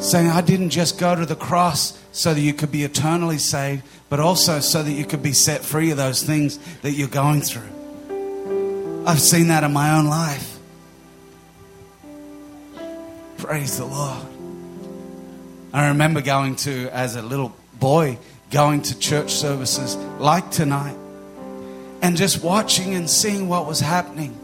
Saying, 0.03 0.31
I 0.31 0.41
didn't 0.41 0.71
just 0.71 0.99
go 0.99 1.15
to 1.15 1.25
the 1.25 1.37
cross 1.37 1.97
so 2.11 2.35
that 2.35 2.41
you 2.41 2.53
could 2.53 2.73
be 2.73 2.83
eternally 2.83 3.39
saved, 3.39 3.85
but 4.09 4.19
also 4.19 4.59
so 4.59 4.83
that 4.83 4.91
you 4.91 5.05
could 5.05 5.23
be 5.23 5.33
set 5.33 5.65
free 5.65 5.93
of 5.93 5.97
those 5.97 6.25
things 6.25 6.59
that 6.83 6.91
you're 6.91 7.07
going 7.07 7.41
through. 7.41 9.05
I've 9.07 9.21
seen 9.21 9.47
that 9.49 9.63
in 9.63 9.73
my 9.73 9.97
own 9.97 10.07
life. 10.07 10.59
Praise 13.39 13.79
the 13.79 13.85
Lord. 13.85 14.27
I 15.73 15.89
remember 15.89 16.21
going 16.21 16.57
to, 16.57 16.89
as 16.91 17.15
a 17.15 17.23
little 17.23 17.55
boy, 17.75 18.19
going 18.51 18.83
to 18.83 18.99
church 18.99 19.33
services 19.33 19.95
like 20.19 20.51
tonight 20.51 20.97
and 22.03 22.17
just 22.17 22.43
watching 22.43 22.95
and 22.95 23.09
seeing 23.09 23.49
what 23.49 23.67
was 23.67 23.79
happening. 23.79 24.37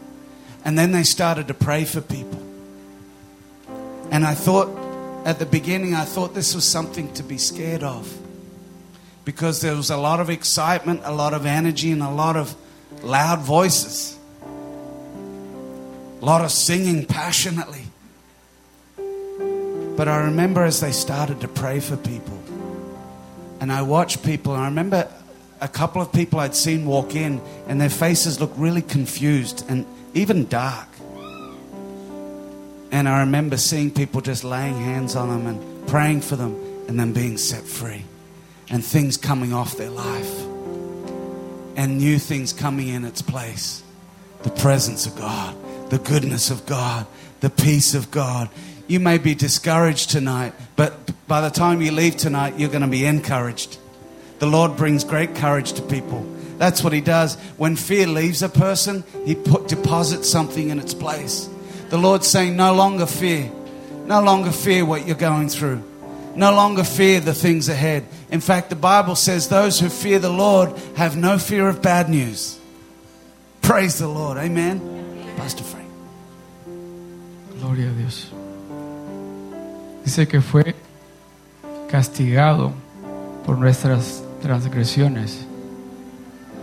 And 0.63 0.79
then 0.79 0.93
they 0.93 1.03
started 1.03 1.49
to 1.49 1.53
pray 1.53 1.83
for 1.83 1.99
people. 1.99 2.41
And 4.09 4.25
I 4.25 4.33
thought, 4.33 4.78
at 5.29 5.37
the 5.37 5.45
beginning, 5.45 5.93
I 5.93 6.05
thought 6.05 6.33
this 6.33 6.55
was 6.55 6.65
something 6.65 7.13
to 7.13 7.21
be 7.21 7.37
scared 7.37 7.83
of. 7.83 8.11
Because 9.25 9.61
there 9.61 9.75
was 9.75 9.91
a 9.91 9.97
lot 9.97 10.19
of 10.19 10.31
excitement, 10.31 11.01
a 11.03 11.13
lot 11.13 11.35
of 11.35 11.45
energy, 11.45 11.91
and 11.91 12.01
a 12.01 12.09
lot 12.09 12.35
of 12.35 12.55
loud 13.03 13.41
voices. 13.41 14.17
A 16.19 16.25
lot 16.25 16.43
of 16.43 16.49
singing 16.49 17.05
passionately. 17.05 17.83
But 19.95 20.07
I 20.07 20.17
remember 20.23 20.63
as 20.63 20.79
they 20.79 20.91
started 20.91 21.41
to 21.41 21.47
pray 21.47 21.79
for 21.79 21.95
people, 21.95 22.39
and 23.61 23.71
I 23.71 23.83
watched 23.83 24.23
people, 24.23 24.55
and 24.55 24.63
I 24.63 24.65
remember 24.65 25.07
a 25.61 25.67
couple 25.67 26.01
of 26.01 26.11
people 26.11 26.39
I'd 26.39 26.55
seen 26.55 26.87
walk 26.87 27.15
in, 27.15 27.39
and 27.67 27.79
their 27.79 27.91
faces 27.91 28.39
looked 28.41 28.57
really 28.57 28.81
confused 28.81 29.63
and 29.69 29.85
even 30.15 30.47
dark. 30.47 30.87
And 32.91 33.07
I 33.07 33.19
remember 33.19 33.57
seeing 33.57 33.91
people 33.91 34.21
just 34.21 34.43
laying 34.43 34.75
hands 34.75 35.15
on 35.15 35.29
them 35.29 35.47
and 35.47 35.87
praying 35.87 36.21
for 36.21 36.35
them, 36.35 36.55
and 36.87 36.99
them 36.99 37.13
being 37.13 37.37
set 37.37 37.63
free, 37.63 38.03
and 38.69 38.83
things 38.83 39.17
coming 39.17 39.53
off 39.53 39.77
their 39.77 39.89
life, 39.89 40.39
and 41.75 41.97
new 41.97 42.17
things 42.17 42.51
coming 42.51 42.87
in 42.87 43.05
its 43.05 43.21
place. 43.21 43.83
The 44.43 44.49
presence 44.49 45.05
of 45.05 45.15
God, 45.15 45.55
the 45.89 45.99
goodness 45.99 46.49
of 46.49 46.65
God, 46.65 47.05
the 47.41 47.49
peace 47.49 47.93
of 47.93 48.09
God. 48.09 48.49
You 48.87 48.99
may 48.99 49.17
be 49.17 49.35
discouraged 49.35 50.09
tonight, 50.09 50.53
but 50.75 51.11
by 51.27 51.41
the 51.41 51.49
time 51.49 51.81
you 51.81 51.91
leave 51.91 52.17
tonight, 52.17 52.57
you're 52.57 52.69
going 52.69 52.81
to 52.81 52.87
be 52.87 53.05
encouraged. 53.05 53.77
The 54.39 54.47
Lord 54.47 54.77
brings 54.77 55.03
great 55.03 55.35
courage 55.35 55.73
to 55.73 55.81
people. 55.83 56.25
That's 56.57 56.83
what 56.83 56.93
He 56.93 57.01
does. 57.01 57.35
When 57.57 57.75
fear 57.75 58.07
leaves 58.07 58.41
a 58.41 58.49
person, 58.49 59.03
He 59.25 59.35
put, 59.35 59.67
deposits 59.67 60.29
something 60.29 60.69
in 60.69 60.79
its 60.79 60.93
place. 60.93 61.49
The 61.89 61.97
Lord's 61.97 62.27
saying, 62.27 62.55
No 62.55 62.73
longer 62.73 63.05
fear. 63.05 63.51
No 64.05 64.21
longer 64.21 64.51
fear 64.51 64.85
what 64.85 65.05
you're 65.05 65.15
going 65.15 65.49
through. 65.49 65.83
No 66.35 66.51
longer 66.51 66.83
fear 66.83 67.19
the 67.19 67.33
things 67.33 67.69
ahead. 67.69 68.05
In 68.31 68.41
fact, 68.41 68.69
the 68.69 68.75
Bible 68.75 69.15
says 69.15 69.49
those 69.49 69.79
who 69.79 69.89
fear 69.89 70.19
the 70.19 70.29
Lord 70.29 70.77
have 70.95 71.17
no 71.17 71.37
fear 71.37 71.67
of 71.67 71.81
bad 71.81 72.09
news. 72.09 72.59
Praise 73.61 73.99
the 73.99 74.07
Lord. 74.07 74.37
Amen. 74.37 74.79
Pastor 75.37 75.63
Frank. 75.63 75.89
Gloria 77.59 77.89
a 77.89 77.93
Dios. 77.93 78.31
Dice 80.05 80.27
que 80.27 80.41
fue 80.41 80.75
castigado 81.87 82.73
por 83.45 83.57
nuestras 83.57 84.23
transgresiones, 84.41 85.45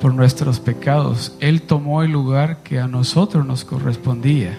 por 0.00 0.14
nuestros 0.14 0.58
pecados. 0.58 1.36
Él 1.40 1.62
tomó 1.62 2.02
el 2.02 2.12
lugar 2.12 2.62
que 2.62 2.80
a 2.80 2.88
nosotros 2.88 3.44
nos 3.44 3.64
correspondía. 3.64 4.58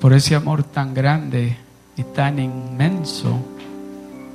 Por 0.00 0.12
ese 0.12 0.34
amor 0.34 0.62
tan 0.62 0.94
grande 0.94 1.56
y 1.96 2.04
tan 2.04 2.38
inmenso, 2.38 3.40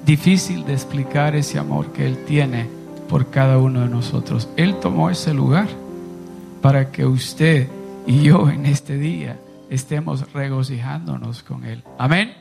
difícil 0.05 0.65
de 0.65 0.73
explicar 0.73 1.35
ese 1.35 1.59
amor 1.59 1.93
que 1.93 2.05
Él 2.05 2.25
tiene 2.25 2.67
por 3.07 3.29
cada 3.29 3.57
uno 3.57 3.81
de 3.81 3.89
nosotros. 3.89 4.49
Él 4.57 4.79
tomó 4.79 5.09
ese 5.09 5.33
lugar 5.33 5.67
para 6.61 6.91
que 6.91 7.05
usted 7.05 7.67
y 8.05 8.23
yo 8.23 8.49
en 8.49 8.65
este 8.65 8.97
día 8.97 9.39
estemos 9.69 10.31
regocijándonos 10.33 11.43
con 11.43 11.63
Él. 11.63 11.83
Amén. 11.97 12.33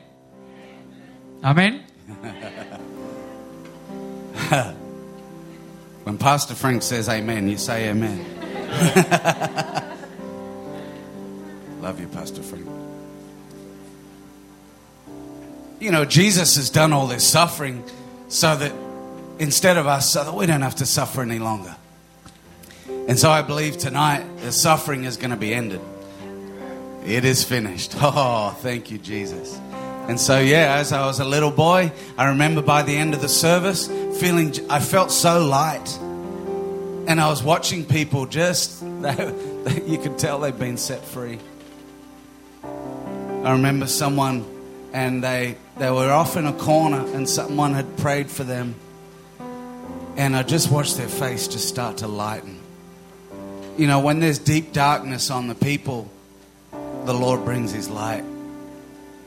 Amén. 1.41 1.85
When 6.05 6.17
Pastor 6.17 6.55
Frank 6.55 6.81
says 6.81 7.07
amen, 7.07 7.47
you 7.47 7.57
say 7.57 7.89
amen. 7.89 8.19
Love 11.81 11.99
you, 11.99 12.07
Pastor 12.07 12.43
Frank. 12.43 12.82
You 15.83 15.91
know, 15.91 16.05
Jesus 16.05 16.55
has 16.55 16.69
done 16.69 16.93
all 16.93 17.07
this 17.07 17.27
suffering 17.27 17.83
so 18.29 18.55
that 18.55 18.71
instead 19.37 19.75
of 19.75 19.85
us, 19.85 20.13
so 20.13 20.23
that 20.23 20.33
we 20.33 20.45
don't 20.45 20.61
have 20.61 20.75
to 20.75 20.85
suffer 20.85 21.21
any 21.21 21.39
longer. 21.39 21.75
And 22.87 23.19
so 23.19 23.29
I 23.29 23.41
believe 23.41 23.77
tonight 23.77 24.23
the 24.37 24.53
suffering 24.53 25.03
is 25.03 25.17
going 25.17 25.31
to 25.31 25.35
be 25.35 25.53
ended. 25.53 25.81
It 27.05 27.25
is 27.25 27.43
finished. 27.43 27.95
Oh, 28.01 28.57
thank 28.61 28.91
you, 28.91 28.97
Jesus. 28.97 29.59
And 30.07 30.17
so, 30.17 30.39
yeah, 30.39 30.77
as 30.77 30.93
I 30.93 31.05
was 31.05 31.19
a 31.19 31.25
little 31.25 31.51
boy, 31.51 31.91
I 32.17 32.29
remember 32.29 32.61
by 32.61 32.83
the 32.83 32.95
end 32.95 33.13
of 33.13 33.19
the 33.19 33.27
service 33.27 33.87
feeling, 34.21 34.55
I 34.69 34.79
felt 34.79 35.11
so 35.11 35.45
light. 35.45 35.97
And 37.09 37.19
I 37.19 37.27
was 37.27 37.43
watching 37.43 37.83
people 37.83 38.25
just, 38.25 38.81
you 39.85 39.97
could 40.01 40.17
tell 40.17 40.39
they'd 40.39 40.57
been 40.57 40.77
set 40.77 41.03
free. 41.03 41.39
I 42.63 43.51
remember 43.51 43.87
someone, 43.87 44.45
and 44.93 45.21
they, 45.21 45.57
they 45.77 45.89
were 45.89 46.11
off 46.11 46.37
in 46.37 46.45
a 46.45 46.53
corner, 46.53 47.05
and 47.15 47.27
someone 47.27 47.73
had 47.73 47.97
prayed 47.97 48.29
for 48.29 48.43
them. 48.43 48.75
And 50.15 50.35
I 50.35 50.43
just 50.43 50.69
watched 50.71 50.97
their 50.97 51.07
face 51.07 51.47
just 51.47 51.67
start 51.67 51.97
to 51.97 52.07
lighten. 52.07 52.59
You 53.77 53.87
know, 53.87 53.99
when 53.99 54.19
there's 54.19 54.37
deep 54.37 54.71
darkness 54.71 55.31
on 55.31 55.47
the 55.47 55.55
people, 55.55 56.11
the 57.05 57.13
Lord 57.13 57.43
brings 57.43 57.71
His 57.71 57.89
light. 57.89 58.23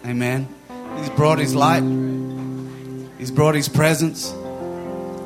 Amen. 0.04 0.48
He's 0.98 1.10
brought 1.10 1.38
His 1.38 1.54
light, 1.54 1.82
He's 3.18 3.30
brought 3.32 3.56
His 3.56 3.68
presence. 3.68 4.32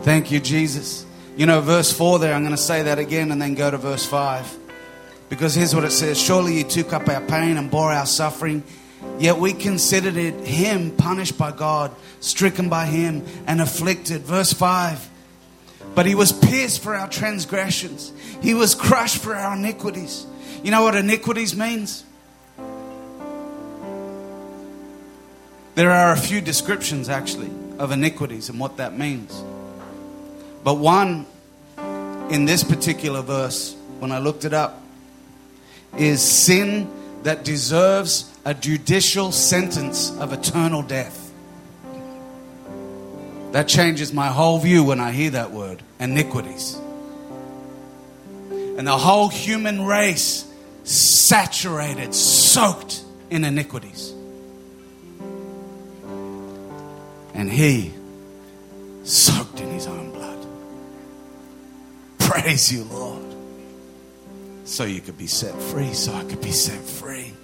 Thank 0.03 0.31
you, 0.31 0.41
Jesus. 0.41 1.05
You 1.37 1.45
know, 1.45 1.61
verse 1.61 1.93
4 1.93 2.19
there, 2.19 2.35
I'm 2.35 2.43
going 2.43 2.57
to 2.57 2.63
say 2.63 2.85
that 2.85 2.99
again 2.99 3.31
and 3.31 3.41
then 3.41 3.55
go 3.55 3.71
to 3.71 3.77
verse 3.77 4.07
5. 4.07 4.57
Because 5.29 5.55
here's 5.55 5.75
what 5.75 5.85
it 5.85 5.93
says 5.93 6.21
Surely 6.21 6.59
you 6.59 6.65
took 6.65 6.93
up 6.93 7.09
our 7.09 7.21
pain 7.21 7.57
and 7.57 7.71
bore 7.71 7.93
our 7.93 8.07
suffering, 8.07 8.63
yet 9.21 9.39
we 9.39 9.53
considered 9.53 10.17
it 10.17 10.35
Him 10.47 10.91
punished 10.91 11.39
by 11.39 11.53
God, 11.53 11.95
stricken 12.21 12.69
by 12.69 12.87
Him, 12.87 13.25
and 13.47 13.61
afflicted. 13.61 14.23
Verse 14.23 14.53
5. 14.53 15.09
But 15.95 16.07
He 16.07 16.15
was 16.15 16.33
pierced 16.33 16.83
for 16.83 16.95
our 16.95 17.09
transgressions, 17.09 18.13
He 18.43 18.55
was 18.55 18.75
crushed 18.75 19.19
for 19.19 19.35
our 19.37 19.57
iniquities. 19.57 20.27
You 20.63 20.71
know 20.71 20.83
what 20.83 20.97
iniquities 20.97 21.57
means? 21.57 22.05
There 25.75 25.91
are 25.91 26.13
a 26.13 26.17
few 26.17 26.41
descriptions 26.41 27.09
actually 27.09 27.51
of 27.79 27.93
iniquities 27.93 28.49
and 28.49 28.59
what 28.61 28.77
that 28.79 28.99
means. 28.99 29.43
But 30.63 30.75
one 30.75 31.27
in 32.31 32.45
this 32.45 32.63
particular 32.63 33.23
verse, 33.23 33.75
when 33.99 34.13
I 34.13 34.19
looked 34.19 34.45
it 34.45 34.53
up, 34.53 34.83
is 35.97 36.21
sin 36.23 36.91
that 37.23 37.45
deserves 37.45 38.31
a 38.45 38.55
judicial 38.55 39.33
sentence 39.33 40.11
of 40.19 40.33
eternal 40.33 40.83
death. 40.83 41.31
That 43.53 43.67
changes 43.69 44.13
my 44.13 44.29
whole 44.29 44.59
view 44.59 44.85
when 44.85 45.01
I 45.01 45.13
hear 45.13 45.31
that 45.31 45.51
word 45.51 45.83
iniquities. 45.99 46.79
And 48.51 48.87
the 48.87 48.97
whole 48.97 49.29
human 49.29 49.83
race 49.83 50.47
saturated, 50.85 52.15
soaked 52.15 53.03
in 53.29 53.45
iniquities. 53.45 54.15
And 57.35 57.51
he 57.51 57.93
soaked 59.05 59.61
in 59.61 59.71
his 59.71 59.87
own 59.87 60.11
blood. 60.13 60.47
Praise 62.19 62.73
you, 62.73 62.85
Lord. 62.85 63.20
So 64.71 64.85
you 64.85 65.01
could 65.01 65.19
be 65.19 65.27
set 65.27 65.61
free, 65.61 65.93
so 65.95 66.15
I 66.15 66.23
could 66.23 66.41
be 66.41 66.53
set 66.53 66.81
free. 66.81 67.35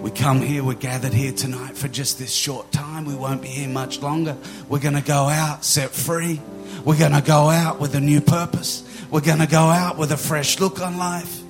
We 0.00 0.12
come 0.12 0.40
here, 0.40 0.62
we're 0.62 0.74
gathered 0.74 1.12
here 1.12 1.32
tonight 1.32 1.76
for 1.76 1.88
just 1.88 2.16
this 2.20 2.32
short 2.32 2.70
time. 2.70 3.04
We 3.04 3.16
won't 3.16 3.42
be 3.42 3.48
here 3.48 3.68
much 3.68 4.00
longer. 4.00 4.36
We're 4.68 4.78
going 4.78 4.94
to 4.94 5.02
go 5.02 5.24
out 5.24 5.64
set 5.64 5.90
free. 5.90 6.40
We're 6.84 6.96
going 6.96 7.10
to 7.10 7.20
go 7.20 7.50
out 7.50 7.80
with 7.80 7.96
a 7.96 8.00
new 8.00 8.20
purpose. 8.20 8.84
We're 9.10 9.20
going 9.20 9.40
to 9.40 9.48
go 9.48 9.64
out 9.64 9.98
with 9.98 10.12
a 10.12 10.16
fresh 10.16 10.60
look 10.60 10.80
on 10.80 10.96
life. 10.96 11.40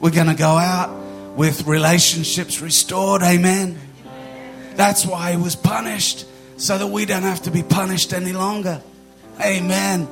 We're 0.00 0.10
going 0.10 0.28
to 0.28 0.34
go 0.34 0.56
out 0.56 0.96
with 1.34 1.66
relationships 1.66 2.60
restored. 2.60 3.22
Amen. 3.22 3.76
That's 4.76 5.04
why 5.04 5.32
he 5.32 5.36
was 5.36 5.56
punished, 5.56 6.26
so 6.58 6.78
that 6.78 6.86
we 6.86 7.06
don't 7.06 7.22
have 7.22 7.42
to 7.42 7.50
be 7.50 7.64
punished 7.64 8.12
any 8.12 8.32
longer. 8.32 8.80
Amen. 9.40 10.06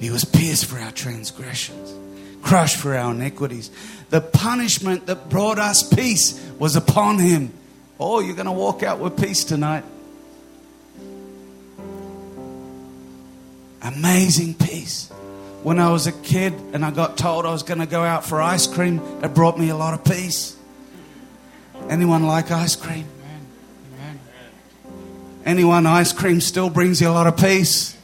He 0.00 0.08
was 0.08 0.24
pierced 0.24 0.64
for 0.64 0.78
our 0.78 0.90
transgressions, 0.90 1.94
crushed 2.42 2.78
for 2.78 2.96
our 2.96 3.12
iniquities. 3.12 3.70
The 4.08 4.22
punishment 4.22 5.06
that 5.06 5.28
brought 5.28 5.58
us 5.58 5.82
peace 5.82 6.40
was 6.58 6.74
upon 6.74 7.18
him. 7.18 7.52
Oh, 8.00 8.20
you're 8.20 8.34
going 8.34 8.46
to 8.46 8.52
walk 8.52 8.82
out 8.82 8.98
with 8.98 9.20
peace 9.20 9.44
tonight. 9.44 9.84
Amazing 13.82 14.54
peace. 14.54 15.10
When 15.62 15.78
I 15.78 15.92
was 15.92 16.06
a 16.06 16.12
kid 16.12 16.54
and 16.72 16.82
I 16.82 16.90
got 16.90 17.18
told 17.18 17.44
I 17.44 17.52
was 17.52 17.62
going 17.62 17.80
to 17.80 17.86
go 17.86 18.02
out 18.02 18.24
for 18.24 18.40
ice 18.40 18.66
cream, 18.66 19.02
it 19.22 19.34
brought 19.34 19.58
me 19.58 19.68
a 19.68 19.76
lot 19.76 19.92
of 19.92 20.02
peace. 20.02 20.56
Anyone 21.90 22.26
like 22.26 22.50
ice 22.50 22.74
cream? 22.74 23.06
Anyone 25.44 25.84
ice 25.84 26.14
cream 26.14 26.40
still 26.40 26.70
brings 26.70 27.02
you 27.02 27.08
a 27.08 27.12
lot 27.12 27.26
of 27.26 27.36
peace? 27.36 27.99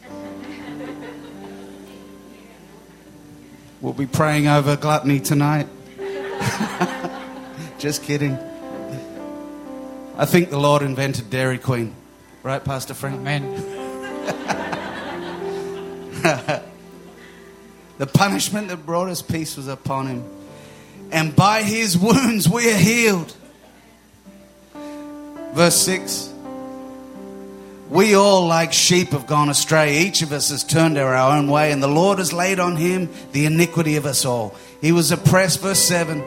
We'll 3.87 3.95
be 3.95 4.07
praying 4.07 4.49
over 4.49 4.75
gluttony 4.75 5.21
tonight. 5.21 5.69
Just 7.79 8.03
kidding. 8.03 8.37
I 10.17 10.27
think 10.27 10.51
the 10.51 10.59
Lord 10.59 10.83
invented 10.83 11.31
Dairy 11.31 11.59
Queen. 11.59 11.95
Right, 12.43 12.65
Pastor 12.65 12.95
Frank? 12.95 13.21
Amen. 13.21 13.63
The 17.99 18.07
punishment 18.07 18.69
that 18.69 18.85
brought 18.85 19.09
us 19.09 19.23
peace 19.23 19.57
was 19.57 19.69
upon 19.69 20.09
him. 20.09 20.25
And 21.13 21.37
by 21.37 21.63
his 21.63 21.97
wounds 21.97 22.49
we 22.49 22.69
are 22.73 22.77
healed. 22.77 23.33
Verse 25.55 25.77
6 25.77 26.35
We 27.89 28.15
all, 28.15 28.47
like 28.47 28.73
sheep, 28.73 29.11
have 29.11 29.27
gone 29.27 29.49
astray. 29.49 29.99
Each 29.99 30.23
of 30.23 30.33
us 30.33 30.51
has 30.51 30.65
turned 30.65 30.99
our 30.99 31.15
own 31.15 31.49
way, 31.49 31.71
and 31.71 31.81
the 31.81 31.89
Lord 31.89 32.19
has 32.19 32.33
laid 32.33 32.59
on 32.59 32.77
him 32.77 33.09
the 33.33 33.47
iniquity 33.47 33.97
of 33.97 34.07
us 34.07 34.25
all. 34.25 34.57
He 34.81 34.91
was 34.91 35.13
oppressed, 35.13 35.61
verse 35.61 35.79
7. 35.79 36.23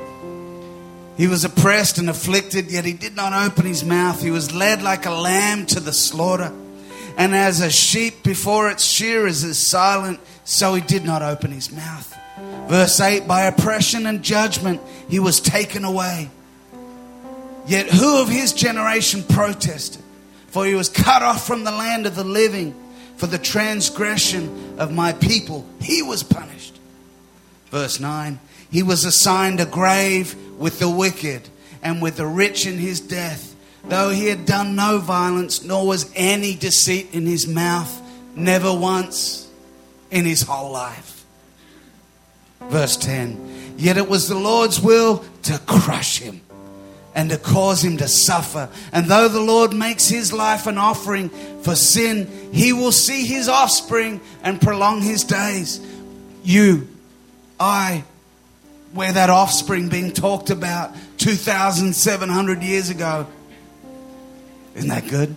He 1.17 1.27
was 1.27 1.43
oppressed 1.43 1.97
and 1.97 2.09
afflicted, 2.09 2.71
yet 2.71 2.85
he 2.85 2.93
did 2.93 3.13
not 3.13 3.33
open 3.33 3.65
his 3.65 3.83
mouth. 3.83 4.21
He 4.21 4.31
was 4.31 4.55
led 4.55 4.81
like 4.81 5.05
a 5.05 5.11
lamb 5.11 5.65
to 5.67 5.81
the 5.81 5.91
slaughter. 5.91 6.53
And 7.17 7.35
as 7.35 7.59
a 7.59 7.69
sheep 7.69 8.23
before 8.23 8.69
its 8.69 8.85
shearers 8.85 9.43
is 9.43 9.59
silent, 9.59 10.21
so 10.45 10.73
he 10.73 10.81
did 10.81 11.03
not 11.03 11.21
open 11.21 11.51
his 11.51 11.73
mouth. 11.73 12.15
Verse 12.69 12.97
8 13.01 13.27
By 13.27 13.43
oppression 13.43 14.05
and 14.05 14.23
judgment 14.23 14.79
he 15.09 15.19
was 15.19 15.41
taken 15.41 15.83
away. 15.83 16.29
Yet 17.67 17.87
who 17.87 18.21
of 18.21 18.29
his 18.29 18.53
generation 18.53 19.23
protested? 19.23 20.03
For 20.49 20.65
he 20.65 20.75
was 20.75 20.89
cut 20.89 21.21
off 21.21 21.45
from 21.45 21.63
the 21.63 21.71
land 21.71 22.05
of 22.05 22.15
the 22.15 22.23
living. 22.23 22.75
For 23.17 23.27
the 23.27 23.37
transgression 23.37 24.75
of 24.79 24.93
my 24.93 25.13
people 25.13 25.65
he 25.81 26.01
was 26.01 26.23
punished. 26.23 26.79
Verse 27.69 27.99
9 27.99 28.39
He 28.71 28.81
was 28.81 29.05
assigned 29.05 29.59
a 29.59 29.65
grave 29.65 30.35
with 30.57 30.79
the 30.79 30.89
wicked 30.89 31.49
and 31.81 32.01
with 32.01 32.17
the 32.17 32.25
rich 32.25 32.65
in 32.65 32.77
his 32.77 32.99
death, 32.99 33.55
though 33.85 34.09
he 34.09 34.27
had 34.27 34.45
done 34.45 34.75
no 34.75 34.99
violence, 34.99 35.63
nor 35.63 35.85
was 35.85 36.11
any 36.15 36.55
deceit 36.55 37.09
in 37.13 37.25
his 37.25 37.47
mouth. 37.47 38.01
Never 38.35 38.73
once 38.73 39.49
in 40.11 40.23
his 40.25 40.43
whole 40.43 40.71
life. 40.71 41.25
Verse 42.61 42.95
10 42.97 43.75
Yet 43.77 43.97
it 43.97 44.07
was 44.07 44.27
the 44.27 44.39
Lord's 44.39 44.79
will 44.79 45.25
to 45.43 45.59
crush 45.65 46.19
him 46.19 46.41
and 47.15 47.29
to 47.29 47.37
cause 47.37 47.83
him 47.83 47.97
to 47.97 48.07
suffer. 48.07 48.69
And 48.91 49.07
though 49.07 49.27
the 49.27 49.41
Lord 49.41 49.73
makes 49.73 50.07
his 50.07 50.31
life 50.31 50.67
an 50.67 50.77
offering 50.77 51.29
for 51.61 51.75
sin, 51.75 52.49
he 52.53 52.73
will 52.73 52.91
see 52.91 53.25
his 53.25 53.49
offspring 53.49 54.21
and 54.43 54.61
prolong 54.61 55.01
his 55.01 55.23
days. 55.23 55.79
You, 56.43 56.87
I, 57.59 58.03
we're 58.93 59.11
that 59.11 59.29
offspring 59.29 59.89
being 59.89 60.13
talked 60.13 60.49
about 60.49 60.95
2,700 61.17 62.63
years 62.63 62.89
ago. 62.89 63.27
Isn't 64.75 64.89
that 64.89 65.07
good? 65.07 65.35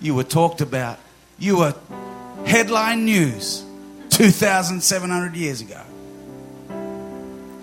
You 0.00 0.14
were 0.14 0.24
talked 0.24 0.60
about. 0.60 0.98
You 1.38 1.58
were 1.58 1.74
headline 2.44 3.04
news 3.04 3.64
2,700 4.10 5.36
years 5.36 5.60
ago. 5.60 5.82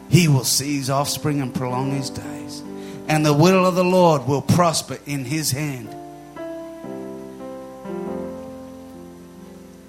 He 0.10 0.28
will 0.28 0.44
see 0.44 0.78
his 0.78 0.90
offspring 0.90 1.42
and 1.42 1.54
prolong 1.54 1.92
his 1.92 2.10
days. 2.10 2.63
And 3.08 3.26
the 3.26 3.34
will 3.34 3.66
of 3.66 3.76
the 3.76 3.84
Lord 3.84 4.28
will 4.28 4.42
prosper 4.42 4.98
in 5.06 5.26
his 5.26 5.52
hand. 5.52 5.90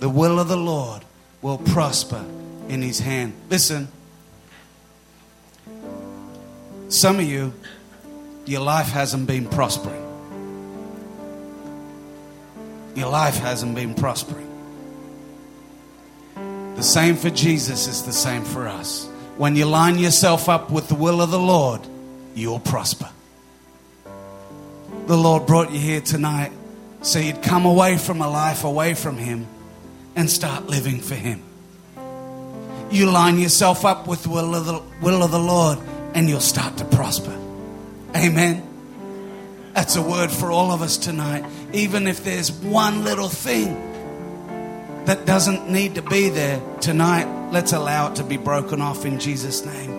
The 0.01 0.09
will 0.09 0.39
of 0.39 0.49
the 0.49 0.57
Lord 0.57 1.03
will 1.41 1.59
prosper 1.59 2.25
in 2.69 2.83
his 2.83 2.99
hand. 2.99 3.35
Listen, 3.49 3.89
some 6.89 7.19
of 7.19 7.25
you, 7.25 7.55
your 8.45 8.61
life 8.61 8.89
hasn't 8.89 9.27
been 9.27 9.49
prospering. 9.49 10.03
Your 12.95 13.09
life 13.09 13.39
hasn't 13.39 13.75
been 13.75 13.95
prospering. 13.95 14.51
The 16.77 16.83
same 16.83 17.17
for 17.17 17.31
Jesus 17.31 17.87
is 17.87 18.03
the 18.03 18.13
same 18.13 18.45
for 18.45 18.69
us. 18.69 19.07
When 19.37 19.57
you 19.57 19.65
line 19.65 19.99
yourself 19.99 20.49
up 20.49 20.71
with 20.71 20.89
the 20.89 20.95
will 20.95 21.21
of 21.21 21.31
the 21.31 21.39
Lord, 21.39 21.81
you'll 22.35 22.61
prosper. 22.61 23.09
The 25.07 25.17
Lord 25.17 25.47
brought 25.47 25.71
you 25.71 25.79
here 25.79 26.01
tonight 26.01 26.53
so 27.03 27.19
you'd 27.19 27.43
come 27.43 27.67
away 27.67 27.99
from 27.99 28.23
a 28.23 28.29
life 28.29 28.65
away 28.65 28.95
from 28.95 29.17
Him 29.19 29.47
and 30.17 30.31
start 30.31 30.67
living 30.67 31.01
for 31.01 31.15
Him. 31.15 31.43
You 32.91 33.11
line 33.11 33.39
yourself 33.39 33.85
up 33.85 34.07
with 34.07 34.23
the 34.23 34.31
will 34.31 34.55
of 34.55 34.67
the, 34.67 34.81
will 35.03 35.23
of 35.23 35.31
the 35.31 35.39
Lord 35.39 35.79
and 36.15 36.29
you'll 36.29 36.41
start 36.41 36.79
to 36.79 36.85
prosper. 36.85 37.37
Amen. 38.17 38.67
That's 39.75 39.97
a 39.97 40.03
word 40.03 40.31
for 40.31 40.51
all 40.53 40.71
of 40.71 40.83
us 40.83 40.97
tonight. 40.97 41.45
Even 41.73 42.07
if 42.07 42.25
there's 42.25 42.53
one 42.53 43.05
little 43.05 43.29
thing 43.29 43.75
that 45.05 45.27
doesn't 45.27 45.69
need 45.69 45.97
to 45.97 46.03
be 46.03 46.29
there 46.29 46.63
tonight, 46.81 47.51
let's 47.51 47.73
allow 47.73 48.11
it 48.11 48.17
to 48.17 48.25
be 48.25 48.37
broken 48.37 48.81
off 48.81 49.05
in 49.05 49.19
Jesus' 49.19 49.67
name. 49.67 49.94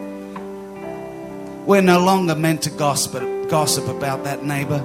We're 1.66 1.82
no 1.82 2.00
longer 2.00 2.36
meant 2.36 2.62
to 2.64 2.70
gossip, 2.70 3.50
gossip 3.50 3.88
about 3.88 4.24
that 4.26 4.44
neighbor. 4.44 4.84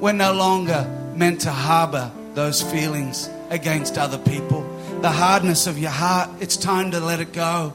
We're 0.00 0.12
no 0.12 0.32
longer 0.32 0.84
meant 1.14 1.42
to 1.42 1.52
harbor 1.52 2.10
those 2.34 2.60
feelings 2.60 3.30
against 3.50 3.96
other 3.96 4.18
people. 4.18 4.62
The 5.00 5.10
hardness 5.10 5.68
of 5.68 5.78
your 5.78 5.92
heart, 5.92 6.28
it's 6.40 6.56
time 6.56 6.90
to 6.90 6.98
let 6.98 7.20
it 7.20 7.32
go. 7.32 7.72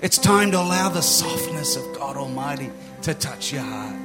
It's 0.00 0.16
time 0.16 0.50
to 0.52 0.58
allow 0.58 0.88
the 0.88 1.02
softness 1.02 1.76
of 1.76 1.84
God 1.98 2.16
Almighty 2.16 2.70
to 3.02 3.12
touch 3.12 3.52
your 3.52 3.62
heart. 3.62 3.96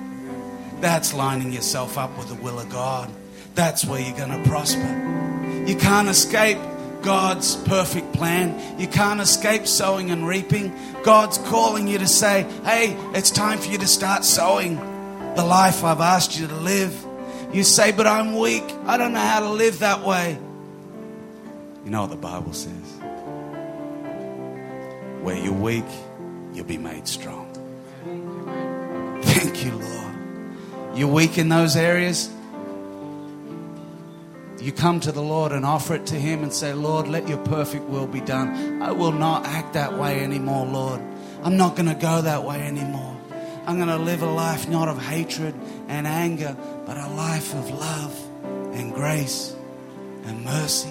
That's 0.81 1.13
lining 1.13 1.53
yourself 1.53 1.97
up 1.97 2.17
with 2.17 2.27
the 2.27 2.35
will 2.35 2.59
of 2.59 2.69
God. 2.69 3.09
That's 3.55 3.85
where 3.85 4.01
you're 4.01 4.17
going 4.17 4.43
to 4.43 4.49
prosper. 4.49 5.63
You 5.65 5.77
can't 5.77 6.09
escape 6.09 6.57
God's 7.05 7.55
perfect 7.55 8.13
plan. 8.13 8.79
You 8.79 8.87
can't 8.87 9.21
escape 9.21 9.67
sowing 9.67 10.09
and 10.09 10.27
reaping. 10.27 10.73
God's 11.03 11.37
calling 11.37 11.87
you 11.87 11.99
to 11.99 12.07
say, 12.07 12.47
hey, 12.63 12.97
it's 13.13 13.29
time 13.29 13.59
for 13.59 13.69
you 13.69 13.77
to 13.77 13.85
start 13.87 14.25
sowing 14.25 14.75
the 15.35 15.45
life 15.45 15.83
I've 15.83 16.01
asked 16.01 16.39
you 16.39 16.47
to 16.47 16.55
live. 16.55 17.05
You 17.53 17.63
say, 17.63 17.91
but 17.91 18.07
I'm 18.07 18.39
weak. 18.39 18.63
I 18.87 18.97
don't 18.97 19.13
know 19.13 19.19
how 19.19 19.41
to 19.41 19.49
live 19.51 19.79
that 19.79 20.03
way. 20.03 20.39
You 21.85 21.91
know 21.91 22.01
what 22.01 22.09
the 22.09 22.15
Bible 22.15 22.53
says? 22.53 22.73
Where 25.21 25.37
you're 25.37 25.53
weak, 25.53 25.85
you'll 26.53 26.65
be 26.65 26.79
made 26.79 27.07
strong. 27.07 27.45
Thank 29.21 29.63
you, 29.63 29.73
Lord. 29.73 30.97
You're 30.97 31.09
weak 31.09 31.37
in 31.37 31.49
those 31.49 31.75
areas. 31.75 32.31
You 34.65 34.71
come 34.71 34.99
to 35.01 35.11
the 35.11 35.21
Lord 35.21 35.51
and 35.51 35.63
offer 35.63 35.93
it 35.93 36.07
to 36.07 36.15
Him 36.15 36.41
and 36.41 36.51
say, 36.51 36.73
Lord, 36.73 37.07
let 37.07 37.27
your 37.27 37.37
perfect 37.37 37.83
will 37.83 38.07
be 38.07 38.19
done. 38.19 38.81
I 38.81 38.93
will 38.93 39.11
not 39.11 39.45
act 39.45 39.73
that 39.73 39.93
way 39.93 40.21
anymore, 40.21 40.65
Lord. 40.65 40.99
I'm 41.43 41.55
not 41.55 41.75
going 41.75 41.87
to 41.87 41.93
go 41.93 42.23
that 42.23 42.43
way 42.43 42.61
anymore. 42.61 43.15
I'm 43.67 43.75
going 43.75 43.89
to 43.89 43.97
live 43.97 44.23
a 44.23 44.25
life 44.25 44.67
not 44.67 44.87
of 44.87 44.99
hatred 44.99 45.53
and 45.87 46.07
anger, 46.07 46.57
but 46.87 46.97
a 46.97 47.07
life 47.09 47.53
of 47.53 47.69
love 47.69 48.19
and 48.73 48.91
grace 48.91 49.55
and 50.23 50.43
mercy. 50.43 50.89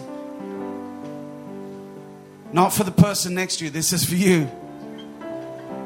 Not 2.53 2.73
for 2.73 2.85
the 2.85 2.93
person 2.93 3.35
next 3.35 3.57
to 3.57 3.65
you, 3.65 3.71
this 3.73 3.93
is 3.93 4.05
for 4.05 4.15
you. 4.15 4.49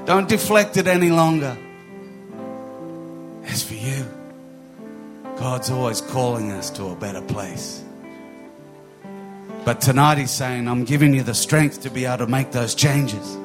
Don't 0.05 0.29
deflect 0.29 0.77
it 0.77 0.87
any 0.87 1.09
longer. 1.09 1.57
It's 3.45 3.63
for 3.63 3.73
you. 3.73 4.18
God's 5.39 5.71
always 5.71 6.01
calling 6.01 6.51
us 6.51 6.69
to 6.71 6.87
a 6.87 6.97
better 6.97 7.23
place. 7.23 7.85
But 9.65 9.81
tonight 9.81 10.19
He's 10.19 10.33
saying, 10.33 10.67
I'm 10.67 10.85
giving 10.85 11.15
you 11.15 11.23
the 11.23 11.35
strength 11.35 11.83
to 11.83 11.91
be 11.91 12.07
able 12.07 12.19
to 12.19 12.27
make 12.27 12.51
those 12.51 12.75
changes. 12.75 13.37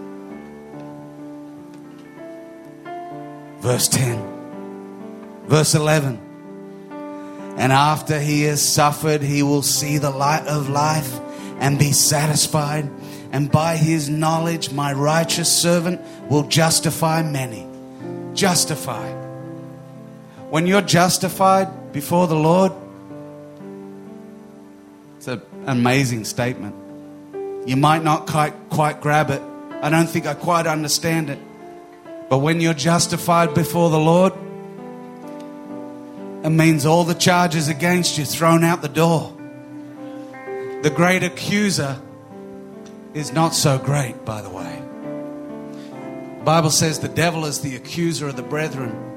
Verse 3.59 3.87
10, 3.89 5.45
verse 5.45 5.75
11. 5.75 6.19
And 7.57 7.71
after 7.71 8.19
he 8.19 8.41
has 8.43 8.67
suffered, 8.67 9.21
he 9.21 9.43
will 9.43 9.61
see 9.61 9.99
the 9.99 10.09
light 10.09 10.47
of 10.47 10.69
life 10.69 11.19
and 11.59 11.77
be 11.77 11.91
satisfied. 11.91 12.89
And 13.31 13.51
by 13.51 13.77
his 13.77 14.09
knowledge, 14.09 14.71
my 14.71 14.93
righteous 14.93 15.55
servant 15.55 16.01
will 16.27 16.43
justify 16.47 17.21
many. 17.21 17.67
Justify. 18.33 19.11
When 20.49 20.65
you're 20.65 20.81
justified 20.81 21.67
before 21.93 22.27
the 22.27 22.35
Lord, 22.35 22.71
it's 25.17 25.27
an 25.27 25.41
amazing 25.67 26.25
statement. 26.25 26.75
You 27.67 27.77
might 27.77 28.03
not 28.03 28.27
quite, 28.27 28.53
quite 28.69 28.99
grab 28.99 29.29
it. 29.29 29.41
I 29.81 29.89
don't 29.89 30.07
think 30.07 30.25
I 30.25 30.33
quite 30.33 30.67
understand 30.67 31.29
it. 31.29 31.39
But 32.29 32.39
when 32.39 32.59
you're 32.59 32.73
justified 32.73 33.53
before 33.53 33.91
the 33.91 33.99
Lord, 33.99 34.33
it 36.43 36.49
means 36.49 36.85
all 36.85 37.03
the 37.03 37.13
charges 37.13 37.69
against 37.69 38.17
you 38.17 38.25
thrown 38.25 38.63
out 38.63 38.81
the 38.81 38.89
door. 38.89 39.31
The 40.81 40.89
great 40.89 41.23
accuser 41.23 42.01
is 43.13 43.31
not 43.31 43.53
so 43.53 43.77
great, 43.77 44.25
by 44.25 44.41
the 44.41 44.49
way. 44.49 44.81
The 46.39 46.43
Bible 46.43 46.71
says 46.71 46.99
the 46.99 47.07
devil 47.07 47.45
is 47.45 47.61
the 47.61 47.75
accuser 47.75 48.27
of 48.27 48.35
the 48.35 48.43
brethren. 48.43 49.12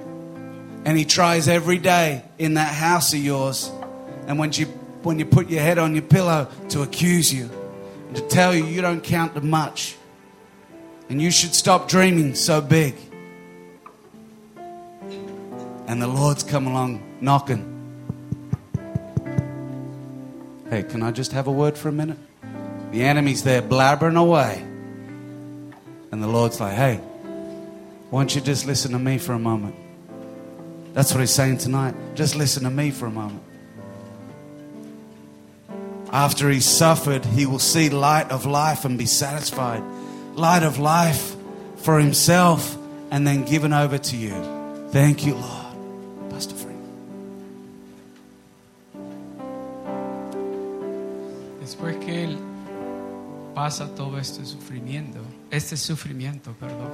And 0.86 0.96
he 0.96 1.04
tries 1.04 1.48
every 1.48 1.78
day 1.78 2.22
in 2.38 2.54
that 2.54 2.72
house 2.72 3.12
of 3.12 3.18
yours. 3.18 3.72
And 4.28 4.38
when 4.38 4.52
you 4.52 4.66
when 5.02 5.18
you 5.18 5.24
put 5.24 5.50
your 5.50 5.60
head 5.60 5.78
on 5.78 5.94
your 5.94 6.02
pillow 6.02 6.48
to 6.68 6.82
accuse 6.82 7.34
you 7.34 7.50
and 8.06 8.16
to 8.16 8.22
tell 8.28 8.54
you 8.54 8.64
you 8.64 8.82
don't 8.82 9.02
count 9.02 9.34
to 9.34 9.40
much. 9.40 9.96
And 11.08 11.20
you 11.20 11.32
should 11.32 11.54
stop 11.54 11.88
dreaming 11.88 12.36
so 12.36 12.60
big. 12.60 12.94
And 15.88 16.00
the 16.00 16.06
Lord's 16.06 16.44
come 16.44 16.68
along 16.68 17.02
knocking. 17.20 17.72
Hey, 20.70 20.84
can 20.84 21.02
I 21.02 21.10
just 21.10 21.32
have 21.32 21.48
a 21.48 21.52
word 21.52 21.76
for 21.76 21.88
a 21.88 21.92
minute? 21.92 22.18
The 22.92 23.02
enemy's 23.02 23.42
there 23.42 23.60
blabbering 23.60 24.16
away. 24.16 24.60
And 26.12 26.22
the 26.22 26.28
Lord's 26.28 26.60
like, 26.60 26.74
hey, 26.74 26.96
why 28.10 28.20
don't 28.20 28.34
you 28.34 28.40
just 28.40 28.66
listen 28.66 28.92
to 28.92 29.00
me 29.00 29.18
for 29.18 29.32
a 29.32 29.38
moment? 29.38 29.74
That's 30.96 31.12
what 31.12 31.20
he's 31.20 31.30
saying 31.30 31.58
tonight. 31.58 31.94
Just 32.14 32.36
listen 32.36 32.62
to 32.62 32.70
me 32.70 32.90
for 32.90 33.04
a 33.04 33.10
moment. 33.10 33.42
After 36.10 36.48
he's 36.48 36.64
suffered, 36.64 37.22
he 37.22 37.44
will 37.44 37.58
see 37.58 37.90
light 37.90 38.30
of 38.30 38.46
life 38.46 38.86
and 38.86 38.96
be 38.96 39.04
satisfied. 39.04 39.82
Light 40.36 40.62
of 40.62 40.78
life 40.78 41.36
for 41.76 41.98
himself 41.98 42.78
and 43.10 43.26
then 43.26 43.44
given 43.44 43.74
over 43.74 43.98
to 43.98 44.16
you. 44.16 44.32
Thank 44.90 45.26
you, 45.26 45.34
Lord. 45.34 46.30
Pastor 46.30 46.54
Frank. 46.54 46.78
Después 51.60 51.96
que 51.98 52.24
Él 52.24 52.38
pasa 53.54 53.94
todo 53.94 54.16
este 54.16 54.46
sufrimiento, 54.46 55.20
este 55.50 55.76
sufrimiento, 55.76 56.54
perdón, 56.58 56.90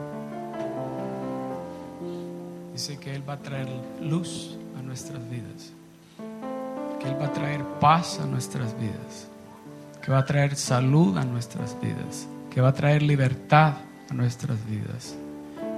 dice 2.88 2.98
que 2.98 3.14
Él 3.14 3.22
va 3.28 3.34
a 3.34 3.38
traer 3.38 3.68
luz 4.00 4.56
a 4.76 4.82
nuestras 4.82 5.20
vidas, 5.30 5.70
que 6.98 7.08
Él 7.08 7.16
va 7.20 7.26
a 7.26 7.32
traer 7.32 7.62
paz 7.78 8.18
a 8.20 8.26
nuestras 8.26 8.76
vidas. 8.76 9.28
que 10.02 10.10
va 10.10 10.18
a 10.18 10.26
traer 10.26 10.56
salud 10.56 11.16
a 11.16 11.24
nuestras 11.24 11.80
vidas, 11.80 12.26
que 12.50 12.60
va 12.60 12.70
a 12.70 12.72
traer 12.72 13.02
libertad 13.02 13.74
a 14.10 14.14
nuestras 14.14 14.58
vidas, 14.66 15.14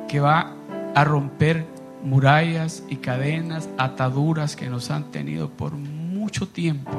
que 0.09 0.19
va 0.19 0.55
a 0.95 1.05
romper 1.05 1.67
murallas 2.03 2.83
y 2.89 2.97
cadenas, 2.97 3.69
ataduras 3.77 4.57
que 4.57 4.71
nos 4.71 4.91
han 4.91 5.11
tenido 5.11 5.51
por 5.51 5.73
mucho 5.73 6.49
tiempo. 6.49 6.91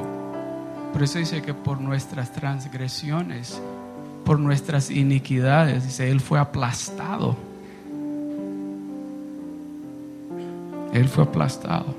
Por 0.94 1.02
eso 1.02 1.18
dice 1.18 1.42
que 1.42 1.56
por 1.56 1.82
nuestras 1.82 2.32
transgresiones, 2.32 3.60
por 4.24 4.38
nuestras 4.38 4.92
iniquidades, 4.92 5.84
dice, 5.84 6.12
Él 6.12 6.20
fue 6.20 6.38
aplastado. 6.38 7.36
Él 10.96 11.10
fue 11.10 11.26
aplastado. 11.26 11.94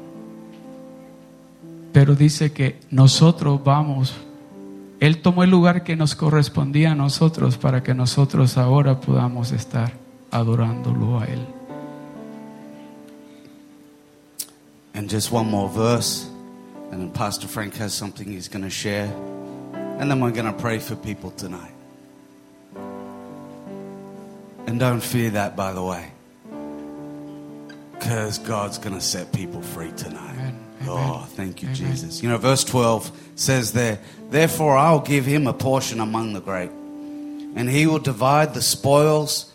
Pero 1.92 2.14
dice 2.14 2.52
que 2.52 2.78
nosotros 2.90 3.62
vamos, 3.62 4.14
Él 5.00 5.20
tomó 5.20 5.44
el 5.44 5.50
lugar 5.50 5.84
que 5.84 5.96
nos 5.96 6.14
correspondía 6.14 6.92
a 6.92 6.94
nosotros 6.94 7.58
para 7.58 7.82
que 7.82 7.94
nosotros 7.94 8.56
ahora 8.56 8.98
podamos 9.00 9.52
estar 9.52 9.92
adorándolo 10.30 11.20
a 11.20 11.26
Él. 11.26 11.46
And 14.94 15.10
just 15.10 15.30
one 15.30 15.50
more 15.50 15.68
verse, 15.68 16.26
and 16.90 16.98
then 16.98 17.10
Pastor 17.10 17.46
Frank 17.46 17.76
has 17.76 17.92
something 17.92 18.26
he's 18.26 18.48
going 18.48 18.64
to 18.64 18.70
share, 18.70 19.12
and 19.98 20.10
then 20.10 20.20
we're 20.20 20.32
going 20.32 20.46
to 20.46 20.58
pray 20.58 20.78
for 20.78 20.96
people 20.96 21.30
tonight. 21.32 21.74
And 24.66 24.80
don't 24.80 25.02
fear 25.02 25.30
that, 25.32 25.54
by 25.54 25.74
the 25.74 25.82
way, 25.82 26.15
because 27.98 28.38
God's 28.38 28.78
going 28.78 28.94
to 28.94 29.00
set 29.00 29.32
people 29.32 29.62
free 29.62 29.92
tonight. 29.92 30.32
Amen. 30.32 30.66
Oh, 30.86 31.26
thank 31.30 31.62
you, 31.62 31.68
Amen. 31.68 31.74
Jesus. 31.74 32.22
You 32.22 32.28
know, 32.28 32.38
verse 32.38 32.64
12 32.64 33.10
says 33.36 33.72
there, 33.72 33.98
Therefore 34.30 34.76
I'll 34.76 35.00
give 35.00 35.24
him 35.24 35.46
a 35.46 35.52
portion 35.52 36.00
among 36.00 36.32
the 36.32 36.40
great, 36.40 36.70
and 36.70 37.68
he 37.68 37.86
will 37.86 37.98
divide 37.98 38.54
the 38.54 38.62
spoils 38.62 39.52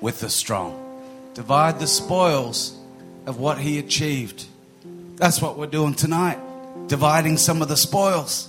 with 0.00 0.20
the 0.20 0.30
strong. 0.30 0.82
Divide 1.34 1.78
the 1.78 1.86
spoils 1.86 2.78
of 3.26 3.38
what 3.38 3.58
he 3.58 3.78
achieved. 3.78 4.46
That's 5.16 5.42
what 5.42 5.58
we're 5.58 5.66
doing 5.66 5.94
tonight, 5.94 6.38
dividing 6.86 7.36
some 7.36 7.62
of 7.62 7.68
the 7.68 7.76
spoils. 7.76 8.48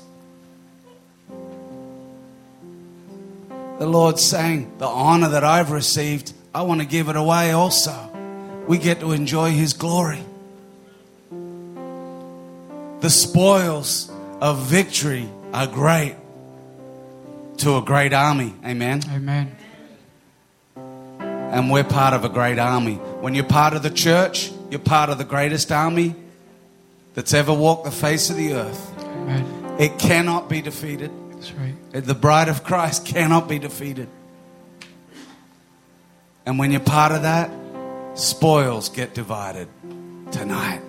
The 3.79 3.87
Lord's 3.87 4.23
saying, 4.23 4.77
The 4.79 4.87
honor 4.87 5.29
that 5.29 5.43
I've 5.43 5.71
received, 5.71 6.33
I 6.53 6.63
want 6.63 6.81
to 6.81 6.87
give 6.87 7.09
it 7.09 7.15
away 7.15 7.51
also. 7.51 8.06
We 8.67 8.77
get 8.77 8.99
to 8.99 9.11
enjoy 9.13 9.51
his 9.51 9.73
glory. 9.73 10.23
The 12.99 13.09
spoils 13.09 14.11
of 14.41 14.63
victory 14.63 15.29
are 15.53 15.67
great 15.67 16.15
to 17.57 17.77
a 17.77 17.81
great 17.81 18.13
army. 18.13 18.53
Amen. 18.65 19.01
Amen. 19.09 19.55
And 20.75 21.71
we're 21.71 21.83
part 21.83 22.13
of 22.13 22.25
a 22.25 22.29
great 22.29 22.59
army. 22.59 22.95
When 22.95 23.33
you're 23.33 23.45
part 23.45 23.73
of 23.73 23.83
the 23.83 23.89
church, 23.89 24.51
you're 24.69 24.79
part 24.79 25.09
of 25.09 25.17
the 25.17 25.23
greatest 25.23 25.71
army 25.71 26.15
that's 27.13 27.33
ever 27.33 27.53
walked 27.53 27.85
the 27.85 27.91
face 27.91 28.29
of 28.29 28.35
the 28.35 28.53
earth. 28.53 28.93
Amen. 28.99 29.75
It 29.79 29.97
cannot 29.97 30.49
be 30.49 30.61
defeated. 30.61 31.09
That's 31.31 31.51
right. 31.53 31.75
The 31.91 32.13
bride 32.13 32.49
of 32.49 32.63
Christ 32.63 33.05
cannot 33.05 33.47
be 33.47 33.59
defeated. 33.59 34.09
And 36.45 36.59
when 36.59 36.71
you're 36.71 36.79
part 36.79 37.11
of 37.11 37.23
that, 37.23 37.49
spoils 38.19 38.89
get 38.89 39.13
divided 39.13 39.67
tonight. 40.31 40.81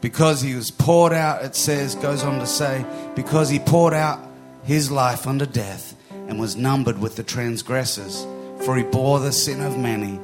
Because 0.00 0.40
he 0.40 0.54
was 0.54 0.70
poured 0.70 1.12
out, 1.12 1.44
it 1.44 1.54
says, 1.54 1.94
goes 1.94 2.24
on 2.24 2.38
to 2.38 2.46
say, 2.46 2.84
because 3.14 3.50
he 3.50 3.58
poured 3.58 3.94
out 3.94 4.18
his 4.64 4.90
life 4.90 5.26
unto 5.26 5.46
death 5.46 5.94
and 6.10 6.40
was 6.40 6.56
numbered 6.56 6.98
with 6.98 7.16
the 7.16 7.22
transgressors, 7.22 8.26
for 8.64 8.76
he 8.76 8.82
bore 8.82 9.20
the 9.20 9.32
sin 9.32 9.60
of 9.60 9.78
many 9.78 10.18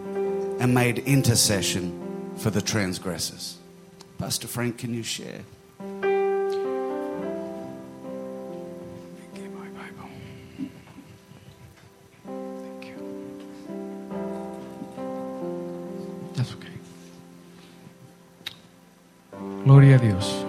and 0.58 0.74
made 0.74 0.98
intercession 1.00 2.34
for 2.38 2.50
the 2.50 2.62
transgressors. 2.62 3.56
Pastor 4.18 4.48
Frank, 4.48 4.78
can 4.78 4.94
you 4.94 5.02
share? 5.02 5.42
Gloria 19.66 19.96
a 19.96 19.98
Dios. 19.98 20.46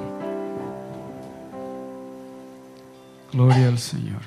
Gloria 3.34 3.68
al 3.68 3.80
Señor. 3.80 4.22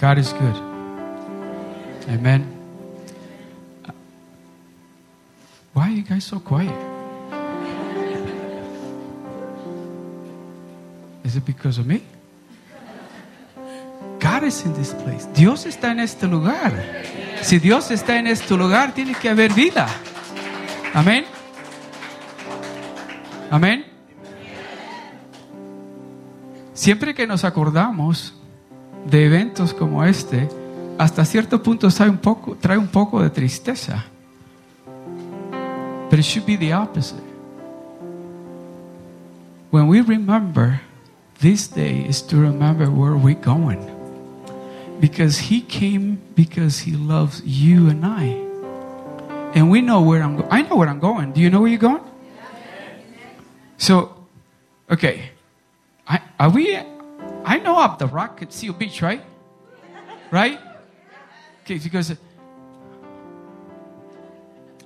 God 0.00 0.16
is 0.16 0.32
good. 0.32 0.56
Amen. 2.08 2.46
Why 5.74 5.82
are 5.82 5.90
you 5.90 6.02
guys 6.02 6.24
so 6.24 6.40
quiet? 6.40 6.72
Is 11.24 11.36
it 11.36 11.44
because 11.44 11.76
of 11.76 11.86
me? 11.86 12.02
God 14.18 14.44
is 14.44 14.64
in 14.64 14.72
this 14.72 14.94
place. 14.94 15.26
Dios 15.34 15.66
está 15.66 15.90
en 15.90 16.00
este 16.00 16.26
lugar. 16.26 16.72
Si 17.42 17.58
Dios 17.58 17.90
está 17.90 18.18
en 18.18 18.28
este 18.28 18.56
lugar, 18.56 18.94
tiene 18.94 19.14
que 19.14 19.28
haber 19.28 19.52
vida. 19.52 19.86
Amén. 20.94 21.26
Amén. 23.52 23.84
Siempre 26.72 27.12
que 27.12 27.26
nos 27.26 27.44
acordamos 27.44 28.32
de 29.04 29.26
eventos 29.26 29.74
como 29.74 30.02
este, 30.04 30.48
hasta 30.96 31.22
cierto 31.26 31.62
punto 31.62 31.88
trae 31.88 32.08
un 32.08 32.16
poco, 32.16 32.56
trae 32.58 32.78
un 32.78 32.86
poco 32.88 33.22
de 33.22 33.28
tristeza. 33.28 34.06
But 36.08 36.18
it 36.18 36.24
should 36.24 36.46
be 36.46 36.56
the 36.56 36.72
opposite. 36.72 37.20
When 39.70 39.86
we 39.86 40.00
remember 40.00 40.80
this 41.40 41.68
day 41.68 42.06
is 42.08 42.26
to 42.28 42.38
remember 42.38 42.88
where 42.88 43.16
we're 43.16 43.38
going. 43.38 43.80
Because 44.98 45.50
he 45.50 45.60
came 45.60 46.16
because 46.34 46.80
he 46.80 46.92
loves 46.92 47.42
you 47.44 47.90
and 47.90 48.02
I. 48.02 48.34
And 49.54 49.70
we 49.70 49.82
know 49.82 50.00
where 50.00 50.22
I'm 50.22 50.36
going. 50.38 50.48
I 50.50 50.62
know 50.62 50.76
where 50.76 50.88
I'm 50.88 51.00
going. 51.00 51.32
Do 51.32 51.42
you 51.42 51.50
know 51.50 51.60
where 51.60 51.68
you're 51.68 51.78
going? 51.78 52.11
So, 53.82 54.14
okay. 54.88 55.32
I, 56.06 56.20
are 56.38 56.50
we, 56.50 56.78
I 57.44 57.58
know 57.58 57.80
up 57.80 57.98
the 57.98 58.06
rock 58.06 58.40
at 58.40 58.52
Seal 58.52 58.74
Beach, 58.74 59.02
right? 59.02 59.20
Right? 60.30 60.60
Okay, 61.64 61.80
because 61.82 62.14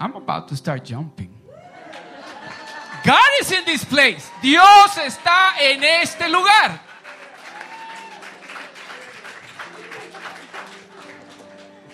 I'm 0.00 0.16
about 0.16 0.48
to 0.48 0.56
start 0.56 0.82
jumping. 0.82 1.28
God 3.04 3.30
is 3.42 3.52
in 3.52 3.66
this 3.66 3.84
place. 3.84 4.30
Dios 4.40 4.96
está 4.96 5.60
en 5.60 5.84
este 5.84 6.30
lugar. 6.30 6.80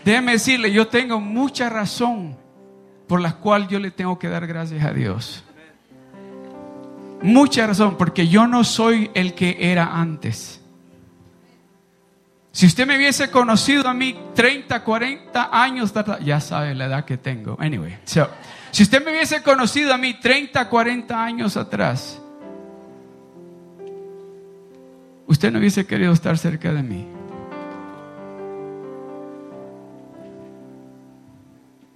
Déjeme 0.05 0.33
decirle, 0.33 0.71
yo 0.71 0.87
tengo 0.87 1.19
mucha 1.19 1.69
razón 1.69 2.37
por 3.09 3.21
la 3.21 3.33
cual 3.33 3.67
yo 3.67 3.81
le 3.81 3.91
tengo 3.91 4.21
que 4.21 4.29
dar 4.29 4.47
gracias 4.47 4.85
a 4.85 4.93
Dios. 4.93 5.43
Mucha 7.23 7.67
razón, 7.67 7.97
porque 7.97 8.27
yo 8.27 8.47
no 8.47 8.65
soy 8.65 9.11
el 9.15 9.35
que 9.35 9.57
era 9.61 10.01
antes. 10.01 10.61
Si 12.53 12.67
usted 12.67 12.87
me 12.87 12.97
hubiese 12.97 13.31
conocido 13.31 13.89
a 13.89 13.95
mí 13.95 14.15
30, 14.35 14.85
40 14.85 15.49
años, 15.51 15.97
atrás, 15.97 16.21
ya 16.23 16.39
sabe 16.39 16.75
la 16.75 16.85
edad 16.87 17.05
que 17.05 17.17
tengo. 17.17 17.57
Anyway, 17.59 17.99
so, 18.05 18.29
si 18.71 18.83
usted 18.83 19.03
me 19.05 19.11
hubiese 19.11 19.43
conocido 19.43 19.95
a 19.95 19.99
mí 19.99 20.15
30, 20.21 20.69
40 20.69 21.25
años 21.25 21.57
atrás, 21.57 22.21
usted 25.27 25.51
no 25.51 25.61
hubiese 25.61 25.87
querido 25.87 26.13
estar 26.13 26.37
cerca 26.37 26.73
de 26.73 26.83
mí. 26.83 27.07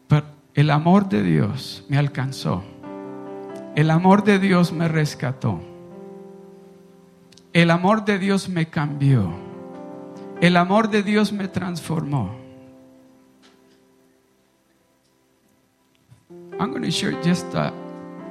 Pero 0.08 0.26
el 0.54 0.70
amor 0.70 1.08
de 1.08 1.22
Dios 1.22 1.84
me 1.88 1.98
alcanzó. 1.98 2.75
El 3.76 3.90
amor 3.90 4.24
de 4.24 4.38
Dios 4.38 4.72
me 4.72 4.88
rescató. 4.88 5.60
El 7.52 7.70
amor 7.70 8.06
de 8.06 8.18
Dios 8.18 8.48
me 8.48 8.70
cambió. 8.70 9.30
El 10.40 10.56
amor 10.56 10.88
de 10.88 11.02
Dios 11.02 11.30
me 11.30 11.46
transformó. 11.46 12.34
I'm 16.58 16.70
going 16.70 16.84
to 16.84 16.90
share 16.90 17.12
just 17.22 17.54
a 17.54 17.70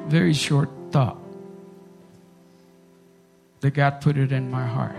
very 0.10 0.34
short 0.34 0.68
thought 0.92 1.20
that 3.60 3.76
God 3.76 4.02
put 4.02 4.18
it 4.18 4.32
in 4.32 4.50
my 4.50 4.66
heart 4.66 4.96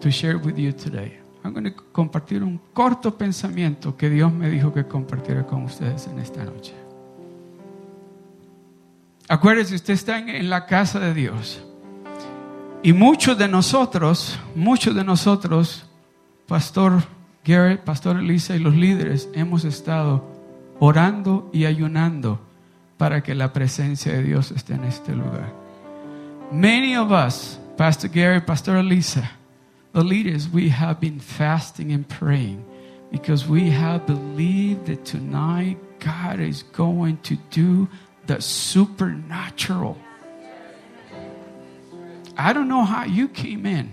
to 0.00 0.10
share 0.10 0.38
with 0.38 0.58
you 0.58 0.72
today. 0.72 1.20
I'm 1.44 1.52
going 1.52 1.72
to 1.72 1.82
compartir 1.92 2.42
un 2.42 2.60
corto 2.72 3.16
pensamiento 3.16 3.96
que 3.96 4.10
Dios 4.10 4.32
me 4.32 4.50
dijo 4.50 4.72
que 4.72 4.82
compartiera 4.88 5.46
con 5.46 5.62
ustedes 5.62 6.08
en 6.08 6.18
esta 6.18 6.42
noche. 6.44 6.83
Acuérdese, 9.28 9.74
usted 9.74 9.94
está 9.94 10.18
en, 10.18 10.50
la 10.50 10.66
casa 10.66 11.00
de 11.00 11.14
Dios. 11.14 11.62
Y 12.82 12.92
muchos 12.92 13.38
de 13.38 13.48
nosotros, 13.48 14.38
muchos 14.54 14.94
de 14.94 15.02
nosotros, 15.02 15.86
Pastor 16.46 17.02
Garrett, 17.44 17.80
Pastor 17.80 18.18
Elisa 18.18 18.54
y 18.54 18.58
los 18.58 18.74
líderes, 18.74 19.30
hemos 19.32 19.64
estado 19.64 20.22
orando 20.78 21.48
y 21.52 21.64
ayunando 21.64 22.40
para 22.98 23.22
que 23.22 23.34
la 23.34 23.52
presencia 23.52 24.12
de 24.12 24.22
Dios 24.22 24.50
esté 24.50 24.74
en 24.74 24.84
este 24.84 25.14
lugar. 25.14 25.52
Many 26.52 26.94
of 26.96 27.10
us, 27.10 27.58
Pastor 27.78 28.10
Garrett, 28.10 28.44
Pastor 28.44 28.76
Elisa, 28.76 29.30
the 29.94 30.04
leaders, 30.04 30.48
we 30.52 30.68
have 30.68 31.00
been 31.00 31.18
fasting 31.18 31.92
and 31.92 32.06
praying 32.06 32.62
because 33.10 33.48
we 33.48 33.70
have 33.70 34.06
believed 34.06 34.86
that 34.86 35.04
tonight 35.04 35.78
God 35.98 36.40
is 36.40 36.62
going 36.76 37.16
to 37.22 37.36
do 37.50 37.88
the 38.26 38.40
supernatural. 38.40 39.96
I 42.36 42.52
don't 42.52 42.68
know 42.68 42.84
how 42.84 43.04
you 43.04 43.28
came 43.28 43.66
in. 43.66 43.92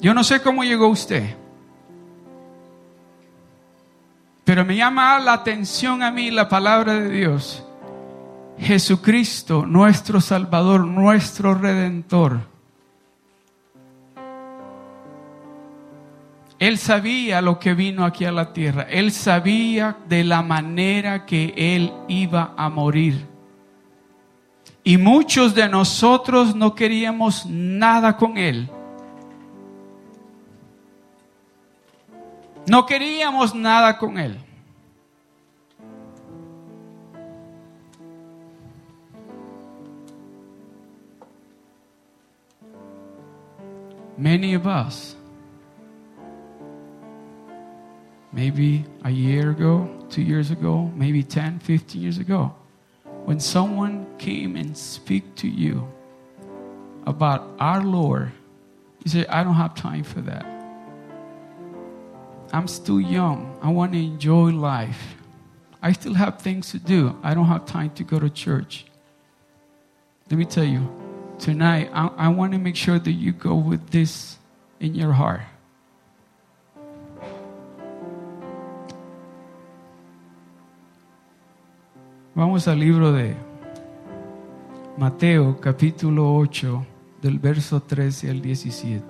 Yo 0.00 0.14
no 0.14 0.24
sé 0.24 0.40
cómo 0.40 0.64
llegó 0.64 0.88
usted. 0.88 1.36
Pero 4.44 4.64
me 4.64 4.74
llama 4.74 5.18
la 5.20 5.34
atención 5.34 6.02
a 6.02 6.10
mí 6.10 6.30
la 6.30 6.48
palabra 6.48 6.94
de 6.94 7.10
Dios. 7.10 7.62
Jesucristo, 8.58 9.64
nuestro 9.66 10.20
Salvador, 10.20 10.86
nuestro 10.86 11.54
Redentor. 11.54 12.49
Él 16.60 16.76
sabía 16.76 17.40
lo 17.40 17.58
que 17.58 17.72
vino 17.72 18.04
aquí 18.04 18.26
a 18.26 18.32
la 18.32 18.52
tierra. 18.52 18.82
Él 18.82 19.12
sabía 19.12 19.96
de 20.06 20.24
la 20.24 20.42
manera 20.42 21.24
que 21.24 21.54
Él 21.56 21.90
iba 22.06 22.52
a 22.54 22.68
morir. 22.68 23.26
Y 24.84 24.98
muchos 24.98 25.54
de 25.54 25.66
nosotros 25.70 26.54
no 26.54 26.74
queríamos 26.74 27.46
nada 27.46 28.14
con 28.18 28.36
Él. 28.36 28.68
No 32.66 32.84
queríamos 32.84 33.54
nada 33.54 33.96
con 33.96 34.18
Él. 34.18 34.38
Many 44.18 44.54
of 44.54 44.66
us, 44.66 45.16
maybe 48.32 48.84
a 49.04 49.10
year 49.10 49.50
ago, 49.50 49.88
two 50.08 50.22
years 50.22 50.50
ago, 50.50 50.90
maybe 50.94 51.22
10, 51.22 51.60
15 51.60 52.00
years 52.00 52.18
ago, 52.18 52.54
when 53.24 53.40
someone 53.40 54.06
came 54.18 54.56
and 54.56 54.76
speak 54.76 55.34
to 55.36 55.48
you 55.48 55.90
about 57.06 57.48
our 57.58 57.82
Lord, 57.82 58.32
you 59.04 59.10
say, 59.10 59.26
I 59.26 59.42
don't 59.42 59.54
have 59.54 59.74
time 59.74 60.04
for 60.04 60.20
that. 60.22 60.46
I'm 62.52 62.68
still 62.68 63.00
young. 63.00 63.56
I 63.62 63.70
want 63.70 63.92
to 63.92 63.98
enjoy 63.98 64.50
life. 64.50 65.16
I 65.82 65.92
still 65.92 66.14
have 66.14 66.40
things 66.40 66.70
to 66.72 66.78
do. 66.78 67.16
I 67.22 67.34
don't 67.34 67.46
have 67.46 67.64
time 67.64 67.90
to 67.90 68.04
go 68.04 68.18
to 68.18 68.28
church. 68.28 68.84
Let 70.30 70.38
me 70.38 70.44
tell 70.44 70.64
you, 70.64 70.88
tonight, 71.38 71.90
I, 71.92 72.08
I 72.16 72.28
want 72.28 72.52
to 72.52 72.58
make 72.58 72.76
sure 72.76 72.98
that 72.98 73.12
you 73.12 73.32
go 73.32 73.54
with 73.54 73.90
this 73.90 74.36
in 74.78 74.94
your 74.94 75.12
heart. 75.12 75.42
Vamos 82.40 82.66
al 82.68 82.80
libro 82.80 83.12
de 83.12 83.36
Mateo, 84.96 85.60
capítulo 85.60 86.34
8, 86.36 86.86
del 87.20 87.38
verso 87.38 87.82
13 87.82 88.30
al 88.30 88.40
17. 88.40 89.04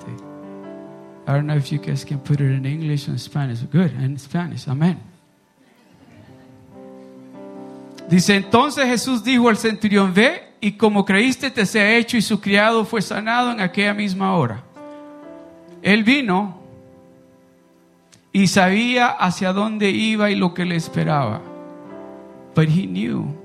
I 1.29 1.31
don't 1.31 1.45
know 1.45 1.57
if 1.57 1.71
you 1.71 1.79
guys 1.79 2.05
can 2.05 2.19
put 2.19 2.41
it 2.41 2.51
in 2.51 2.67
English 2.67 3.09
or 3.09 3.17
Spanish. 3.21 3.61
Good, 3.73 3.93
in 4.03 4.19
Spanish. 4.19 4.67
Amén. 4.67 4.99
Dice, 8.09 8.35
entonces 8.35 8.85
Jesús 8.87 9.23
dijo 9.23 9.49
al 9.49 9.57
centurión, 9.57 10.13
ve 10.13 10.55
y 10.61 10.73
como 10.73 11.05
creíste 11.05 11.53
te 11.53 11.67
sea 11.67 11.97
hecho 11.97 12.17
y 12.17 12.23
su 12.23 12.41
criado 12.41 12.85
fue 12.85 13.01
sanado 13.01 13.53
en 13.53 13.61
aquella 13.61 13.95
misma 13.95 14.35
hora. 14.35 14.65
Él 15.83 16.03
vino 16.03 16.59
y 18.33 18.49
sabía 18.49 19.07
hacia 19.07 19.53
dónde 19.53 19.91
iba 19.91 20.33
y 20.33 20.35
lo 20.35 20.53
que 20.53 20.65
le 20.65 20.75
esperaba. 20.75 21.43
But 22.55 22.69
he 22.69 22.87
knew, 22.87 23.37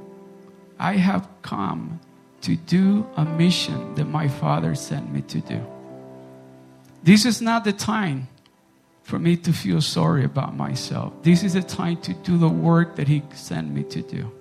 I 0.80 0.94
have 0.94 1.28
come 1.42 2.00
to 2.42 2.56
do 2.56 3.08
a 3.16 3.26
mission 3.26 3.96
that 3.96 4.06
my 4.06 4.28
Father 4.28 4.76
sent 4.76 5.12
me 5.12 5.22
to 5.22 5.42
do. 5.42 5.66
This 7.04 7.26
is 7.26 7.42
not 7.42 7.64
the 7.64 7.74
time 7.74 8.28
for 9.04 9.20
me 9.20 9.38
to 9.38 9.54
feel 9.54 9.82
sorry 9.82 10.24
about 10.24 10.56
myself. 10.56 11.14
This 11.22 11.44
is 11.44 11.54
the 11.54 11.62
time 11.62 11.98
to 12.02 12.14
do 12.14 12.38
the 12.38 12.50
work 12.50 12.96
that 12.96 13.08
He 13.08 13.22
sent 13.34 13.72
me 13.72 13.84
to 13.84 14.02
do. 14.02 14.32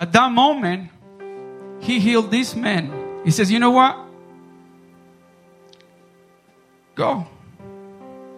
At 0.00 0.12
that 0.12 0.32
moment, 0.32 0.90
He 1.80 2.00
healed 2.00 2.30
this 2.30 2.54
man. 2.56 2.90
He 3.24 3.30
says, 3.30 3.50
You 3.50 3.58
know 3.58 3.70
what? 3.70 3.96
Go. 6.96 7.26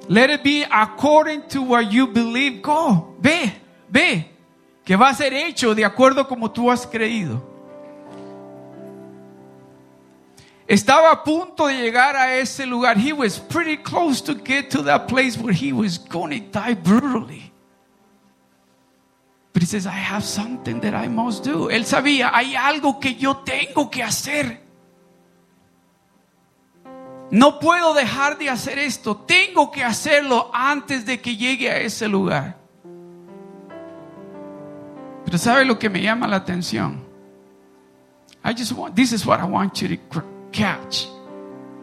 Let 0.08 0.30
it 0.30 0.42
be 0.42 0.64
according 0.64 1.48
to 1.48 1.62
what 1.62 1.92
you 1.92 2.06
believe. 2.08 2.62
Go. 2.62 3.14
Ve, 3.20 3.52
ve. 3.88 4.30
Que 4.84 4.96
va 4.96 5.10
a 5.10 5.14
ser 5.14 5.34
hecho 5.34 5.74
de 5.74 5.84
acuerdo 5.84 6.26
como 6.26 6.50
tú 6.50 6.70
has 6.70 6.86
creído. 6.86 7.42
Estaba 10.66 11.10
a 11.10 11.24
punto 11.24 11.66
de 11.66 11.74
llegar 11.74 12.14
a 12.14 12.36
ese 12.36 12.66
lugar. 12.66 12.98
He 12.98 13.12
was 13.12 13.38
pretty 13.38 13.78
close 13.78 14.22
to 14.22 14.34
get 14.34 14.70
to 14.70 14.82
that 14.84 15.06
place 15.06 15.38
where 15.38 15.54
he 15.54 15.72
was 15.72 15.98
going 15.98 16.30
to 16.30 16.40
die 16.40 16.74
brutally. 16.74 17.52
But 19.54 19.62
he 19.62 19.66
says, 19.66 19.86
I 19.86 19.96
have 19.96 20.24
something 20.24 20.80
that 20.80 20.94
I 20.94 21.08
must 21.08 21.42
do. 21.42 21.70
Él 21.70 21.84
sabía, 21.84 22.30
hay 22.32 22.54
algo 22.54 23.00
que 23.00 23.14
yo 23.14 23.38
tengo 23.38 23.90
que 23.90 24.02
hacer. 24.02 24.60
No 27.30 27.58
puedo 27.58 27.94
dejar 27.94 28.38
de 28.38 28.50
hacer 28.50 28.78
esto. 28.78 29.16
Tengo 29.16 29.70
que 29.70 29.82
hacerlo 29.82 30.50
antes 30.52 31.06
de 31.06 31.20
que 31.20 31.36
llegue 31.36 31.70
a 31.70 31.78
ese 31.78 32.08
lugar. 32.08 32.56
Pero 35.28 35.36
¿sabe 35.36 35.66
lo 35.66 35.78
que 35.78 35.90
me 35.90 36.00
llama 36.00 36.26
la 36.26 36.36
atención? 36.36 37.04
I 38.42 38.54
just 38.54 38.72
want, 38.72 38.96
this 38.96 39.12
is 39.12 39.26
what 39.26 39.40
I 39.40 39.44
want 39.44 39.82
you 39.82 39.88
to 39.88 40.22
catch. 40.52 41.06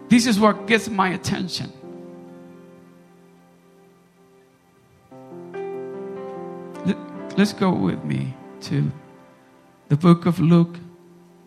This 0.10 0.26
is 0.26 0.40
what 0.40 0.66
gets 0.66 0.90
my 0.90 1.10
attention. 1.10 1.72
Let's 7.38 7.54
go 7.54 7.70
with 7.72 8.04
me 8.04 8.34
to 8.62 8.92
the 9.90 9.96
book 9.96 10.26
of 10.26 10.40
Luke, 10.40 10.80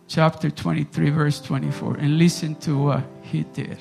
chapter 0.07 0.49
23, 0.49 1.09
verse 1.09 1.41
24, 1.41 1.97
and 1.97 2.17
listen 2.17 2.55
to 2.61 2.77
what 2.77 3.03
he 3.23 3.43
did. 3.43 3.77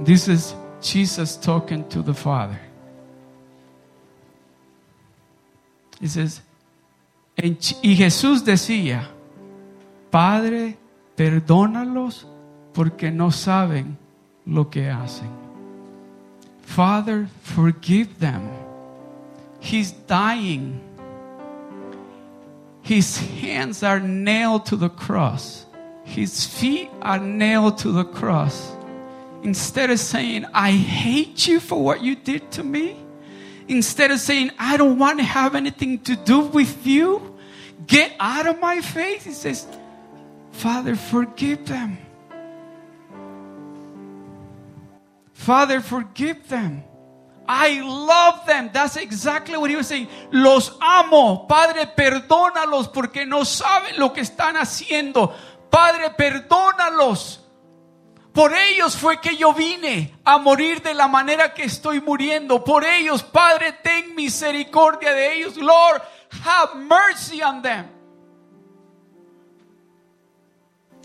This 0.00 0.28
is 0.28 0.54
Jesus 0.82 1.38
talking 1.38 1.88
to 1.88 2.02
the 2.02 2.12
Father. 2.12 2.60
He 6.00 6.08
says, 6.08 6.42
y 7.36 7.96
Jesús 7.96 8.44
decía, 8.44 9.08
Padre, 10.10 10.76
perdónalos 11.16 12.26
porque 12.72 13.10
no 13.10 13.30
saben 13.30 13.96
lo 14.46 14.70
que 14.70 14.90
hacen. 14.90 15.28
Father, 16.62 17.28
forgive 17.42 18.18
them. 18.18 18.48
He's 19.60 19.92
dying. 20.06 20.80
His 22.82 23.16
hands 23.16 23.82
are 23.82 24.00
nailed 24.00 24.66
to 24.66 24.76
the 24.76 24.90
cross. 24.90 25.66
His 26.04 26.44
feet 26.46 26.90
are 27.00 27.18
nailed 27.18 27.78
to 27.78 27.92
the 27.92 28.04
cross. 28.04 28.72
Instead 29.42 29.90
of 29.90 29.98
saying, 29.98 30.44
I 30.52 30.72
hate 30.72 31.46
you 31.46 31.60
for 31.60 31.82
what 31.82 32.02
you 32.02 32.14
did 32.14 32.50
to 32.52 32.64
me, 32.64 33.03
instead 33.68 34.10
of 34.10 34.20
saying, 34.20 34.50
I 34.58 34.76
don't 34.76 34.98
want 34.98 35.18
to 35.18 35.24
have 35.24 35.54
anything 35.54 35.98
to 36.00 36.16
do 36.16 36.40
with 36.40 36.86
you, 36.86 37.36
get 37.86 38.12
out 38.18 38.46
of 38.46 38.60
my 38.60 38.80
face, 38.80 39.24
he 39.24 39.32
says, 39.32 39.66
Father, 40.52 40.96
forgive 40.96 41.66
them. 41.66 41.98
Father, 45.32 45.80
forgive 45.80 46.48
them. 46.48 46.84
I 47.46 47.82
love 47.82 48.46
them. 48.46 48.70
That's 48.72 48.96
exactly 48.96 49.58
what 49.58 49.68
he 49.68 49.76
was 49.76 49.88
saying. 49.88 50.08
Los 50.30 50.70
amo. 50.80 51.46
Padre, 51.46 51.86
perdónalos 51.86 52.88
porque 52.88 53.26
no 53.26 53.44
saben 53.44 53.98
lo 53.98 54.12
que 54.14 54.22
están 54.22 54.56
haciendo. 54.56 55.34
Padre, 55.70 56.10
perdónalos. 56.10 57.43
Por 58.34 58.52
ellos 58.52 58.96
fue 58.96 59.20
que 59.20 59.36
yo 59.36 59.54
vine 59.54 60.12
a 60.24 60.38
morir 60.38 60.82
de 60.82 60.92
la 60.92 61.06
manera 61.06 61.54
que 61.54 61.62
estoy 61.62 62.00
muriendo. 62.00 62.64
Por 62.64 62.84
ellos, 62.84 63.22
Padre, 63.22 63.74
ten 63.80 64.12
misericordia 64.16 65.12
de 65.12 65.36
ellos. 65.36 65.56
Lord, 65.56 66.02
have 66.44 66.74
mercy 66.74 67.40
on 67.42 67.62
them. 67.62 67.86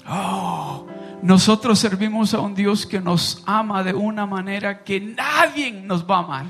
Oh, 0.07 0.87
nosotros 1.21 1.77
servimos 1.77 2.33
a 2.33 2.39
un 2.39 2.55
Dios 2.55 2.87
que 2.87 2.99
nos 2.99 3.43
ama 3.45 3.83
de 3.83 3.93
una 3.93 4.25
manera 4.25 4.83
que 4.83 4.99
nadie 4.99 5.71
nos 5.71 6.03
va 6.03 6.15
a 6.15 6.19
amar. 6.23 6.45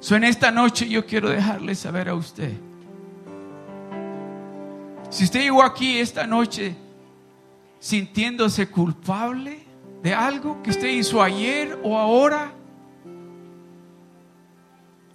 So, 0.00 0.16
en 0.16 0.24
esta 0.24 0.50
noche 0.50 0.88
yo 0.88 1.04
quiero 1.04 1.28
dejarle 1.28 1.74
saber 1.74 2.08
a 2.08 2.14
usted. 2.14 2.54
Si 5.10 5.24
usted 5.24 5.42
llegó 5.42 5.62
aquí 5.62 5.98
esta 5.98 6.26
noche 6.26 6.74
sintiéndose 7.82 8.70
culpable 8.70 9.58
de 10.04 10.14
algo 10.14 10.62
que 10.62 10.70
usted 10.70 10.86
hizo 10.86 11.20
ayer 11.20 11.76
o 11.82 11.98
ahora, 11.98 12.52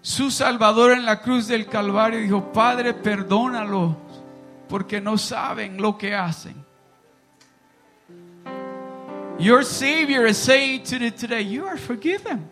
su 0.01 0.29
Salvador 0.29 0.91
en 0.91 1.05
la 1.05 1.21
cruz 1.21 1.47
del 1.47 1.67
Calvario 1.67 2.19
dijo, 2.19 2.51
Padre, 2.51 2.93
perdónalo 2.93 3.95
porque 4.67 4.99
no 4.99 5.17
saben 5.17 5.81
lo 5.81 5.97
que 5.97 6.13
hacen. 6.13 6.55
Your 9.39 9.63
Savior 9.63 10.25
is 10.27 10.37
saying 10.37 10.83
to 10.83 10.97
you 10.97 11.11
today, 11.11 11.43
you 11.43 11.65
are 11.65 11.77
forgiven. 11.77 12.49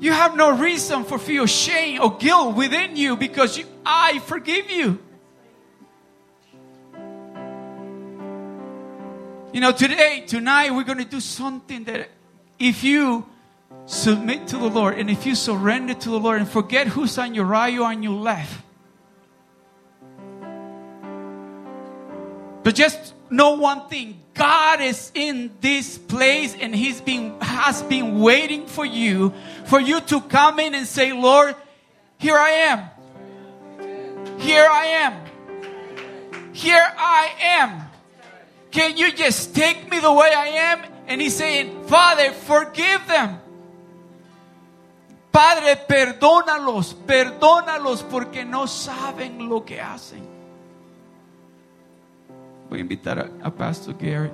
You 0.00 0.12
have 0.12 0.36
no 0.36 0.50
reason 0.50 1.06
for 1.06 1.18
feel 1.18 1.46
shame 1.46 1.98
or 1.98 2.18
guilt 2.18 2.56
within 2.56 2.94
you 2.94 3.16
because 3.16 3.56
you, 3.56 3.64
I 3.86 4.18
forgive 4.18 4.70
you. 4.70 4.98
You 9.52 9.60
know, 9.60 9.70
today, 9.70 10.24
tonight, 10.26 10.70
we're 10.70 10.82
going 10.82 10.96
to 10.96 11.04
do 11.04 11.20
something 11.20 11.84
that 11.84 12.08
if 12.58 12.82
you 12.82 13.26
submit 13.84 14.46
to 14.48 14.56
the 14.56 14.68
Lord 14.68 14.98
and 14.98 15.10
if 15.10 15.26
you 15.26 15.34
surrender 15.34 15.92
to 15.92 16.08
the 16.08 16.18
Lord 16.18 16.40
and 16.40 16.48
forget 16.48 16.86
who's 16.86 17.18
on 17.18 17.34
your 17.34 17.44
right 17.44 17.76
or 17.76 17.84
on 17.84 18.02
your 18.02 18.18
left, 18.18 18.64
but 22.62 22.74
just 22.74 23.12
know 23.28 23.56
one 23.56 23.88
thing 23.88 24.22
God 24.32 24.80
is 24.80 25.12
in 25.14 25.50
this 25.60 25.98
place 25.98 26.56
and 26.58 26.74
He's 26.74 27.02
been 27.02 27.38
has 27.42 27.82
been 27.82 28.20
waiting 28.20 28.66
for 28.66 28.86
you 28.86 29.34
for 29.66 29.78
you 29.78 30.00
to 30.00 30.22
come 30.22 30.60
in 30.60 30.74
and 30.74 30.86
say, 30.86 31.12
Lord, 31.12 31.54
here 32.16 32.38
I 32.38 32.50
am. 32.50 34.38
Here 34.38 34.66
I 34.66 34.86
am. 34.86 36.52
Here 36.54 36.88
I 36.96 37.32
am. 37.42 37.81
Can 38.72 38.96
you 38.96 39.12
just 39.12 39.54
take 39.54 39.88
me 39.90 40.00
the 40.00 40.12
way 40.12 40.32
I 40.34 40.46
am? 40.72 40.80
And 41.06 41.20
he's 41.20 41.36
saying, 41.36 41.84
Father, 41.84 42.32
forgive 42.32 43.06
them. 43.06 43.38
Padre, 45.30 45.76
perdónalos, 45.76 46.94
perdónalos 47.06 48.02
porque 48.02 48.44
no 48.44 48.66
saben 48.66 49.48
lo 49.48 49.64
que 49.64 49.80
hacen. 49.80 50.26
Voy 52.68 52.78
a 52.78 52.82
invitar 52.82 53.18
a, 53.18 53.30
a 53.46 53.50
Pastor 53.50 53.94
Garrett. 53.94 54.32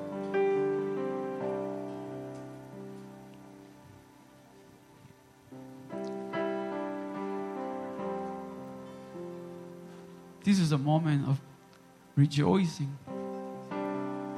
This 10.45 10.61
is 10.61 10.73
a 10.73 10.79
moment 10.79 11.29
of 11.29 11.41
rejoicing. 12.17 12.97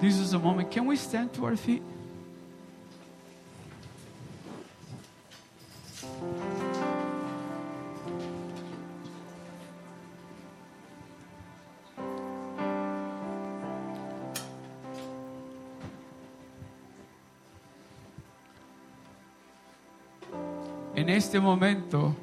This 0.00 0.18
is 0.18 0.32
a 0.32 0.38
moment. 0.38 0.70
Can 0.70 0.86
we 0.86 0.96
stand 0.96 1.30
to 1.34 1.44
our 1.44 1.56
feet? 1.56 1.82
En 20.94 21.08
este 21.10 21.40
momento, 21.40 22.14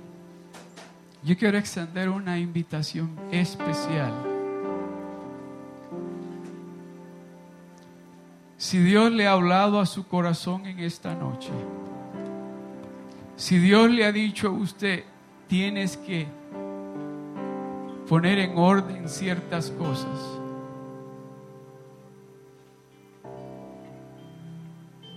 yo 1.24 1.38
quiero 1.38 1.58
extender 1.60 2.10
una 2.10 2.40
invitación 2.40 3.16
especial. 3.32 4.37
Si 8.58 8.80
Dios 8.80 9.12
le 9.12 9.28
ha 9.28 9.34
hablado 9.34 9.80
a 9.80 9.86
su 9.86 10.08
corazón 10.08 10.66
en 10.66 10.80
esta 10.80 11.14
noche, 11.14 11.52
si 13.36 13.60
Dios 13.60 13.92
le 13.92 14.04
ha 14.04 14.12
dicho 14.12 14.48
a 14.48 14.52
usted, 14.52 15.04
tienes 15.48 15.96
que 15.96 16.26
poner 18.10 18.40
en 18.40 18.58
orden 18.58 19.08
ciertas 19.10 19.70
cosas. 19.70 20.40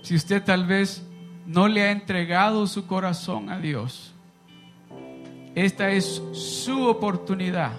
Si 0.02 0.14
usted 0.14 0.42
tal 0.42 0.66
vez 0.66 1.02
no 1.46 1.66
le 1.66 1.82
ha 1.84 1.92
entregado 1.92 2.66
su 2.66 2.86
corazón 2.86 3.48
a 3.48 3.58
Dios, 3.58 4.12
esta 5.54 5.90
es 5.90 6.22
su 6.32 6.86
oportunidad. 6.86 7.72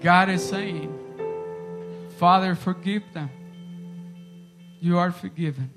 God 0.00 0.28
is 0.28 0.46
saying, 0.46 0.92
Father, 2.18 2.54
forgive 2.54 3.02
them. 3.12 3.30
You 4.80 4.98
are 4.98 5.10
forgiven. 5.10 5.70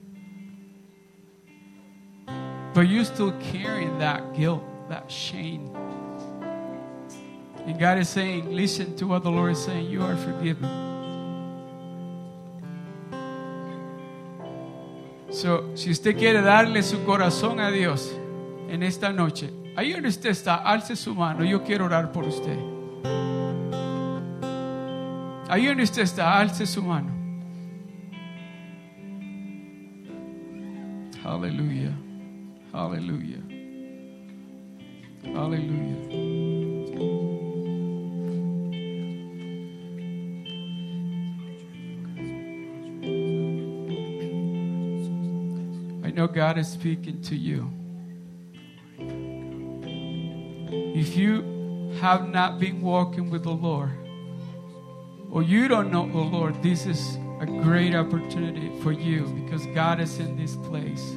But 2.73 2.81
you're 2.81 3.05
still 3.05 3.31
carrying 3.51 3.97
that 3.99 4.33
guilt, 4.35 4.63
that 4.89 5.11
shame. 5.11 5.75
And 7.65 7.77
God 7.79 7.97
is 7.97 8.09
saying, 8.09 8.51
listen 8.55 8.95
to 8.97 9.07
what 9.07 9.23
the 9.23 9.31
Lord 9.31 9.51
is 9.51 9.63
saying, 9.63 9.89
you 9.89 10.01
are 10.01 10.15
forgiven. 10.15 10.69
So, 15.31 15.75
si 15.75 15.91
usted 15.91 16.17
quiere 16.17 16.41
darle 16.41 16.81
su 16.83 17.03
corazón 17.05 17.59
a 17.59 17.71
Dios 17.71 18.11
en 18.69 18.81
esta 18.83 19.11
noche, 19.11 19.51
ahí 19.75 19.93
donde 19.93 20.09
usted 20.09 20.31
está, 20.31 20.55
alce 20.55 20.95
su 20.95 21.13
mano, 21.13 21.43
yo 21.43 21.63
quiero 21.63 21.85
orar 21.85 22.11
por 22.11 22.25
usted. 22.25 22.78
Ahí 25.49 25.65
donde 25.65 25.81
usted 25.81 26.03
está, 26.03 26.37
alce 26.37 26.67
su 26.67 26.83
mano. 26.83 27.11
Aleluya, 31.25 31.91
aleluya, 32.71 33.39
aleluya. 35.35 35.95
I 46.03 46.11
know 46.11 46.27
God 46.27 46.59
is 46.59 46.67
speaking 46.67 47.21
to 47.23 47.35
you. 47.35 47.71
If 50.95 51.17
you 51.17 51.91
have 52.01 52.29
not 52.29 52.59
been 52.59 52.83
walking 52.83 53.31
with 53.31 53.43
the 53.43 53.51
Lord, 53.51 54.08
or 55.31 55.43
you 55.43 55.67
don't 55.67 55.91
know 55.91 56.09
oh 56.13 56.21
Lord, 56.23 56.61
this 56.63 56.85
is 56.85 57.17
a 57.39 57.45
great 57.45 57.95
opportunity 57.95 58.71
for 58.81 58.91
you 58.91 59.25
because 59.43 59.65
God 59.67 59.99
is 59.99 60.19
in 60.19 60.35
this 60.35 60.55
place. 60.55 61.15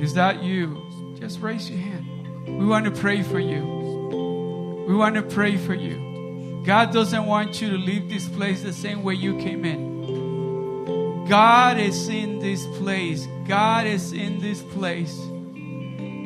Is 0.00 0.14
that 0.14 0.42
you? 0.42 0.80
Just 1.18 1.40
raise 1.40 1.68
your 1.68 1.80
hand. 1.80 2.58
We 2.58 2.66
want 2.66 2.84
to 2.84 2.90
pray 2.90 3.22
for 3.22 3.40
you. 3.40 4.84
We 4.88 4.94
want 4.94 5.16
to 5.16 5.22
pray 5.22 5.56
for 5.56 5.74
you. 5.74 6.62
God 6.64 6.92
doesn't 6.92 7.26
want 7.26 7.60
you 7.60 7.70
to 7.70 7.76
leave 7.76 8.08
this 8.08 8.28
place 8.28 8.62
the 8.62 8.72
same 8.72 9.02
way 9.02 9.14
you 9.14 9.36
came 9.38 9.64
in. 9.64 11.26
God 11.28 11.78
is 11.78 12.08
in 12.08 12.38
this 12.38 12.66
place. 12.78 13.26
God 13.46 13.86
is 13.86 14.12
in 14.12 14.40
this 14.40 14.62
place. 14.62 15.18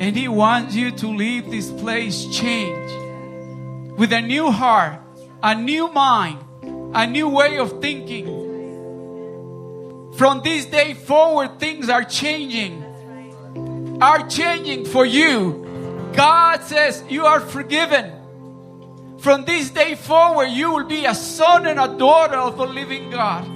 And 0.02 0.16
He 0.16 0.26
wants 0.26 0.74
you 0.74 0.90
to 0.90 1.06
leave 1.06 1.48
this 1.48 1.70
place 1.70 2.26
changed 2.26 2.92
with 3.96 4.12
a 4.12 4.20
new 4.20 4.50
heart, 4.50 5.00
a 5.40 5.54
new 5.54 5.92
mind, 5.92 6.40
a 6.92 7.06
new 7.06 7.28
way 7.28 7.58
of 7.58 7.80
thinking. 7.80 8.26
From 10.16 10.42
this 10.42 10.66
day 10.66 10.94
forward, 10.94 11.60
things 11.60 11.88
are 11.88 12.02
changing. 12.02 12.82
Are 14.02 14.26
changing 14.28 14.86
for 14.86 15.06
you. 15.06 16.10
God 16.16 16.64
says 16.64 17.04
you 17.08 17.24
are 17.24 17.38
forgiven. 17.38 18.10
From 19.18 19.44
this 19.44 19.70
day 19.70 19.94
forward, 19.94 20.46
you 20.46 20.72
will 20.72 20.86
be 20.86 21.04
a 21.04 21.14
son 21.14 21.64
and 21.64 21.78
a 21.78 21.96
daughter 21.96 22.38
of 22.38 22.56
the 22.56 22.66
living 22.66 23.10
God. 23.10 23.46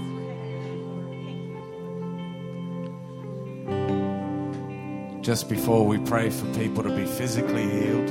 Just 5.27 5.49
before 5.49 5.85
we 5.85 5.99
pray 5.99 6.31
for 6.31 6.47
people 6.55 6.85
to 6.85 6.89
be 6.95 7.05
physically 7.05 7.69
healed, 7.69 8.07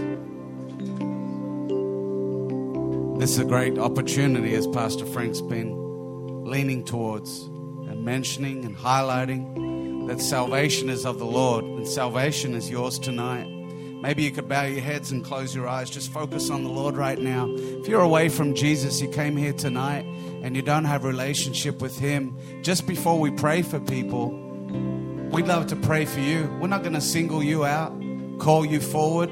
this 3.22 3.30
is 3.30 3.40
a 3.40 3.46
great 3.46 3.78
opportunity 3.78 4.54
as 4.54 4.68
Pastor 4.68 5.06
Frank's 5.06 5.40
been 5.40 6.44
leaning 6.44 6.84
towards. 6.84 7.44
And 7.44 8.04
mentioning 8.04 8.66
and 8.66 8.76
highlighting 8.76 10.10
that 10.10 10.20
salvation 10.20 10.90
is 10.90 11.06
of 11.06 11.18
the 11.18 11.26
Lord 11.26 11.64
and 11.64 11.88
salvation 11.88 12.54
is 12.54 12.70
yours 12.70 13.00
tonight. 13.00 13.48
Maybe 13.48 14.24
you 14.24 14.32
could 14.32 14.50
bow 14.50 14.64
your 14.64 14.82
heads 14.82 15.14
and 15.14 15.24
close 15.24 15.56
your 15.56 15.70
eyes. 15.70 15.90
Just 15.90 16.12
focus 16.12 16.50
on 16.50 16.66
the 16.66 16.70
Lord 16.70 16.98
right 16.98 17.18
now. 17.18 17.48
If 17.50 17.88
you're 17.88 18.02
away 18.02 18.28
from 18.28 18.56
Jesus, 18.56 19.00
you 19.00 19.08
came 19.08 19.38
here 19.38 19.54
tonight 19.54 20.04
and 20.44 20.54
you 20.54 20.62
don't 20.62 20.84
have 20.84 21.06
a 21.06 21.08
relationship 21.08 21.82
with 21.82 21.98
Him, 21.98 22.38
just 22.62 22.86
before 22.86 23.18
we 23.18 23.32
pray 23.32 23.62
for 23.62 23.80
people, 23.80 24.45
we'd 25.36 25.48
love 25.48 25.68
to 25.68 25.76
pray 25.76 26.06
for 26.06 26.22
you. 26.22 26.50
We're 26.62 26.70
not 26.70 26.82
going 26.82 26.94
to 26.94 27.02
single 27.02 27.44
you 27.44 27.66
out, 27.66 27.92
call 28.40 28.66
you 28.66 28.80
forward. 28.80 29.30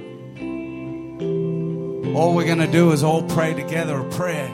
All 2.13 2.35
we're 2.35 2.45
going 2.45 2.57
to 2.57 2.69
do 2.69 2.91
is 2.91 3.05
all 3.05 3.23
pray 3.23 3.53
together 3.53 3.97
a 3.99 4.09
prayer. 4.09 4.49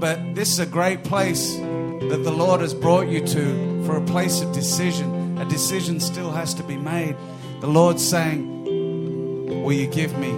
But 0.00 0.34
this 0.34 0.50
is 0.50 0.58
a 0.58 0.66
great 0.66 1.04
place 1.04 1.54
that 1.54 2.22
the 2.24 2.32
Lord 2.32 2.62
has 2.62 2.74
brought 2.74 3.06
you 3.06 3.24
to 3.28 3.84
for 3.84 3.96
a 3.96 4.04
place 4.06 4.40
of 4.40 4.52
decision. 4.52 5.38
A 5.38 5.44
decision 5.44 6.00
still 6.00 6.32
has 6.32 6.52
to 6.54 6.64
be 6.64 6.76
made. 6.76 7.14
The 7.60 7.68
Lord's 7.68 8.04
saying, 8.04 8.64
Will 9.62 9.72
you 9.72 9.86
give 9.86 10.18
me 10.18 10.30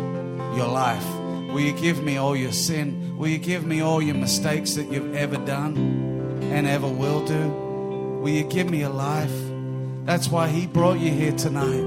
your 0.58 0.68
life? 0.68 1.08
Will 1.54 1.60
you 1.60 1.72
give 1.72 2.02
me 2.02 2.18
all 2.18 2.36
your 2.36 2.52
sin? 2.52 3.16
Will 3.16 3.28
you 3.28 3.38
give 3.38 3.64
me 3.64 3.80
all 3.80 4.02
your 4.02 4.16
mistakes 4.16 4.74
that 4.74 4.92
you've 4.92 5.14
ever 5.14 5.38
done 5.38 5.78
and 6.42 6.66
ever 6.66 6.86
will 6.86 7.24
do? 7.24 7.48
Will 8.20 8.28
you 8.28 8.44
give 8.44 8.68
me 8.68 8.80
your 8.80 8.90
life? 8.90 9.49
That's 10.10 10.28
why 10.28 10.48
He 10.48 10.66
brought 10.66 10.98
you 10.98 11.12
here 11.12 11.30
tonight. 11.30 11.84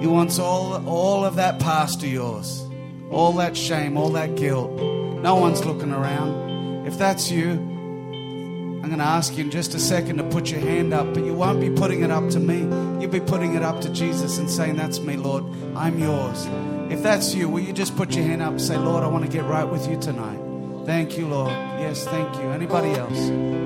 He 0.00 0.06
wants 0.06 0.38
all, 0.38 0.82
all 0.88 1.22
of 1.22 1.34
that 1.36 1.60
past 1.60 2.02
of 2.02 2.08
yours, 2.08 2.66
all 3.10 3.32
that 3.32 3.54
shame, 3.58 3.98
all 3.98 4.08
that 4.12 4.36
guilt. 4.36 4.70
No 4.70 5.34
one's 5.34 5.66
looking 5.66 5.92
around. 5.92 6.86
If 6.86 6.96
that's 6.96 7.30
you, 7.30 7.50
I'm 7.50 8.84
going 8.84 8.96
to 8.96 9.04
ask 9.04 9.36
you 9.36 9.44
in 9.44 9.50
just 9.50 9.74
a 9.74 9.78
second 9.78 10.16
to 10.16 10.24
put 10.24 10.50
your 10.50 10.60
hand 10.60 10.94
up, 10.94 11.12
but 11.12 11.26
you 11.26 11.34
won't 11.34 11.60
be 11.60 11.68
putting 11.68 12.00
it 12.00 12.10
up 12.10 12.30
to 12.30 12.40
me. 12.40 12.60
You'll 12.98 13.10
be 13.10 13.20
putting 13.20 13.54
it 13.54 13.62
up 13.62 13.82
to 13.82 13.90
Jesus 13.90 14.38
and 14.38 14.50
saying, 14.50 14.76
That's 14.76 15.00
me, 15.00 15.18
Lord. 15.18 15.44
I'm 15.76 15.98
yours. 15.98 16.46
If 16.90 17.02
that's 17.02 17.34
you, 17.34 17.50
will 17.50 17.60
you 17.60 17.74
just 17.74 17.94
put 17.98 18.16
your 18.16 18.24
hand 18.24 18.40
up 18.40 18.52
and 18.52 18.62
say, 18.62 18.78
Lord, 18.78 19.04
I 19.04 19.08
want 19.08 19.26
to 19.26 19.30
get 19.30 19.44
right 19.44 19.64
with 19.64 19.86
you 19.90 19.98
tonight? 20.00 20.40
Thank 20.86 21.18
you, 21.18 21.28
Lord. 21.28 21.52
Yes, 21.52 22.06
thank 22.06 22.34
you. 22.36 22.48
Anybody 22.50 22.92
else? 22.92 23.65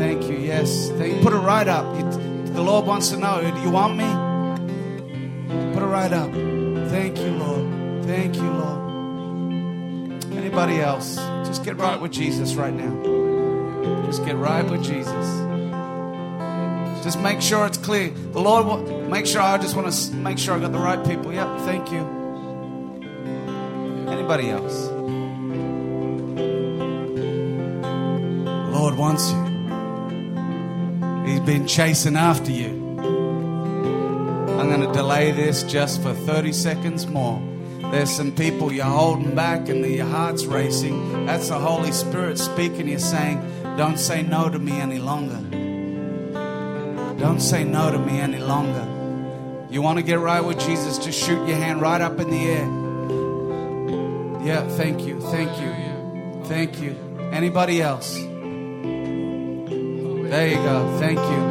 Thank 0.00 0.30
you. 0.30 0.38
Yes. 0.38 0.88
Thank, 0.92 1.16
you. 1.16 1.22
put 1.22 1.34
it 1.34 1.40
right 1.40 1.68
up. 1.68 1.84
The 2.54 2.62
Lord 2.62 2.86
wants 2.86 3.10
to 3.10 3.18
know, 3.18 3.42
do 3.42 3.60
you 3.60 3.68
want 3.68 3.98
me? 3.98 4.08
Put 5.74 5.82
it 5.82 5.86
right 5.86 6.10
up. 6.10 6.30
Thank 6.88 7.18
you, 7.18 7.32
Lord. 7.32 8.06
Thank 8.06 8.34
you, 8.36 8.50
Lord. 8.50 10.24
Anybody 10.32 10.80
else? 10.80 11.16
Just 11.44 11.64
get 11.64 11.76
right 11.76 12.00
with 12.00 12.12
Jesus 12.12 12.54
right 12.54 12.72
now. 12.72 14.06
Just 14.06 14.24
get 14.24 14.36
right 14.36 14.64
with 14.64 14.82
Jesus. 14.82 15.26
Just 17.04 17.20
make 17.20 17.42
sure 17.42 17.66
it's 17.66 17.76
clear. 17.76 18.08
The 18.08 18.40
Lord 18.40 18.64
will 18.64 19.06
make 19.10 19.26
sure. 19.26 19.42
I 19.42 19.58
just 19.58 19.76
want 19.76 19.92
to 19.92 20.14
make 20.14 20.38
sure 20.38 20.54
I 20.56 20.60
got 20.60 20.72
the 20.72 20.78
right 20.78 21.04
people. 21.06 21.30
Yep. 21.30 21.58
Thank 21.66 21.92
you. 21.92 22.06
Anybody 24.08 24.48
else? 24.48 24.88
The 28.46 28.70
Lord 28.72 28.96
wants 28.96 29.30
you. 29.30 29.49
He's 31.30 31.38
been 31.38 31.64
chasing 31.64 32.16
after 32.16 32.50
you. 32.50 32.70
I'm 34.58 34.68
going 34.68 34.80
to 34.80 34.92
delay 34.92 35.30
this 35.30 35.62
just 35.62 36.02
for 36.02 36.12
30 36.12 36.52
seconds 36.52 37.06
more. 37.06 37.40
There's 37.92 38.10
some 38.10 38.32
people 38.32 38.72
you're 38.72 38.84
holding 38.84 39.36
back 39.36 39.68
and 39.68 39.86
your 39.86 40.06
heart's 40.06 40.44
racing. 40.44 41.26
That's 41.26 41.48
the 41.48 41.58
Holy 41.58 41.92
Spirit 41.92 42.36
speaking. 42.36 42.88
You're 42.88 42.98
saying, 42.98 43.40
Don't 43.76 43.96
say 43.96 44.22
no 44.22 44.48
to 44.48 44.58
me 44.58 44.80
any 44.80 44.98
longer. 44.98 45.38
Don't 47.20 47.40
say 47.40 47.62
no 47.62 47.92
to 47.92 47.98
me 48.00 48.18
any 48.18 48.40
longer. 48.40 48.88
You 49.70 49.82
want 49.82 49.98
to 49.98 50.02
get 50.02 50.18
right 50.18 50.44
with 50.44 50.58
Jesus, 50.58 50.98
just 50.98 51.16
shoot 51.16 51.46
your 51.46 51.58
hand 51.58 51.80
right 51.80 52.00
up 52.00 52.18
in 52.18 52.28
the 52.28 52.44
air. 52.50 52.66
Yeah, 54.44 54.68
thank 54.70 55.06
you, 55.06 55.20
thank 55.20 55.60
you, 55.60 56.42
thank 56.46 56.80
you. 56.80 56.96
Anybody 57.32 57.80
else? 57.80 58.18
There 60.30 60.46
you 60.46 60.54
go, 60.54 60.96
thank 61.00 61.18
you. 61.18 61.42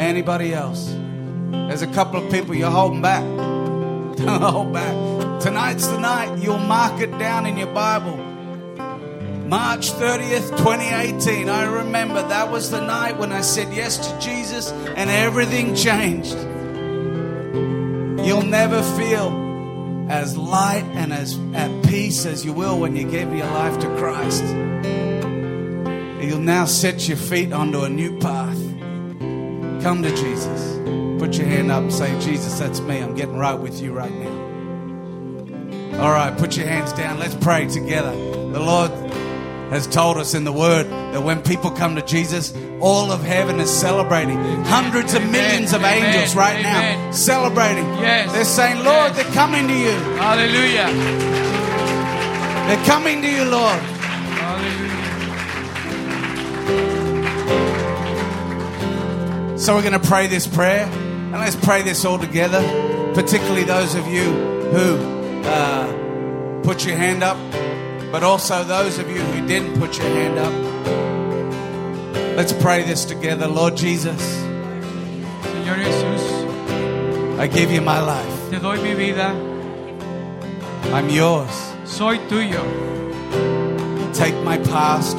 Anybody 0.00 0.54
else? 0.54 0.94
There's 1.50 1.82
a 1.82 1.88
couple 1.88 2.24
of 2.24 2.30
people 2.30 2.54
you're 2.54 2.70
holding 2.70 3.02
back. 3.02 3.24
Don't 3.24 4.40
hold 4.40 4.72
back. 4.72 5.40
Tonight's 5.40 5.88
the 5.88 5.98
night. 5.98 6.38
You'll 6.38 6.58
mark 6.58 7.00
it 7.00 7.10
down 7.18 7.46
in 7.46 7.56
your 7.56 7.74
Bible. 7.74 8.16
March 9.48 9.90
30th, 9.90 10.56
2018. 10.58 11.48
I 11.48 11.64
remember 11.64 12.22
that 12.22 12.52
was 12.52 12.70
the 12.70 12.80
night 12.80 13.18
when 13.18 13.32
I 13.32 13.40
said 13.40 13.74
yes 13.74 13.96
to 14.08 14.20
Jesus 14.20 14.70
and 14.70 15.10
everything 15.10 15.74
changed. 15.74 16.36
You'll 18.24 18.42
never 18.42 18.80
feel 18.96 20.06
as 20.08 20.36
light 20.36 20.84
and 20.92 21.12
as 21.12 21.36
at 21.52 21.84
peace 21.86 22.26
as 22.26 22.44
you 22.44 22.52
will 22.52 22.78
when 22.78 22.94
you 22.94 23.10
gave 23.10 23.34
your 23.34 23.46
life 23.46 23.80
to 23.80 23.88
Christ. 23.96 24.44
He'll 26.24 26.38
now 26.40 26.64
set 26.64 27.06
your 27.08 27.16
feet 27.16 27.52
onto 27.52 27.82
a 27.82 27.88
new 27.88 28.18
path. 28.18 28.56
Come 29.82 30.02
to 30.02 30.10
Jesus. 30.16 30.72
Put 31.20 31.36
your 31.36 31.46
hand 31.46 31.70
up 31.70 31.82
and 31.82 31.92
say, 31.92 32.18
Jesus, 32.20 32.58
that's 32.58 32.80
me. 32.80 32.98
I'm 32.98 33.14
getting 33.14 33.36
right 33.36 33.54
with 33.58 33.80
you 33.80 33.92
right 33.92 34.12
now. 34.12 36.02
All 36.02 36.10
right, 36.10 36.36
put 36.36 36.56
your 36.56 36.66
hands 36.66 36.92
down. 36.94 37.18
Let's 37.18 37.34
pray 37.36 37.66
together. 37.68 38.10
The 38.12 38.60
Lord 38.60 38.90
has 39.70 39.86
told 39.86 40.16
us 40.18 40.34
in 40.34 40.44
the 40.44 40.52
Word 40.52 40.86
that 40.88 41.22
when 41.22 41.42
people 41.42 41.70
come 41.70 41.94
to 41.96 42.02
Jesus, 42.02 42.54
all 42.80 43.12
of 43.12 43.22
heaven 43.22 43.60
is 43.60 43.70
celebrating. 43.70 44.36
Hundreds 44.64 45.14
of 45.14 45.22
millions 45.30 45.72
of 45.72 45.80
Amen. 45.82 46.04
angels 46.14 46.34
right 46.34 46.62
now 46.62 47.10
celebrating. 47.12 47.84
Yes. 48.00 48.32
They're 48.32 48.44
saying, 48.44 48.76
Lord, 48.84 49.12
Yes. 49.12 49.16
they're 49.22 49.32
coming 49.34 49.68
to 49.68 49.74
you. 49.74 49.90
Hallelujah. 50.16 50.90
They're 52.68 52.84
coming 52.86 53.20
to 53.22 53.28
you, 53.30 53.44
Lord. 53.44 53.80
So 59.64 59.74
we're 59.74 59.80
going 59.80 59.98
to 59.98 60.08
pray 60.08 60.26
this 60.26 60.46
prayer, 60.46 60.84
and 60.84 61.32
let's 61.32 61.56
pray 61.56 61.80
this 61.80 62.04
all 62.04 62.18
together. 62.18 62.60
Particularly 63.14 63.64
those 63.64 63.94
of 63.94 64.06
you 64.06 64.24
who 64.24 64.98
uh, 65.46 66.60
put 66.62 66.84
your 66.84 66.98
hand 66.98 67.22
up, 67.22 67.38
but 68.12 68.22
also 68.22 68.62
those 68.62 68.98
of 68.98 69.08
you 69.08 69.22
who 69.22 69.48
didn't 69.48 69.80
put 69.80 69.96
your 69.96 70.06
hand 70.06 70.38
up. 70.38 70.52
Let's 72.36 72.52
pray 72.52 72.82
this 72.82 73.06
together, 73.06 73.48
Lord 73.48 73.74
Jesus. 73.74 74.20
Señor 75.40 75.78
Jesús, 75.80 77.38
I 77.40 77.46
give 77.46 77.72
you 77.72 77.80
my 77.80 78.00
life. 78.00 78.50
te 78.50 78.58
doy 78.58 78.76
mi 78.82 78.92
vida. 78.92 79.32
I'm 80.92 81.08
yours. 81.08 81.72
Soy 81.86 82.18
tuyo. 82.28 82.62
Take 84.12 84.36
my 84.44 84.58
past. 84.58 85.16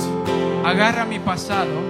Agarra 0.63 1.07
mi 1.09 1.17
pasado. 1.17 1.81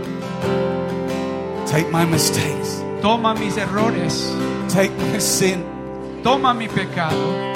Take 1.65 1.89
my 1.91 2.05
mistakes. 2.05 2.81
Toma 3.01 3.33
mis 3.35 3.57
errores. 3.57 4.31
Take 4.69 4.91
my 5.11 5.19
sin, 5.19 5.63
Toma 6.23 6.53
mi 6.53 6.67
pecado. 6.67 7.53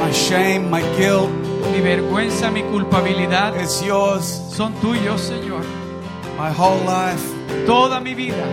my 0.00 0.10
shame, 0.12 0.70
my 0.70 0.82
guilt. 0.96 1.30
Mi 1.72 1.80
vergüenza, 1.80 2.50
mi 2.52 2.62
culpabilidad 2.62 3.54
It's 3.60 3.82
yours. 3.82 4.24
son 4.50 4.72
tuyos, 4.80 5.20
Señor. 5.20 5.64
My 6.38 6.50
whole 6.50 6.78
life 6.84 7.22
Toda 7.66 8.00
mi 8.00 8.12
vida 8.14 8.44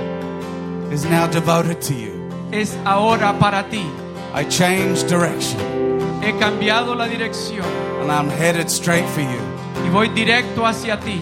is 0.92 1.04
now 1.06 1.28
devoted 1.28 1.82
to 1.82 1.94
you. 1.94 2.12
es 2.52 2.78
ahora 2.86 3.34
para 3.40 3.64
ti. 3.70 3.84
I 4.34 4.46
change 4.46 5.04
direction, 5.08 5.60
He 6.22 6.32
cambiado 6.34 6.96
la 6.96 7.08
dirección 7.08 7.66
and 8.02 8.12
I'm 8.12 8.30
headed 8.30 8.70
straight 8.70 9.06
for 9.10 9.22
you. 9.22 9.42
y 9.86 9.90
voy 9.90 10.08
directo 10.10 10.66
hacia 10.66 10.98
ti. 11.00 11.22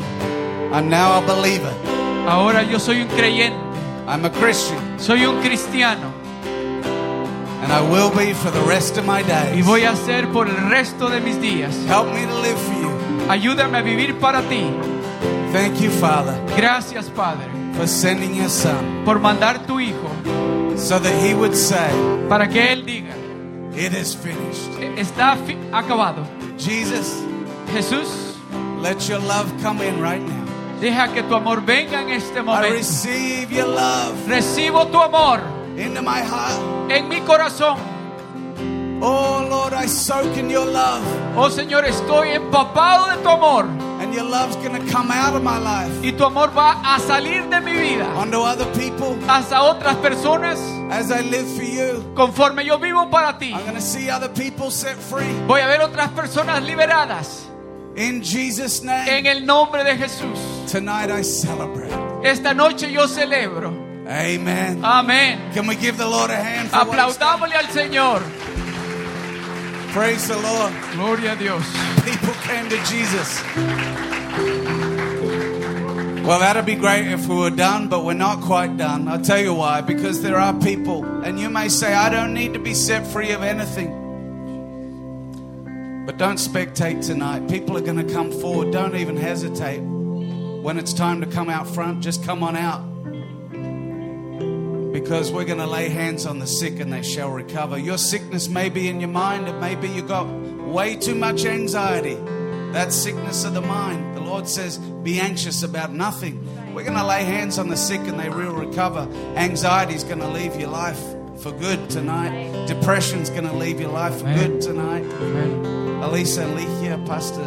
I'm 0.71 0.89
now 0.89 1.17
a 1.17 1.21
believer. 1.21 1.73
Ahora 2.29 2.61
yo 2.63 2.79
soy 2.79 3.01
un 3.01 3.07
creyente, 3.07 3.57
I'm 4.07 4.23
a 4.25 4.29
Christian, 4.31 4.77
soy 4.99 5.25
un 5.25 5.41
cristiano 5.41 6.13
and 7.63 7.73
I 7.73 7.81
will 7.81 8.09
be 8.09 8.33
for 8.33 8.51
the 8.51 8.61
rest 8.67 8.97
of 8.97 9.05
my 9.05 9.21
days. 9.23 9.57
y 9.57 9.61
voy 9.61 9.83
a 9.83 9.95
ser 9.95 10.27
por 10.31 10.47
el 10.47 10.55
resto 10.69 11.09
de 11.09 11.19
mis 11.19 11.39
días. 11.41 11.75
Help 11.87 12.13
me 12.13 12.25
to 12.25 12.39
live 12.41 12.57
for 12.57 12.73
you. 12.81 12.89
Ayúdame 13.29 13.77
a 13.77 13.81
vivir 13.81 14.15
para 14.19 14.41
ti. 14.43 14.63
Thank 15.51 15.79
you, 15.81 15.89
Father, 15.89 16.35
Gracias, 16.55 17.09
Padre, 17.09 17.45
for 17.75 17.87
sending 17.87 18.35
your 18.35 18.49
Son 18.49 19.03
por 19.05 19.19
mandar 19.19 19.65
tu 19.65 19.79
Hijo 19.79 20.09
so 20.77 20.99
that 20.99 21.13
He 21.23 21.33
would 21.33 21.55
say, 21.55 21.89
para 22.29 22.47
que 22.47 22.61
Él 22.71 22.85
diga, 22.85 23.13
It 23.75 23.93
is 23.93 24.13
finished. 24.15 24.69
está 24.97 25.35
fi- 25.45 25.57
acabado. 25.73 26.23
Jesus, 26.57 27.23
Jesús, 27.73 28.35
let 28.81 29.07
your 29.09 29.19
love 29.19 29.51
come 29.63 29.81
in 29.81 29.99
right 30.01 30.21
now. 30.21 30.45
Deja 30.79 31.07
que 31.13 31.23
tu 31.23 31.35
amor 31.35 31.61
venga 31.65 32.01
en 32.01 32.09
este 32.09 32.39
I 32.39 32.43
momento. 32.43 32.69
receive 32.75 33.51
your 33.51 33.67
love 33.67 34.13
Recibo 34.27 34.87
tu 34.87 34.99
amor 34.99 35.39
into 35.77 36.01
my 36.01 36.19
heart. 36.21 36.91
en 36.91 37.07
mi 37.07 37.21
corazón. 37.21 37.77
Oh, 39.01 39.47
Lord, 39.49 39.73
I 39.73 39.87
soak 39.87 40.35
in 40.37 40.49
your 40.49 40.65
love, 40.65 41.01
Oh 41.37 41.49
Señor, 41.49 41.85
estoy 41.85 42.31
empapado 42.31 43.07
de 43.15 43.23
tu 43.23 43.29
amor 43.29 43.63
and 44.01 44.13
your 44.13 44.25
love's 44.25 44.57
to 44.57 44.69
come 44.91 45.09
out 45.11 45.35
of 45.35 45.41
my 45.43 45.57
life 45.57 45.91
Y 46.03 46.11
tu 46.11 46.25
amor 46.25 46.49
va 46.53 46.81
a 46.83 46.99
salir 46.99 47.47
de 47.49 47.61
mi 47.61 47.71
vida 47.71 48.05
onto 48.17 48.41
other 48.43 48.65
people 48.73 49.15
hacia 49.29 49.61
otras 49.61 49.95
personas 49.97 50.59
as 50.91 51.11
I 51.11 51.21
live 51.21 51.47
for 51.47 51.63
you. 51.63 52.03
conforme 52.13 52.65
yo 52.65 52.77
vivo 52.77 53.09
para 53.09 53.37
ti. 53.37 53.53
I'm 53.53 53.73
to 53.75 53.81
see 53.81 54.09
other 54.09 54.27
people 54.29 54.69
set 54.69 54.97
free. 54.97 55.31
Voy 55.47 55.61
a 55.61 55.67
ver 55.67 55.79
otras 55.81 56.09
personas 56.09 56.61
liberadas 56.61 57.45
In 57.95 58.21
Jesus' 58.21 58.83
name. 58.83 59.07
en 59.09 59.25
el 59.25 59.45
nombre 59.45 59.83
de 59.83 59.95
Jesús. 59.97 60.39
Tonight 60.71 61.09
I 61.11 61.21
celebrate. 61.23 61.91
Esta 62.23 62.53
noche 62.53 62.91
yo 62.91 63.07
celebro. 63.07 63.73
Amen. 64.07 64.83
Amén. 64.83 65.51
Can 65.53 65.67
we 65.67 65.75
give 65.75 65.97
the 65.97 66.07
Lord 66.07 66.31
a 66.31 66.35
hand 66.35 66.69
for 66.69 66.85
what 66.85 66.99
he's 66.99 67.17
done? 67.17 67.39
Aplaudámosle 67.39 67.53
al 67.53 67.67
Señor. 67.67 68.21
Praise 69.93 70.27
the 70.27 70.37
Lord. 70.37 70.73
Gloria 70.93 71.33
a 71.33 71.35
Dios. 71.35 71.65
People 72.05 72.33
came 72.43 72.69
to 72.69 72.77
Jesus. 72.85 73.41
Well, 76.25 76.39
that'd 76.39 76.65
be 76.65 76.75
great 76.75 77.07
if 77.07 77.27
we 77.27 77.35
were 77.35 77.49
done, 77.49 77.87
but 77.87 78.05
we're 78.05 78.13
not 78.13 78.41
quite 78.41 78.77
done. 78.77 79.07
I'll 79.07 79.19
tell 79.21 79.39
you 79.39 79.53
why. 79.55 79.81
Because 79.81 80.21
there 80.21 80.37
are 80.37 80.53
people, 80.53 81.03
and 81.23 81.39
you 81.39 81.49
may 81.49 81.69
say, 81.69 81.95
I 81.95 82.09
don't 82.09 82.33
need 82.35 82.53
to 82.53 82.59
be 82.59 82.75
set 82.75 83.07
free 83.07 83.31
of 83.31 83.41
anything. 83.41 83.89
But 86.09 86.17
don't 86.17 86.37
spectate 86.37 87.05
tonight. 87.05 87.47
People 87.47 87.77
are 87.77 87.81
going 87.81 88.03
to 88.03 88.13
come 88.13 88.31
forward. 88.31 88.71
Don't 88.71 88.95
even 88.95 89.15
hesitate. 89.15 89.77
When 89.77 90.79
it's 90.79 90.91
time 90.91 91.21
to 91.21 91.27
come 91.27 91.51
out 91.51 91.67
front, 91.67 92.01
just 92.01 92.23
come 92.23 92.41
on 92.41 92.55
out. 92.55 92.81
Because 94.91 95.31
we're 95.31 95.45
going 95.45 95.59
to 95.59 95.67
lay 95.67 95.89
hands 95.89 96.25
on 96.25 96.39
the 96.39 96.47
sick 96.47 96.79
and 96.79 96.91
they 96.91 97.03
shall 97.03 97.29
recover. 97.29 97.77
Your 97.77 97.99
sickness 97.99 98.49
may 98.49 98.69
be 98.69 98.89
in 98.89 98.99
your 98.99 99.11
mind, 99.11 99.47
it 99.49 99.59
may 99.59 99.75
be 99.75 99.87
you 99.87 100.01
got 100.01 100.25
way 100.25 100.95
too 100.95 101.13
much 101.13 101.45
anxiety. 101.45 102.15
That 102.73 102.91
sickness 102.91 103.45
of 103.45 103.53
the 103.53 103.61
mind. 103.61 104.17
The 104.17 104.21
Lord 104.21 104.47
says, 104.47 104.79
be 104.79 105.19
anxious 105.19 105.61
about 105.61 105.93
nothing. 105.93 106.43
We're 106.73 106.85
going 106.85 106.97
to 106.97 107.05
lay 107.05 107.23
hands 107.23 107.59
on 107.59 107.67
the 107.67 107.77
sick 107.77 108.01
and 108.01 108.19
they 108.19 108.29
will 108.29 108.53
recover. 108.53 109.07
Anxiety's 109.35 110.05
going 110.05 110.21
to 110.21 110.29
leave 110.29 110.59
your 110.59 110.71
life 110.71 110.99
for 111.37 111.51
good 111.51 111.87
tonight. 111.91 112.65
Depression's 112.65 113.29
going 113.29 113.45
to 113.45 113.53
leave 113.53 113.79
your 113.79 113.91
life 113.91 114.17
for 114.17 114.33
good 114.33 114.59
tonight. 114.59 115.78
Elisa, 116.03 116.43
Lethia, 116.45 117.05
Pastor 117.05 117.41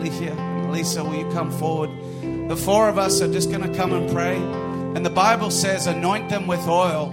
Lethia, 0.00 0.34
Elisa, 0.68 1.04
will 1.04 1.16
you 1.16 1.30
come 1.32 1.50
forward? 1.50 1.90
The 2.48 2.56
four 2.56 2.88
of 2.88 2.98
us 2.98 3.20
are 3.20 3.30
just 3.30 3.50
going 3.50 3.62
to 3.62 3.76
come 3.76 3.92
and 3.92 4.10
pray. 4.10 4.36
And 4.36 5.06
the 5.06 5.10
Bible 5.10 5.50
says, 5.50 5.86
anoint 5.86 6.30
them 6.30 6.46
with 6.46 6.66
oil. 6.66 7.12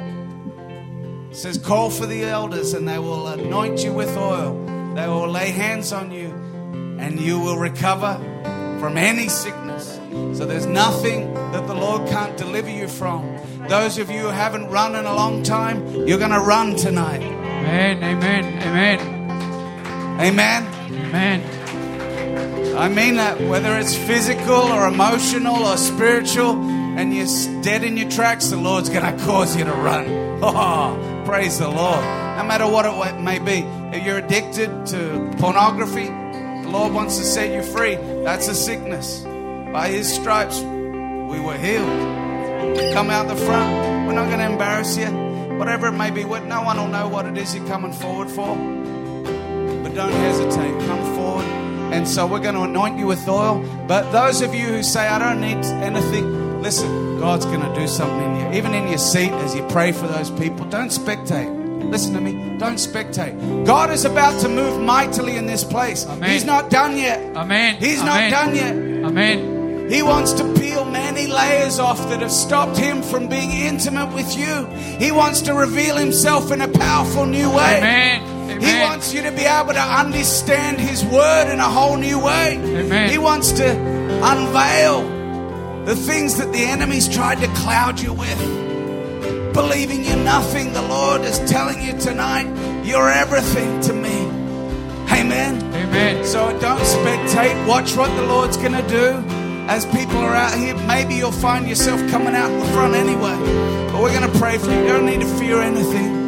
It 1.29 1.35
says, 1.35 1.57
call 1.57 1.89
for 1.89 2.05
the 2.05 2.23
elders 2.23 2.73
and 2.73 2.87
they 2.87 2.97
will 2.97 3.27
anoint 3.27 3.83
you 3.83 3.93
with 3.93 4.15
oil. 4.17 4.55
They 4.95 5.07
will 5.07 5.29
lay 5.29 5.51
hands 5.51 5.93
on 5.93 6.11
you 6.11 6.29
and 6.99 7.19
you 7.19 7.39
will 7.39 7.57
recover 7.57 8.15
from 8.79 8.97
any 8.97 9.29
sickness. 9.29 9.99
So 10.37 10.45
there's 10.45 10.65
nothing 10.65 11.33
that 11.51 11.67
the 11.67 11.75
Lord 11.75 12.07
can't 12.07 12.35
deliver 12.37 12.69
you 12.69 12.87
from. 12.87 13.37
Those 13.67 13.97
of 13.97 14.09
you 14.09 14.21
who 14.21 14.27
haven't 14.27 14.69
run 14.69 14.95
in 14.95 15.05
a 15.05 15.13
long 15.13 15.43
time, 15.43 15.85
you're 16.07 16.17
going 16.17 16.31
to 16.31 16.39
run 16.39 16.75
tonight. 16.75 17.21
Amén, 17.21 18.01
amén, 18.01 18.61
amén, 18.61 18.99
Amen. 20.19 20.76
Amén. 21.07 21.41
I 22.77 22.89
mean 22.89 23.15
that 23.15 23.41
whether 23.41 23.77
it's 23.77 23.95
physical 23.95 24.53
or 24.53 24.87
emotional 24.87 25.65
or 25.65 25.77
spiritual, 25.77 26.51
and 26.97 27.13
you're 27.15 27.27
dead 27.61 27.83
in 27.83 27.97
your 27.97 28.09
tracks, 28.09 28.47
the 28.49 28.57
Lord's 28.57 28.89
going 28.89 29.05
to 29.05 29.25
cause 29.25 29.55
you 29.55 29.65
to 29.65 29.73
run. 29.73 30.27
Oh, 30.39 31.23
praise 31.25 31.57
the 31.57 31.67
Lord. 31.67 32.03
No 32.37 32.43
matter 32.43 32.67
what 32.67 32.85
it 32.85 33.19
may 33.19 33.39
be. 33.39 33.65
If 33.97 34.05
you're 34.05 34.19
addicted 34.19 34.85
to 34.87 35.33
pornography, 35.39 36.05
the 36.05 36.69
Lord 36.69 36.93
wants 36.93 37.17
to 37.17 37.23
set 37.23 37.51
you 37.51 37.63
free. 37.63 37.95
That's 38.23 38.47
a 38.47 38.53
sickness. 38.53 39.21
By 39.73 39.89
His 39.89 40.13
stripes, 40.13 40.59
we 40.59 41.39
were 41.39 41.57
healed. 41.57 42.93
Come 42.93 43.09
out 43.09 43.27
the 43.27 43.35
front. 43.35 44.07
We're 44.07 44.13
not 44.13 44.27
going 44.27 44.39
to 44.39 44.51
embarrass 44.51 44.95
you. 44.95 45.07
Whatever 45.57 45.87
it 45.87 45.93
may 45.93 46.11
be, 46.11 46.23
no 46.23 46.61
one 46.61 46.77
will 46.77 46.87
know 46.87 47.07
what 47.07 47.25
it 47.25 47.35
is 47.35 47.55
you're 47.55 47.67
coming 47.67 47.93
forward 47.93 48.29
for. 48.29 48.55
Don't 49.97 50.11
hesitate. 50.11 50.79
Come 50.85 51.15
forward. 51.15 51.45
And 51.91 52.07
so 52.07 52.27
we're 52.27 52.39
going 52.39 52.53
to 52.53 52.61
anoint 52.61 52.99
you 52.99 53.07
with 53.07 53.27
oil. 53.27 53.65
But 53.87 54.11
those 54.11 54.41
of 54.43 54.53
you 54.53 54.67
who 54.67 54.83
say, 54.83 55.07
I 55.07 55.17
don't 55.17 55.41
need 55.41 55.65
anything, 55.83 56.61
listen, 56.61 57.19
God's 57.19 57.45
going 57.45 57.61
to 57.61 57.73
do 57.73 57.87
something 57.87 58.35
in 58.35 58.39
you. 58.53 58.57
Even 58.59 58.75
in 58.75 58.87
your 58.89 58.99
seat 58.99 59.31
as 59.31 59.55
you 59.55 59.65
pray 59.69 59.91
for 59.91 60.05
those 60.05 60.29
people, 60.29 60.67
don't 60.67 60.89
spectate. 60.89 61.51
Listen 61.89 62.13
to 62.13 62.21
me. 62.21 62.33
Don't 62.59 62.75
spectate. 62.75 63.65
God 63.65 63.89
is 63.89 64.05
about 64.05 64.39
to 64.41 64.49
move 64.49 64.79
mightily 64.79 65.35
in 65.35 65.47
this 65.47 65.63
place. 65.63 66.05
Amen. 66.05 66.29
He's 66.29 66.45
not 66.45 66.69
done 66.69 66.95
yet. 66.95 67.33
Amén. 67.33 67.77
He's 67.77 67.99
amén, 67.99 68.05
not 68.05 68.29
done 68.29 68.55
yet. 68.55 68.75
Amén. 68.75 69.89
He 69.89 70.03
wants 70.03 70.33
to 70.33 70.43
peel 70.59 70.85
many 70.85 71.25
layers 71.25 71.79
off 71.79 71.97
that 72.09 72.19
have 72.19 72.31
stopped 72.31 72.77
him 72.77 73.01
from 73.01 73.29
being 73.29 73.49
intimate 73.49 74.13
with 74.13 74.37
you. 74.37 74.67
He 74.99 75.11
wants 75.11 75.41
to 75.41 75.55
reveal 75.55 75.95
himself 75.95 76.51
in 76.51 76.61
a 76.61 76.67
powerful 76.67 77.25
new 77.25 77.49
way. 77.49 78.36
Amén. 78.57 78.75
He 78.75 78.81
wants 78.83 79.13
you 79.13 79.21
to 79.23 79.31
be 79.31 79.45
able 79.45 79.73
to 79.73 79.79
understand 79.79 80.79
His 80.79 81.03
Word 81.05 81.51
in 81.51 81.59
a 81.59 81.69
whole 81.69 81.97
new 81.97 82.19
way. 82.19 82.57
Amen. 82.57 83.09
He 83.09 83.17
wants 83.17 83.51
to 83.53 83.69
unveil 84.23 85.85
the 85.85 85.95
things 85.95 86.37
that 86.37 86.51
the 86.51 86.63
enemy's 86.63 87.07
tried 87.07 87.39
to 87.39 87.47
cloud 87.59 87.99
you 87.99 88.13
with. 88.13 89.53
Believing 89.53 90.03
you're 90.03 90.17
nothing, 90.17 90.73
the 90.73 90.81
Lord 90.81 91.21
is 91.21 91.39
telling 91.49 91.81
you 91.81 91.97
tonight, 91.97 92.47
you're 92.83 93.09
everything 93.09 93.79
to 93.81 93.93
me. 93.93 94.25
Amen. 95.09 95.61
Amén. 95.73 96.25
So 96.25 96.57
don't 96.59 96.81
spectate. 96.81 97.67
Watch 97.67 97.95
what 97.95 98.13
the 98.15 98.23
Lord's 98.23 98.57
going 98.57 98.73
to 98.73 98.87
do. 98.87 99.23
As 99.69 99.85
people 99.85 100.17
are 100.17 100.35
out 100.35 100.53
here, 100.53 100.75
maybe 100.87 101.15
you'll 101.15 101.31
find 101.31 101.67
yourself 101.67 101.99
coming 102.09 102.35
out 102.35 102.51
in 102.51 102.59
the 102.59 102.65
front 102.67 102.95
anyway. 102.95 103.35
But 103.91 104.01
we're 104.01 104.17
going 104.17 104.31
to 104.31 104.39
pray 104.39 104.57
for 104.57 104.71
you. 104.71 104.79
You 104.79 104.87
don't 104.87 105.05
need 105.05 105.21
to 105.21 105.27
fear 105.37 105.61
anything. 105.61 106.26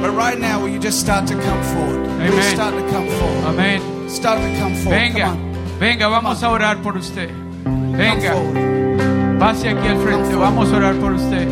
But 0.00 0.12
right 0.16 0.38
now, 0.38 0.60
will 0.60 0.68
you 0.70 0.78
just 0.78 1.00
start 1.00 1.26
to 1.28 1.34
come 1.34 1.62
forward? 1.62 2.00
Will 2.06 2.26
you 2.26 2.32
Amen. 2.32 2.54
start 2.54 2.74
to 2.74 2.82
come 2.90 3.06
forward. 3.08 3.44
Amén. 3.54 3.80
Start 4.08 4.38
to 4.40 4.58
come 4.58 4.74
forward. 4.74 4.98
Venga, 4.98 5.24
Come 5.26 5.38
on. 5.54 5.78
venga, 5.78 6.08
vamos 6.08 6.42
a 6.42 6.48
orar 6.50 6.76
por 6.82 6.96
usted. 6.96 7.30
Venga, 7.64 8.34
pase 9.38 9.68
aquí 9.68 9.86
al 9.88 9.98
frente, 9.98 10.34
vamos 10.34 10.72
a 10.72 10.76
orar 10.76 10.94
por 10.96 11.12
usted. 11.12 11.46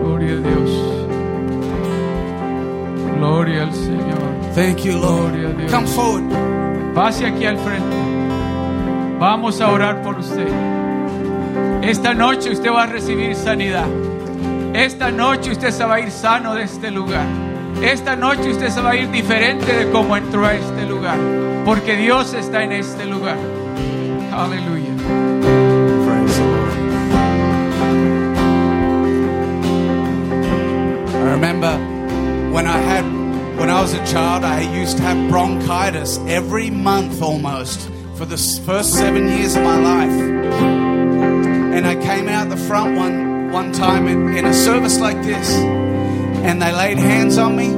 Gloria 0.00 0.34
a 0.34 0.40
Dios. 0.40 0.70
Gloria 3.16 3.62
al 3.64 3.74
Señor. 3.74 4.54
Thank 4.54 4.84
you, 4.84 4.92
Gloria 4.98 5.48
a 5.48 5.48
Lord. 5.48 5.56
Dios. 5.58 5.70
Come 5.72 5.86
forward. 5.86 6.94
Pase 6.94 7.26
aquí 7.26 7.44
al 7.46 7.58
frente. 7.58 7.96
Vamos 9.18 9.60
a 9.60 9.70
orar 9.70 10.02
por 10.02 10.18
usted. 10.18 10.48
Esta 11.82 12.12
noche 12.12 12.50
usted 12.50 12.70
va 12.70 12.82
a 12.82 12.86
recibir 12.86 13.34
sanidad. 13.34 13.86
Esta 14.74 15.10
noche 15.10 15.52
usted 15.52 15.70
se 15.70 15.84
va 15.84 15.94
a 15.94 16.00
ir 16.00 16.10
sano 16.10 16.54
de 16.54 16.64
este 16.64 16.90
lugar. 16.90 17.26
Esta 17.82 18.16
noche 18.16 18.50
usted 18.50 18.68
se 18.68 18.80
va 18.80 18.90
a 18.90 18.96
ir 18.96 19.10
diferente 19.10 19.72
de 19.72 19.90
cómo 19.90 20.16
entró 20.16 20.44
a 20.44 20.54
este 20.54 20.84
lugar. 20.86 21.16
Porque 21.64 21.96
Dios 21.96 22.34
está 22.34 22.62
en 22.62 22.72
este 22.72 23.06
lugar. 23.06 23.36
Aleluya. 24.32 24.88
I 31.14 31.30
remember 31.30 31.76
when 32.52 32.66
I 32.66 32.78
had, 32.78 33.04
when 33.58 33.70
I 33.70 33.80
was 33.80 33.94
a 33.94 34.04
child, 34.06 34.44
I 34.44 34.60
used 34.60 34.96
to 34.98 35.02
have 35.04 35.28
bronchitis 35.30 36.18
every 36.26 36.70
month 36.70 37.22
almost 37.22 37.88
for 38.16 38.26
the 38.26 38.36
first 38.66 38.94
seven 38.94 39.28
years 39.28 39.56
of 39.56 39.62
my 39.62 39.78
life. 39.78 40.87
And 41.78 41.86
I 41.86 41.94
came 41.94 42.28
out 42.28 42.48
the 42.48 42.56
front 42.56 42.96
one, 42.96 43.52
one 43.52 43.70
time 43.70 44.08
in, 44.08 44.36
in 44.36 44.44
a 44.44 44.52
service 44.52 44.98
like 44.98 45.22
this, 45.22 45.48
and 45.54 46.60
they 46.60 46.72
laid 46.72 46.98
hands 46.98 47.38
on 47.38 47.54
me, 47.54 47.68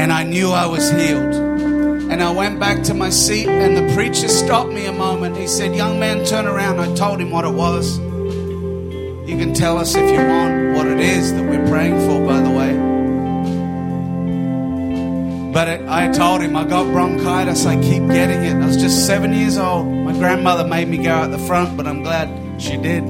and 0.00 0.12
I 0.12 0.22
knew 0.22 0.52
I 0.52 0.66
was 0.66 0.88
healed. 0.92 1.34
And 1.34 2.22
I 2.22 2.30
went 2.30 2.60
back 2.60 2.84
to 2.84 2.94
my 2.94 3.10
seat, 3.10 3.48
and 3.48 3.76
the 3.76 3.92
preacher 3.96 4.28
stopped 4.28 4.70
me 4.70 4.86
a 4.86 4.92
moment. 4.92 5.36
He 5.38 5.48
said, 5.48 5.74
Young 5.74 5.98
man, 5.98 6.24
turn 6.24 6.46
around. 6.46 6.78
I 6.78 6.94
told 6.94 7.20
him 7.20 7.32
what 7.32 7.44
it 7.44 7.52
was. 7.52 7.98
You 7.98 9.36
can 9.36 9.52
tell 9.52 9.76
us 9.76 9.96
if 9.96 10.08
you 10.08 10.24
want 10.24 10.76
what 10.76 10.86
it 10.86 11.00
is 11.00 11.34
that 11.34 11.42
we're 11.42 11.66
praying 11.66 11.98
for, 12.06 12.24
by 12.24 12.40
the 12.40 12.50
way. 12.50 12.79
But 15.52 15.68
I 15.88 16.12
told 16.12 16.42
him 16.42 16.56
I 16.56 16.64
got 16.64 16.84
bronchitis. 16.92 17.66
I 17.66 17.74
keep 17.82 18.06
getting 18.06 18.44
it. 18.44 18.54
I 18.54 18.66
was 18.66 18.76
just 18.76 19.06
seven 19.06 19.32
years 19.32 19.58
old. 19.58 19.86
My 19.86 20.12
grandmother 20.12 20.64
made 20.64 20.86
me 20.88 20.98
go 20.98 21.10
out 21.10 21.30
the 21.32 21.38
front, 21.38 21.76
but 21.76 21.88
I'm 21.88 22.04
glad 22.04 22.62
she 22.62 22.76
did. 22.76 23.02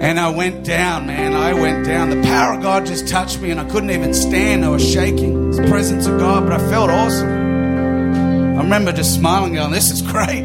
And 0.00 0.18
I 0.18 0.30
went 0.30 0.64
down, 0.64 1.06
man. 1.06 1.34
I 1.34 1.52
went 1.52 1.86
down. 1.86 2.10
The 2.10 2.22
power 2.22 2.54
of 2.54 2.62
God 2.62 2.86
just 2.86 3.06
touched 3.06 3.40
me, 3.40 3.50
and 3.52 3.60
I 3.60 3.64
couldn't 3.64 3.90
even 3.90 4.12
stand. 4.12 4.64
I 4.64 4.68
was 4.70 4.84
shaking. 4.88 5.48
It's 5.50 5.58
the 5.58 5.68
presence 5.68 6.06
of 6.06 6.18
God, 6.18 6.44
but 6.48 6.52
I 6.52 6.70
felt 6.70 6.90
awesome. 6.90 7.28
I 7.28 8.62
remember 8.62 8.90
just 8.92 9.14
smiling, 9.14 9.54
going, 9.54 9.70
This 9.70 9.90
is 9.90 10.02
great. 10.02 10.42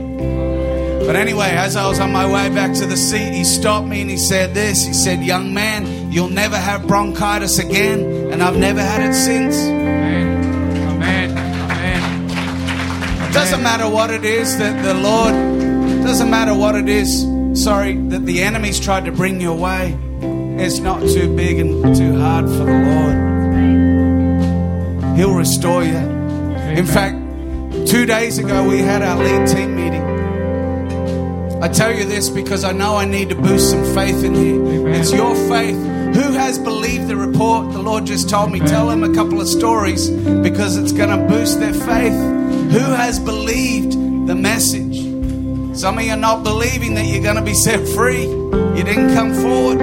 But 1.06 1.16
anyway, 1.16 1.50
as 1.50 1.76
I 1.76 1.88
was 1.88 2.00
on 2.00 2.12
my 2.12 2.26
way 2.26 2.54
back 2.54 2.74
to 2.76 2.86
the 2.86 2.95
seat, 2.95 3.34
he 3.34 3.44
stopped 3.44 3.88
me 3.88 4.02
and 4.02 4.10
he 4.10 4.18
said 4.18 4.54
this. 4.54 4.86
He 4.86 4.94
said, 4.94 5.24
Young 5.24 5.54
man, 5.54 6.12
you'll 6.12 6.30
never 6.30 6.58
have 6.58 6.88
bronchitis 6.88 7.60
again. 7.60 8.12
And 8.34 8.41
I've 8.41 8.57
never 8.57 8.81
had 8.81 9.03
it 9.07 9.14
since. 9.14 9.55
Amén. 9.57 11.23
Doesn't 13.31 13.61
matter 13.61 13.88
what 13.88 14.10
it 14.10 14.26
is 14.26 14.57
that 14.57 14.84
the 14.84 14.95
Lord, 14.95 15.34
doesn't 16.03 16.31
matter 16.31 16.55
what 16.55 16.73
it 16.73 16.89
is, 16.89 17.27
sorry, 17.53 17.95
that 18.10 18.26
the 18.26 18.41
enemy's 18.41 18.80
tried 18.80 19.05
to 19.05 19.11
bring 19.11 19.39
your 19.39 19.55
way. 19.55 19.95
It's 20.57 20.80
not 20.80 21.01
too 21.01 21.35
big 21.35 21.60
and 21.60 21.95
too 21.95 22.19
hard 22.19 22.45
for 22.45 22.65
the 22.65 22.80
Lord. 22.89 23.18
He'll 25.15 25.35
restore 25.35 25.84
you. 25.84 25.97
In 26.76 26.88
fact, 26.88 27.15
two 27.88 28.07
days 28.07 28.39
ago 28.39 28.68
we 28.68 28.80
had 28.80 29.03
our 29.03 29.18
lead 29.23 29.47
team 29.47 29.76
meeting. 29.76 30.01
I 31.61 31.68
tell 31.68 31.93
you 31.93 32.05
this 32.05 32.30
because 32.30 32.64
I 32.64 32.72
know 32.72 32.95
I 32.95 33.05
need 33.05 33.30
to 33.30 33.35
boost 33.35 33.69
some 33.69 33.84
faith 33.93 34.23
in 34.23 34.34
here. 34.34 34.88
It's 34.89 35.11
your 35.11 35.35
faith. 35.35 35.93
Who 36.14 36.34
has 36.34 36.60
believed 36.60 37.07
the 37.07 37.18
report? 37.18 37.73
The 37.73 37.81
Lord 37.81 38.06
just 38.06 38.30
told 38.30 38.52
me, 38.52 38.60
tell 38.60 38.88
them 38.88 39.03
a 39.03 39.14
couple 39.14 39.41
of 39.41 39.48
stories 39.48 40.10
because 40.10 40.77
it's 40.77 40.91
going 40.91 41.10
to 41.10 41.27
boost 41.27 41.60
their 41.60 41.73
faith. 41.73 42.14
Who 42.14 42.80
has 42.80 43.19
believed 43.19 43.94
the 44.27 44.35
message? 44.35 45.02
Some 45.76 45.98
of 45.98 46.03
you 46.03 46.11
are 46.11 46.18
not 46.18 46.44
believing 46.44 46.94
that 46.94 47.06
you're 47.06 47.23
going 47.23 47.35
to 47.35 47.41
be 47.41 47.56
set 47.56 47.88
free. 47.90 48.23
You 48.23 48.84
didn't 48.84 49.15
come 49.15 49.34
forward. 49.34 49.80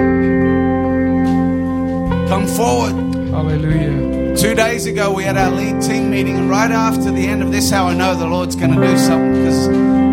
Come 2.29 2.47
forward. 2.47 2.95
Hallelujah. 3.29 4.37
Two 4.37 4.55
days 4.55 4.85
ago, 4.85 5.11
we 5.13 5.23
had 5.23 5.35
our 5.35 5.51
lead 5.51 5.81
team 5.81 6.09
meeting, 6.09 6.37
and 6.37 6.49
right 6.49 6.71
after 6.71 7.11
the 7.11 7.27
end 7.27 7.43
of 7.43 7.51
this, 7.51 7.69
how 7.69 7.87
I 7.87 7.93
know 7.93 8.15
the 8.15 8.25
Lord's 8.25 8.55
going 8.55 8.71
to 8.71 8.81
do 8.81 8.97
something 8.97 9.33
because 9.33 9.67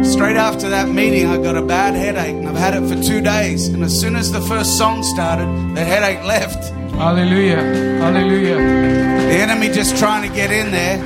straight 0.09 0.37
after 0.37 0.71
that 0.71 0.89
meeting, 0.89 1.27
I 1.27 1.37
got 1.39 1.57
a 1.57 1.63
bad 1.63 1.95
headache, 1.95 2.35
and 2.35 2.49
I've 2.49 2.57
had 2.57 2.75
it 2.75 2.89
for 2.89 3.01
two 3.03 3.21
days. 3.21 3.69
And 3.69 3.85
as 3.85 3.99
soon 3.99 4.17
as 4.17 4.33
the 4.33 4.41
first 4.41 4.79
song 4.79 5.03
started, 5.03 5.47
the 5.77 5.85
headache 5.85 6.25
left. 6.25 6.71
Hallelujah. 6.95 7.63
Hallelujah. 8.01 8.57
The 8.57 9.37
enemy 9.45 9.69
just 9.69 9.99
trying 9.99 10.29
to 10.29 10.35
get 10.35 10.51
in 10.51 10.73
there. 10.73 10.99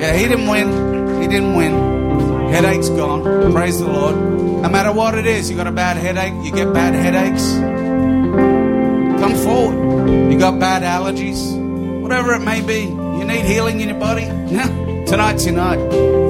Yeah, 0.00 0.16
he 0.16 0.26
didn't 0.26 0.48
win. 0.48 1.22
He 1.22 1.28
didn't 1.28 1.54
win. 1.54 2.50
Headache's 2.50 2.88
gone. 2.90 3.52
Praise 3.52 3.78
the 3.78 3.86
Lord. 3.86 4.16
No 4.16 4.68
matter 4.70 4.92
what 4.92 5.16
it 5.16 5.26
is, 5.26 5.50
you 5.50 5.56
got 5.56 5.66
a 5.66 5.72
bad 5.72 5.96
headache, 5.96 6.34
you 6.44 6.52
get 6.52 6.72
bad 6.72 6.94
headaches. 6.94 7.52
Come 9.20 9.34
forward. 9.36 10.32
You 10.32 10.38
got 10.38 10.58
bad 10.58 10.82
allergies, 10.82 11.40
whatever 12.00 12.32
it 12.34 12.40
may 12.40 12.62
be. 12.62 12.84
You 12.84 13.24
need 13.24 13.44
healing 13.44 13.80
in 13.80 13.88
your 13.90 13.98
body. 13.98 14.22
Yeah, 14.22 15.04
tonight's 15.06 15.44
your 15.44 15.54
night. 15.56 16.23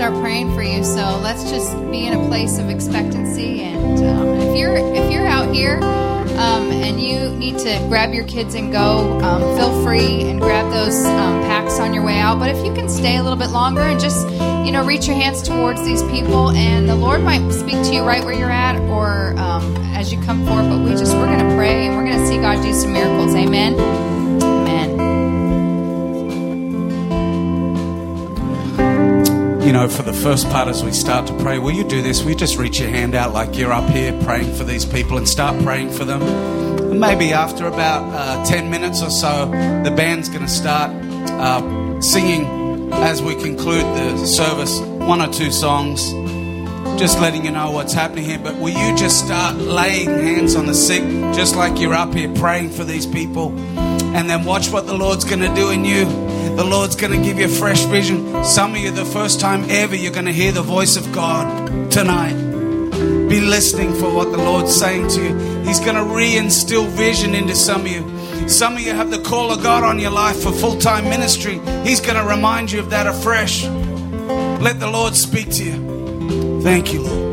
Start 0.00 0.18
praying 0.22 0.54
for 0.54 0.62
you. 0.62 0.82
So 0.82 1.20
let's 1.22 1.50
just 1.50 1.76
be 1.90 2.06
in 2.06 2.14
a 2.14 2.26
place 2.26 2.58
of 2.58 2.70
expectancy. 2.70 3.60
And 3.60 3.98
um, 3.98 4.28
if 4.40 4.56
you're 4.56 4.74
if 4.74 5.12
you're 5.12 5.26
out 5.26 5.54
here 5.54 5.76
um, 5.76 6.72
and 6.72 6.98
you 6.98 7.28
need 7.36 7.58
to 7.58 7.84
grab 7.86 8.14
your 8.14 8.24
kids 8.24 8.54
and 8.54 8.72
go, 8.72 9.20
um, 9.20 9.42
feel 9.58 9.84
free 9.84 10.22
and 10.22 10.40
grab 10.40 10.72
those 10.72 11.04
um, 11.04 11.42
packs 11.42 11.78
on 11.78 11.92
your 11.92 12.02
way 12.02 12.18
out. 12.18 12.38
But 12.38 12.48
if 12.48 12.64
you 12.64 12.72
can 12.72 12.88
stay 12.88 13.18
a 13.18 13.22
little 13.22 13.38
bit 13.38 13.50
longer 13.50 13.82
and 13.82 14.00
just 14.00 14.26
you 14.64 14.72
know 14.72 14.86
reach 14.86 15.06
your 15.06 15.16
hands 15.16 15.42
towards 15.42 15.84
these 15.84 16.02
people, 16.04 16.48
and 16.52 16.88
the 16.88 16.96
Lord 16.96 17.22
might 17.22 17.52
speak 17.52 17.84
to 17.84 17.94
you 17.94 18.02
right 18.02 18.24
where 18.24 18.32
you're 18.32 18.50
at, 18.50 18.80
or 18.88 19.38
um, 19.38 19.76
as 19.92 20.10
you 20.10 20.18
come 20.22 20.46
forward. 20.46 20.70
But 20.70 20.78
we 20.78 20.92
just 20.92 21.14
we're 21.14 21.26
going 21.26 21.46
to 21.46 21.54
pray 21.56 21.88
and 21.88 21.96
we're 21.98 22.06
going 22.06 22.18
to 22.18 22.26
see 22.26 22.38
God 22.38 22.62
do 22.62 22.72
some 22.72 22.94
miracles. 22.94 23.34
Amen. 23.34 23.74
Amen. 23.74 24.09
You 29.70 29.76
know, 29.76 29.88
for 29.88 30.02
the 30.02 30.12
first 30.12 30.50
part, 30.50 30.66
as 30.66 30.82
we 30.82 30.90
start 30.90 31.28
to 31.28 31.36
pray, 31.38 31.60
will 31.60 31.70
you 31.70 31.84
do 31.84 32.02
this? 32.02 32.22
Will 32.24 32.30
you 32.30 32.36
just 32.36 32.58
reach 32.58 32.80
your 32.80 32.88
hand 32.88 33.14
out 33.14 33.32
like 33.32 33.56
you're 33.56 33.72
up 33.72 33.88
here 33.88 34.12
praying 34.24 34.52
for 34.56 34.64
these 34.64 34.84
people 34.84 35.16
and 35.16 35.28
start 35.28 35.62
praying 35.62 35.92
for 35.92 36.04
them? 36.04 36.20
And 36.22 36.98
maybe 36.98 37.32
after 37.32 37.68
about 37.68 38.02
uh, 38.12 38.44
10 38.46 38.68
minutes 38.68 39.00
or 39.00 39.10
so, 39.10 39.46
the 39.84 39.94
band's 39.96 40.28
going 40.28 40.42
to 40.42 40.48
start 40.48 40.90
uh, 40.90 42.00
singing 42.00 42.92
as 42.94 43.22
we 43.22 43.36
conclude 43.36 43.84
the 43.84 44.26
service 44.26 44.80
one 44.80 45.22
or 45.22 45.32
two 45.32 45.52
songs, 45.52 46.02
just 46.98 47.20
letting 47.20 47.44
you 47.44 47.52
know 47.52 47.70
what's 47.70 47.92
happening 47.92 48.24
here. 48.24 48.40
But 48.40 48.56
will 48.56 48.76
you 48.76 48.96
just 48.96 49.24
start 49.24 49.54
laying 49.54 50.08
hands 50.08 50.56
on 50.56 50.66
the 50.66 50.74
sick, 50.74 51.04
just 51.32 51.54
like 51.54 51.78
you're 51.78 51.94
up 51.94 52.12
here 52.12 52.34
praying 52.34 52.70
for 52.70 52.82
these 52.82 53.06
people? 53.06 53.56
And 54.16 54.28
then 54.28 54.44
watch 54.44 54.72
what 54.72 54.88
the 54.88 54.94
Lord's 54.94 55.24
going 55.24 55.42
to 55.42 55.54
do 55.54 55.70
in 55.70 55.84
you. 55.84 56.29
The 56.56 56.64
Lord's 56.64 56.96
going 56.96 57.12
to 57.12 57.24
give 57.24 57.38
you 57.38 57.46
a 57.46 57.48
fresh 57.48 57.84
vision. 57.84 58.44
Some 58.44 58.72
of 58.72 58.78
you, 58.78 58.90
the 58.90 59.04
first 59.04 59.40
time 59.40 59.64
ever, 59.70 59.94
you're 59.94 60.12
going 60.12 60.26
to 60.26 60.32
hear 60.32 60.52
the 60.52 60.62
voice 60.62 60.96
of 60.96 61.10
God 61.12 61.90
tonight. 61.90 62.34
Be 63.28 63.40
listening 63.40 63.94
for 63.94 64.12
what 64.12 64.32
the 64.32 64.38
Lord's 64.38 64.74
saying 64.74 65.08
to 65.08 65.22
you. 65.22 65.62
He's 65.62 65.80
going 65.80 65.94
to 65.94 66.02
reinstill 66.02 66.88
vision 66.88 67.34
into 67.34 67.54
some 67.54 67.82
of 67.82 67.88
you. 67.88 68.48
Some 68.48 68.74
of 68.74 68.80
you 68.80 68.92
have 68.92 69.10
the 69.10 69.22
call 69.22 69.52
of 69.52 69.62
God 69.62 69.84
on 69.84 69.98
your 69.98 70.10
life 70.10 70.42
for 70.42 70.50
full 70.50 70.76
time 70.78 71.04
ministry. 71.04 71.60
He's 71.84 72.00
going 72.00 72.16
to 72.16 72.24
remind 72.24 72.72
you 72.72 72.80
of 72.80 72.90
that 72.90 73.06
afresh. 73.06 73.64
Let 73.64 74.80
the 74.80 74.90
Lord 74.90 75.14
speak 75.14 75.50
to 75.52 75.64
you. 75.64 76.62
Thank 76.62 76.92
you, 76.92 77.02
Lord. 77.02 77.29